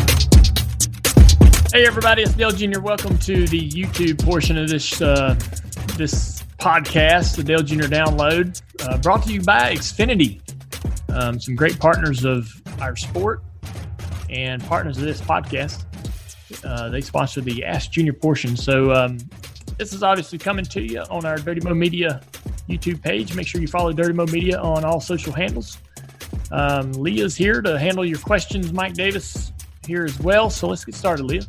hey 1.74 1.88
everybody 1.88 2.22
it's 2.22 2.34
dale 2.34 2.52
jr 2.52 2.80
welcome 2.82 3.18
to 3.18 3.48
the 3.48 3.70
youtube 3.72 4.24
portion 4.24 4.58
of 4.58 4.68
this 4.70 5.02
uh, 5.02 5.34
this 5.98 6.44
podcast 6.60 7.36
the 7.38 7.44
dale 7.44 7.64
jr 7.64 7.86
download 7.86 8.62
uh, 8.84 8.98
brought 8.98 9.24
to 9.24 9.34
you 9.34 9.42
by 9.42 9.74
xfinity. 9.74 10.42
Um, 11.10 11.40
some 11.40 11.56
great 11.56 11.80
partners 11.80 12.24
of 12.24 12.50
our 12.80 12.96
sport 12.96 13.44
and 14.30 14.64
partners 14.64 14.98
of 14.98 15.04
this 15.04 15.22
podcast. 15.22 15.86
Uh, 16.66 16.90
they 16.90 17.02
sponsor 17.02 17.42
the 17.42 17.64
ask 17.64 17.92
junior 17.92 18.14
portion. 18.14 18.56
So 18.56 18.94
um, 18.94 19.18
this 19.78 19.94
is 19.94 20.04
obviously 20.04 20.38
coming 20.38 20.66
to 20.66 20.82
you 20.82 21.02
on 21.10 21.26
our 21.26 21.38
dirty 21.38 21.62
mo 21.62 21.74
media 21.74 22.22
youtube 22.70 23.02
page. 23.02 23.36
Make 23.36 23.48
sure 23.48 23.62
you 23.62 23.68
follow 23.68 23.92
dirty 23.92 24.14
mo 24.14 24.26
media 24.26 24.60
on 24.60 24.86
all 24.86 25.02
social 25.02 25.34
handles. 25.34 25.78
Um, 26.52 26.92
leah's 26.94 27.36
here 27.36 27.62
to 27.62 27.80
handle 27.80 28.06
your 28.06 28.20
questions. 28.20 28.72
Mike 28.74 28.94
davis 28.94 29.52
here 29.86 30.06
as 30.06 30.20
well. 30.20 30.50
So 30.50 30.68
let's 30.68 30.86
get 30.86 30.96
started 30.96 31.24
leah. 31.24 31.44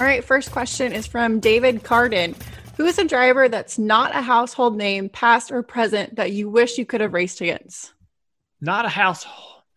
All 0.00 0.06
right, 0.06 0.24
first 0.24 0.52
question 0.52 0.92
is 0.92 1.06
from 1.06 1.40
David 1.40 1.82
Carden. 1.82 2.34
Who 2.78 2.86
is 2.86 2.98
a 2.98 3.04
driver 3.04 3.48
that's 3.48 3.76
not 3.76 4.14
a 4.14 4.22
household 4.22 4.76
name, 4.76 5.08
past 5.08 5.50
or 5.50 5.64
present, 5.64 6.14
that 6.14 6.30
you 6.30 6.48
wish 6.48 6.78
you 6.78 6.86
could 6.86 7.00
have 7.00 7.12
raced 7.12 7.40
against? 7.40 7.92
not 8.60 8.84
a 8.84 8.88
house 8.88 9.24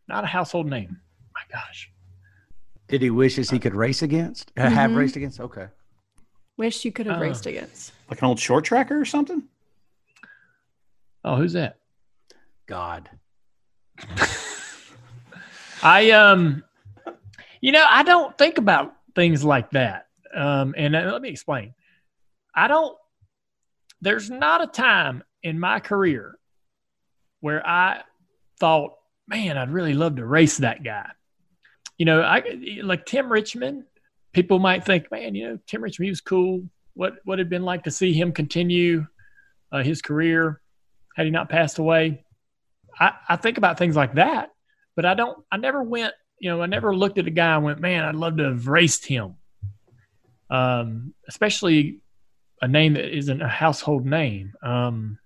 not 0.07 0.23
a 0.23 0.27
household 0.27 0.65
name 0.67 0.99
my 1.35 1.41
gosh 1.51 1.91
did 2.87 2.99
he 2.99 3.11
wishes 3.11 3.47
he 3.47 3.59
could 3.59 3.75
race 3.75 4.01
against 4.01 4.51
uh, 4.57 4.67
have 4.67 4.89
Mhm. 4.91 4.95
raced 4.95 5.15
against 5.15 5.39
okay 5.39 5.67
Wish 6.57 6.83
you 6.83 6.91
could 6.91 7.05
have 7.05 7.17
Oh. 7.17 7.21
raced 7.21 7.45
against. 7.45 7.91
Like 8.09 8.19
an 8.23 8.27
old 8.27 8.39
short 8.39 8.65
tracker 8.65 8.99
or 8.99 9.05
something? 9.05 9.43
oh 11.23 11.35
who's 11.35 11.53
that 11.53 11.77
god 12.65 13.07
i 15.83 16.09
um 16.09 16.63
you 17.61 17.71
know 17.71 17.85
i 17.87 18.01
don't 18.01 18.35
think 18.37 18.57
about 18.57 18.95
things 19.13 19.43
like 19.45 19.69
that 19.71 20.07
um 20.33 20.73
and 20.75 20.95
uh, 20.95 21.01
let 21.11 21.21
me 21.21 21.29
explain 21.29 21.75
i 22.55 22.67
don't 22.67 22.97
there's 24.01 24.29
not 24.29 24.63
a 24.63 24.67
time 24.67 25.23
in 25.43 25.59
my 25.59 25.79
career 25.79 26.37
where 27.39 27.65
i 27.65 28.01
thought 28.59 28.93
man 29.27 29.57
i'd 29.57 29.71
really 29.71 29.93
love 29.93 30.15
to 30.15 30.25
race 30.25 30.57
that 30.57 30.83
guy 30.83 31.09
you 31.97 32.05
know 32.05 32.21
i 32.21 32.43
like 32.83 33.05
tim 33.05 33.31
richmond 33.31 33.83
people 34.33 34.59
might 34.59 34.85
think 34.85 35.11
man 35.11 35.35
you 35.35 35.47
know 35.47 35.59
tim 35.67 35.81
richmond 35.83 36.05
he 36.05 36.11
was 36.11 36.21
cool 36.21 36.63
what 36.93 37.15
what 37.25 37.39
had 37.39 37.49
been 37.49 37.63
like 37.63 37.83
to 37.83 37.91
see 37.91 38.13
him 38.13 38.31
continue 38.31 39.05
uh, 39.71 39.83
his 39.83 40.01
career 40.01 40.61
had 41.15 41.25
he 41.25 41.31
not 41.31 41.49
passed 41.49 41.79
away 41.79 42.23
I, 42.99 43.13
I 43.29 43.35
think 43.37 43.57
about 43.57 43.77
things 43.77 43.95
like 43.95 44.15
that 44.15 44.51
but 44.95 45.05
I 45.05 45.13
don't. 45.13 45.43
I 45.51 45.57
never 45.57 45.81
went. 45.83 46.13
You 46.39 46.49
know, 46.49 46.61
I 46.61 46.65
never 46.65 46.95
looked 46.95 47.17
at 47.17 47.27
a 47.27 47.31
guy 47.31 47.55
and 47.55 47.63
went, 47.63 47.79
"Man, 47.79 48.03
I'd 48.03 48.15
love 48.15 48.37
to 48.37 48.43
have 48.43 48.67
raced 48.67 49.05
him." 49.05 49.35
Um, 50.49 51.13
especially 51.27 52.01
a 52.61 52.67
name 52.67 52.93
that 52.93 53.15
isn't 53.15 53.41
a 53.41 53.47
household 53.47 54.05
name. 54.05 54.53
Um, 54.61 55.17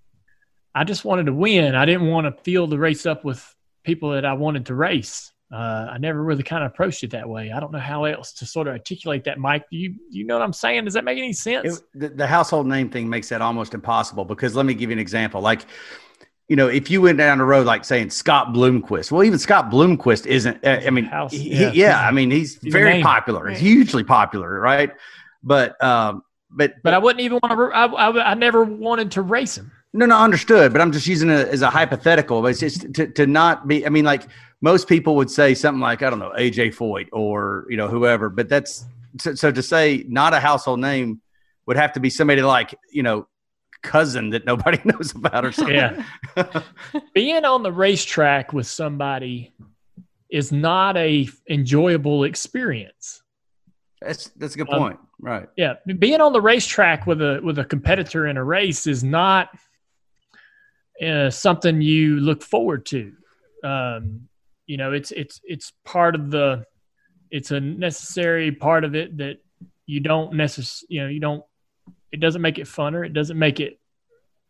I 0.74 0.84
just 0.84 1.06
wanted 1.06 1.26
to 1.28 1.34
win. 1.34 1.76
I 1.76 1.86
didn't 1.86 2.08
want 2.08 2.26
to 2.26 2.44
fill 2.44 2.68
the 2.68 2.78
race 2.78 3.06
up 3.06 3.24
with 3.26 3.44
people 3.84 4.12
that 4.12 4.26
I 4.26 4.34
wanted 4.34 4.66
to 4.68 4.76
race. 4.76 5.32
Uh, 5.54 5.88
I 5.92 5.98
never 6.00 6.22
really 6.24 6.44
kind 6.44 6.64
of 6.64 6.72
approached 6.72 7.04
it 7.04 7.12
that 7.12 7.30
way. 7.30 7.52
I 7.52 7.60
don't 7.60 7.72
know 7.72 7.80
how 7.80 8.06
else 8.06 8.34
to 8.34 8.46
sort 8.46 8.68
of 8.68 8.74
articulate 8.74 9.24
that, 9.26 9.38
Mike. 9.38 9.64
Do 9.70 9.78
you 9.78 9.90
do 9.90 10.18
you 10.18 10.26
know 10.26 10.38
what 10.38 10.44
I'm 10.44 10.54
saying? 10.54 10.86
Does 10.86 10.96
that 10.96 11.04
make 11.04 11.18
any 11.18 11.34
sense? 11.34 11.78
It, 11.78 11.84
the, 11.94 12.10
the 12.10 12.28
household 12.28 12.68
name 12.68 12.90
thing 12.90 13.08
makes 13.10 13.30
that 13.30 13.42
almost 13.42 13.74
impossible 13.74 14.26
because 14.26 14.56
let 14.56 14.66
me 14.66 14.74
give 14.74 14.90
you 14.90 14.94
an 14.96 15.00
example. 15.00 15.42
Like, 15.42 15.66
you 16.50 16.56
know, 16.56 16.68
if 16.68 16.90
you 16.90 17.02
went 17.02 17.20
down 17.20 17.38
the 17.38 17.44
road, 17.46 17.66
like 17.68 17.86
saying 17.86 18.10
Scott 18.10 18.48
Bloomquist, 18.54 19.12
well, 19.12 19.24
even 19.24 19.40
Scott 19.40 19.70
Bloomquist 19.70 20.26
isn't, 20.26 20.66
uh, 20.66 20.82
I 20.86 20.90
mean, 20.90 21.06
House- 21.06 21.32
he- 21.32 21.52
yeah. 21.54 21.70
he- 21.70 21.80
yeah, 21.82 22.00
I 22.08 22.12
mean, 22.12 22.32
he's, 22.32 22.60
He's 22.60 22.74
very 22.74 23.02
popular, 23.02 23.46
Right. 23.46 23.58
hugely 23.58 24.04
popular, 24.04 24.60
right? 24.60 24.92
But, 25.44 25.82
um, 25.84 26.24
but, 26.56 26.74
but 26.84 26.94
I 26.94 26.98
wouldn't 26.98 27.22
even 27.22 27.40
want 27.44 27.52
to. 27.54 27.76
I, 27.76 27.86
I, 27.86 28.32
I 28.32 28.34
never 28.34 28.64
wanted 28.64 29.12
to 29.12 29.22
race 29.22 29.58
him. 29.58 29.72
No, 29.94 30.06
no, 30.06 30.18
understood. 30.18 30.72
But 30.72 30.82
I'm 30.82 30.92
just 30.92 31.08
using 31.08 31.30
it 31.30 31.48
as 31.50 31.62
a 31.62 31.70
hypothetical. 31.70 32.42
But 32.42 32.50
it's 32.50 32.60
just 32.60 32.94
to, 32.96 33.08
to 33.08 33.28
not 33.28 33.68
be. 33.68 33.86
I 33.86 33.90
mean, 33.90 34.06
like 34.06 34.24
most 34.62 34.88
people 34.88 35.16
would 35.18 35.30
say 35.30 35.54
something 35.54 35.82
like 35.82 36.02
I 36.02 36.10
don't 36.10 36.20
know 36.20 36.34
AJ 36.38 36.76
Foyt 36.76 37.08
or 37.12 37.66
you 37.70 37.78
know 37.78 37.88
whoever. 37.88 38.30
But 38.30 38.50
that's 38.50 38.86
so, 39.20 39.36
so 39.36 39.52
to 39.52 39.62
say 39.62 40.04
not 40.08 40.34
a 40.34 40.40
household 40.40 40.80
name 40.80 41.22
would 41.66 41.78
have 41.78 41.94
to 41.94 42.00
be 42.00 42.10
somebody 42.10 42.42
like 42.42 42.76
you 42.92 43.04
know 43.04 43.28
cousin 43.84 44.32
that 44.32 44.46
nobody 44.46 44.80
knows 44.86 45.14
about 45.16 45.46
or 45.46 45.52
something. 45.52 45.76
Yeah. 45.76 46.04
Being 47.14 47.46
on 47.46 47.64
the 47.64 47.72
racetrack 47.72 48.52
with 48.52 48.68
somebody 48.68 49.54
is 50.30 50.52
not 50.52 50.98
a 50.98 51.30
enjoyable 51.50 52.24
experience. 52.24 53.22
that's 54.02 54.30
that's 54.30 54.56
a 54.56 54.58
good 54.58 54.70
Um, 54.70 54.80
point. 54.80 55.00
Right. 55.20 55.48
Yeah, 55.56 55.76
being 55.98 56.22
on 56.22 56.34
the 56.34 56.42
racetrack 56.42 57.08
with 57.08 57.22
a 57.22 57.40
with 57.44 57.58
a 57.60 57.66
competitor 57.66 58.28
in 58.28 58.38
a 58.38 58.44
race 58.44 58.86
is 58.86 59.04
not 59.04 59.50
uh, 61.02 61.30
something 61.30 61.82
you 61.82 62.20
look 62.20 62.44
forward 62.44 62.86
to. 62.88 63.14
Um, 63.64 64.28
you 64.68 64.78
know, 64.78 64.92
it's 64.92 65.12
it's 65.12 65.40
it's 65.44 65.72
part 65.84 66.16
of 66.16 66.32
the 66.32 66.66
it's 67.32 67.52
a 67.52 67.60
necessary 67.60 68.52
part 68.52 68.84
of 68.84 68.96
it 68.96 69.18
that 69.18 69.38
you 69.86 70.00
don't 70.00 70.34
necess 70.34 70.84
you 70.90 71.02
know 71.02 71.08
you 71.08 71.20
don't 71.20 71.44
it 72.12 72.20
doesn't 72.20 72.42
make 72.42 72.60
it 72.60 72.68
funner. 72.68 73.06
It 73.06 73.14
doesn't 73.14 73.40
make 73.40 73.60
it 73.60 73.80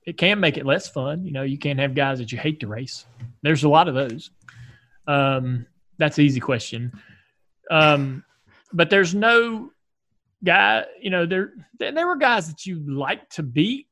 it 0.06 0.18
can 0.18 0.40
make 0.40 0.58
it 0.58 0.66
less 0.66 0.88
fun. 0.88 1.26
You 1.26 1.32
know, 1.32 1.44
you 1.44 1.58
can't 1.58 1.80
have 1.80 1.96
guys 1.96 2.20
that 2.20 2.32
you 2.32 2.38
hate 2.38 2.60
to 2.60 2.68
race. 2.68 3.06
There's 3.42 3.64
a 3.64 3.70
lot 3.70 3.88
of 3.88 3.96
those. 3.96 4.30
Um, 5.08 5.66
that's 5.98 6.20
easy 6.20 6.40
question. 6.40 6.92
Um, 7.72 8.24
but 8.72 8.90
there's 8.90 9.16
no 9.16 9.72
guy, 10.46 10.86
you 11.02 11.10
know, 11.10 11.26
there 11.26 11.54
there 11.80 12.08
were 12.08 12.16
guys 12.16 12.48
that 12.48 12.66
you 12.66 12.80
like 12.88 13.30
to 13.32 13.44
beat. 13.44 13.88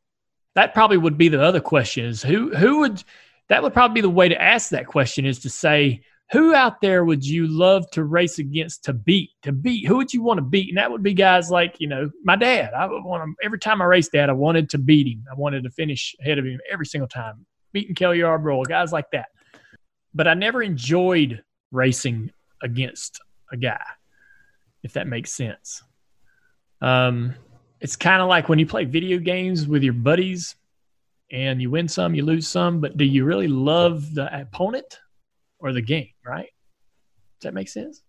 That 0.56 0.74
probably 0.74 0.98
would 0.98 1.18
be 1.18 1.30
the 1.30 1.42
other 1.42 1.60
question 1.60 2.06
is 2.06 2.22
who 2.22 2.56
who 2.56 2.80
would 2.80 3.04
that 3.50 3.64
would 3.64 3.74
probably 3.74 3.96
be 3.96 4.02
the 4.02 4.10
way 4.10 4.30
to 4.30 4.42
ask 4.42 4.70
that 4.70 4.88
question 4.88 5.26
is 5.26 5.40
to 5.40 5.50
say 5.50 6.02
who 6.32 6.56
out 6.56 6.80
there 6.82 7.04
would 7.04 7.26
you 7.26 7.48
love 7.48 7.90
to 7.92 8.04
race 8.04 8.40
against 8.40 8.86
to 8.86 8.94
beat 8.94 9.32
to 9.42 9.52
beat? 9.52 9.88
Who 9.88 9.98
would 9.98 10.14
you 10.14 10.24
want 10.24 10.38
to 10.38 10.44
beat? 10.44 10.70
And 10.70 10.78
that 10.78 10.90
would 10.90 11.04
be 11.04 11.14
guys 11.14 11.52
like 11.52 11.76
you 11.80 11.88
know 11.88 12.10
my 12.24 12.36
dad. 12.36 12.74
I 12.74 12.86
would 12.86 13.04
want 13.04 13.24
to 13.24 13.46
every 13.46 13.60
time 13.60 13.82
i 13.82 13.86
raced 13.86 14.12
dad 14.14 14.30
i 14.30 14.34
wanted 14.34 14.70
to 14.70 14.78
beat 14.78 15.08
him. 15.08 15.26
I 15.30 15.36
wanted 15.36 15.64
to 15.64 15.70
finish 15.72 16.16
ahead 16.22 16.40
of 16.40 16.46
him 16.46 16.60
every 16.72 16.86
single 16.86 17.08
time. 17.08 17.46
Beating 17.74 17.96
kelly 17.96 18.20
yarbrough 18.20 18.68
guys 18.68 18.92
like 18.92 19.10
that. 19.12 19.28
But 20.14 20.28
i 20.28 20.34
never 20.34 20.62
enjoyed 20.62 21.44
racing 21.72 22.32
against 22.62 23.20
a 23.52 23.58
guy 23.58 23.84
if 24.84 24.94
that 24.94 25.08
makes 25.08 25.32
sense 25.32 25.82
um, 26.84 27.34
it's 27.82 27.96
kind 27.96 28.22
of 28.22 28.28
like 28.28 28.50
when 28.50 28.60
you 28.60 28.66
play 28.66 28.86
video 28.86 29.18
games 29.20 29.68
with 29.68 29.84
your 29.84 29.94
buddies 29.94 30.56
and 31.32 31.62
you 31.62 31.70
win 31.70 31.88
some, 31.88 32.14
you 32.14 32.24
lose 32.24 32.48
some, 32.48 32.80
but 32.80 32.98
do 32.98 33.06
you 33.06 33.26
really 33.26 33.48
love 33.48 34.14
the 34.14 34.34
opponent 34.42 35.00
or 35.60 35.74
the 35.74 35.82
game, 35.82 36.10
right? 36.26 36.50
Does 37.40 37.48
that 37.48 37.54
make 37.54 37.70
sense? 37.70 38.02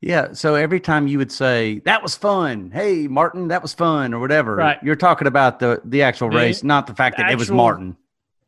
Yeah. 0.00 0.32
So 0.32 0.56
every 0.56 0.80
time 0.80 1.06
you 1.06 1.18
would 1.18 1.30
say 1.30 1.78
that 1.84 2.02
was 2.02 2.16
fun, 2.16 2.70
hey 2.74 3.06
Martin, 3.06 3.48
that 3.48 3.62
was 3.62 3.72
fun, 3.72 4.12
or 4.12 4.18
whatever, 4.20 4.56
Right. 4.56 4.78
you're 4.82 4.96
talking 4.96 5.28
about 5.28 5.60
the 5.60 5.80
the 5.84 6.02
actual 6.02 6.28
The- 6.28 6.36
race, 6.36 6.64
not 6.64 6.86
the 6.88 6.94
fact 6.94 7.18
that 7.18 7.30
it 7.30 7.38
was 7.38 7.50
Martin. 7.50 7.96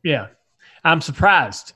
Yeah. 0.03 0.27
I'm 0.83 1.01
surprised. 1.01 1.73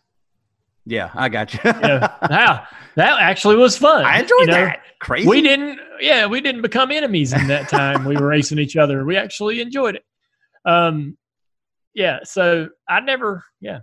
Yeah, 0.89 1.11
I 1.13 1.29
got 1.29 1.53
you. 1.53 1.59
You 1.63 1.71
know, 1.81 2.09
wow, 2.29 2.65
that 2.95 3.19
actually 3.21 3.55
was 3.57 3.77
fun. 3.77 4.03
I 4.03 4.19
enjoyed 4.21 4.39
You 4.41 4.45
know, 4.47 4.53
that. 4.53 4.81
Crazy. 4.99 5.27
We 5.27 5.41
didn't, 5.41 5.79
yeah, 6.01 6.25
we 6.25 6.41
didn't 6.41 6.61
become 6.63 6.91
enemies 6.91 7.31
in 7.31 7.47
that 7.47 7.69
time. 7.69 8.05
we 8.05 8.17
were 8.17 8.27
racing 8.27 8.57
each 8.59 8.75
other. 8.75 9.05
We 9.05 9.15
actually 9.15 9.61
enjoyed 9.61 9.95
it. 9.95 10.03
Um, 10.65 11.15
yeah. 11.93 12.19
So 12.23 12.69
I 12.89 12.99
never, 13.01 13.43
yeah, 13.61 13.79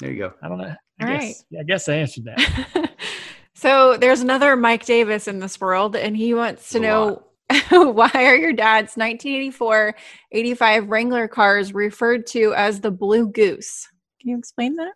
There 0.00 0.10
you 0.10 0.18
go. 0.18 0.32
I 0.42 0.48
don't 0.48 0.58
know. 0.58 0.74
I 1.00 1.04
All 1.04 1.08
guess, 1.10 1.22
right. 1.22 1.34
yeah, 1.50 1.60
I 1.60 1.62
guess 1.64 1.88
I 1.88 1.94
answered 1.96 2.24
that. 2.24 2.90
so 3.54 3.96
there's 3.98 4.22
another 4.22 4.56
Mike 4.56 4.86
Davis 4.86 5.28
in 5.28 5.38
this 5.40 5.60
world, 5.60 5.94
and 5.94 6.16
he 6.16 6.32
wants 6.32 6.70
to 6.70 6.78
A 6.78 6.80
know 6.80 7.22
why 7.70 8.10
are 8.14 8.36
your 8.36 8.52
dad's 8.54 8.96
1984 8.96 9.94
85 10.32 10.88
Wrangler 10.88 11.28
cars 11.28 11.74
referred 11.74 12.26
to 12.28 12.54
as 12.54 12.80
the 12.80 12.90
Blue 12.90 13.28
Goose? 13.28 13.86
Can 14.20 14.30
you 14.30 14.38
explain 14.38 14.76
that? 14.76 14.92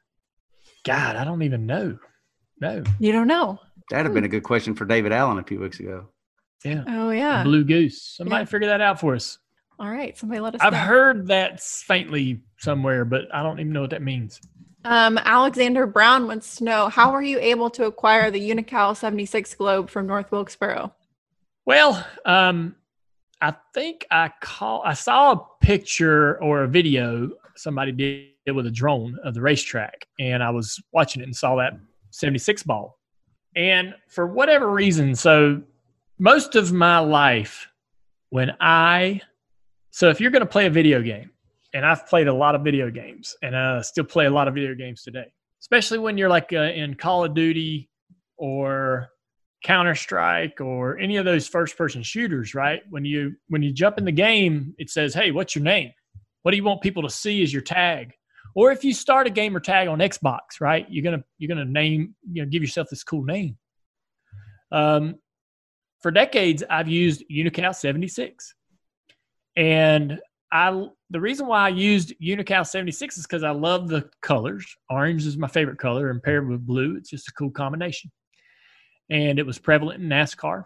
God, 0.84 1.16
I 1.16 1.24
don't 1.24 1.42
even 1.42 1.66
know. 1.66 1.98
No. 2.60 2.82
You 2.98 3.12
don't 3.12 3.26
know. 3.26 3.58
That'd 3.90 4.06
have 4.06 4.14
been 4.14 4.24
a 4.24 4.28
good 4.28 4.42
question 4.44 4.74
for 4.74 4.84
David 4.84 5.12
Allen 5.12 5.38
a 5.38 5.42
few 5.44 5.60
weeks 5.60 5.80
ago. 5.80 6.08
Yeah. 6.64 6.84
Oh, 6.86 7.10
yeah. 7.10 7.42
Blue 7.42 7.64
goose. 7.64 8.02
Somebody 8.16 8.42
Yeah. 8.42 8.46
figure 8.46 8.68
that 8.68 8.80
out 8.80 9.00
for 9.00 9.14
us. 9.14 9.38
All 9.78 9.90
right. 9.90 10.16
Somebody 10.16 10.40
let 10.40 10.54
us 10.54 10.60
I've 10.60 10.72
know. 10.72 10.78
heard 10.78 11.26
that 11.28 11.60
faintly 11.60 12.42
somewhere, 12.58 13.04
but 13.04 13.34
I 13.34 13.42
don't 13.42 13.58
even 13.60 13.72
know 13.72 13.80
what 13.80 13.90
that 13.90 14.02
means. 14.02 14.40
Um, 14.84 15.18
Alexander 15.18 15.86
Brown 15.86 16.26
wants 16.26 16.56
to 16.56 16.64
know 16.64 16.88
how 16.88 17.12
were 17.12 17.22
you 17.22 17.38
able 17.40 17.68
to 17.70 17.84
acquire 17.84 18.30
the 18.30 18.50
Unocal 18.50 18.96
76 18.96 19.54
Globe 19.54 19.90
from 19.90 20.06
North 20.06 20.30
Wilkesboro? 20.30 20.92
Well, 21.66 22.06
um, 22.24 22.76
I 23.42 23.54
think 23.74 24.06
I 24.10 24.30
call 24.40 24.82
I 24.84 24.92
saw 24.94 25.32
a 25.32 25.46
picture 25.62 26.42
or 26.42 26.62
a 26.64 26.68
video 26.68 27.30
somebody 27.56 27.92
did 27.92 28.28
with 28.52 28.66
a 28.66 28.70
drone 28.70 29.18
of 29.24 29.34
the 29.34 29.40
racetrack, 29.40 30.06
and 30.18 30.42
I 30.42 30.50
was 30.50 30.80
watching 30.92 31.22
it 31.22 31.26
and 31.26 31.36
saw 31.36 31.56
that 31.56 31.74
76 32.10 32.62
ball. 32.64 32.98
And 33.56 33.94
for 34.08 34.26
whatever 34.26 34.70
reason, 34.70 35.14
so 35.14 35.62
most 36.18 36.54
of 36.54 36.72
my 36.72 36.98
life, 36.98 37.68
when 38.30 38.52
I 38.60 39.20
so 39.90 40.08
if 40.08 40.20
you're 40.20 40.30
going 40.30 40.40
to 40.40 40.46
play 40.46 40.66
a 40.66 40.70
video 40.70 41.02
game, 41.02 41.30
and 41.74 41.84
I've 41.84 42.06
played 42.06 42.28
a 42.28 42.32
lot 42.32 42.54
of 42.54 42.62
video 42.62 42.90
games, 42.90 43.36
and 43.42 43.56
I 43.56 43.80
still 43.82 44.04
play 44.04 44.26
a 44.26 44.30
lot 44.30 44.48
of 44.48 44.54
video 44.54 44.74
games 44.74 45.02
today, 45.02 45.32
especially 45.60 45.98
when 45.98 46.16
you're 46.16 46.28
like 46.28 46.52
uh, 46.52 46.60
in 46.60 46.94
Call 46.94 47.24
of 47.24 47.34
Duty 47.34 47.88
or 48.36 49.08
Counter 49.64 49.94
Strike 49.94 50.60
or 50.60 50.98
any 50.98 51.16
of 51.16 51.24
those 51.24 51.46
first 51.46 51.76
person 51.76 52.02
shooters, 52.02 52.54
right? 52.54 52.82
When 52.90 53.04
you 53.04 53.34
when 53.48 53.62
you 53.62 53.72
jump 53.72 53.98
in 53.98 54.04
the 54.04 54.12
game, 54.12 54.74
it 54.78 54.90
says, 54.90 55.14
"Hey, 55.14 55.30
what's 55.30 55.54
your 55.54 55.64
name? 55.64 55.92
What 56.42 56.52
do 56.52 56.56
you 56.56 56.64
want 56.64 56.80
people 56.80 57.02
to 57.02 57.10
see 57.10 57.42
as 57.42 57.52
your 57.52 57.62
tag?" 57.62 58.14
Or 58.54 58.72
if 58.72 58.84
you 58.84 58.92
start 58.92 59.26
a 59.26 59.30
gamer 59.30 59.60
tag 59.60 59.88
on 59.88 59.98
Xbox, 59.98 60.60
right? 60.60 60.86
You're 60.88 61.04
gonna 61.04 61.24
you're 61.38 61.48
gonna 61.48 61.64
name 61.64 62.14
you 62.30 62.42
know 62.42 62.48
give 62.48 62.62
yourself 62.62 62.88
this 62.90 63.04
cool 63.04 63.24
name. 63.24 63.56
Um, 64.72 65.16
for 66.00 66.10
decades, 66.10 66.62
I've 66.68 66.88
used 66.88 67.24
Unocal 67.30 67.74
76, 67.74 68.54
and 69.56 70.18
I 70.52 70.88
the 71.10 71.20
reason 71.20 71.46
why 71.46 71.66
I 71.66 71.68
used 71.70 72.14
Unocal 72.22 72.66
76 72.66 73.18
is 73.18 73.26
because 73.26 73.42
I 73.42 73.50
love 73.50 73.88
the 73.88 74.08
colors. 74.22 74.66
Orange 74.88 75.26
is 75.26 75.36
my 75.36 75.48
favorite 75.48 75.78
color, 75.78 76.10
and 76.10 76.22
paired 76.22 76.48
with 76.48 76.66
blue, 76.66 76.96
it's 76.96 77.10
just 77.10 77.28
a 77.28 77.32
cool 77.32 77.50
combination 77.50 78.10
and 79.10 79.38
it 79.38 79.46
was 79.46 79.58
prevalent 79.58 80.02
in 80.02 80.08
NASCAR. 80.08 80.64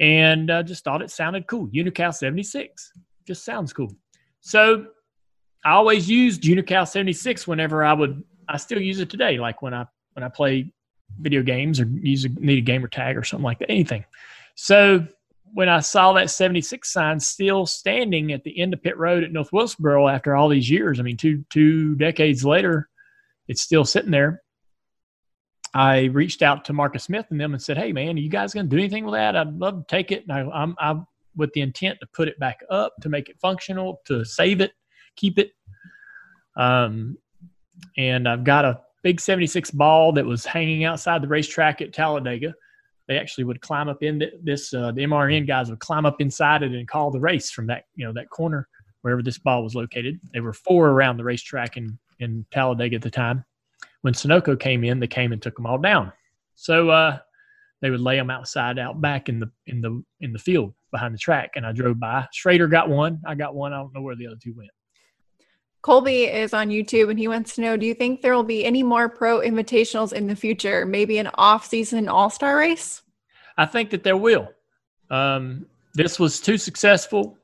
And 0.00 0.50
I 0.50 0.62
just 0.62 0.82
thought 0.82 1.02
it 1.02 1.10
sounded 1.10 1.46
cool. 1.46 1.68
Unocal 1.68 2.14
76 2.14 2.92
just 3.26 3.44
sounds 3.44 3.72
cool. 3.72 3.92
So 4.40 4.86
I 5.64 5.72
always 5.72 6.08
used 6.08 6.42
Unocal 6.42 6.88
76 6.88 7.46
whenever 7.46 7.84
I 7.84 7.92
would. 7.92 8.22
I 8.48 8.56
still 8.56 8.80
use 8.80 9.00
it 9.00 9.10
today, 9.10 9.38
like 9.38 9.62
when 9.62 9.74
I 9.74 9.86
when 10.14 10.24
I 10.24 10.28
play 10.28 10.72
video 11.18 11.42
games 11.42 11.80
or 11.80 11.86
use 11.86 12.24
a, 12.24 12.28
need 12.28 12.58
a 12.58 12.62
gamer 12.62 12.88
tag 12.88 13.16
or 13.16 13.24
something 13.24 13.44
like 13.44 13.58
that. 13.58 13.70
Anything. 13.70 14.04
So 14.54 15.06
when 15.52 15.68
I 15.68 15.80
saw 15.80 16.12
that 16.12 16.30
76 16.30 16.90
sign 16.90 17.20
still 17.20 17.66
standing 17.66 18.32
at 18.32 18.44
the 18.44 18.58
end 18.58 18.72
of 18.72 18.82
pit 18.82 18.96
road 18.96 19.24
at 19.24 19.32
North 19.32 19.52
Wilkesboro 19.52 20.08
after 20.08 20.36
all 20.36 20.48
these 20.48 20.70
years, 20.70 21.00
I 21.00 21.02
mean, 21.02 21.16
two 21.16 21.44
two 21.50 21.94
decades 21.96 22.44
later, 22.44 22.88
it's 23.48 23.62
still 23.62 23.84
sitting 23.84 24.10
there. 24.10 24.42
I 25.72 26.04
reached 26.04 26.42
out 26.42 26.64
to 26.64 26.72
Marcus 26.72 27.04
Smith 27.04 27.26
and 27.30 27.40
them 27.40 27.52
and 27.52 27.62
said, 27.62 27.76
"Hey, 27.76 27.92
man, 27.92 28.16
are 28.16 28.20
you 28.20 28.30
guys 28.30 28.54
going 28.54 28.68
to 28.68 28.70
do 28.70 28.80
anything 28.80 29.04
with 29.04 29.14
that? 29.14 29.36
I'd 29.36 29.58
love 29.58 29.86
to 29.86 29.94
take 29.94 30.10
it." 30.10 30.24
And 30.28 30.32
I, 30.32 30.50
I'm, 30.50 30.74
I'm 30.78 31.06
with 31.36 31.52
the 31.52 31.60
intent 31.60 31.98
to 32.00 32.06
put 32.12 32.28
it 32.28 32.38
back 32.40 32.60
up, 32.70 32.94
to 33.02 33.08
make 33.08 33.28
it 33.28 33.38
functional, 33.40 34.00
to 34.06 34.24
save 34.24 34.60
it, 34.60 34.72
keep 35.20 35.38
it. 35.38 35.52
Um, 36.56 37.16
and 37.96 38.28
I've 38.28 38.44
got 38.44 38.64
a 38.64 38.80
big 39.02 39.20
76 39.20 39.70
ball 39.70 40.12
that 40.12 40.24
was 40.24 40.44
hanging 40.44 40.84
outside 40.84 41.22
the 41.22 41.28
racetrack 41.28 41.80
at 41.80 41.92
Talladega. 41.92 42.54
They 43.08 43.18
actually 43.18 43.44
would 43.44 43.60
climb 43.60 43.88
up 43.88 44.02
in 44.02 44.20
th- 44.20 44.34
this. 44.42 44.72
Uh, 44.72 44.92
the 44.92 45.02
MRN 45.02 45.46
guys 45.46 45.70
would 45.70 45.80
climb 45.80 46.06
up 46.06 46.20
inside 46.20 46.62
it 46.62 46.72
and 46.72 46.86
call 46.86 47.10
the 47.10 47.20
race 47.20 47.50
from 47.50 47.66
that, 47.66 47.84
you 47.94 48.06
know, 48.06 48.12
that 48.12 48.30
corner 48.30 48.68
wherever 49.02 49.22
this 49.22 49.38
ball 49.38 49.62
was 49.62 49.74
located. 49.74 50.20
There 50.32 50.42
were 50.42 50.52
four 50.52 50.90
around 50.90 51.16
the 51.16 51.24
racetrack 51.24 51.76
in 51.76 51.98
in 52.20 52.44
Talladega 52.50 52.96
at 52.96 53.02
the 53.02 53.10
time 53.10 53.44
when 54.02 54.14
Sunoco 54.14 54.58
came 54.58 54.84
in, 54.84 55.00
they 55.00 55.06
came 55.06 55.32
and 55.32 55.40
took 55.40 55.56
them 55.56 55.66
all 55.66 55.78
down. 55.78 56.12
So 56.56 56.90
uh, 56.90 57.18
they 57.80 57.90
would 57.90 58.00
lay 58.00 58.16
them 58.16 58.30
outside 58.30 58.78
out 58.78 59.00
back 59.00 59.28
in 59.28 59.40
the 59.40 59.50
in 59.66 59.80
the 59.80 60.02
in 60.20 60.32
the 60.32 60.38
field 60.38 60.74
behind 60.90 61.14
the 61.14 61.18
track, 61.18 61.52
and 61.56 61.66
I 61.66 61.72
drove 61.72 61.98
by. 61.98 62.26
Schrader 62.32 62.68
got 62.68 62.88
one. 62.88 63.20
I 63.26 63.34
got 63.34 63.54
one. 63.54 63.72
I 63.72 63.78
don't 63.78 63.94
know 63.94 64.02
where 64.02 64.16
the 64.16 64.26
other 64.26 64.38
two 64.42 64.54
went. 64.56 64.70
Colby 65.82 66.24
is 66.24 66.52
on 66.52 66.68
YouTube 66.68 67.10
and 67.10 67.18
he 67.18 67.28
wants 67.28 67.54
to 67.54 67.62
know 67.62 67.76
Do 67.76 67.86
you 67.86 67.94
think 67.94 68.20
there 68.20 68.34
will 68.34 68.42
be 68.42 68.64
any 68.64 68.82
more 68.82 69.08
pro 69.08 69.40
invitationals 69.40 70.12
in 70.12 70.26
the 70.26 70.36
future? 70.36 70.84
Maybe 70.84 71.18
an 71.18 71.30
off 71.34 71.66
season 71.66 72.08
all 72.08 72.30
star 72.30 72.56
race? 72.56 73.02
I 73.56 73.66
think 73.66 73.90
that 73.90 74.04
there 74.04 74.16
will. 74.16 74.48
Um, 75.10 75.66
this 75.94 76.20
was 76.20 76.40
too 76.40 76.56
successful, 76.56 77.36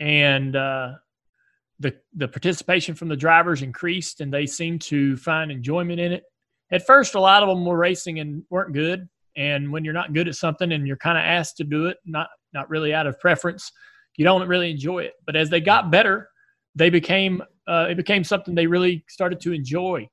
and 0.00 0.56
uh, 0.56 0.94
the 1.78 1.94
the 2.14 2.28
participation 2.28 2.94
from 2.94 3.08
the 3.08 3.16
drivers 3.16 3.62
increased, 3.62 4.20
and 4.20 4.32
they 4.32 4.46
seemed 4.46 4.80
to 4.82 5.16
find 5.16 5.52
enjoyment 5.52 6.00
in 6.00 6.12
it. 6.12 6.24
At 6.70 6.86
first, 6.86 7.14
a 7.14 7.20
lot 7.20 7.42
of 7.42 7.48
them 7.48 7.64
were 7.64 7.76
racing 7.76 8.18
and 8.18 8.42
weren't 8.50 8.72
good. 8.72 9.08
And 9.36 9.72
when 9.72 9.84
you're 9.84 9.94
not 9.94 10.12
good 10.12 10.28
at 10.28 10.34
something 10.34 10.72
and 10.72 10.86
you're 10.86 10.96
kind 10.96 11.16
of 11.16 11.24
asked 11.24 11.56
to 11.58 11.64
do 11.64 11.86
it, 11.86 11.98
not 12.04 12.28
not 12.52 12.68
really 12.68 12.92
out 12.92 13.06
of 13.06 13.20
preference, 13.20 13.70
you 14.16 14.24
don't 14.24 14.46
really 14.48 14.70
enjoy 14.70 15.00
it. 15.00 15.14
But 15.24 15.36
as 15.36 15.48
they 15.48 15.60
got 15.60 15.90
better, 15.90 16.28
they 16.74 16.90
became 16.90 17.42
uh, 17.68 17.86
it 17.90 17.96
became 17.96 18.24
something 18.24 18.54
they 18.54 18.66
really 18.66 19.04
started 19.08 19.40
to 19.40 19.52
enjoy. 19.52 20.08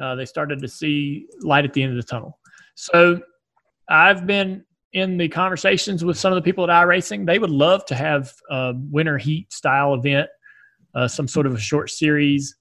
Uh, 0.00 0.14
they 0.14 0.24
started 0.24 0.60
to 0.60 0.68
see 0.68 1.26
light 1.40 1.64
at 1.64 1.72
the 1.72 1.82
end 1.82 1.92
of 1.92 1.96
the 1.96 2.08
tunnel. 2.08 2.38
So 2.74 3.20
I've 3.88 4.26
been 4.26 4.64
in 4.92 5.16
the 5.18 5.28
conversations 5.28 6.04
with 6.04 6.16
some 6.16 6.32
of 6.32 6.36
the 6.36 6.42
people 6.42 6.68
at 6.68 6.70
iRacing. 6.70 7.26
They 7.26 7.38
would 7.38 7.50
love 7.50 7.84
to 7.86 7.94
have 7.94 8.32
a 8.50 8.74
winter 8.90 9.18
heat 9.18 9.52
style 9.52 9.94
event, 9.94 10.28
uh, 10.94 11.08
some 11.08 11.28
sort 11.28 11.46
of 11.46 11.54
a 11.54 11.58
short 11.58 11.90
series 11.90 12.56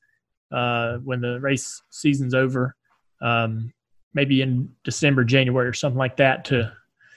uh, 0.51 0.97
when 0.97 1.21
the 1.21 1.39
race 1.39 1.81
season's 1.89 2.33
over, 2.33 2.75
um, 3.21 3.71
maybe 4.13 4.41
in 4.41 4.69
December, 4.83 5.23
January, 5.23 5.67
or 5.67 5.73
something 5.73 5.97
like 5.97 6.17
that. 6.17 6.45
To 6.45 6.71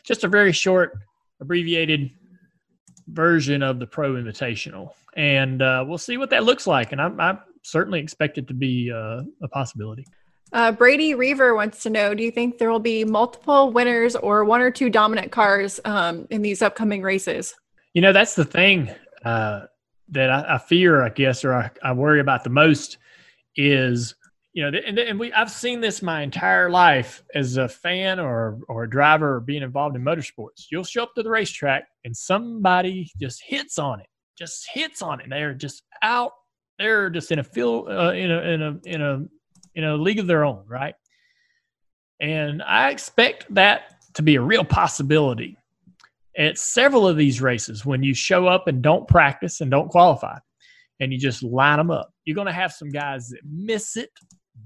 just 0.05 0.25
a 0.25 0.29
very 0.29 0.53
short, 0.53 0.99
abbreviated 1.41 2.11
version 3.09 3.63
of 3.63 3.79
the 3.79 3.87
Pro 3.87 4.15
Invitational, 4.15 4.93
and 5.17 5.63
uh, 5.63 5.85
we'll 5.87 5.99
see 5.99 6.17
what 6.17 6.31
that 6.31 6.45
looks 6.45 6.67
like. 6.67 6.93
And 6.93 7.01
I'm, 7.01 7.21
I 7.21 7.39
certainly 7.63 8.01
expect 8.01 8.39
it 8.39 8.49
to 8.49 8.55
be 8.55 8.91
uh, 8.93 9.23
a 9.43 9.49
possibility. 9.49 10.07
Uh, 10.53 10.73
Brady 10.73 11.15
Reaver 11.15 11.55
wants 11.55 11.83
to 11.83 11.91
know 11.91 12.15
Do 12.15 12.23
you 12.23 12.31
think 12.31 12.59
there 12.59 12.71
will 12.71 12.79
be 12.79 13.05
multiple 13.05 13.73
winners 13.73 14.15
or 14.17 14.45
one 14.45 14.61
or 14.61 14.71
two 14.71 14.89
dominant 14.89 15.33
cars 15.33 15.81
um, 15.85 16.27
in 16.31 16.43
these 16.43 16.63
upcoming 16.63 17.03
races? 17.03 17.55
You 17.95 18.03
know, 18.03 18.13
that's 18.13 18.35
the 18.35 18.45
thing 18.45 18.91
uh, 19.25 19.63
that 20.11 20.31
I, 20.31 20.55
I, 20.55 20.59
fear, 20.59 21.03
I 21.03 21.09
guess, 21.09 21.45
or 21.45 21.55
I, 21.55 21.71
I, 21.83 21.93
worry 21.93 22.21
about 22.21 22.45
the 22.45 22.51
most 22.51 22.99
is, 23.57 24.15
you 24.53 24.71
know, 24.71 24.79
and, 24.87 24.99
and 24.99 25.19
we 25.19 25.33
I've 25.33 25.51
seen 25.51 25.81
this 25.81 26.01
my 26.01 26.23
entire 26.23 26.71
life 26.71 27.25
as 27.35 27.57
a 27.57 27.69
fan 27.69 28.21
or 28.21 28.59
or 28.69 28.85
a 28.85 28.91
driver 28.91 29.37
or 29.37 29.41
being 29.41 29.63
involved 29.63 29.97
in 29.97 30.03
motorsports. 30.03 30.67
You'll 30.71 30.85
show 30.85 31.03
up 31.03 31.15
to 31.17 31.23
the 31.23 31.31
racetrack 31.31 31.89
and 32.07 32.17
somebody 32.17 33.11
just 33.21 33.43
hits 33.45 33.79
on 33.79 34.01
it, 34.01 34.07
just 34.39 34.65
hits 34.73 35.03
on 35.03 35.21
it. 35.21 35.27
They're 35.29 35.55
just 35.55 35.83
out. 36.03 36.31
They're 36.79 37.11
just 37.11 37.33
in 37.33 37.41
a 37.41 37.45
field, 37.45 37.89
uh, 37.89 38.13
in 38.13 38.31
a 38.31 38.41
in 38.43 38.63
a 38.63 38.79
in 38.85 39.03
a 39.03 39.25
in 39.75 39.85
a 39.85 39.97
league 39.97 40.21
of 40.21 40.29
their 40.29 40.45
own, 40.45 40.65
right? 40.69 40.95
And 42.21 42.63
I 42.63 42.91
expect 42.91 43.53
that 43.55 43.97
to 44.15 44.23
be 44.23 44.37
a 44.37 44.41
real 44.41 44.65
possibility 44.65 45.59
at 46.39 46.59
several 46.59 47.09
of 47.09 47.17
these 47.17 47.43
races 47.43 47.85
when 47.85 48.03
you 48.03 48.15
show 48.15 48.47
up 48.47 48.69
and 48.69 48.83
don't 48.83 49.09
practice 49.09 49.61
and 49.61 49.71
don't 49.71 49.89
qualify 49.89 50.39
and 51.01 51.13
you 51.13 51.19
just 51.19 51.43
line 51.43 51.79
them 51.79 51.91
up. 51.91 52.11
You're 52.25 52.37
going 52.37 52.47
to 52.47 52.53
have 52.53 52.73
some 52.73 52.91
guys 52.91 53.29
that 53.31 53.41
miss 53.45 53.97
it 53.97 54.11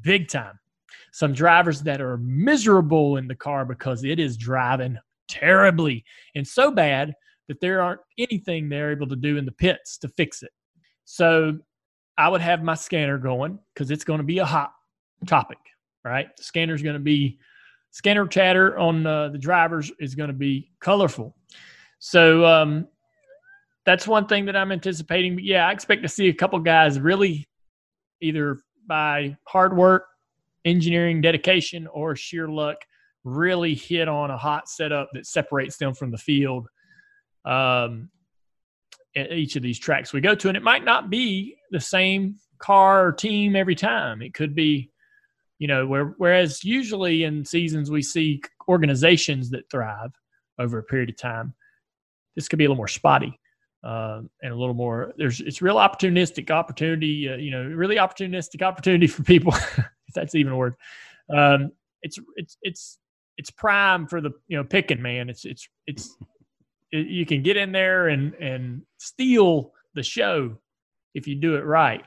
big 0.02 0.28
time. 0.28 0.58
Some 1.12 1.32
drivers 1.32 1.80
that 1.82 2.00
are 2.00 2.18
miserable 2.18 3.16
in 3.16 3.26
the 3.26 3.34
car 3.34 3.64
because 3.64 4.04
it 4.04 4.20
is 4.20 4.36
driving 4.36 4.98
terribly 5.30 6.04
and 6.34 6.46
so 6.46 6.70
bad 6.70 7.14
that 7.50 7.60
there 7.60 7.82
aren't 7.82 8.00
anything 8.16 8.68
they're 8.68 8.92
able 8.92 9.08
to 9.08 9.16
do 9.16 9.36
in 9.36 9.44
the 9.44 9.50
pits 9.50 9.98
to 9.98 10.08
fix 10.08 10.44
it. 10.44 10.52
So 11.04 11.58
I 12.16 12.28
would 12.28 12.40
have 12.40 12.62
my 12.62 12.74
scanner 12.74 13.18
going 13.18 13.58
because 13.74 13.90
it's 13.90 14.04
going 14.04 14.18
to 14.18 14.24
be 14.24 14.38
a 14.38 14.44
hot 14.44 14.72
topic, 15.26 15.58
right? 16.04 16.28
The 16.36 16.44
scanner 16.44 16.74
is 16.74 16.82
going 16.82 16.94
to 16.94 17.00
be 17.00 17.40
scanner 17.90 18.24
chatter 18.28 18.78
on 18.78 19.04
uh, 19.04 19.30
the 19.30 19.38
drivers 19.38 19.90
is 19.98 20.14
going 20.14 20.28
to 20.28 20.34
be 20.34 20.70
colorful. 20.78 21.34
So 21.98 22.44
um, 22.44 22.86
that's 23.84 24.06
one 24.06 24.28
thing 24.28 24.44
that 24.44 24.54
I'm 24.54 24.70
anticipating. 24.70 25.34
But 25.34 25.42
yeah, 25.42 25.66
I 25.66 25.72
expect 25.72 26.04
to 26.04 26.08
see 26.08 26.28
a 26.28 26.32
couple 26.32 26.60
guys 26.60 27.00
really 27.00 27.48
either 28.20 28.58
by 28.86 29.36
hard 29.42 29.76
work, 29.76 30.04
engineering 30.64 31.20
dedication, 31.20 31.88
or 31.88 32.14
sheer 32.14 32.46
luck 32.46 32.76
really 33.24 33.74
hit 33.74 34.06
on 34.06 34.30
a 34.30 34.36
hot 34.36 34.68
setup 34.68 35.08
that 35.14 35.26
separates 35.26 35.78
them 35.78 35.94
from 35.94 36.12
the 36.12 36.18
field 36.18 36.68
um, 37.44 38.10
each 39.14 39.56
of 39.56 39.62
these 39.62 39.78
tracks 39.78 40.12
we 40.12 40.20
go 40.20 40.34
to. 40.34 40.48
And 40.48 40.56
it 40.56 40.62
might 40.62 40.84
not 40.84 41.10
be 41.10 41.56
the 41.70 41.80
same 41.80 42.36
car 42.58 43.06
or 43.06 43.12
team 43.12 43.56
every 43.56 43.74
time. 43.74 44.22
It 44.22 44.34
could 44.34 44.54
be 44.54 44.90
you 45.60 45.68
know, 45.68 45.86
where, 45.86 46.14
whereas 46.16 46.64
usually 46.64 47.22
in 47.22 47.44
seasons 47.44 47.90
we 47.90 48.02
see 48.02 48.42
organizations 48.68 49.50
that 49.50 49.70
thrive 49.70 50.10
over 50.58 50.78
a 50.78 50.82
period 50.82 51.10
of 51.10 51.18
time, 51.18 51.54
this 52.34 52.48
could 52.48 52.58
be 52.58 52.64
a 52.64 52.68
little 52.68 52.78
more 52.78 52.88
spotty 52.88 53.38
uh, 53.84 54.22
and 54.42 54.52
a 54.52 54.56
little 54.56 54.74
more. 54.74 55.12
There's 55.18 55.40
it's 55.40 55.60
real 55.60 55.76
opportunistic 55.76 56.50
opportunity, 56.50 57.28
uh, 57.28 57.36
you 57.36 57.50
know, 57.50 57.62
really 57.62 57.96
opportunistic 57.96 58.62
opportunity 58.62 59.06
for 59.06 59.22
people, 59.22 59.52
if 59.76 60.14
that's 60.14 60.34
even 60.34 60.52
a 60.54 60.56
word. 60.56 60.74
Um, 61.32 61.72
it's 62.02 62.18
it's 62.36 62.56
it's 62.62 62.98
it's 63.36 63.50
prime 63.50 64.06
for 64.06 64.22
the 64.22 64.30
you 64.48 64.56
know 64.56 64.64
picking 64.64 65.02
man. 65.02 65.28
It's 65.28 65.44
it's 65.44 65.68
it's 65.86 66.16
it, 66.20 66.26
you 66.92 67.24
can 67.26 67.42
get 67.42 67.56
in 67.56 67.72
there 67.72 68.08
and 68.08 68.34
and 68.34 68.82
steal 68.98 69.72
the 69.94 70.02
show 70.02 70.56
if 71.14 71.26
you 71.26 71.34
do 71.34 71.56
it 71.56 71.64
right. 71.64 72.04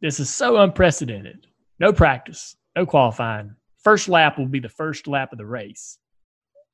This 0.00 0.18
is 0.20 0.32
so 0.32 0.58
unprecedented. 0.58 1.46
No 1.78 1.92
practice, 1.92 2.56
no 2.76 2.86
qualifying. 2.86 3.54
First 3.82 4.08
lap 4.08 4.38
will 4.38 4.46
be 4.46 4.60
the 4.60 4.68
first 4.68 5.06
lap 5.06 5.32
of 5.32 5.38
the 5.38 5.46
race. 5.46 5.98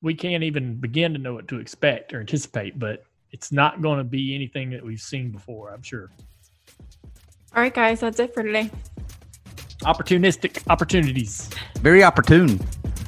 We 0.00 0.14
can't 0.14 0.44
even 0.44 0.76
begin 0.76 1.12
to 1.14 1.18
know 1.18 1.34
what 1.34 1.48
to 1.48 1.58
expect 1.58 2.14
or 2.14 2.20
anticipate, 2.20 2.78
but 2.78 3.04
it's 3.30 3.52
not 3.52 3.82
going 3.82 3.98
to 3.98 4.04
be 4.04 4.34
anything 4.34 4.70
that 4.70 4.84
we've 4.84 5.00
seen 5.00 5.30
before, 5.30 5.72
I'm 5.72 5.82
sure. 5.82 6.10
All 7.54 7.62
right, 7.62 7.74
guys, 7.74 8.00
that's 8.00 8.20
it 8.20 8.32
for 8.32 8.42
today. 8.42 8.70
Opportunistic 9.82 10.62
opportunities. 10.68 11.50
Very 11.80 12.02
opportune. 12.02 12.60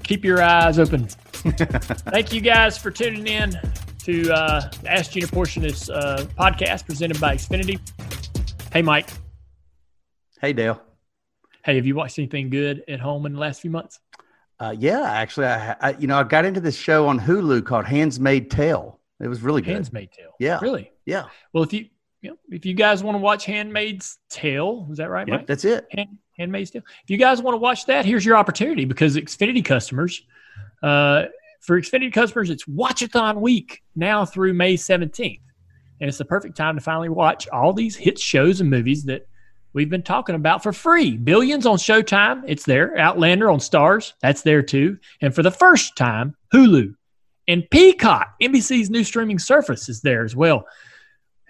Keep 0.02 0.24
your 0.24 0.42
eyes 0.42 0.78
open. 0.78 1.06
Thank 1.32 2.32
you 2.32 2.40
guys 2.40 2.76
for 2.76 2.90
tuning 2.90 3.26
in 3.26 3.58
to 4.04 4.32
uh, 4.32 4.70
Ask 4.86 5.12
Junior 5.12 5.28
portion 5.28 5.64
of 5.64 5.70
this 5.70 5.88
uh, 5.88 6.26
podcast 6.38 6.86
presented 6.86 7.20
by 7.20 7.34
Xfinity. 7.36 7.78
Hey, 8.72 8.82
Mike. 8.82 9.08
Hey, 10.40 10.52
Dale. 10.52 10.80
Hey, 11.64 11.76
have 11.76 11.86
you 11.86 11.94
watched 11.94 12.18
anything 12.18 12.48
good 12.50 12.82
at 12.88 13.00
home 13.00 13.26
in 13.26 13.34
the 13.34 13.38
last 13.38 13.60
few 13.60 13.70
months? 13.70 14.00
Uh, 14.58 14.74
yeah, 14.78 15.02
actually, 15.02 15.46
I, 15.46 15.76
I, 15.80 15.90
you 15.98 16.06
know 16.06 16.18
I 16.18 16.24
got 16.24 16.44
into 16.44 16.60
this 16.60 16.76
show 16.76 17.08
on 17.08 17.18
Hulu 17.18 17.64
called 17.64 17.86
Handmaid's 17.86 18.54
Tale. 18.54 19.00
It 19.20 19.28
was 19.28 19.42
really 19.42 19.62
good. 19.62 19.74
Handmaid's 19.74 20.16
Tale. 20.16 20.32
Yeah, 20.38 20.58
really. 20.62 20.92
Yeah. 21.06 21.26
Well, 21.52 21.62
if 21.62 21.72
you, 21.72 21.86
you 22.22 22.30
know, 22.30 22.36
if 22.50 22.64
you 22.66 22.74
guys 22.74 23.02
want 23.02 23.14
to 23.14 23.18
watch 23.20 23.44
Handmaid's 23.44 24.18
Tale, 24.28 24.88
is 24.90 24.98
that 24.98 25.10
right, 25.10 25.26
yep, 25.26 25.40
Mike? 25.40 25.46
That's 25.46 25.64
it. 25.64 25.86
Hand, 25.92 26.18
Handmaid's 26.38 26.70
Tale. 26.70 26.82
If 27.02 27.10
you 27.10 27.16
guys 27.16 27.42
want 27.42 27.54
to 27.54 27.58
watch 27.58 27.86
that, 27.86 28.04
here's 28.04 28.24
your 28.24 28.36
opportunity 28.36 28.84
because 28.84 29.16
Xfinity 29.16 29.64
customers, 29.64 30.22
uh, 30.82 31.24
for 31.60 31.80
Xfinity 31.80 32.12
customers, 32.12 32.50
it's 32.50 32.64
Watchathon 32.64 33.40
week 33.40 33.82
now 33.94 34.24
through 34.24 34.54
May 34.54 34.74
17th, 34.74 35.40
and 36.00 36.08
it's 36.08 36.18
the 36.18 36.24
perfect 36.24 36.56
time 36.56 36.76
to 36.76 36.80
finally 36.80 37.08
watch 37.08 37.48
all 37.48 37.72
these 37.72 37.96
hit 37.96 38.18
shows 38.18 38.60
and 38.60 38.70
movies 38.70 39.04
that 39.04 39.26
we've 39.72 39.90
been 39.90 40.02
talking 40.02 40.34
about 40.34 40.62
for 40.62 40.72
free. 40.72 41.16
Billions 41.16 41.66
on 41.66 41.76
Showtime, 41.76 42.42
it's 42.46 42.64
there. 42.64 42.96
Outlander 42.98 43.50
on 43.50 43.60
Stars, 43.60 44.14
that's 44.20 44.42
there 44.42 44.62
too. 44.62 44.98
And 45.20 45.34
for 45.34 45.42
the 45.42 45.50
first 45.50 45.96
time, 45.96 46.34
Hulu 46.52 46.94
and 47.46 47.68
Peacock, 47.70 48.34
NBC's 48.40 48.90
new 48.90 49.04
streaming 49.04 49.38
service, 49.38 49.88
is 49.88 50.00
there 50.00 50.24
as 50.24 50.34
well. 50.34 50.64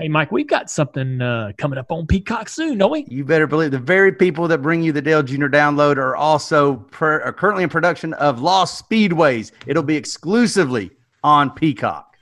Hey, 0.01 0.09
Mike, 0.09 0.33
we've 0.33 0.47
got 0.47 0.71
something 0.71 1.21
uh, 1.21 1.53
coming 1.59 1.79
up 1.79 1.93
on 1.93 2.07
Peacock 2.07 2.49
soon, 2.49 2.79
don't 2.79 2.91
we? 2.91 3.05
You 3.11 3.23
better 3.23 3.47
believe 3.47 3.71
the 3.71 3.79
very 3.79 4.13
people 4.13 4.49
that 4.49 4.63
bring 4.63 4.83
you 4.83 4.93
the 4.93 5.03
Dale 5.03 5.23
Jr. 5.23 5.49
download 5.49 5.99
are 5.99 6.17
also 6.17 6.77
per, 6.77 7.21
are 7.21 7.35
currently 7.35 7.65
in 7.65 7.69
production 7.69 8.15
of 8.15 8.41
Lost 8.41 8.83
Speedways. 8.89 9.53
It'll 9.67 9.83
be 9.83 9.97
exclusively 9.97 10.91
on 11.23 11.51
Peacock. 11.51 12.17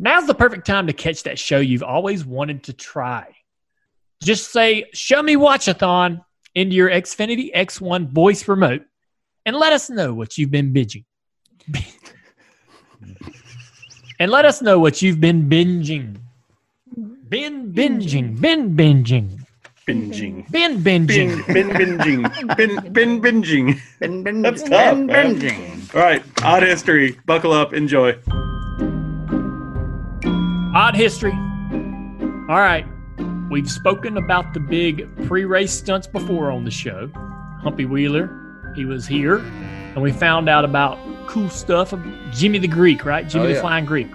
Now's 0.00 0.26
the 0.26 0.34
perfect 0.34 0.66
time 0.66 0.88
to 0.88 0.92
catch 0.92 1.22
that 1.22 1.38
show 1.38 1.60
you've 1.60 1.84
always 1.84 2.24
wanted 2.24 2.64
to 2.64 2.72
try. 2.72 3.36
Just 4.20 4.50
say, 4.50 4.86
Show 4.92 5.22
me 5.22 5.36
Watchathon 5.36 6.24
into 6.56 6.74
your 6.74 6.90
Xfinity 6.90 7.54
X1 7.54 8.10
voice 8.10 8.48
remote 8.48 8.82
and 9.44 9.54
let 9.54 9.72
us 9.72 9.88
know 9.88 10.12
what 10.12 10.36
you've 10.36 10.50
been 10.50 10.74
binging. 10.74 11.04
and 14.18 14.28
let 14.28 14.44
us 14.44 14.60
know 14.60 14.80
what 14.80 15.02
you've 15.02 15.20
been 15.20 15.48
binging. 15.48 16.16
Been 17.28 17.72
binging. 17.72 18.40
Been 18.40 18.76
binging. 18.76 19.40
Binging. 19.88 20.48
Been 20.50 20.78
binging. 20.82 21.46
Bin, 21.52 21.68
bin 21.72 21.98
binging. 21.98 22.56
Bin, 22.56 22.92
bin 22.92 23.20
binging. 23.20 23.80
Bin, 23.98 24.22
bin, 24.22 24.42
That's 24.42 24.62
bin, 24.62 24.70
tough, 24.70 24.94
bin, 24.94 25.08
binging. 25.08 25.94
All 25.94 26.02
right, 26.02 26.22
odd 26.44 26.62
history. 26.62 27.18
Buckle 27.26 27.52
up, 27.52 27.72
enjoy. 27.72 28.16
Odd 30.74 30.94
history. 30.94 31.32
All 32.48 32.60
right. 32.60 32.86
We've 33.50 33.70
spoken 33.70 34.16
about 34.18 34.54
the 34.54 34.60
big 34.60 35.08
pre 35.26 35.44
race 35.44 35.72
stunts 35.72 36.06
before 36.06 36.52
on 36.52 36.64
the 36.64 36.70
show. 36.70 37.10
Humpy 37.62 37.86
Wheeler, 37.86 38.72
he 38.76 38.84
was 38.84 39.06
here, 39.06 39.38
and 39.38 40.02
we 40.02 40.12
found 40.12 40.48
out 40.48 40.64
about 40.64 40.98
cool 41.26 41.48
stuff 41.48 41.92
of 41.92 42.04
Jimmy 42.30 42.58
the 42.58 42.68
Greek, 42.68 43.04
right? 43.04 43.26
Jimmy 43.28 43.46
Oh, 43.46 43.48
the. 43.54 43.60
Flying 43.60 43.84
Greek. 43.84 44.08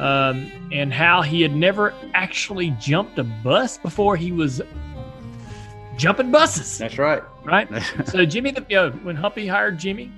Um, 0.00 0.50
and 0.72 0.90
how 0.94 1.20
he 1.20 1.42
had 1.42 1.54
never 1.54 1.92
actually 2.14 2.70
jumped 2.80 3.18
a 3.18 3.24
bus 3.24 3.76
before 3.76 4.16
he 4.16 4.32
was 4.32 4.62
jumping 5.98 6.30
buses, 6.30 6.78
That's 6.78 6.96
right. 6.96 7.22
right? 7.44 7.68
so 8.06 8.24
Jimmy 8.24 8.50
the 8.50 8.64
yo, 8.70 8.92
when 8.92 9.14
Humpy 9.14 9.46
hired 9.46 9.78
Jimmy, 9.78 10.10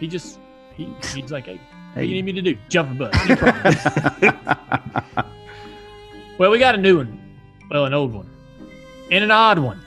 he 0.00 0.06
just 0.08 0.38
he 0.74 0.88
he's 1.14 1.30
like, 1.30 1.44
hey, 1.44 1.60
what 1.92 2.00
do 2.02 2.08
you 2.08 2.14
need 2.14 2.24
me 2.24 2.32
to 2.32 2.40
do? 2.40 2.56
Jump 2.70 2.92
a 2.92 3.10
bus. 3.10 4.22
No 4.22 4.32
well, 6.38 6.50
we 6.50 6.58
got 6.58 6.74
a 6.74 6.78
new 6.78 6.96
one. 6.96 7.36
Well, 7.70 7.84
an 7.84 7.92
old 7.92 8.14
one. 8.14 8.30
And 9.10 9.22
an 9.22 9.30
odd 9.30 9.58
one. 9.58 9.82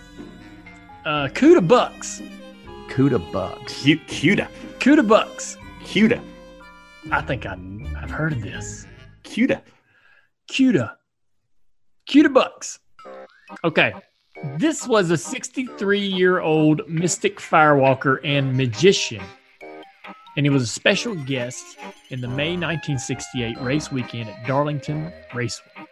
Uh 1.05 1.27
Kuda 1.33 1.67
Bux. 1.67 2.21
Kuda 2.89 3.31
Bux. 3.31 3.81
Cute, 3.81 4.07
cuta, 4.07 4.47
Kuda 4.77 5.07
Bux. 5.07 5.57
cuta, 5.83 6.21
I 7.11 7.21
think 7.21 7.47
I, 7.47 7.57
I've 7.99 8.11
heard 8.11 8.33
of 8.33 8.41
this. 8.41 8.85
Cuta. 9.29 9.61
Cuda. 10.51 10.95
Kuda 12.09 12.33
Bux. 12.33 12.79
Okay. 13.63 13.93
This 14.57 14.87
was 14.87 15.11
a 15.11 15.17
63 15.17 15.99
year 15.99 16.39
old 16.39 16.81
mystic 16.87 17.37
firewalker 17.37 18.19
and 18.23 18.55
magician. 18.55 19.21
And 20.35 20.45
he 20.45 20.49
was 20.49 20.63
a 20.63 20.67
special 20.67 21.15
guest 21.15 21.77
in 22.09 22.21
the 22.21 22.27
May 22.27 22.51
1968 22.51 23.59
race 23.61 23.91
weekend 23.91 24.29
at 24.29 24.47
Darlington 24.47 25.11
Raceway. 25.33 25.87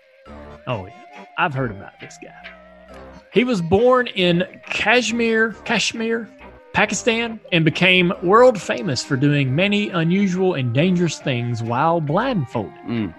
Oh, 0.65 0.85
yeah. 0.85 1.25
I've 1.37 1.53
heard 1.53 1.71
about 1.71 1.99
this 1.99 2.17
guy. 2.23 2.97
He 3.33 3.43
was 3.43 3.61
born 3.61 4.07
in 4.07 4.45
Kashmir, 4.65 5.51
Kashmir, 5.65 6.29
Pakistan, 6.73 7.39
and 7.51 7.65
became 7.65 8.13
world 8.23 8.59
famous 8.59 9.03
for 9.03 9.17
doing 9.17 9.55
many 9.55 9.89
unusual 9.89 10.53
and 10.53 10.73
dangerous 10.73 11.19
things 11.19 11.61
while 11.61 11.99
blindfolded. 11.99 12.73
Mm. 12.87 13.13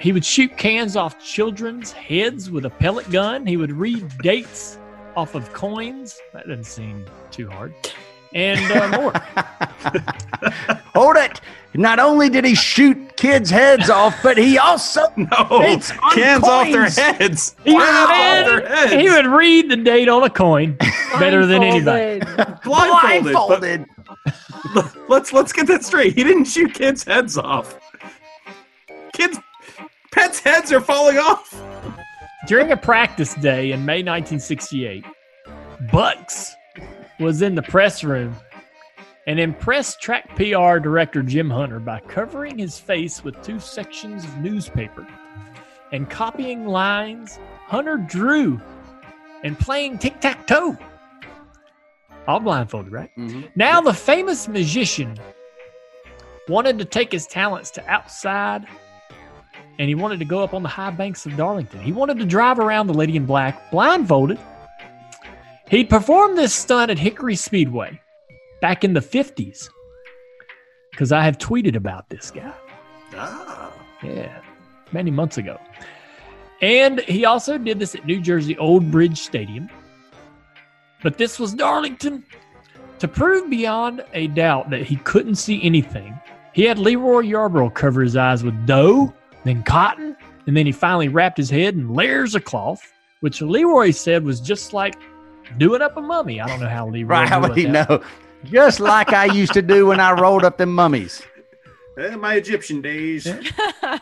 He 0.00 0.12
would 0.12 0.24
shoot 0.24 0.56
cans 0.56 0.96
off 0.96 1.18
children's 1.24 1.92
heads 1.92 2.50
with 2.50 2.64
a 2.66 2.70
pellet 2.70 3.10
gun. 3.10 3.46
He 3.46 3.56
would 3.56 3.72
read 3.72 4.06
dates 4.18 4.78
off 5.16 5.34
of 5.34 5.52
coins. 5.52 6.18
That 6.32 6.46
doesn't 6.46 6.64
seem 6.64 7.04
too 7.30 7.48
hard. 7.48 7.74
And 8.34 8.60
uh, 8.72 8.88
more. 9.00 9.12
Hold 10.94 11.16
it. 11.16 11.40
Not 11.74 11.98
only 11.98 12.28
did 12.28 12.44
he 12.44 12.54
shoot 12.54 13.16
kids' 13.16 13.50
heads 13.50 13.88
off, 13.90 14.16
but 14.22 14.36
he 14.38 14.58
also 14.58 15.02
No, 15.16 15.58
Dates 15.60 15.90
on 15.90 16.12
cans 16.14 16.44
off 16.44 16.66
their 16.70 16.88
heads. 16.88 17.54
He, 17.64 17.72
Wow, 17.74 17.80
would, 17.80 18.10
off 18.10 18.46
their 18.46 18.68
heads. 18.76 18.92
he 18.92 19.08
would 19.10 19.26
read 19.26 19.70
the 19.70 19.76
date 19.76 20.08
on 20.08 20.22
a 20.24 20.30
coin 20.30 20.76
better 21.18 21.44
than 21.46 21.62
anybody. 21.62 22.20
Blindfolded. 22.64 22.64
blindfolded. 22.64 23.86
but- 23.94 24.24
blindfolded. 24.74 25.08
let's 25.08 25.32
let's 25.32 25.52
get 25.52 25.66
that 25.68 25.84
straight. 25.84 26.14
He 26.14 26.24
didn't 26.24 26.44
shoot 26.46 26.72
kids' 26.74 27.04
heads 27.04 27.36
off. 27.38 27.78
Kids, 29.12 29.38
pets' 30.16 30.40
heads 30.40 30.72
are 30.72 30.80
falling 30.80 31.18
off. 31.18 31.62
During 32.46 32.72
a 32.72 32.76
practice 32.76 33.34
day 33.34 33.72
in 33.72 33.84
May 33.84 34.02
1968, 34.02 35.04
Bux 35.92 36.54
was 37.20 37.42
in 37.42 37.54
the 37.54 37.62
press 37.62 38.02
room 38.02 38.34
and 39.26 39.38
impressed 39.38 40.00
track 40.00 40.28
PR 40.36 40.78
director 40.78 41.22
Jim 41.22 41.50
Hunter 41.50 41.80
by 41.80 42.00
covering 42.00 42.58
his 42.58 42.78
face 42.78 43.22
with 43.22 43.40
two 43.42 43.60
sections 43.60 44.24
of 44.24 44.36
newspaper 44.38 45.06
and 45.92 46.08
copying 46.08 46.66
lines 46.66 47.38
Hunter 47.66 47.96
drew 47.96 48.60
and 49.42 49.58
playing 49.58 49.98
tic 49.98 50.20
tac 50.20 50.46
toe. 50.46 50.76
All 52.28 52.40
blindfolded, 52.40 52.92
right? 52.92 53.10
Mhm. 53.16 53.50
Now, 53.54 53.80
the 53.80 53.92
famous 53.92 54.48
magician 54.48 55.16
wanted 56.48 56.78
to 56.78 56.84
take 56.84 57.12
his 57.12 57.26
talents 57.26 57.70
to 57.72 57.88
outside 57.88 58.66
and 59.78 59.88
he 59.88 59.94
wanted 59.94 60.18
to 60.18 60.24
go 60.24 60.42
up 60.42 60.54
on 60.54 60.62
the 60.62 60.68
high 60.68 60.90
banks 60.90 61.26
of 61.26 61.36
Darlington. 61.36 61.80
He 61.80 61.92
wanted 61.92 62.18
to 62.18 62.24
drive 62.24 62.58
around 62.58 62.86
the 62.86 62.94
Lady 62.94 63.16
in 63.16 63.26
Black 63.26 63.70
blindfolded. 63.70 64.38
He'd 65.68 65.90
performed 65.90 66.38
this 66.38 66.54
stunt 66.54 66.90
at 66.90 66.98
Hickory 66.98 67.36
Speedway 67.36 68.00
back 68.60 68.84
in 68.84 68.92
the 68.92 69.00
50s 69.00 69.68
because 70.90 71.12
I 71.12 71.22
have 71.22 71.38
tweeted 71.38 71.76
about 71.76 72.08
this 72.08 72.30
guy. 72.30 72.52
Ah. 73.14 73.72
Yeah, 74.02 74.40
many 74.92 75.10
months 75.10 75.38
ago. 75.38 75.58
And 76.62 77.00
he 77.00 77.24
also 77.24 77.58
did 77.58 77.78
this 77.78 77.94
at 77.94 78.06
New 78.06 78.20
Jersey 78.20 78.56
Old 78.58 78.90
Bridge 78.90 79.18
Stadium. 79.18 79.68
But 81.02 81.18
this 81.18 81.38
was 81.38 81.52
Darlington. 81.54 82.24
To 83.00 83.08
prove 83.08 83.50
beyond 83.50 84.02
a 84.14 84.28
doubt 84.28 84.70
that 84.70 84.82
he 84.82 84.96
couldn't 84.96 85.34
see 85.34 85.62
anything, 85.62 86.18
he 86.54 86.62
had 86.62 86.78
Leroy 86.78 87.22
Yarbrough 87.22 87.74
cover 87.74 88.00
his 88.00 88.16
eyes 88.16 88.42
with 88.42 88.66
dough, 88.66 89.12
then 89.46 89.62
cotton, 89.62 90.16
and 90.46 90.56
then 90.56 90.66
he 90.66 90.72
finally 90.72 91.08
wrapped 91.08 91.36
his 91.36 91.50
head 91.50 91.74
in 91.74 91.94
layers 91.94 92.34
of 92.34 92.44
cloth, 92.44 92.92
which 93.20 93.40
Leroy 93.40 93.90
said 93.90 94.24
was 94.24 94.40
just 94.40 94.72
like 94.72 94.96
doing 95.58 95.82
up 95.82 95.96
a 95.96 96.00
mummy. 96.00 96.40
I 96.40 96.46
don't 96.46 96.60
know 96.60 96.68
how 96.68 96.88
Leroy 96.88 97.08
Right, 97.08 97.28
how 97.28 97.40
would 97.40 97.56
he 97.56 97.66
know? 97.66 98.02
Just 98.44 98.80
like 98.80 99.12
I 99.12 99.26
used 99.26 99.52
to 99.54 99.62
do 99.62 99.86
when 99.86 100.00
I 100.00 100.12
rolled 100.12 100.44
up 100.44 100.58
them 100.58 100.72
mummies. 100.74 101.22
Eh, 101.98 102.14
my 102.14 102.34
Egyptian 102.34 102.82
days. 102.82 103.26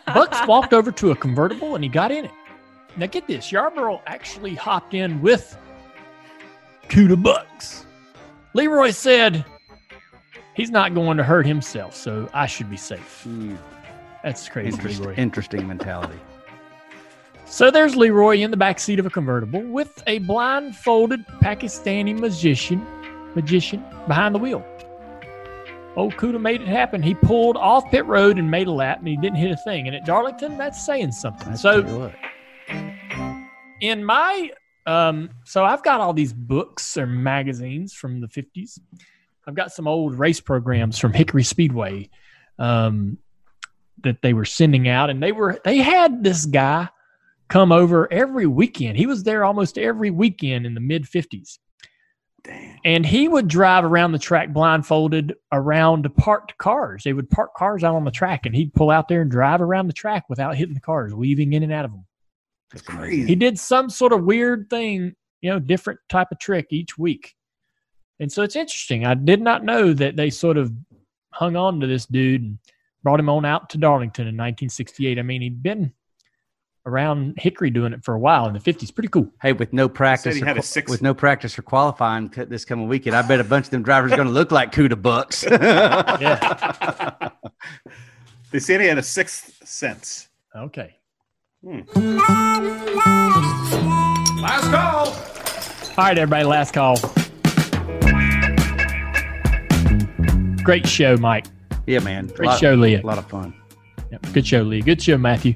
Bux 0.07 0.47
walked 0.49 0.73
over 0.73 0.91
to 0.91 1.13
a 1.13 1.15
convertible 1.15 1.77
and 1.77 1.85
he 1.85 1.89
got 1.89 2.11
in 2.11 2.25
it. 2.25 2.31
Now 2.97 3.07
get 3.07 3.29
this, 3.29 3.53
Yarbrough 3.53 4.01
actually 4.09 4.57
hopped 4.57 4.95
in 4.95 5.23
with 5.23 5.57
Kuda 6.89 7.23
Bux. 7.23 7.87
Leroy 8.53 8.91
said 8.91 9.45
he's 10.55 10.71
not 10.71 10.93
going 10.93 11.17
to 11.19 11.23
hurt 11.23 11.47
himself, 11.47 11.95
so 11.95 12.29
I 12.35 12.47
should 12.47 12.69
be 12.69 12.77
safe. 12.77 13.23
Hmm, 13.23 13.55
That's 14.25 14.49
crazy, 14.49 14.71
interest- 14.71 15.01
Leroy. 15.01 15.15
interesting 15.17 15.69
mentality. 15.69 16.19
So 17.45 17.71
there's 17.71 17.95
Leroy 17.95 18.39
in 18.39 18.51
the 18.51 18.57
back 18.57 18.81
seat 18.81 18.99
of 18.99 19.07
a 19.07 19.11
convertible 19.11 19.61
with 19.61 20.03
a 20.07 20.19
blindfolded 20.21 21.25
Pakistani 21.43 22.19
magician, 22.19 22.85
magician 23.35 23.85
behind 24.09 24.35
the 24.35 24.39
wheel. 24.39 24.67
Old 25.95 26.15
Kuda 26.15 26.41
made 26.41 26.63
it 26.63 26.67
happen. 26.67 27.03
He 27.03 27.15
pulled 27.15 27.57
off 27.57 27.89
pit 27.91 28.05
road 28.07 28.39
and 28.39 28.51
made 28.51 28.67
a 28.67 28.73
lap, 28.73 28.99
and 28.99 29.07
he 29.07 29.17
didn't 29.17 29.37
hit 29.37 29.53
a 29.53 29.57
thing. 29.59 29.87
And 29.87 29.95
at 29.95 30.05
Darlington, 30.05 30.59
that's 30.59 30.85
saying 30.85 31.13
something. 31.13 31.53
I 31.53 31.55
so 31.55 32.11
in 33.81 34.03
my 34.05 34.51
um 34.87 35.29
so 35.45 35.65
i've 35.65 35.83
got 35.83 36.01
all 36.01 36.13
these 36.13 36.33
books 36.33 36.97
or 36.97 37.07
magazines 37.07 37.93
from 37.93 38.21
the 38.21 38.27
50s 38.29 38.79
i've 39.47 39.55
got 39.55 39.73
some 39.73 39.89
old 39.89 40.15
race 40.15 40.41
programs 40.41 40.99
from 40.99 41.13
hickory 41.13 41.43
speedway 41.43 42.09
um 42.59 43.19
that 44.05 44.23
they 44.23 44.33
were 44.33 44.45
sending 44.45 44.89
out 44.89 45.11
and 45.11 45.23
they 45.23 45.33
were 45.33 45.59
they 45.65 45.79
had 45.79 46.23
this 46.23 46.47
guy 46.47 46.89
come 47.49 47.73
over 47.73 48.11
every 48.13 48.47
weekend 48.47 48.97
he 48.97 49.07
was 49.07 49.23
there 49.25 49.45
almost 49.45 49.77
every 49.77 50.11
weekend 50.11 50.65
in 50.65 50.75
the 50.75 50.81
mid 50.81 51.05
50s 51.05 51.59
and 52.85 53.07
he 53.07 53.27
would 53.27 53.49
drive 53.49 53.85
around 53.85 54.13
the 54.13 54.19
track 54.19 54.53
blindfolded 54.53 55.35
around 55.53 56.09
parked 56.17 56.57
cars 56.59 57.03
they 57.05 57.13
would 57.13 57.29
park 57.31 57.55
cars 57.55 57.83
out 57.85 57.95
on 57.95 58.05
the 58.05 58.11
track 58.11 58.47
and 58.47 58.55
he'd 58.55 58.73
pull 58.75 58.91
out 58.91 59.09
there 59.09 59.23
and 59.23 59.31
drive 59.31 59.61
around 59.63 59.87
the 59.87 59.93
track 59.93 60.25
without 60.29 60.57
hitting 60.57 60.75
the 60.75 60.81
cars 60.81 61.15
weaving 61.15 61.53
in 61.55 61.63
and 61.63 61.73
out 61.73 61.85
of 61.85 61.91
them 61.91 62.05
That's 62.71 62.83
Crazy. 62.83 63.27
he 63.27 63.35
did 63.35 63.59
some 63.59 63.89
sort 63.89 64.13
of 64.13 64.25
weird 64.25 64.69
thing, 64.69 65.15
you 65.41 65.51
know, 65.51 65.59
different 65.59 66.01
type 66.09 66.29
of 66.33 66.39
trick 66.39 66.67
each 66.71 66.99
week. 66.99 67.35
And 68.21 68.31
so 68.31 68.43
it's 68.43 68.57
interesting. 68.57 69.05
I 69.05 69.15
did 69.15 69.41
not 69.43 69.65
know 69.65 69.93
that 69.93 70.17
they 70.17 70.31
sort 70.31 70.57
of 70.57 70.73
hung 71.33 71.57
on 71.57 71.81
to 71.81 71.87
this 71.87 72.07
dude 72.07 72.43
and 72.43 72.59
brought 73.05 73.21
him 73.21 73.29
on 73.29 73.45
out 73.45 73.71
to 73.71 73.79
Darlington 73.79 74.23
in 74.23 74.35
1968. 74.35 75.19
I 75.19 75.23
mean, 75.23 75.43
he'd 75.43 75.63
been 75.63 75.93
around 76.87 77.35
Hickory 77.39 77.71
doing 77.71 77.93
it 77.93 78.05
for 78.05 78.15
a 78.15 78.19
while 78.19 78.47
in 78.49 78.53
the 78.55 78.59
50s. 78.59 78.93
Pretty 78.95 79.09
cool. 79.09 79.31
Hey, 79.41 79.53
with 79.53 79.73
no 79.73 79.89
practice, 79.89 80.35
he 80.37 80.43
or 80.43 80.47
had 80.47 80.57
a 80.57 80.61
qua- 80.61 80.65
six- 80.67 80.91
with 80.91 81.01
no 81.03 81.15
practice 81.15 81.57
or 81.59 81.63
qualifying 81.63 82.29
this 82.49 82.65
coming 82.65 82.89
weekend, 82.89 83.15
I 83.15 83.23
bet 83.23 83.39
a 83.41 83.45
bunch 83.45 83.67
of 83.67 83.71
them 83.71 83.83
drivers 83.85 84.11
are 84.13 84.17
going 84.17 84.29
to 84.29 84.35
look 84.35 84.51
like 84.51 84.73
Kuda 84.73 85.01
Bux. 85.01 85.45
Yeah. 86.21 87.31
They 88.51 88.59
said 88.61 88.81
he 88.81 88.87
had 88.87 88.99
a 88.99 89.03
sixth 89.03 89.67
sense. 89.67 90.29
Okay. 90.55 90.97
Hmm. 91.65 91.81
Last 94.41 94.71
call. 94.71 95.07
All 95.99 96.05
right, 96.05 96.19
everybody, 96.19 96.45
last 96.45 96.73
call. 96.75 96.97
Great 100.63 100.87
show, 100.87 101.17
Mike. 101.17 101.47
Yeah, 101.87 101.99
man. 102.01 102.27
Great 102.29 102.49
lot, 102.49 102.59
show, 102.61 102.75
Leah. 102.75 103.03
A 103.03 103.07
lot 103.07 103.19
of 103.19 103.27
fun. 103.29 103.55
Yep. 104.11 104.33
Good 104.33 104.47
show, 104.47 104.63
Lee. 104.63 104.81
Good 104.81 105.03
show, 105.03 105.17
Matthew. 105.19 105.55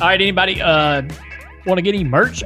All 0.00 0.08
right, 0.08 0.20
anybody 0.20 0.60
uh 0.62 1.02
want 1.66 1.78
to 1.78 1.82
get 1.82 1.94
any 1.94 2.04
merch? 2.04 2.42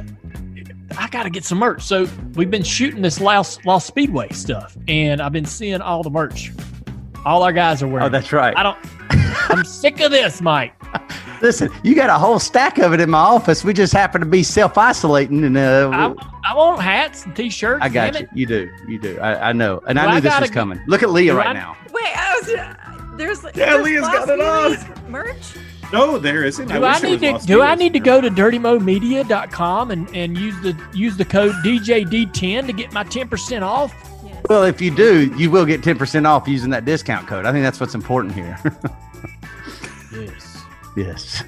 I 0.97 1.07
got 1.09 1.23
to 1.23 1.29
get 1.29 1.43
some 1.43 1.57
merch. 1.57 1.81
So 1.81 2.07
we've 2.35 2.49
been 2.51 2.63
shooting 2.63 3.01
this 3.01 3.19
Lost, 3.19 3.65
Lost 3.65 3.87
Speedway 3.87 4.29
stuff, 4.29 4.77
and 4.87 5.21
I've 5.21 5.31
been 5.33 5.45
seeing 5.45 5.81
all 5.81 6.03
the 6.03 6.09
merch 6.09 6.51
All 7.25 7.43
our 7.43 7.51
guys 7.53 7.81
are 7.83 7.87
wearing. 7.87 8.05
Oh, 8.05 8.09
that's 8.09 8.31
right. 8.31 8.55
I 8.57 8.63
don't. 8.63 8.77
I'm 9.49 9.63
sick 9.65 9.99
of 10.01 10.11
this, 10.11 10.41
Mike. 10.41 10.73
Listen, 11.41 11.69
you 11.83 11.95
got 11.95 12.09
a 12.09 12.17
whole 12.17 12.39
stack 12.39 12.77
of 12.77 12.93
it 12.93 12.99
in 13.01 13.09
my 13.09 13.19
office. 13.19 13.63
We 13.63 13.73
just 13.73 13.93
happen 13.93 14.21
to 14.21 14.27
be 14.27 14.41
self 14.41 14.77
isolating, 14.77 15.43
and 15.43 15.57
uh, 15.57 15.89
I, 15.93 16.51
I 16.51 16.55
want 16.55 16.81
hats 16.81 17.25
and 17.25 17.35
t-shirts. 17.35 17.79
I 17.83 17.89
got 17.89 18.13
you. 18.15 18.21
it. 18.21 18.29
You 18.33 18.45
do. 18.45 18.69
You 18.87 18.99
do. 18.99 19.19
I, 19.19 19.49
I 19.49 19.53
know. 19.53 19.81
And 19.87 19.97
Do 19.97 20.01
I 20.03 20.07
I 20.07 20.15
knew 20.15 20.21
this 20.21 20.31
gotta 20.31 20.43
was 20.43 20.51
coming. 20.51 20.81
Look 20.87 21.03
at 21.03 21.09
Leah 21.11 21.35
right 21.35 21.47
I- 21.47 21.53
now. 21.53 21.77
Wait, 22.47 23.17
there's 23.17 23.43
Yeah, 23.43 23.51
there's 23.53 23.85
Leah's 23.85 24.01
got 24.01 24.27
Lost 24.27 24.87
it 24.87 24.89
on. 24.89 25.11
Merch. 25.11 25.55
No, 25.93 26.17
there 26.17 26.43
isn't. 26.43 26.67
Do 26.67 26.73
I, 26.73 26.79
wish 26.79 27.01
there 27.01 27.11
need 27.11 27.19
to 27.21 27.31
Lost 27.33 27.47
do 27.47 27.61
I 27.61 27.75
need 27.75 27.93
to 27.93 27.99
go 27.99 28.19
to 28.19 28.29
dirtymomedia.com 28.29 29.91
and, 29.91 30.15
and 30.15 30.37
use 30.37 30.59
the 30.61 30.77
use 30.93 31.15
the 31.15 31.25
code 31.25 31.53
DJD10 31.63 32.67
to 32.67 32.73
get 32.73 32.91
my 32.91 33.03
10% 33.03 33.61
off? 33.61 33.93
Yes. 34.25 34.45
Well, 34.49 34.63
if 34.63 34.81
you 34.81 34.95
do, 34.95 35.33
you 35.37 35.51
will 35.51 35.65
get 35.65 35.81
10% 35.81 36.25
off 36.25 36.47
using 36.47 36.69
that 36.71 36.85
discount 36.85 37.27
code. 37.27 37.45
I 37.45 37.51
think 37.51 37.63
that's 37.63 37.79
what's 37.79 37.95
important 37.95 38.33
here. 38.33 38.57
Yes. 40.15 40.63
yes. 40.95 41.43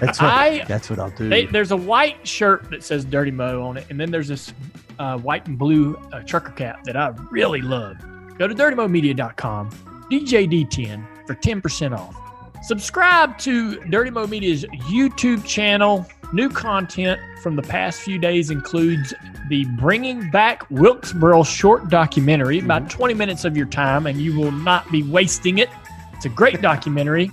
That's 0.00 0.20
what, 0.20 0.30
I 0.30 0.64
that's 0.64 0.90
what 0.90 0.98
I'll 0.98 1.10
do. 1.10 1.28
they, 1.28 1.46
there's 1.46 1.70
a 1.70 1.76
white 1.76 2.26
shirt 2.26 2.70
that 2.70 2.82
says 2.82 3.04
Dirty 3.04 3.30
Mo 3.30 3.62
on 3.62 3.76
it, 3.76 3.86
and 3.90 3.98
then 3.98 4.10
there's 4.10 4.28
this 4.28 4.52
uh, 4.98 5.18
white 5.18 5.46
and 5.46 5.58
blue 5.58 5.94
uh, 6.12 6.20
trucker 6.20 6.52
cap 6.52 6.84
that 6.84 6.96
I 6.96 7.08
really 7.30 7.60
love. 7.60 7.96
Go 8.38 8.46
to 8.46 8.54
dirtymomedia.com, 8.54 9.70
DJD10 10.10 11.26
for 11.26 11.34
10% 11.34 11.96
off. 11.96 12.16
Subscribe 12.62 13.38
to 13.38 13.78
Dirty 13.84 14.10
Mo 14.10 14.26
Media's 14.26 14.64
YouTube 14.64 15.44
channel. 15.44 16.06
New 16.32 16.50
content 16.50 17.20
from 17.42 17.56
the 17.56 17.62
past 17.62 18.00
few 18.00 18.18
days 18.18 18.50
includes 18.50 19.14
the 19.48 19.64
Bringing 19.78 20.30
Back 20.30 20.68
Wilkesboro 20.70 21.42
short 21.44 21.88
documentary, 21.88 22.58
mm-hmm. 22.58 22.66
about 22.66 22.90
20 22.90 23.14
minutes 23.14 23.44
of 23.44 23.56
your 23.56 23.66
time, 23.66 24.06
and 24.06 24.20
you 24.20 24.38
will 24.38 24.52
not 24.52 24.90
be 24.90 25.02
wasting 25.02 25.58
it. 25.58 25.70
It's 26.14 26.26
a 26.26 26.30
great 26.30 26.60
documentary. 26.60 27.30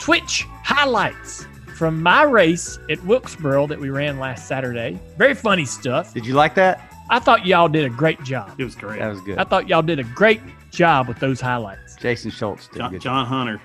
Twitch 0.00 0.46
highlights 0.64 1.46
from 1.76 2.02
my 2.02 2.24
race 2.24 2.78
at 2.90 3.02
Wilkesboro 3.04 3.68
that 3.68 3.78
we 3.78 3.90
ran 3.90 4.18
last 4.18 4.48
Saturday. 4.48 4.98
Very 5.16 5.34
funny 5.34 5.64
stuff. 5.64 6.12
Did 6.12 6.26
you 6.26 6.34
like 6.34 6.54
that? 6.56 6.92
I 7.08 7.20
thought 7.20 7.46
y'all 7.46 7.68
did 7.68 7.84
a 7.84 7.90
great 7.90 8.22
job. 8.24 8.52
It 8.58 8.64
was 8.64 8.74
great. 8.74 8.98
That 8.98 9.08
was 9.08 9.20
good. 9.20 9.38
I 9.38 9.44
thought 9.44 9.68
y'all 9.68 9.82
did 9.82 9.98
a 9.98 10.04
great 10.04 10.40
job 10.70 11.08
with 11.08 11.20
those 11.20 11.40
highlights. 11.40 11.87
Jason 12.00 12.30
Schultz 12.30 12.68
did 12.68 12.78
John. 12.78 12.98
John 13.00 13.26
Hunter. 13.26 13.60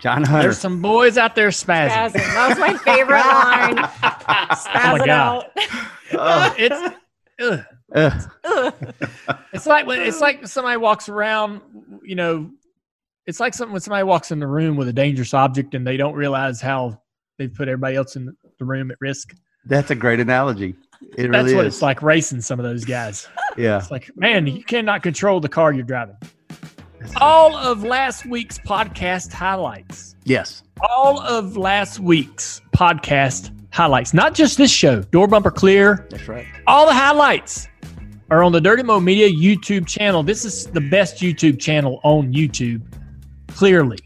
John 0.00 0.24
Hunter. 0.24 0.42
There's 0.44 0.58
some 0.58 0.80
boys 0.80 1.18
out 1.18 1.34
there 1.34 1.48
spazzing. 1.50 1.90
Spazzing. 1.90 2.12
That 2.14 2.48
was 2.48 2.58
my 2.58 2.76
favorite 2.78 3.20
line. 3.20 3.76
Spaz 4.56 4.66
Oh 4.74 4.96
my 4.96 5.04
it 5.04 5.06
God. 5.06 5.46
out. 6.18 6.54
It's 6.58 6.96
ugh. 7.40 7.64
uh, 7.94 8.20
Ugh. 8.44 8.94
it's 9.52 9.66
like 9.66 9.86
when 9.86 10.00
it's 10.00 10.20
like 10.20 10.46
somebody 10.46 10.76
walks 10.76 11.08
around, 11.08 11.60
you 12.02 12.14
know, 12.14 12.50
it's 13.26 13.40
like 13.40 13.54
something 13.54 13.72
when 13.72 13.80
somebody 13.80 14.04
walks 14.04 14.30
in 14.30 14.38
the 14.38 14.46
room 14.46 14.76
with 14.76 14.88
a 14.88 14.92
dangerous 14.92 15.34
object 15.34 15.74
and 15.74 15.86
they 15.86 15.96
don't 15.96 16.14
realize 16.14 16.60
how 16.60 17.00
they've 17.38 17.52
put 17.52 17.68
everybody 17.68 17.96
else 17.96 18.16
in 18.16 18.34
the 18.58 18.64
room 18.64 18.90
at 18.90 18.96
risk. 19.00 19.34
that's 19.66 19.90
a 19.90 19.94
great 19.94 20.20
analogy. 20.20 20.74
It 21.16 21.30
That's 21.32 21.44
really 21.44 21.54
what 21.56 21.66
is. 21.66 21.74
it's 21.76 21.82
like 21.82 22.02
racing 22.02 22.40
some 22.42 22.58
of 22.60 22.64
those 22.64 22.84
guys. 22.84 23.26
Yeah. 23.56 23.78
It's 23.78 23.90
like, 23.90 24.10
man, 24.16 24.46
you 24.46 24.62
cannot 24.62 25.02
control 25.02 25.40
the 25.40 25.48
car 25.48 25.72
you're 25.72 25.82
driving. 25.82 26.16
All 27.16 27.56
of 27.56 27.82
last 27.82 28.26
week's 28.26 28.58
podcast 28.58 29.32
highlights. 29.32 30.16
Yes. 30.24 30.62
All 30.90 31.20
of 31.20 31.56
last 31.56 32.00
week's 32.00 32.60
podcast 32.74 33.50
highlights. 33.72 34.12
Not 34.14 34.34
just 34.34 34.58
this 34.58 34.70
show, 34.70 35.02
Door 35.02 35.28
Bumper 35.28 35.50
Clear. 35.50 36.06
That's 36.10 36.28
right. 36.28 36.46
All 36.66 36.86
the 36.86 36.94
highlights 36.94 37.68
are 38.30 38.42
on 38.42 38.52
the 38.52 38.60
Dirty 38.60 38.82
Mo 38.82 39.00
Media 39.00 39.28
YouTube 39.28 39.86
channel. 39.86 40.22
This 40.22 40.44
is 40.44 40.66
the 40.66 40.80
best 40.80 41.16
YouTube 41.16 41.58
channel 41.58 42.00
on 42.04 42.32
YouTube, 42.32 42.82
clearly. 43.48 43.98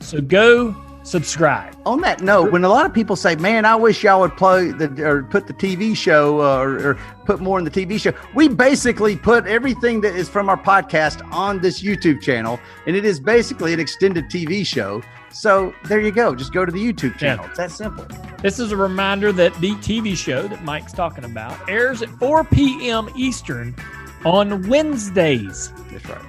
So 0.00 0.20
go 0.20 0.72
subscribe. 1.08 1.74
On 1.86 2.00
that 2.02 2.20
note, 2.20 2.52
when 2.52 2.64
a 2.64 2.68
lot 2.68 2.86
of 2.86 2.92
people 2.92 3.16
say, 3.16 3.34
"Man, 3.36 3.64
I 3.64 3.74
wish 3.76 4.02
y'all 4.02 4.20
would 4.20 4.36
play 4.36 4.70
the 4.70 5.04
or 5.04 5.22
put 5.24 5.46
the 5.46 5.54
TV 5.54 5.96
show 5.96 6.40
uh, 6.40 6.58
or, 6.58 6.90
or 6.90 6.94
put 7.24 7.40
more 7.40 7.58
in 7.58 7.64
the 7.64 7.70
TV 7.70 7.98
show," 8.00 8.12
we 8.34 8.48
basically 8.48 9.16
put 9.16 9.46
everything 9.46 10.00
that 10.02 10.14
is 10.14 10.28
from 10.28 10.48
our 10.48 10.56
podcast 10.56 11.26
on 11.32 11.60
this 11.60 11.82
YouTube 11.82 12.20
channel, 12.20 12.60
and 12.86 12.94
it 12.94 13.04
is 13.04 13.18
basically 13.20 13.72
an 13.72 13.80
extended 13.80 14.26
TV 14.26 14.64
show. 14.64 15.02
So 15.30 15.74
there 15.84 16.00
you 16.00 16.10
go. 16.10 16.34
Just 16.34 16.52
go 16.52 16.64
to 16.64 16.72
the 16.72 16.80
YouTube 16.80 17.16
channel. 17.18 17.44
It's 17.46 17.58
that 17.58 17.70
simple. 17.70 18.06
This 18.42 18.58
is 18.58 18.72
a 18.72 18.76
reminder 18.76 19.32
that 19.32 19.54
the 19.60 19.72
TV 19.76 20.16
show 20.16 20.48
that 20.48 20.64
Mike's 20.64 20.92
talking 20.92 21.24
about 21.24 21.68
airs 21.68 22.02
at 22.02 22.08
4 22.08 22.44
p.m. 22.44 23.08
Eastern 23.16 23.74
on 24.24 24.68
Wednesdays. 24.68 25.72
That's 25.90 26.08
right. 26.08 26.24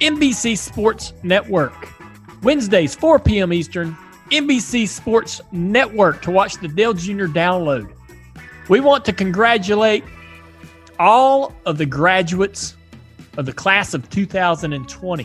NBC 0.00 0.56
Sports 0.58 1.12
Network. 1.22 1.88
Wednesdays, 2.42 2.94
4 2.94 3.18
p.m. 3.20 3.52
Eastern, 3.52 3.96
NBC 4.30 4.88
Sports 4.88 5.40
Network 5.52 6.22
to 6.22 6.30
watch 6.30 6.54
the 6.54 6.68
Dale 6.68 6.94
Jr. 6.94 7.26
download. 7.26 7.92
We 8.68 8.80
want 8.80 9.04
to 9.04 9.12
congratulate 9.12 10.04
all 10.98 11.54
of 11.66 11.76
the 11.76 11.86
graduates 11.86 12.76
of 13.36 13.46
the 13.46 13.52
class 13.52 13.94
of 13.94 14.08
2020. 14.10 15.24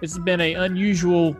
This 0.00 0.14
has 0.14 0.18
been 0.24 0.40
an 0.40 0.56
unusual 0.56 1.36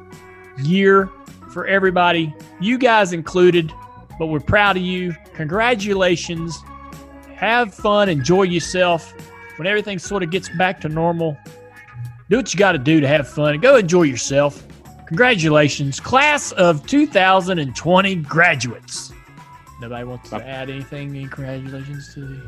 year 0.63 1.11
for 1.51 1.67
everybody, 1.67 2.35
you 2.61 2.79
guys 2.79 3.13
included, 3.13 3.73
but 4.19 4.27
we're 4.27 4.41
proud 4.41 4.77
of 4.77 4.83
you. 4.83 5.15
Congratulations. 5.35 6.57
Have 7.35 7.75
fun, 7.75 8.09
enjoy 8.09 8.43
yourself. 8.43 9.13
When 9.57 9.67
everything 9.67 9.99
sort 9.99 10.23
of 10.23 10.31
gets 10.31 10.49
back 10.49 10.81
to 10.83 10.89
normal, 10.89 11.37
do 12.31 12.37
what 12.37 12.53
you 12.53 12.59
got 12.59 12.73
to 12.73 12.79
do 12.79 13.01
to 13.01 13.09
have 13.09 13.29
fun. 13.29 13.61
Go 13.61 13.77
enjoy 13.77 14.03
yourself. 14.03 14.67
Congratulations, 15.07 16.01
class 16.01 16.53
of 16.53 16.87
2020 16.87 18.15
graduates. 18.17 19.13
Nobody 19.81 20.05
wants 20.05 20.31
to 20.31 20.37
add 20.37 20.71
anything? 20.71 21.11
Any 21.11 21.27
congratulations 21.27 22.15
to 22.15 22.21
the. 22.21 22.41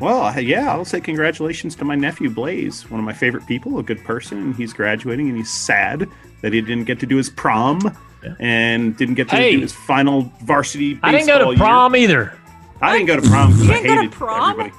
Well, 0.00 0.22
uh, 0.22 0.38
yeah, 0.38 0.70
I'll 0.72 0.84
say 0.84 1.00
congratulations 1.00 1.74
to 1.76 1.84
my 1.84 1.94
nephew 1.96 2.30
Blaze, 2.30 2.88
one 2.90 3.00
of 3.00 3.06
my 3.06 3.12
favorite 3.12 3.46
people, 3.46 3.78
a 3.78 3.82
good 3.82 4.02
person, 4.04 4.38
and 4.38 4.54
he's 4.54 4.72
graduating, 4.72 5.28
and 5.28 5.36
he's 5.36 5.50
sad 5.50 6.08
that 6.42 6.52
he 6.52 6.60
didn't 6.60 6.84
get 6.84 7.00
to 7.00 7.06
do 7.06 7.16
his 7.16 7.30
prom 7.30 7.80
Yeah. 8.22 8.34
and 8.38 8.96
didn't 8.96 9.14
get 9.14 9.28
to 9.30 9.36
Hey. 9.36 9.52
do 9.56 9.60
his 9.60 9.72
final 9.72 10.32
varsity. 10.42 10.94
Baseball 10.94 11.08
I 11.08 11.12
didn't 11.12 11.26
go 11.26 11.38
to 11.38 11.46
year. 11.50 11.56
prom 11.56 11.96
either. 11.96 12.32
I 12.80 12.92
didn't 12.92 13.06
go 13.06 13.16
to 13.16 13.28
prom 13.28 13.52
because 13.52 13.70
I 13.70 13.72
didn't 13.72 13.86
go 13.86 13.88
to 13.94 14.00
hated 14.02 14.12
prom? 14.12 14.50
everybody. 14.50 14.72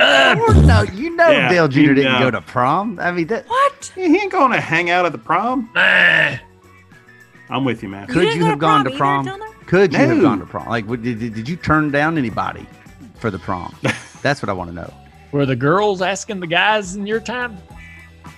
Ugh. 0.00 0.66
no, 0.66 0.82
you 0.94 1.14
know 1.16 1.30
Yeah, 1.30 1.48
Dale 1.48 1.68
Jr. 1.68 1.80
didn't 1.94 2.12
know. 2.12 2.18
go 2.18 2.30
to 2.30 2.40
prom. 2.40 2.98
I 3.00 3.12
mean, 3.12 3.26
that 3.28 3.46
What? 3.48 3.92
He 3.94 4.02
ain't 4.18 4.32
going 4.32 4.52
to 4.52 4.60
hang 4.60 4.90
out 4.90 5.04
at 5.06 5.12
the 5.12 5.18
prom. 5.18 5.70
Nah. 5.74 6.36
I'm 7.50 7.64
with 7.64 7.82
you, 7.82 7.88
man. 7.88 8.06
could 8.06 8.20
didn't 8.20 8.34
you 8.36 8.40
go 8.42 8.46
have 8.46 8.58
gone 8.58 8.84
to 8.84 8.90
prom? 8.96 9.26
Dillner? 9.26 9.66
Could 9.66 9.92
you 9.92 9.98
have 9.98 10.20
gone 10.22 10.38
to 10.38 10.46
prom? 10.46 10.68
Like, 10.68 10.86
did, 10.88 11.02
did 11.02 11.34
did 11.34 11.48
you 11.48 11.56
turn 11.56 11.90
down 11.90 12.16
anybody 12.18 12.66
for 13.16 13.30
the 13.30 13.38
prom? 13.38 13.74
That's 14.22 14.42
what 14.42 14.48
I 14.48 14.52
want 14.52 14.70
to 14.70 14.74
know. 14.74 14.92
Were 15.32 15.46
the 15.46 15.56
girls 15.56 16.02
asking 16.02 16.40
the 16.40 16.46
guys 16.46 16.94
in 16.96 17.06
your 17.06 17.20
time? 17.20 17.58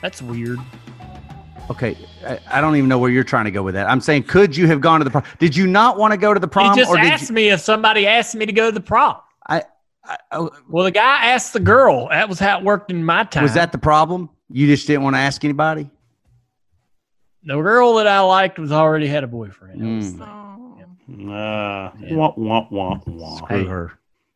That's 0.00 0.20
weird. 0.22 0.58
Okay, 1.70 1.96
I, 2.26 2.38
I 2.50 2.60
don't 2.60 2.76
even 2.76 2.88
know 2.88 2.98
where 2.98 3.10
you're 3.10 3.24
trying 3.24 3.46
to 3.46 3.50
go 3.50 3.62
with 3.62 3.74
that. 3.74 3.88
I'm 3.88 4.00
saying, 4.00 4.24
could 4.24 4.56
you 4.56 4.66
have 4.66 4.80
gone 4.80 5.00
to 5.00 5.04
the 5.04 5.10
prom? 5.10 5.24
Did 5.38 5.56
you 5.56 5.66
not 5.66 5.96
want 5.96 6.12
to 6.12 6.16
go 6.18 6.34
to 6.34 6.40
the 6.40 6.48
prom, 6.48 6.74
he 6.74 6.80
just 6.80 6.90
or 6.90 6.98
asked 6.98 7.30
you? 7.30 7.34
me 7.34 7.48
if 7.50 7.60
somebody 7.60 8.06
asked 8.06 8.34
me 8.34 8.44
to 8.46 8.52
go 8.52 8.66
to 8.66 8.72
the 8.72 8.80
prom. 8.80 9.16
I, 10.06 10.14
I, 10.14 10.36
oh, 10.39 10.51
Well, 10.68 10.85
the 10.85 10.90
guy 10.90 11.26
asked 11.26 11.52
the 11.52 11.60
girl. 11.60 12.09
That 12.09 12.28
was 12.28 12.39
how 12.39 12.59
it 12.59 12.64
worked 12.64 12.90
in 12.90 13.05
my 13.05 13.24
time. 13.24 13.43
was 13.43 13.55
that 13.55 13.72
the 13.72 13.78
problem? 13.78 14.31
You 14.51 14.66
just 14.66 14.86
didn't 14.86 15.02
want 15.02 15.16
to 15.16 15.20
ask 15.20 15.44
anybody. 15.44 15.90
the 17.43 17.60
girl 17.60 17.94
that 17.97 18.06
I 18.06 18.20
liked 18.20 18.59
was 18.59 18.72
already 18.72 19.06
had 19.06 19.24
a 19.24 19.26
boyfriend? 19.26 19.81
That 19.81 19.86
was 19.97 20.14
Mm. 20.14 20.18
the. 20.18 20.24
Uh, 21.32 21.93
Yeah. 22.01 22.16
wah, 22.16 22.32
wah, 22.36 22.66
wah, 22.70 22.98
wah. 23.06 23.36
Screw 23.36 23.59
Hey. 23.59 23.64
her. 23.66 23.93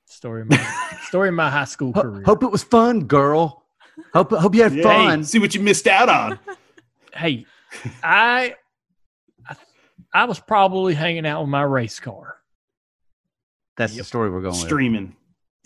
story 0.07 0.43
of 0.43 0.49
my 0.51 0.57
story 1.09 1.29
of 1.29 1.35
my 1.35 1.49
high 1.51 1.65
school 1.65 1.93
Ho- 1.95 2.03
career. 2.03 2.23
hope 2.25 2.43
it 2.43 2.51
was 2.51 2.63
fun, 2.63 3.05
girl. 3.05 3.65
Hope 4.15 4.31
hope 4.33 4.55
you 4.55 4.63
had 4.63 4.73
Hey, 4.73 4.83
fun. 4.83 5.25
see 5.25 5.39
what 5.39 5.55
you 5.55 5.61
missed 5.61 5.87
out 5.87 6.09
on. 6.09 6.39
hey, 7.15 7.47
I, 8.03 8.55
I 9.49 9.57
I 10.15 10.25
was 10.25 10.39
probably 10.41 10.95
hanging 10.95 11.27
out 11.27 11.43
with 11.43 11.51
my 11.51 11.63
race 11.63 12.01
car. 12.01 12.37
That's 13.77 13.97
the 13.97 14.05
story 14.05 14.31
we're 14.31 14.41
going 14.41 14.53
with. 14.55 14.61
Streaming, 14.65 15.15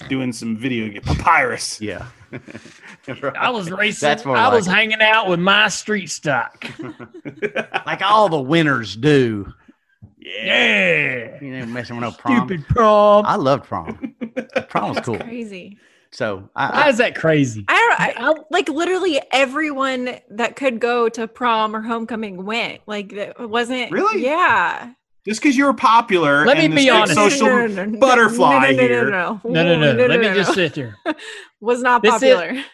doing 0.09 0.33
some 0.33 0.57
video 0.57 0.89
game. 0.89 1.03
Papyrus. 1.03 1.81
Yeah. 1.81 2.07
I 3.37 3.51
was 3.51 3.71
racing. 3.71 4.07
That's 4.07 4.25
more 4.25 4.37
I 4.37 4.47
like 4.47 4.55
was 4.55 4.67
it. 4.67 4.71
hanging 4.71 5.03
out 5.03 5.29
with 5.29 5.41
my 5.41 5.69
street 5.69 6.11
stock. 6.11 6.65
like 7.87 8.03
all 8.03 8.29
the 8.29 8.41
winners 8.41 8.97
do. 8.97 9.53
Yeah. 10.19 11.39
You 11.41 11.55
ain't 11.55 11.69
messing 11.69 11.97
with 11.97 12.03
no 12.03 12.13
prom. 12.13 12.47
Stupid 12.49 12.67
prom. 12.69 13.27
I 13.27 13.37
loved 13.37 13.65
prom. 13.65 14.15
prom 14.69 14.89
was 14.89 14.97
That's 14.97 15.07
cool. 15.07 15.19
crazy. 15.19 15.79
So 16.11 16.49
Why 16.53 16.69
I, 16.69 16.89
is 16.91 16.99
that 16.99 17.15
crazy? 17.15 17.65
I 17.69 18.15
don't 18.19 18.39
I, 18.39 18.43
like 18.51 18.69
literally 18.69 19.21
everyone 19.33 20.19
that 20.31 20.57
could 20.57 20.79
go 20.79 21.09
to 21.09 21.27
prom 21.27 21.75
or 21.75 21.81
homecoming 21.81 22.45
went. 22.45 22.83
Like 22.87 23.13
it 23.13 23.49
wasn't 23.49 23.91
Really? 23.91 24.23
Yeah. 24.23 24.93
Just 25.27 25.41
because 25.41 25.57
you 25.57 25.67
were 25.67 25.75
popular. 25.75 26.45
Let 26.45 26.59
me 26.59 26.65
and 26.65 26.73
this 26.73 26.81
be 26.81 26.87
big 26.91 26.93
honest. 26.95 27.15
Social 27.15 27.47
No, 27.47 27.67
no, 27.69 27.85
no, 27.85 27.99
butterfly 28.01 28.53
no, 28.53 28.61
no, 28.61 28.71
no, 28.71 28.83
here. 28.83 29.11
No, 29.11 29.41
No, 29.45 29.63
no, 29.79 29.93
no. 29.95 30.07
Let 30.07 30.21
me 30.21 30.27
no, 30.29 30.35
just 30.35 30.49
no. 30.51 30.55
sit 30.55 30.75
there. 30.75 30.97
was 31.61 31.81
not 31.83 32.03
This 32.03 32.15
is- 32.23 32.35
popular. 32.35 32.65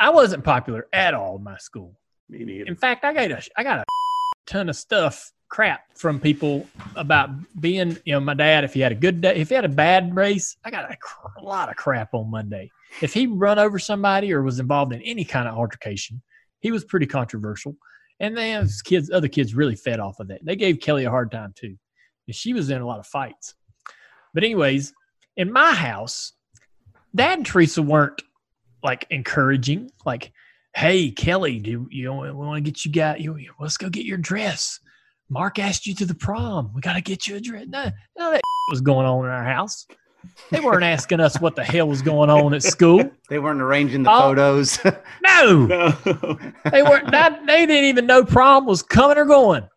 I 0.00 0.10
wasn't 0.10 0.44
popular 0.44 0.86
at 0.92 1.14
all 1.14 1.36
in 1.36 1.44
my 1.44 1.56
school. 1.58 1.94
Me 2.28 2.44
neither. 2.44 2.64
In 2.64 2.74
fact, 2.76 3.04
I 3.04 3.12
got 3.12 3.30
a 3.30 3.42
I 3.56 3.62
got 3.62 3.78
a 3.80 3.84
ton 4.46 4.68
of 4.68 4.76
stuff 4.76 5.30
crap 5.48 5.82
from 5.94 6.18
people 6.18 6.66
about 6.96 7.30
being 7.60 7.96
you 8.04 8.12
know 8.14 8.20
my 8.20 8.34
dad. 8.34 8.64
If 8.64 8.74
he 8.74 8.80
had 8.80 8.90
a 8.92 8.96
good 8.96 9.20
day, 9.20 9.36
if 9.36 9.50
he 9.50 9.54
had 9.54 9.64
a 9.64 9.68
bad 9.68 10.14
race, 10.16 10.56
I 10.64 10.70
got 10.70 10.90
a, 10.90 10.96
cr- 10.96 11.28
a 11.38 11.42
lot 11.44 11.68
of 11.68 11.76
crap 11.76 12.12
on 12.12 12.30
Monday. 12.30 12.70
If 13.00 13.12
he 13.14 13.26
run 13.28 13.58
over 13.58 13.78
somebody 13.78 14.32
or 14.32 14.42
was 14.42 14.58
involved 14.58 14.92
in 14.92 15.00
any 15.02 15.24
kind 15.24 15.46
of 15.48 15.56
altercation, 15.56 16.22
he 16.60 16.72
was 16.72 16.84
pretty 16.84 17.06
controversial. 17.06 17.76
And 18.20 18.36
then 18.36 18.68
kids, 18.84 19.10
other 19.10 19.28
kids, 19.28 19.54
really 19.54 19.76
fed 19.76 20.00
off 20.00 20.20
of 20.20 20.28
that. 20.28 20.44
They 20.44 20.56
gave 20.56 20.80
Kelly 20.80 21.04
a 21.04 21.10
hard 21.10 21.30
time 21.30 21.52
too. 21.56 21.76
And 22.26 22.34
she 22.34 22.52
was 22.52 22.70
in 22.70 22.80
a 22.80 22.86
lot 22.86 23.00
of 23.00 23.06
fights. 23.06 23.54
But 24.32 24.44
anyways, 24.44 24.92
in 25.36 25.52
my 25.52 25.72
house, 25.72 26.32
Dad 27.14 27.38
and 27.38 27.46
Teresa 27.46 27.82
weren't 27.82 28.22
like 28.82 29.06
encouraging, 29.10 29.90
like, 30.04 30.32
"Hey, 30.74 31.10
Kelly, 31.10 31.58
do 31.58 31.88
you 31.90 32.04
know, 32.04 32.20
we 32.20 32.32
want 32.32 32.64
to 32.64 32.70
get 32.70 32.84
you 32.84 32.92
got 32.92 33.20
you? 33.20 33.38
Let's 33.58 33.76
go 33.76 33.88
get 33.88 34.04
your 34.04 34.18
dress. 34.18 34.80
Mark 35.28 35.58
asked 35.58 35.86
you 35.86 35.94
to 35.96 36.06
the 36.06 36.14
prom. 36.14 36.72
We 36.74 36.80
got 36.80 36.94
to 36.94 37.00
get 37.00 37.26
you 37.26 37.36
a 37.36 37.40
dress." 37.40 37.66
No, 37.68 37.84
of 37.84 37.92
that 38.16 38.40
was 38.70 38.80
going 38.80 39.06
on 39.06 39.24
in 39.24 39.30
our 39.30 39.44
house. 39.44 39.86
They 40.50 40.60
weren't 40.60 40.84
asking 40.84 41.20
us 41.20 41.40
what 41.40 41.56
the 41.56 41.64
hell 41.64 41.88
was 41.88 42.02
going 42.02 42.30
on 42.30 42.54
at 42.54 42.62
school. 42.62 43.10
They 43.28 43.38
weren't 43.38 43.60
arranging 43.60 44.02
the 44.02 44.10
Oh. 44.10 44.20
photos. 44.20 44.78
No, 45.22 45.66
No. 45.66 45.90
they 46.70 46.82
weren't. 46.82 47.10
Not, 47.10 47.46
they 47.46 47.66
didn't 47.66 47.84
even 47.86 48.06
know 48.06 48.24
prom 48.24 48.66
was 48.66 48.82
coming 48.82 49.18
or 49.18 49.24
going. 49.24 49.68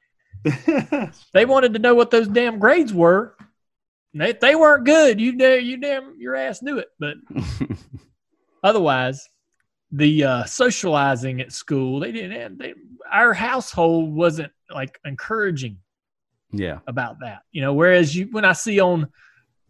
They 1.33 1.45
wanted 1.45 1.73
to 1.73 1.79
know 1.79 1.95
what 1.95 2.11
those 2.11 2.27
damn 2.27 2.59
grades 2.59 2.93
were. 2.93 3.35
They, 4.13 4.33
they 4.33 4.55
weren't 4.55 4.85
good. 4.85 5.19
You 5.19 5.37
damn, 5.37 5.63
you 5.63 5.77
damn, 5.77 6.15
your 6.19 6.35
ass 6.35 6.61
knew 6.61 6.77
it. 6.77 6.87
But 6.99 7.17
otherwise, 8.63 9.27
the 9.91 10.23
uh, 10.23 10.43
socializing 10.45 11.41
at 11.41 11.51
school, 11.51 11.99
they 11.99 12.11
didn't. 12.11 12.57
They, 12.57 12.73
our 13.11 13.33
household 13.33 14.13
wasn't 14.13 14.51
like 14.69 14.99
encouraging 15.05 15.77
yeah. 16.51 16.79
about 16.87 17.19
that. 17.21 17.43
You 17.51 17.61
know, 17.61 17.73
whereas 17.73 18.15
you 18.15 18.27
when 18.31 18.45
I 18.45 18.53
see 18.53 18.79
on 18.79 19.07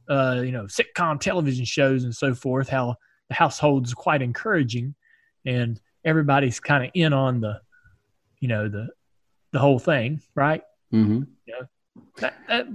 uh, 0.09 0.41
you 0.43 0.51
know, 0.51 0.63
sitcom 0.65 1.19
television 1.19 1.65
shows 1.65 2.03
and 2.03 2.15
so 2.15 2.33
forth, 2.33 2.69
how 2.69 2.95
the 3.29 3.35
household's 3.35 3.93
quite 3.93 4.21
encouraging 4.21 4.95
and 5.45 5.79
everybody's 6.05 6.59
kind 6.59 6.83
of 6.85 6.91
in 6.93 7.13
on 7.13 7.41
the 7.41 7.59
you 8.39 8.47
know, 8.47 8.69
the 8.69 8.87
the 9.51 9.59
whole 9.59 9.79
thing, 9.79 10.21
right? 10.35 10.61
Mm-hmm. 10.93 11.23
That, 12.17 12.35
that 12.47 12.67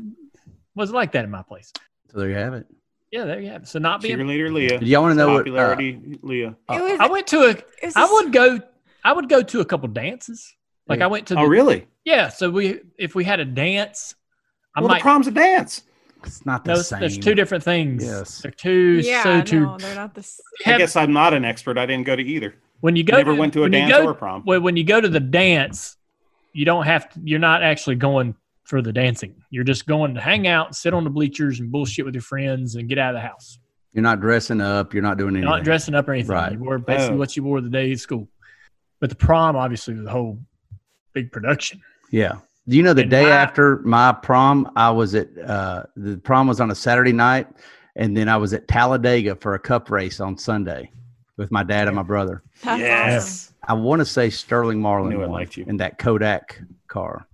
was 0.74 0.90
like 0.90 1.12
that 1.12 1.24
in 1.24 1.30
my 1.30 1.42
place. 1.42 1.72
So 2.10 2.18
there 2.18 2.28
you 2.30 2.36
have 2.36 2.54
it. 2.54 2.66
Yeah, 3.10 3.24
there 3.24 3.40
you 3.40 3.50
have 3.50 3.62
it. 3.62 3.68
So 3.68 3.78
not 3.78 4.00
being 4.00 4.18
Cheerleader 4.18 4.52
Leah. 4.52 4.78
Did 4.78 4.88
y'all 4.88 5.02
want 5.02 5.12
to 5.12 5.16
know 5.16 5.28
what? 5.32 5.40
Uh, 5.42 5.44
Popularity 5.44 6.18
Leah. 6.22 6.56
Uh, 6.68 6.78
was, 6.80 7.00
I 7.00 7.06
went 7.08 7.26
to 7.28 7.38
a 7.42 7.48
it 7.50 7.64
was 7.82 7.96
I 7.96 8.00
just- 8.00 8.12
would 8.12 8.32
go 8.32 8.60
I 9.04 9.12
would 9.12 9.28
go 9.28 9.42
to 9.42 9.60
a 9.60 9.64
couple 9.64 9.88
dances. 9.88 10.54
Like 10.88 10.98
Yeah. 10.98 11.04
I 11.04 11.08
went 11.08 11.26
to 11.28 11.34
the 11.34 11.40
Oh, 11.40 11.44
really? 11.44 11.86
Yeah, 12.04 12.28
so 12.28 12.50
we 12.50 12.80
if 12.98 13.14
we 13.14 13.22
had 13.24 13.38
a 13.40 13.44
dance, 13.44 14.14
I 14.74 14.80
well, 14.80 14.88
might 14.88 14.98
the 14.98 15.08
prom's 15.08 15.26
a 15.28 15.30
dance. 15.30 15.82
It's 16.26 16.44
not 16.46 16.64
the 16.64 16.74
those, 16.74 16.88
same. 16.88 17.00
there's 17.00 17.18
two 17.18 17.34
different 17.34 17.62
things. 17.64 18.04
Yes. 18.04 18.40
They're 18.40 18.50
two 18.50 19.00
Yeah, 19.04 19.22
so 19.22 19.42
two 19.42 19.60
no, 19.60 19.78
they're 19.78 19.94
not 19.94 20.14
the 20.14 20.20
s- 20.20 20.40
I 20.66 20.70
have- 20.70 20.78
guess 20.78 20.96
I'm 20.96 21.12
not 21.12 21.34
an 21.34 21.44
expert. 21.44 21.78
I 21.78 21.86
didn't 21.86 22.06
go 22.06 22.16
to 22.16 22.22
either. 22.22 22.54
when 22.80 22.96
you 22.96 23.04
go 23.04 23.16
Never 23.16 23.34
to, 23.34 23.38
went 23.40 23.52
to 23.54 23.64
a 23.64 23.70
dance 23.70 23.92
go- 23.92 24.06
or 24.06 24.10
a 24.10 24.14
prom. 24.14 24.42
Well, 24.44 24.60
when 24.60 24.76
you 24.76 24.84
go 24.84 25.00
to 25.00 25.08
the 25.08 25.20
dance, 25.20 25.96
you 26.52 26.64
don't 26.64 26.84
have 26.84 27.08
to. 27.10 27.20
You're 27.22 27.38
not 27.38 27.62
actually 27.62 27.96
going 27.96 28.34
for 28.64 28.82
the 28.82 28.92
dancing. 28.92 29.34
You're 29.50 29.64
just 29.64 29.86
going 29.86 30.14
to 30.14 30.20
hang 30.20 30.46
out, 30.46 30.74
sit 30.74 30.92
on 30.94 31.04
the 31.04 31.10
bleachers, 31.10 31.60
and 31.60 31.70
bullshit 31.70 32.04
with 32.04 32.14
your 32.14 32.22
friends, 32.22 32.74
and 32.76 32.88
get 32.88 32.98
out 32.98 33.14
of 33.14 33.20
the 33.22 33.26
house. 33.26 33.58
You're 33.92 34.02
not 34.02 34.20
dressing 34.20 34.60
up. 34.60 34.94
You're 34.94 35.02
not 35.02 35.18
doing 35.18 35.34
You're 35.34 35.38
anything. 35.44 35.50
not 35.58 35.64
dressing 35.64 35.94
up 35.94 36.08
or 36.08 36.12
anything. 36.14 36.30
Right. 36.32 36.52
You 36.52 36.58
wore 36.58 36.78
basically 36.78 37.16
Oh. 37.16 37.18
what 37.18 37.36
you 37.36 37.42
wore 37.44 37.60
the 37.60 37.68
day 37.70 37.92
of 37.92 38.00
school. 38.00 38.28
But 39.00 39.10
the 39.10 39.16
prom, 39.16 39.54
obviously, 39.56 39.94
was 39.94 40.06
a 40.06 40.10
whole 40.10 40.38
big 41.12 41.30
production. 41.32 41.80
Yeah. 42.10 42.36
Do 42.68 42.76
you 42.76 42.82
know 42.82 42.92
the 42.94 43.02
And 43.02 43.10
day 43.10 43.24
my- 43.24 43.30
after 43.30 43.78
my 43.84 44.12
prom, 44.12 44.70
I 44.76 44.90
was 44.90 45.14
at 45.14 45.28
uh 45.38 45.84
the 45.96 46.16
prom 46.18 46.46
was 46.46 46.60
on 46.60 46.70
a 46.70 46.74
Saturday 46.74 47.12
night, 47.12 47.48
and 47.96 48.16
then 48.16 48.28
I 48.28 48.36
was 48.36 48.52
at 48.54 48.68
Talladega 48.68 49.34
for 49.36 49.54
a 49.54 49.58
cup 49.58 49.90
race 49.90 50.20
on 50.20 50.38
Sunday 50.38 50.90
with 51.36 51.50
my 51.50 51.62
dad 51.64 51.88
and 51.88 51.96
my 51.96 52.02
brother. 52.02 52.42
That's 52.62 52.80
Yes. 52.80 53.24
awesome. 53.24 53.56
I 53.68 53.74
want 53.74 54.00
to 54.00 54.04
say 54.06 54.30
Sterling 54.30 54.80
Marlin 54.80 55.10
Knew 55.10 55.18
I 55.22 55.26
won 55.26 55.30
liked 55.32 55.56
you. 55.56 55.64
in 55.66 55.76
that 55.78 55.98
Kodak 55.98 56.60
car. 56.88 57.26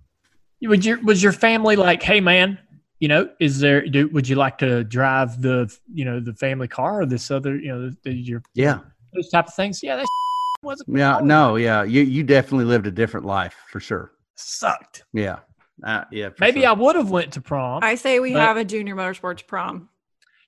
Would 0.62 0.84
your 0.84 1.00
was 1.02 1.22
your 1.22 1.32
family 1.32 1.76
like, 1.76 2.02
hey 2.02 2.20
man, 2.20 2.58
you 2.98 3.08
know, 3.08 3.28
is 3.38 3.60
there? 3.60 3.86
Do, 3.86 4.08
would 4.08 4.28
you 4.28 4.36
like 4.36 4.58
to 4.58 4.82
drive 4.84 5.40
the 5.42 5.70
you 5.92 6.04
know 6.06 6.20
the 6.20 6.34
family 6.34 6.68
car 6.68 7.02
or 7.02 7.06
this 7.06 7.30
other 7.30 7.56
you 7.56 7.68
know 7.68 7.90
the, 7.90 7.96
the, 8.04 8.12
your 8.12 8.42
Yeah. 8.54 8.78
those 9.14 9.28
type 9.28 9.46
of 9.48 9.54
things? 9.54 9.82
Yeah, 9.82 9.96
that 9.96 10.06
wasn't 10.62 10.96
Yeah. 10.96 11.20
No. 11.22 11.56
Yeah. 11.56 11.82
You 11.84 12.00
you 12.02 12.24
definitely 12.24 12.64
lived 12.64 12.86
a 12.86 12.90
different 12.90 13.26
life 13.26 13.54
for 13.70 13.78
sure. 13.80 14.12
Sucked. 14.38 15.04
Yeah. 15.12 15.40
Uh, 15.84 16.04
yeah. 16.10 16.30
Maybe 16.40 16.60
sure. 16.62 16.70
I 16.70 16.72
would 16.72 16.96
have 16.96 17.10
went 17.10 17.32
to 17.34 17.40
prom. 17.40 17.82
I 17.82 17.94
say 17.94 18.18
we 18.20 18.32
But- 18.32 18.40
have 18.42 18.56
a 18.56 18.64
junior 18.64 18.96
motorsports 18.96 19.46
prom. 19.46 19.88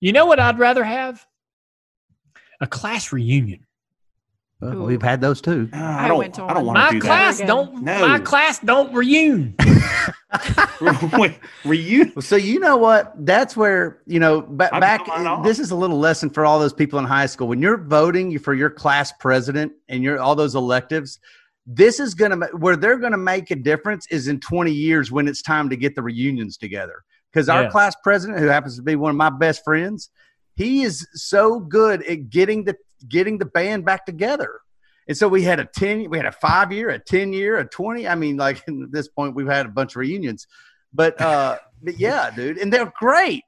You 0.01 0.13
know 0.13 0.27
what 0.27 0.41
I'd 0.41 0.59
rather 0.59 0.83
have? 0.83 1.25
A 2.61 2.67
class 2.67 3.13
reunion. 3.13 3.67
Well, 4.61 4.85
we've 4.85 5.01
had 5.03 5.21
those 5.23 5.41
too. 5.41 5.71
Uh, 5.73 5.77
I 5.77 6.05
I 6.05 6.09
don't. 6.09 6.19
went 6.19 6.35
to 6.35 6.45
I 6.45 6.53
don't 6.53 6.67
want 6.67 6.79
My 6.79 6.89
to 6.89 6.93
do 6.93 7.01
class 7.01 7.37
again. 7.37 7.47
don't. 7.47 7.83
No. 7.83 8.07
My 8.09 8.19
class 8.19 8.59
don't 8.59 8.93
reunion. 8.93 9.55
that. 9.59 11.39
Reunion. 11.65 12.21
So 12.21 12.37
you 12.37 12.61
know 12.61 12.77
what? 12.77 13.15
That's 13.25 13.57
where 13.57 14.03
you 14.07 14.21
know 14.21 14.43
ba- 14.43 14.69
I've 14.75 14.81
back. 14.81 15.07
This 15.45 15.59
is 15.59 15.71
a 15.71 15.77
little 15.77 15.99
lesson 15.99 16.29
for 16.29 16.45
all 16.45 16.59
those 16.59 16.75
people 16.75 16.99
in 16.99 17.07
high 17.07 17.25
school. 17.27 17.49
When 17.49 17.63
you're 17.63 17.79
voting 17.79 18.39
for 18.39 18.53
your 18.53 18.69
class 18.71 19.13
president 19.19 19.73
and 19.89 20.03
you're 20.03 20.19
all 20.21 20.35
those 20.35 20.55
electives, 20.55 21.19
this 21.73 22.01
is 22.01 22.15
gonna 22.15 22.37
where 22.57 22.77
they're 22.77 22.99
gonna 22.99 23.17
make 23.17 23.51
a 23.51 23.57
difference 23.57 24.07
is 24.11 24.27
in 24.29 24.41
20 24.41 24.73
years 24.73 25.13
when 25.13 25.29
it's 25.29 25.41
time 25.43 25.69
to 25.71 25.77
get 25.77 25.95
the 25.95 26.03
reunions 26.03 26.57
together. 26.57 27.05
Because 27.33 27.49
our 27.49 27.63
Yeah. 27.65 27.71
class 27.71 27.95
president, 28.03 28.41
who 28.41 28.47
happens 28.47 28.77
to 28.77 28.83
be 28.83 28.97
one 28.97 29.11
of 29.11 29.17
my 29.17 29.31
best 29.31 29.63
friends, 29.65 30.11
he 30.57 30.83
is 30.83 31.07
so 31.15 31.61
good 31.61 32.03
at 32.05 32.29
getting 32.31 32.65
the 32.65 32.77
getting 33.09 33.39
the 33.39 33.45
band 33.47 33.85
back 33.85 34.05
together. 34.05 34.61
And 35.09 35.17
so 35.17 35.27
we 35.29 35.43
had 35.43 35.59
a 35.61 35.65
10, 35.65 36.11
we 36.11 36.17
had 36.19 36.27
a 36.27 36.33
five 36.33 36.71
year, 36.73 36.91
a 36.91 36.99
10 36.99 37.33
year, 37.33 37.57
a 37.59 37.65
20. 37.65 38.07
I 38.07 38.15
mean, 38.15 38.37
like 38.37 38.59
at 38.69 38.91
this 38.93 39.09
point, 39.09 39.35
we've 39.35 39.47
had 39.47 39.67
a 39.67 39.71
bunch 39.71 39.93
of 39.93 40.01
reunions. 40.01 40.47
But 40.93 41.21
uh, 41.21 41.59
but 41.83 41.99
yeah, 42.01 42.31
dude, 42.35 42.59
and 42.59 42.73
they're 42.73 42.93
great. 42.99 43.45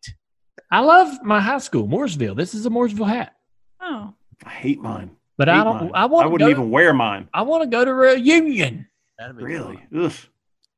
I 0.70 0.80
love 0.80 1.22
my 1.22 1.40
high 1.40 1.58
school, 1.58 1.86
Mooresville. 1.88 2.36
This 2.36 2.54
is 2.54 2.64
a 2.66 2.70
Mooresville 2.70 3.08
hat, 3.08 3.34
Oh, 3.80 4.14
I 4.44 4.50
hate 4.50 4.80
mine. 4.80 5.10
But 5.42 5.48
I 5.48 5.64
don't. 5.64 5.80
mine. 5.80 5.90
I 5.92 6.04
want. 6.06 6.24
I 6.24 6.28
wouldn't 6.28 6.46
go, 6.46 6.50
even 6.50 6.70
wear 6.70 6.94
mine. 6.94 7.28
I 7.34 7.42
want 7.42 7.64
to 7.64 7.68
go 7.68 7.84
to 7.84 7.92
reunion. 7.92 8.86
That'd 9.18 9.36
be 9.36 9.42
Really? 9.42 9.82
Ugh. 9.96 10.12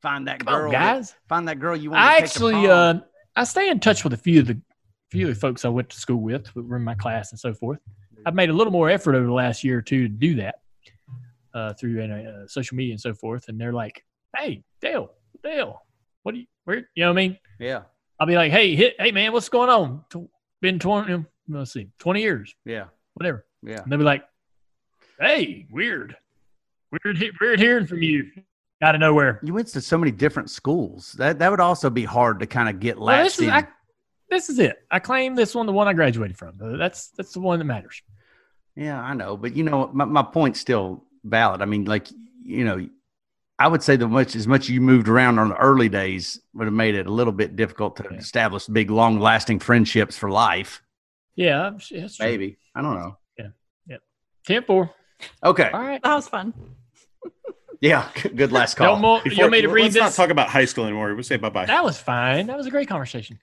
Find 0.01 0.27
that 0.27 0.39
Come 0.39 0.55
on, 0.55 0.61
girl, 0.63 0.73
that- 0.73 0.95
guys. 0.97 1.15
Find 1.29 1.49
that 1.49 1.59
girl 1.59 1.77
you 1.77 1.91
want. 1.91 2.03
I 2.03 2.15
to 2.15 2.21
take 2.21 2.25
actually, 2.25 2.67
uh, 2.67 2.95
I 3.37 3.45
stay 3.45 3.69
in 3.69 3.79
touch 3.81 4.05
with 4.05 4.15
a 4.15 4.17
few 4.17 4.41
of 4.41 4.47
the 4.47 4.59
few 5.11 5.29
of 5.29 5.35
the 5.35 5.39
folks 5.41 5.67
I 5.67 5.69
went 5.69 5.91
to 5.91 6.01
school 6.01 6.17
with, 6.17 6.47
who 6.49 6.63
were 6.63 6.77
in 6.77 6.83
my 6.83 6.95
class 6.95 7.31
and 7.31 7.39
so 7.39 7.53
forth. 7.53 7.79
I've 8.25 8.35
made 8.35 8.49
a 8.49 8.55
little 8.55 8.73
more 8.73 8.89
effort 8.89 9.15
over 9.15 9.27
the 9.27 9.33
last 9.35 9.65
year 9.65 9.77
or 9.79 9.83
two 9.83 10.09
to 10.09 10.09
do 10.09 10.37
that 10.37 10.55
uh, 11.53 11.75
through 11.75 12.03
uh, 12.03 12.47
social 12.47 12.75
media 12.79 12.95
and 12.95 13.01
so 13.01 13.13
forth. 13.13 13.49
And 13.49 13.61
they're 13.61 13.75
like, 13.75 14.03
"Hey, 14.35 14.65
Dale, 14.81 15.11
Dale, 15.43 15.83
what 16.23 16.33
do 16.33 16.39
you? 16.41 16.47
Where? 16.65 16.89
You 16.95 17.05
know 17.05 17.09
what 17.13 17.19
I 17.19 17.29
mean?" 17.29 17.39
yeah, 17.61 17.83
I'll 18.19 18.27
be 18.27 18.35
like, 18.37 18.51
"Hey, 18.51 18.75
hit, 18.75 18.95
hey, 18.99 19.13
man, 19.13 19.33
what's 19.33 19.51
going 19.51 19.69
on? 19.69 20.05
Been 20.63 20.79
twenty, 20.79 21.23
let's 21.49 21.75
see, 21.75 21.89
twenty 21.99 22.23
years, 22.23 22.55
yeah, 22.65 22.85
whatever." 23.13 23.45
yeah. 23.63 23.83
And 23.83 23.91
they'll 23.91 23.99
be 23.99 24.05
like, 24.05 24.25
"Hey, 25.21 25.67
weird, 25.71 26.17
weird, 26.91 27.23
weird 27.41 27.61
hearing 27.61 27.87
from 27.87 28.03
you 28.03 28.31
out 28.83 28.95
of 28.95 29.01
nowhere." 29.01 29.41
You 29.43 29.55
went 29.55 29.69
to 29.69 29.81
so 29.81 29.99
many 29.99 30.11
different 30.11 30.51
schools. 30.51 31.13
That 31.19 31.39
that 31.39 31.51
would 31.51 31.61
also 31.61 31.91
be 31.91 32.05
hard 32.05 32.41
to 32.41 32.47
kind 32.47 32.69
of 32.69 32.81
get 32.81 32.97
Well, 32.97 33.07
latched 33.07 33.39
this 33.39 33.41
is 33.41 33.47
in. 33.49 33.51
I, 33.51 33.69
this 34.31 34.51
is 34.51 34.59
it. 34.59 34.77
I 34.91 34.99
claim 34.99 35.35
this 35.35 35.55
one, 35.55 35.67
the 35.67 35.73
one 35.73 35.87
I 35.89 35.93
graduated 35.93 36.37
from. 36.37 36.55
That's 36.79 37.09
that's 37.11 37.33
the 37.33 37.41
one 37.41 37.59
that 37.59 37.65
matters. 37.67 38.03
Yeah, 38.77 39.01
I 39.01 39.15
know, 39.15 39.37
but 39.37 39.55
you 39.57 39.63
know, 39.63 39.91
my, 39.93 40.05
my 40.05 40.23
point's 40.23 40.59
still 40.61 41.05
valid. 41.23 41.63
I 41.63 41.65
mean, 41.65 41.85
like, 41.85 42.09
you 42.43 42.65
know, 42.65 42.89
I 43.57 43.69
would 43.69 43.85
say 43.85 43.95
the 43.95 44.09
much 44.09 44.35
as 44.35 44.49
much 44.49 44.69
you 44.69 44.81
moved 44.81 45.07
around 45.09 45.39
on 45.39 45.51
the 45.51 45.57
early 45.57 45.89
days 45.89 46.41
would 46.55 46.65
have 46.65 46.75
made 46.75 46.97
it 46.97 47.07
a 47.07 47.11
little 47.13 47.33
bit 47.33 47.55
difficult 47.55 47.95
to 47.99 48.05
Yeah. 48.11 48.17
establish 48.19 48.67
big, 48.67 48.91
long 48.91 49.21
lasting 49.21 49.61
friendships 49.61 50.19
for 50.19 50.29
life. 50.29 50.83
Yeah, 51.37 51.71
that's 51.71 51.89
that's 51.89 52.17
true. 52.17 52.27
Maybe. 52.27 52.57
I 52.75 52.83
don't 52.83 52.95
know. 52.99 53.17
Yeah, 53.39 53.47
yeah. 53.87 53.97
Ten 54.45 54.65
four. 54.65 54.91
Okay. 55.45 55.71
All 55.73 55.81
right. 55.81 56.03
that 56.03 56.15
was 56.15 56.29
fun. 56.29 56.53
Yeah. 57.81 58.09
Good 58.35 58.53
last 58.53 58.77
Don't 58.77 58.87
call. 58.87 58.97
mo- 58.99 59.17
you 59.25 59.31
Before, 59.31 59.45
want 59.45 59.53
me 59.53 59.61
to 59.63 59.69
read 59.69 59.83
let's 59.95 59.97
not 59.97 60.13
talk 60.13 60.31
about 60.31 60.49
high 60.49 60.65
school 60.65 60.85
anymore. 60.85 61.15
We'll 61.15 61.23
say 61.23 61.37
bye 61.37 61.49
bye. 61.51 61.67
That 61.67 61.85
was 61.85 61.99
fine. 61.99 62.47
That 62.47 62.57
was 62.57 62.67
a 62.67 62.71
great 62.71 62.89
conversation. 62.89 63.39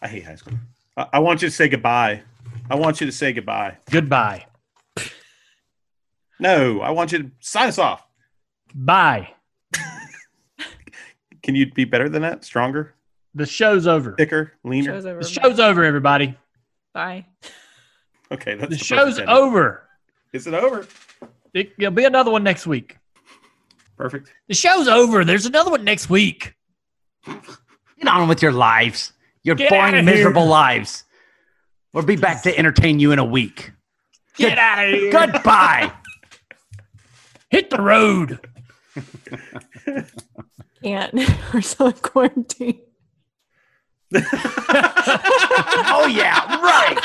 I 0.00 0.08
hate 0.08 0.24
high 0.24 0.36
school. 0.36 0.54
I, 0.96 1.06
I 1.14 1.18
want 1.20 1.42
you 1.42 1.48
to 1.48 1.54
say 1.54 1.68
goodbye. 1.68 2.22
I 2.70 2.74
want 2.76 3.00
you 3.00 3.06
to 3.06 3.12
say 3.12 3.32
goodbye. 3.32 3.76
Goodbye. 3.90 4.46
No, 6.40 6.80
I 6.80 6.90
want 6.90 7.12
you 7.12 7.22
to 7.24 7.30
sign 7.40 7.68
us 7.68 7.78
off. 7.78 8.04
Bye. 8.74 9.32
Can 11.42 11.54
you 11.54 11.70
be 11.72 11.84
better 11.84 12.08
than 12.08 12.22
that? 12.22 12.44
Stronger, 12.44 12.94
The 13.34 13.46
show's 13.46 13.86
over. 13.86 14.14
thicker, 14.16 14.52
leaner? 14.64 14.92
Show's 14.94 15.06
over. 15.06 15.20
The 15.20 15.28
show's 15.28 15.60
over, 15.60 15.84
everybody. 15.84 16.36
Bye. 16.94 17.26
Okay, 18.30 18.54
that's 18.54 18.70
The 18.70 18.76
the 18.76 18.84
show's 18.84 19.14
perfect 19.18 19.28
ending. 19.28 19.36
over. 19.36 19.88
Is 20.32 20.46
it 20.46 20.54
over? 20.54 20.86
It, 21.54 21.72
there'll 21.78 21.94
be 21.94 22.04
another 22.04 22.30
one 22.30 22.42
next 22.42 22.66
week. 22.66 22.96
Perfect. 23.96 24.32
The 24.48 24.54
show's 24.54 24.88
over. 24.88 25.24
There's 25.24 25.46
another 25.46 25.70
one 25.70 25.84
next 25.84 26.08
week. 26.08 26.54
Get 27.26 28.08
on 28.08 28.28
with 28.28 28.42
your 28.42 28.52
lives. 28.52 29.12
Your 29.44 29.54
Get 29.54 29.70
boring, 29.70 30.04
miserable 30.04 30.46
lives. 30.46 31.04
We'll 31.92 32.04
be 32.04 32.16
back 32.16 32.42
to 32.44 32.56
entertain 32.56 32.98
you 33.00 33.12
in 33.12 33.18
a 33.18 33.24
week. 33.24 33.72
Get 34.36 34.56
out 34.56 34.84
of 34.84 34.92
here. 34.92 35.12
Goodbye. 35.12 35.92
Hit 37.50 37.68
the 37.68 37.82
road. 37.82 38.40
Can't. 40.82 41.14
We're 41.54 41.60
still 41.60 41.88
in 41.88 41.92
quarantine. 41.92 42.80
oh 45.88 46.06
yeah, 46.10 46.60
right. 46.60 46.98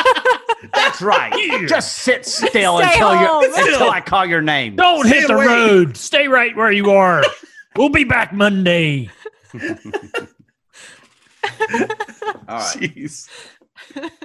That's 0.73 1.01
right. 1.01 1.33
Just 1.67 1.97
sit 1.97 2.25
still 2.25 2.77
Stay 2.79 2.87
until 2.93 3.15
you 3.15 3.53
until 3.55 3.89
I 3.89 4.01
call 4.01 4.25
your 4.25 4.41
name. 4.41 4.75
Don't 4.75 5.05
Stay 5.05 5.19
hit 5.19 5.27
the 5.27 5.35
away. 5.35 5.45
road. 5.45 5.97
Stay 5.97 6.27
right 6.27 6.55
where 6.55 6.71
you 6.71 6.91
are. 6.91 7.23
we'll 7.75 7.89
be 7.89 8.03
back 8.03 8.33
Monday. 8.33 9.09
All 9.53 9.59
right. 12.47 12.77
Jeez. 12.77 13.29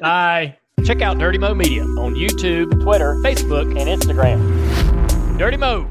Bye. 0.01 0.57
Check 0.85 1.01
out 1.01 1.19
Dirty 1.19 1.39
Mo 1.39 1.55
Media 1.55 1.83
on 1.85 2.15
YouTube, 2.15 2.83
Twitter, 2.83 3.15
Facebook, 3.17 3.79
and 3.81 4.03
Instagram. 4.03 5.39
Dirty 5.39 5.57
Mo. 5.57 5.89